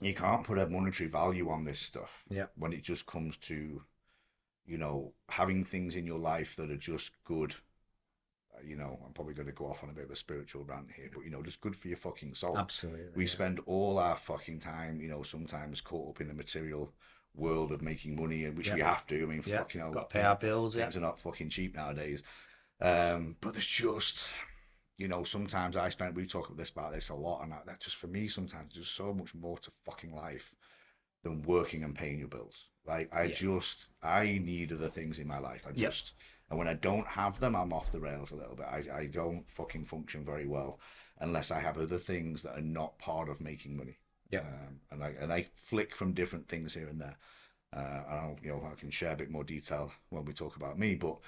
you 0.02 0.14
can't 0.14 0.44
put 0.44 0.60
a 0.60 0.68
monetary 0.68 1.10
value 1.10 1.50
on 1.50 1.64
this 1.64 1.80
stuff. 1.80 2.24
Yeah. 2.30 2.48
When 2.56 2.74
it 2.74 2.84
just 2.84 3.06
comes 3.06 3.38
to, 3.38 3.82
you 4.66 4.78
know, 4.78 5.14
having 5.30 5.64
things 5.64 5.96
in 5.96 6.06
your 6.06 6.20
life 6.20 6.56
that 6.58 6.70
are 6.72 6.78
just 6.78 7.12
good. 7.24 7.56
Uh, 8.56 8.62
You 8.64 8.76
know, 8.76 9.00
I'm 9.06 9.14
probably 9.14 9.34
going 9.34 9.48
to 9.48 9.54
go 9.54 9.68
off 9.68 9.84
on 9.84 9.90
a 9.90 9.94
bit 9.94 10.06
of 10.06 10.12
a 10.12 10.16
spiritual 10.16 10.66
rant 10.66 10.92
here, 10.96 11.10
but 11.14 11.24
you 11.24 11.30
know, 11.32 11.42
just 11.42 11.62
good 11.62 11.76
for 11.76 11.88
your 11.88 11.98
fucking 11.98 12.34
soul 12.36 12.58
Absolutely. 12.58 13.06
we 13.16 13.24
yeah. 13.24 13.30
spend 13.30 13.60
all 13.66 13.98
our 13.98 14.16
fucking 14.18 14.60
time, 14.60 15.00
you 15.02 15.10
know, 15.10 15.24
sometimes 15.24 15.82
caught 15.82 16.10
up 16.10 16.22
in 16.22 16.28
the 16.28 16.34
material 16.34 16.94
world 17.34 17.72
of 17.72 17.82
making 17.82 18.16
money, 18.16 18.46
and 18.46 18.58
which 18.58 18.72
we 18.74 18.82
have 18.82 19.06
to. 19.08 19.24
I 19.24 19.26
mean, 19.26 19.44
Yeah, 19.46 19.60
fucking 19.60 19.82
hell, 19.82 19.92
got 19.92 20.10
to 20.10 20.14
pay 20.14 20.24
our 20.26 20.36
bills. 20.36 20.76
Yeah. 20.76 20.84
things 20.84 20.98
are 20.98 21.02
not 21.02 21.20
fucking 21.20 21.50
cheap 21.50 21.76
nowadays. 21.76 22.24
Um, 22.82 23.36
but 23.42 23.54
there's 23.54 23.66
just, 23.68 24.26
you 24.98 25.08
know, 25.08 25.24
sometimes 25.24 25.76
I 25.76 25.90
spend. 25.90 26.16
We 26.16 26.26
talk 26.26 26.48
about 26.48 26.58
this 26.58 26.70
about 26.70 26.94
this 26.94 27.10
a 27.10 27.16
lot, 27.16 27.44
and 27.44 27.52
that, 27.52 27.66
that 27.66 27.80
just 27.80 27.98
for 27.98 28.08
me 28.08 28.28
sometimes 28.28 28.76
there's 28.76 28.90
so 28.90 29.14
much 29.14 29.36
more 29.36 29.58
to 29.60 29.72
fucking 29.86 30.16
life 30.16 30.54
than 31.24 31.42
working 31.44 31.84
and 31.84 31.96
paying 31.96 32.20
your 32.20 32.28
bills. 32.28 32.66
Like 32.86 33.14
I 33.14 33.28
Yeah. 33.28 33.36
just, 33.36 33.90
I 34.02 34.40
need 34.44 34.72
other 34.72 34.90
things 34.90 35.20
in 35.20 35.28
my 35.28 35.40
life. 35.40 35.66
I 35.68 35.72
Yep. 35.72 35.90
just, 35.90 36.14
and 36.50 36.58
when 36.58 36.68
I 36.68 36.74
don't 36.74 37.08
have 37.08 37.40
them, 37.40 37.56
I'm 37.56 37.74
off 37.74 37.92
the 37.92 38.00
rails 38.00 38.32
a 38.32 38.36
little 38.36 38.56
bit. 38.56 38.66
I, 38.66 38.84
I 38.94 39.06
don't 39.08 39.50
fucking 39.50 39.86
function 39.86 40.24
very 40.24 40.48
well 40.48 40.80
unless 41.20 41.52
I 41.52 41.60
have 41.60 41.78
other 41.78 41.98
things 41.98 42.44
that 42.44 42.58
are 42.58 42.62
not 42.62 42.98
part 43.00 43.30
of 43.30 43.42
making 43.42 43.76
money. 43.76 43.98
Yeah. 44.30 44.42
Um, 44.42 44.80
and 44.92 45.04
I 45.04 45.10
and 45.20 45.34
I 45.34 45.46
flick 45.56 45.96
from 45.96 46.14
different 46.14 46.48
things 46.48 46.74
here 46.74 46.88
and 46.88 47.02
there. 47.02 47.18
Uh, 47.74 48.04
and 48.10 48.20
I'll, 48.20 48.38
you 48.42 48.50
know, 48.50 48.70
I 48.72 48.76
can 48.80 48.90
share 48.90 49.12
a 49.14 49.18
bit 49.18 49.30
more 49.30 49.44
detail 49.44 49.92
when 50.10 50.26
we 50.26 50.34
talk 50.34 50.56
about 50.56 50.80
me. 50.80 50.96
But 50.96 51.20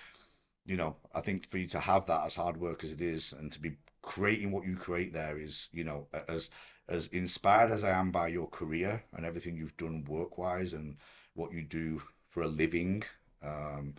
you 0.66 0.78
know, 0.78 0.96
I 1.14 1.22
think 1.22 1.48
for 1.48 1.58
you 1.58 1.68
to 1.68 1.80
have 1.80 2.06
that 2.08 2.26
as 2.26 2.36
hard 2.36 2.58
work 2.58 2.84
as 2.84 2.92
it 2.92 3.02
is, 3.02 3.34
and 3.34 3.52
to 3.52 3.60
be 3.60 3.74
creating 4.02 4.52
what 4.52 4.66
you 4.66 4.76
create 4.76 5.14
there 5.14 5.38
is, 5.38 5.70
you 5.72 5.84
know, 5.84 6.08
as 6.28 6.50
as 6.88 7.08
inspired 7.08 7.72
as 7.72 7.84
I 7.84 7.92
am 7.92 8.12
by 8.12 8.28
your 8.30 8.48
career 8.48 9.04
and 9.14 9.26
everything 9.26 9.56
you've 9.56 9.78
done 9.78 10.04
work 10.06 10.38
wise 10.38 10.74
and 10.74 10.98
what 11.36 11.54
you 11.54 11.62
do 11.62 12.02
for 12.30 12.42
a 12.44 12.48
living. 12.48 13.04
Um, 13.44 13.94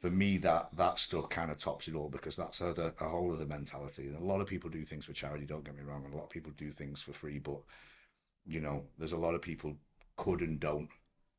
for 0.00 0.10
me, 0.10 0.38
that 0.38 0.70
that 0.76 0.98
stuff 0.98 1.28
kind 1.28 1.50
of 1.50 1.58
tops 1.58 1.88
it 1.88 1.94
all 1.94 2.08
because 2.08 2.36
that's 2.36 2.60
a, 2.60 2.94
a 3.00 3.08
whole 3.08 3.32
other 3.32 3.46
mentality. 3.46 4.06
And 4.06 4.16
a 4.16 4.24
lot 4.24 4.40
of 4.40 4.46
people 4.46 4.70
do 4.70 4.84
things 4.84 5.04
for 5.04 5.12
charity. 5.12 5.44
Don't 5.44 5.64
get 5.64 5.76
me 5.76 5.82
wrong, 5.82 6.04
and 6.04 6.14
a 6.14 6.16
lot 6.16 6.24
of 6.24 6.30
people 6.30 6.52
do 6.56 6.72
things 6.72 7.02
for 7.02 7.12
free. 7.12 7.38
But 7.38 7.60
you 8.46 8.60
know, 8.60 8.84
there's 8.98 9.12
a 9.12 9.18
lot 9.18 9.34
of 9.34 9.42
people 9.42 9.76
could 10.16 10.40
and 10.40 10.58
don't. 10.58 10.88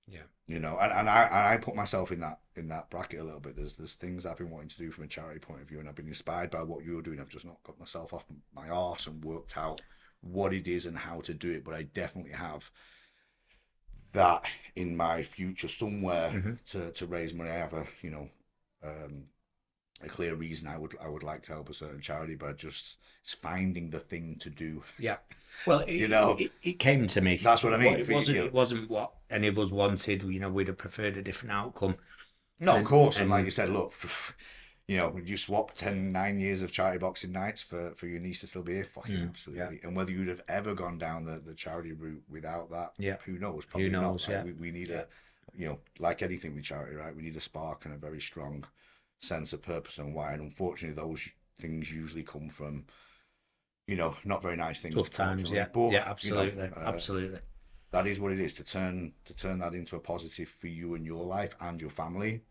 Yeah. 0.07 0.23
You 0.47 0.59
know, 0.59 0.77
and, 0.79 0.91
and 0.91 1.09
I 1.09 1.23
and 1.23 1.35
I 1.47 1.57
put 1.57 1.75
myself 1.75 2.11
in 2.11 2.19
that 2.19 2.39
in 2.55 2.67
that 2.69 2.89
bracket 2.89 3.19
a 3.21 3.23
little 3.23 3.39
bit. 3.39 3.55
There's 3.55 3.75
there's 3.75 3.93
things 3.93 4.25
I've 4.25 4.37
been 4.37 4.49
wanting 4.49 4.69
to 4.69 4.77
do 4.77 4.91
from 4.91 5.05
a 5.05 5.07
charity 5.07 5.39
point 5.39 5.61
of 5.61 5.67
view, 5.69 5.79
and 5.79 5.87
I've 5.87 5.95
been 5.95 6.07
inspired 6.07 6.51
by 6.51 6.63
what 6.63 6.83
you're 6.83 7.01
doing. 7.01 7.19
I've 7.19 7.29
just 7.29 7.45
not 7.45 7.63
got 7.63 7.79
myself 7.79 8.13
off 8.13 8.25
my 8.53 8.67
arse 8.69 9.07
and 9.07 9.23
worked 9.23 9.57
out 9.57 9.81
what 10.21 10.53
it 10.53 10.67
is 10.67 10.85
and 10.85 10.97
how 10.97 11.21
to 11.21 11.33
do 11.33 11.51
it. 11.51 11.63
But 11.63 11.75
I 11.75 11.83
definitely 11.83 12.33
have 12.33 12.69
that 14.13 14.45
in 14.75 14.95
my 14.95 15.23
future 15.23 15.67
somewhere 15.67 16.31
Mhm. 16.31 16.59
to, 16.71 16.91
to 16.91 17.05
raise 17.05 17.33
money. 17.33 17.49
I 17.49 17.57
have 17.57 17.73
a 17.73 17.85
you 18.01 18.09
know 18.09 18.29
um, 18.83 19.25
a 20.01 20.09
clear 20.09 20.35
reason 20.35 20.67
I 20.67 20.77
would 20.77 20.95
I 21.01 21.09
would 21.09 21.23
like 21.23 21.43
to 21.43 21.53
help 21.53 21.69
a 21.69 21.73
certain 21.73 22.01
charity, 22.01 22.35
but 22.35 22.49
I 22.49 22.53
just 22.53 22.97
it's 23.21 23.33
finding 23.33 23.89
the 23.89 23.99
thing 23.99 24.37
to 24.39 24.49
do. 24.49 24.83
Yeah. 24.97 25.17
Well, 25.65 25.79
it, 25.81 25.93
You 25.93 26.07
know, 26.07 26.35
it, 26.39 26.51
it 26.63 26.79
came 26.79 27.07
to 27.07 27.21
me. 27.21 27.37
That's 27.37 27.63
what 27.63 27.73
I 27.73 27.77
mean. 27.77 27.93
It 27.93 28.09
wasn't. 28.09 28.37
you. 28.37 28.45
It 28.45 28.53
wasn't 28.53 28.89
what 28.89 29.11
any 29.29 29.47
of 29.47 29.57
us 29.59 29.71
wanted. 29.71 30.23
You 30.23 30.39
know, 30.39 30.49
we'd 30.49 30.67
have 30.67 30.77
preferred 30.77 31.17
a 31.17 31.21
different 31.21 31.53
outcome. 31.53 31.95
No, 32.59 32.77
of 32.77 32.85
course. 32.85 33.19
And, 33.19 33.29
like 33.29 33.39
and- 33.39 33.47
you 33.47 33.51
said, 33.51 33.69
look, 33.69 33.93
you 34.87 34.97
know, 34.97 35.19
you 35.23 35.37
swap 35.37 35.75
10, 35.75 36.11
nine 36.11 36.39
years 36.39 36.61
of 36.61 36.71
charity 36.71 36.97
boxing 36.99 37.31
nights 37.31 37.61
for, 37.61 37.91
for 37.95 38.07
your 38.07 38.19
niece 38.19 38.41
to 38.41 38.47
still 38.47 38.63
be 38.63 38.73
here. 38.73 38.83
Fucking 38.85 39.15
Mm, 39.15 39.29
absolutely. 39.29 39.79
And 39.83 39.95
whether 39.95 40.11
you'd 40.11 40.27
have 40.27 40.41
ever 40.47 40.73
gone 40.73 40.97
down 40.97 41.25
the, 41.25 41.39
the 41.39 41.53
charity 41.53 41.93
route 41.93 42.23
without 42.29 42.69
that, 42.71 42.93
Yeah. 42.97 43.17
who 43.25 43.37
knows? 43.39 43.65
Probably 43.65 43.89
knows, 43.89 44.27
not. 44.27 44.35
Like, 44.35 44.45
yeah. 44.45 44.51
we, 44.51 44.53
we 44.53 44.71
need 44.71 44.89
Yeah. 44.89 45.01
a, 45.01 45.05
you 45.57 45.67
know, 45.67 45.79
like 45.99 46.21
anything 46.21 46.55
with 46.55 46.63
charity, 46.63 46.95
right? 46.95 47.15
We 47.15 47.23
need 47.23 47.35
a 47.35 47.41
spark 47.41 47.85
and 47.85 47.93
a 47.93 47.97
very 47.97 48.21
strong 48.21 48.63
sense 49.21 49.53
of 49.53 49.61
purpose 49.61 49.97
and 49.97 50.13
why. 50.15 50.33
And 50.33 50.41
unfortunately, 50.41 50.95
those 51.01 51.27
things 51.59 51.91
usually 51.91 52.23
come 52.23 52.49
from, 52.49 52.85
you 53.87 53.95
know, 53.95 54.15
not 54.23 54.41
very 54.41 54.55
nice 54.55 54.81
things. 54.81 54.95
Tough 54.95 55.09
times. 55.09 55.49
Yeah. 55.49 55.67
But, 55.73 55.91
yeah. 55.91 56.13
you 56.21 56.31
know, 56.33 56.41
Absolutely. 56.41 56.63
uh, 56.63 56.79
absolutely. 56.85 57.39
that 57.91 58.07
is 58.07 58.19
what 58.19 58.31
it 58.31 58.39
is 58.39 58.53
to 58.55 58.63
turn 58.63 59.13
to 59.25 59.33
turn 59.35 59.59
that 59.59 59.73
into 59.73 59.95
a 59.95 59.99
positive 59.99 60.47
for 60.49 60.67
you 60.67 60.95
and 60.95 61.05
your 61.05 61.25
life 61.25 61.55
and 61.59 61.81
your 61.81 61.89
family 61.89 62.41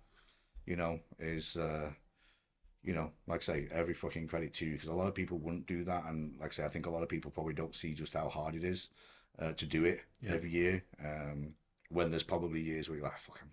you 0.67 0.77
know 0.77 1.01
is 1.19 1.57
uh 1.57 1.89
you 2.83 2.93
know 2.95 3.11
like 3.27 3.41
I 3.43 3.45
say 3.53 3.69
every 3.73 3.95
fucking 3.95 4.27
credit 4.29 4.53
to 4.55 4.67
you 4.67 4.73
because 4.73 4.89
a 4.89 4.93
lot 4.95 5.09
of 5.09 5.15
people 5.15 5.39
wouldn't 5.39 5.67
do 5.67 5.83
that 5.85 6.05
and 6.07 6.35
like 6.39 6.51
I 6.53 6.55
say 6.57 6.65
I 6.65 6.69
think 6.69 6.87
a 6.87 6.91
lot 6.91 7.03
of 7.03 7.09
people 7.09 7.31
probably 7.31 7.55
don't 7.55 7.75
see 7.75 7.95
just 7.95 8.13
how 8.15 8.29
hard 8.29 8.55
it 8.55 8.65
is 8.65 8.89
uh, 9.39 9.53
to 9.53 9.65
do 9.67 9.85
it 9.87 10.01
Yeah. 10.21 10.33
every 10.35 10.51
year 10.51 10.85
um 11.03 11.55
when 11.89 12.11
there's 12.11 12.23
probably 12.23 12.61
years 12.61 12.89
where 12.89 12.99
you're 12.99 13.07
like 13.09 13.19
fucking 13.19 13.49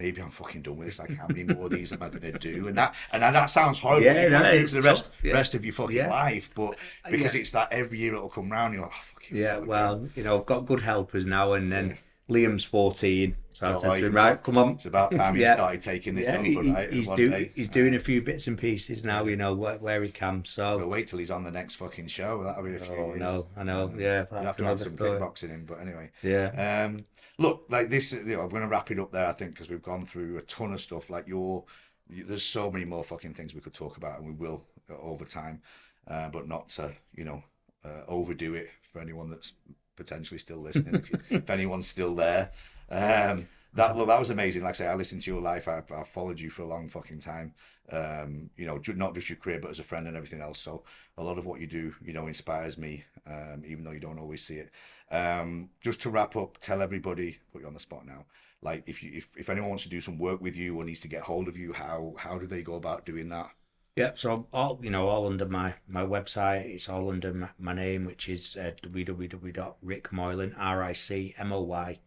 maybe 0.00 0.22
I'm 0.22 0.30
fucking 0.30 0.62
done 0.62 0.76
with 0.76 0.86
this 0.86 1.00
like 1.00 1.16
how 1.16 1.26
many 1.26 1.42
more 1.42 1.64
of 1.64 1.72
these 1.72 1.92
am 1.92 2.00
I 2.04 2.08
going 2.08 2.20
to 2.20 2.38
do 2.38 2.68
and 2.68 2.78
that 2.78 2.94
and 3.10 3.20
that 3.20 3.46
sounds 3.46 3.80
horrible 3.80 4.04
Yeah, 4.04 4.22
you 4.22 4.30
no, 4.30 4.40
won't 4.42 4.52
do 4.52 4.58
it's 4.60 4.74
for 4.76 4.80
the 4.82 4.88
rest. 4.88 5.10
Yeah. 5.24 5.32
rest 5.32 5.54
of 5.56 5.64
your 5.64 5.74
fucking 5.74 5.96
Yeah. 5.96 6.08
life 6.08 6.50
but 6.54 6.76
uh, 7.04 7.10
because 7.10 7.34
yeah. 7.34 7.40
it's 7.40 7.50
that 7.50 7.72
every 7.72 7.98
year 7.98 8.14
it'll 8.14 8.28
come 8.28 8.48
round 8.50 8.74
you're 8.74 8.82
like 8.82 8.92
oh, 8.94 9.02
fucking 9.14 9.36
Yeah. 9.36 9.58
Well, 9.58 10.08
you 10.14 10.22
know, 10.22 10.38
I've 10.38 10.46
got 10.46 10.66
good 10.66 10.80
helpers 10.82 11.26
now, 11.26 11.54
and 11.54 11.70
then 11.72 11.98
Liam's 12.28 12.62
fourteen, 12.62 13.36
so 13.50 13.66
I 13.66 13.72
Oh, 13.72 13.78
said 13.78 14.00
to 14.00 14.06
him, 14.06 14.12
"Right, 14.14 14.42
come 14.42 14.58
on." 14.58 14.72
It's 14.72 14.84
about 14.84 15.12
time 15.12 15.34
you 15.34 15.42
Yeah. 15.42 15.54
started 15.54 15.80
taking 15.80 16.14
this 16.14 16.26
Yeah, 16.26 16.36
over, 16.36 16.44
he- 16.44 16.70
right? 16.70 16.92
he's 16.92 17.08
doing 17.08 17.50
he's 17.54 17.68
doing 17.70 17.94
a 17.94 17.98
few 17.98 18.20
bits 18.20 18.46
and 18.48 18.58
pieces 18.58 19.02
now. 19.02 19.24
You 19.24 19.36
know 19.36 19.54
where, 19.54 19.78
where 19.78 20.02
he 20.02 20.10
can. 20.10 20.44
We'll 20.58 20.88
wait 20.88 21.06
till 21.06 21.18
he's 21.18 21.30
on 21.30 21.42
the 21.42 21.50
next 21.50 21.76
fucking 21.76 22.08
show. 22.08 22.42
That'll 22.44 22.62
be 22.64 22.74
a 22.74 22.78
few 22.78 22.94
Oh 22.94 23.06
years. 23.08 23.20
no, 23.20 23.46
I 23.56 23.62
know. 23.64 23.84
Um, 23.84 23.98
Yeah, 23.98 24.24
that's 24.30 24.44
have 24.44 24.56
to 24.58 24.64
have 24.64 24.80
some 24.80 24.90
story. 24.96 25.18
kickboxing 25.18 25.50
in, 25.54 25.64
but 25.64 25.80
anyway. 25.80 26.10
Yeah. 26.22 26.84
Um, 26.84 27.06
look, 27.38 27.64
like 27.70 27.88
this, 27.88 28.12
you 28.12 28.22
know, 28.24 28.42
I'm 28.42 28.50
going 28.50 28.62
to 28.62 28.68
wrap 28.68 28.90
it 28.90 28.98
up 28.98 29.10
there, 29.10 29.26
I 29.26 29.32
think, 29.32 29.52
because 29.52 29.70
we've 29.70 29.82
gone 29.82 30.04
through 30.04 30.36
a 30.36 30.42
ton 30.42 30.72
of 30.74 30.80
stuff. 30.82 31.08
Like 31.08 31.26
your, 31.26 31.64
you, 32.10 32.24
there's 32.24 32.42
so 32.44 32.70
many 32.70 32.84
more 32.84 33.04
fucking 33.04 33.34
things 33.34 33.54
we 33.54 33.60
could 33.62 33.74
talk 33.74 33.96
about, 33.96 34.18
and 34.18 34.26
we 34.28 34.34
will 34.34 34.66
uh, 34.90 34.98
over 35.00 35.24
time, 35.24 35.62
uh, 36.08 36.28
but 36.28 36.46
not 36.46 36.68
to, 36.70 36.92
you 37.14 37.24
know, 37.24 37.42
uh, 37.84 38.02
overdo 38.06 38.54
it 38.54 38.68
for 38.92 39.00
anyone 39.00 39.30
that's 39.30 39.54
potentially 39.98 40.38
still 40.38 40.58
listening. 40.58 40.94
if, 40.94 41.10
you, 41.10 41.18
if 41.30 41.50
anyone's 41.50 41.86
still 41.86 42.14
there, 42.14 42.50
um, 42.90 43.46
that 43.74 43.94
well, 43.94 44.06
that 44.06 44.18
was 44.18 44.30
amazing. 44.30 44.62
Like 44.62 44.76
I 44.76 44.78
say, 44.78 44.86
I 44.86 44.94
listened 44.94 45.22
to 45.22 45.30
your 45.30 45.42
life. 45.42 45.68
I've, 45.68 45.90
I've 45.92 46.08
followed 46.08 46.40
you 46.40 46.48
for 46.48 46.62
a 46.62 46.66
long 46.66 46.88
fucking 46.88 47.18
time. 47.18 47.52
Um, 47.92 48.50
you 48.56 48.66
know, 48.66 48.80
not 48.94 49.14
just 49.14 49.28
your 49.28 49.36
career, 49.36 49.58
but 49.60 49.70
as 49.70 49.78
a 49.78 49.84
friend 49.84 50.06
and 50.06 50.16
everything 50.16 50.40
else. 50.40 50.58
So 50.58 50.84
a 51.18 51.22
lot 51.22 51.38
of 51.38 51.46
what 51.46 51.60
you 51.60 51.66
do, 51.66 51.94
you 52.02 52.12
know, 52.12 52.26
inspires 52.26 52.78
me, 52.78 53.04
um, 53.26 53.62
even 53.66 53.84
though 53.84 53.92
you 53.92 54.00
don't 54.00 54.18
always 54.18 54.44
see 54.44 54.56
it. 54.56 54.70
Um, 55.10 55.70
just 55.80 56.00
to 56.02 56.10
wrap 56.10 56.36
up, 56.36 56.58
tell 56.58 56.82
everybody, 56.82 57.38
put 57.52 57.62
you 57.62 57.66
on 57.66 57.74
the 57.74 57.80
spot 57.80 58.06
now. 58.06 58.24
Like 58.62 58.84
if 58.86 59.02
you 59.02 59.12
if, 59.14 59.32
if 59.36 59.50
anyone 59.50 59.70
wants 59.70 59.84
to 59.84 59.90
do 59.90 60.00
some 60.00 60.18
work 60.18 60.40
with 60.40 60.56
you 60.56 60.76
or 60.76 60.84
needs 60.84 61.00
to 61.00 61.08
get 61.08 61.22
hold 61.22 61.48
of 61.48 61.56
you, 61.56 61.72
how 61.72 62.14
how 62.18 62.38
do 62.38 62.46
they 62.46 62.62
go 62.62 62.74
about 62.74 63.06
doing 63.06 63.28
that? 63.28 63.50
Yeah, 63.98 64.12
so 64.14 64.46
all 64.52 64.78
you 64.80 64.90
know, 64.90 65.08
all 65.08 65.26
under 65.26 65.46
my 65.46 65.74
my 65.88 66.02
website. 66.02 66.66
It's 66.66 66.88
all 66.88 67.10
under 67.10 67.34
my, 67.34 67.48
my 67.58 67.72
name, 67.74 68.04
which 68.04 68.28
is 68.28 68.56
uh, 68.56 68.70
www.ricmoylan, 68.82 70.54
r 70.56 70.82
i 70.84 70.92
c 70.92 71.34
m 71.36 71.52
o 71.52 71.60
y 71.62 71.98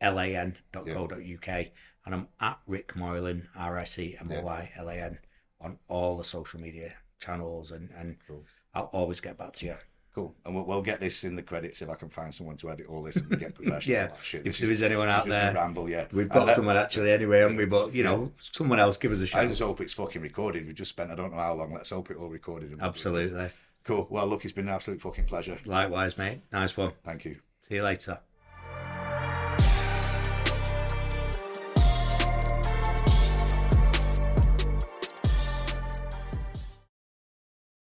l 0.00 0.20
a 0.20 0.36
n 0.36 0.58
dot 0.72 0.86
co 0.86 1.06
dot 1.06 1.20
uk, 1.20 1.48
and 1.48 2.14
I'm 2.14 2.28
at 2.40 2.58
Ric 2.66 2.94
Moylan, 2.94 3.48
r 3.56 3.78
i 3.78 3.84
c 3.84 4.16
m 4.20 4.30
o 4.30 4.42
y 4.42 4.70
l 4.76 4.90
a 4.90 4.94
n, 4.94 5.18
on 5.58 5.78
all 5.88 6.18
the 6.18 6.24
social 6.24 6.60
media 6.60 6.92
channels, 7.18 7.70
and 7.70 7.90
and 7.96 8.16
Cool. 8.26 8.44
I'll 8.74 8.90
always 8.92 9.20
get 9.20 9.38
back 9.38 9.54
to 9.54 9.66
you. 9.66 9.76
Cool. 10.18 10.34
And 10.44 10.54
we'll, 10.54 10.64
we'll 10.64 10.82
get 10.82 10.98
this 11.00 11.22
in 11.22 11.36
the 11.36 11.42
credits 11.42 11.80
if 11.80 11.88
I 11.88 11.94
can 11.94 12.08
find 12.08 12.34
someone 12.34 12.56
to 12.56 12.70
edit 12.70 12.86
all 12.88 13.02
this 13.04 13.14
and 13.16 13.38
get 13.38 13.54
professional. 13.60 13.94
Yeah, 13.96 14.08
Oh, 14.10 14.16
shit, 14.20 14.44
if 14.46 14.58
there 14.58 14.70
is 14.70 14.82
anyone 14.82 15.08
out 15.08 15.26
there, 15.26 15.52
ramble, 15.54 15.88
yeah. 15.88 16.06
we've 16.12 16.28
got 16.28 16.46
let- 16.46 16.56
someone 16.56 16.76
actually 16.76 17.12
anyway, 17.12 17.38
haven't 17.40 17.56
we? 17.56 17.66
But 17.66 17.94
you 17.94 18.02
know, 18.02 18.32
someone 18.40 18.80
else 18.80 18.96
give 18.96 19.12
us 19.12 19.20
a 19.20 19.26
shout. 19.26 19.42
I 19.42 19.46
just 19.46 19.62
hope 19.62 19.80
it's 19.80 19.92
fucking 19.92 20.22
recorded. 20.22 20.66
We've 20.66 20.74
just 20.74 20.90
spent 20.90 21.10
I 21.10 21.14
don't 21.14 21.30
know 21.30 21.38
how 21.38 21.54
long. 21.54 21.72
Let's 21.72 21.90
hope 21.90 22.10
it 22.10 22.16
all 22.16 22.28
recorded. 22.28 22.72
and- 22.72 22.82
Absolutely. 22.82 23.50
Cool. 23.84 24.06
Well, 24.10 24.26
look, 24.26 24.44
it's 24.44 24.52
been 24.52 24.68
an 24.68 24.74
absolute 24.74 25.00
fucking 25.00 25.26
pleasure. 25.26 25.58
Likewise, 25.64 26.18
mate. 26.18 26.40
Nice 26.52 26.76
one. 26.76 26.92
Thank 27.04 27.24
you. 27.24 27.36
See 27.66 27.76
you 27.76 27.82
later. 27.84 28.18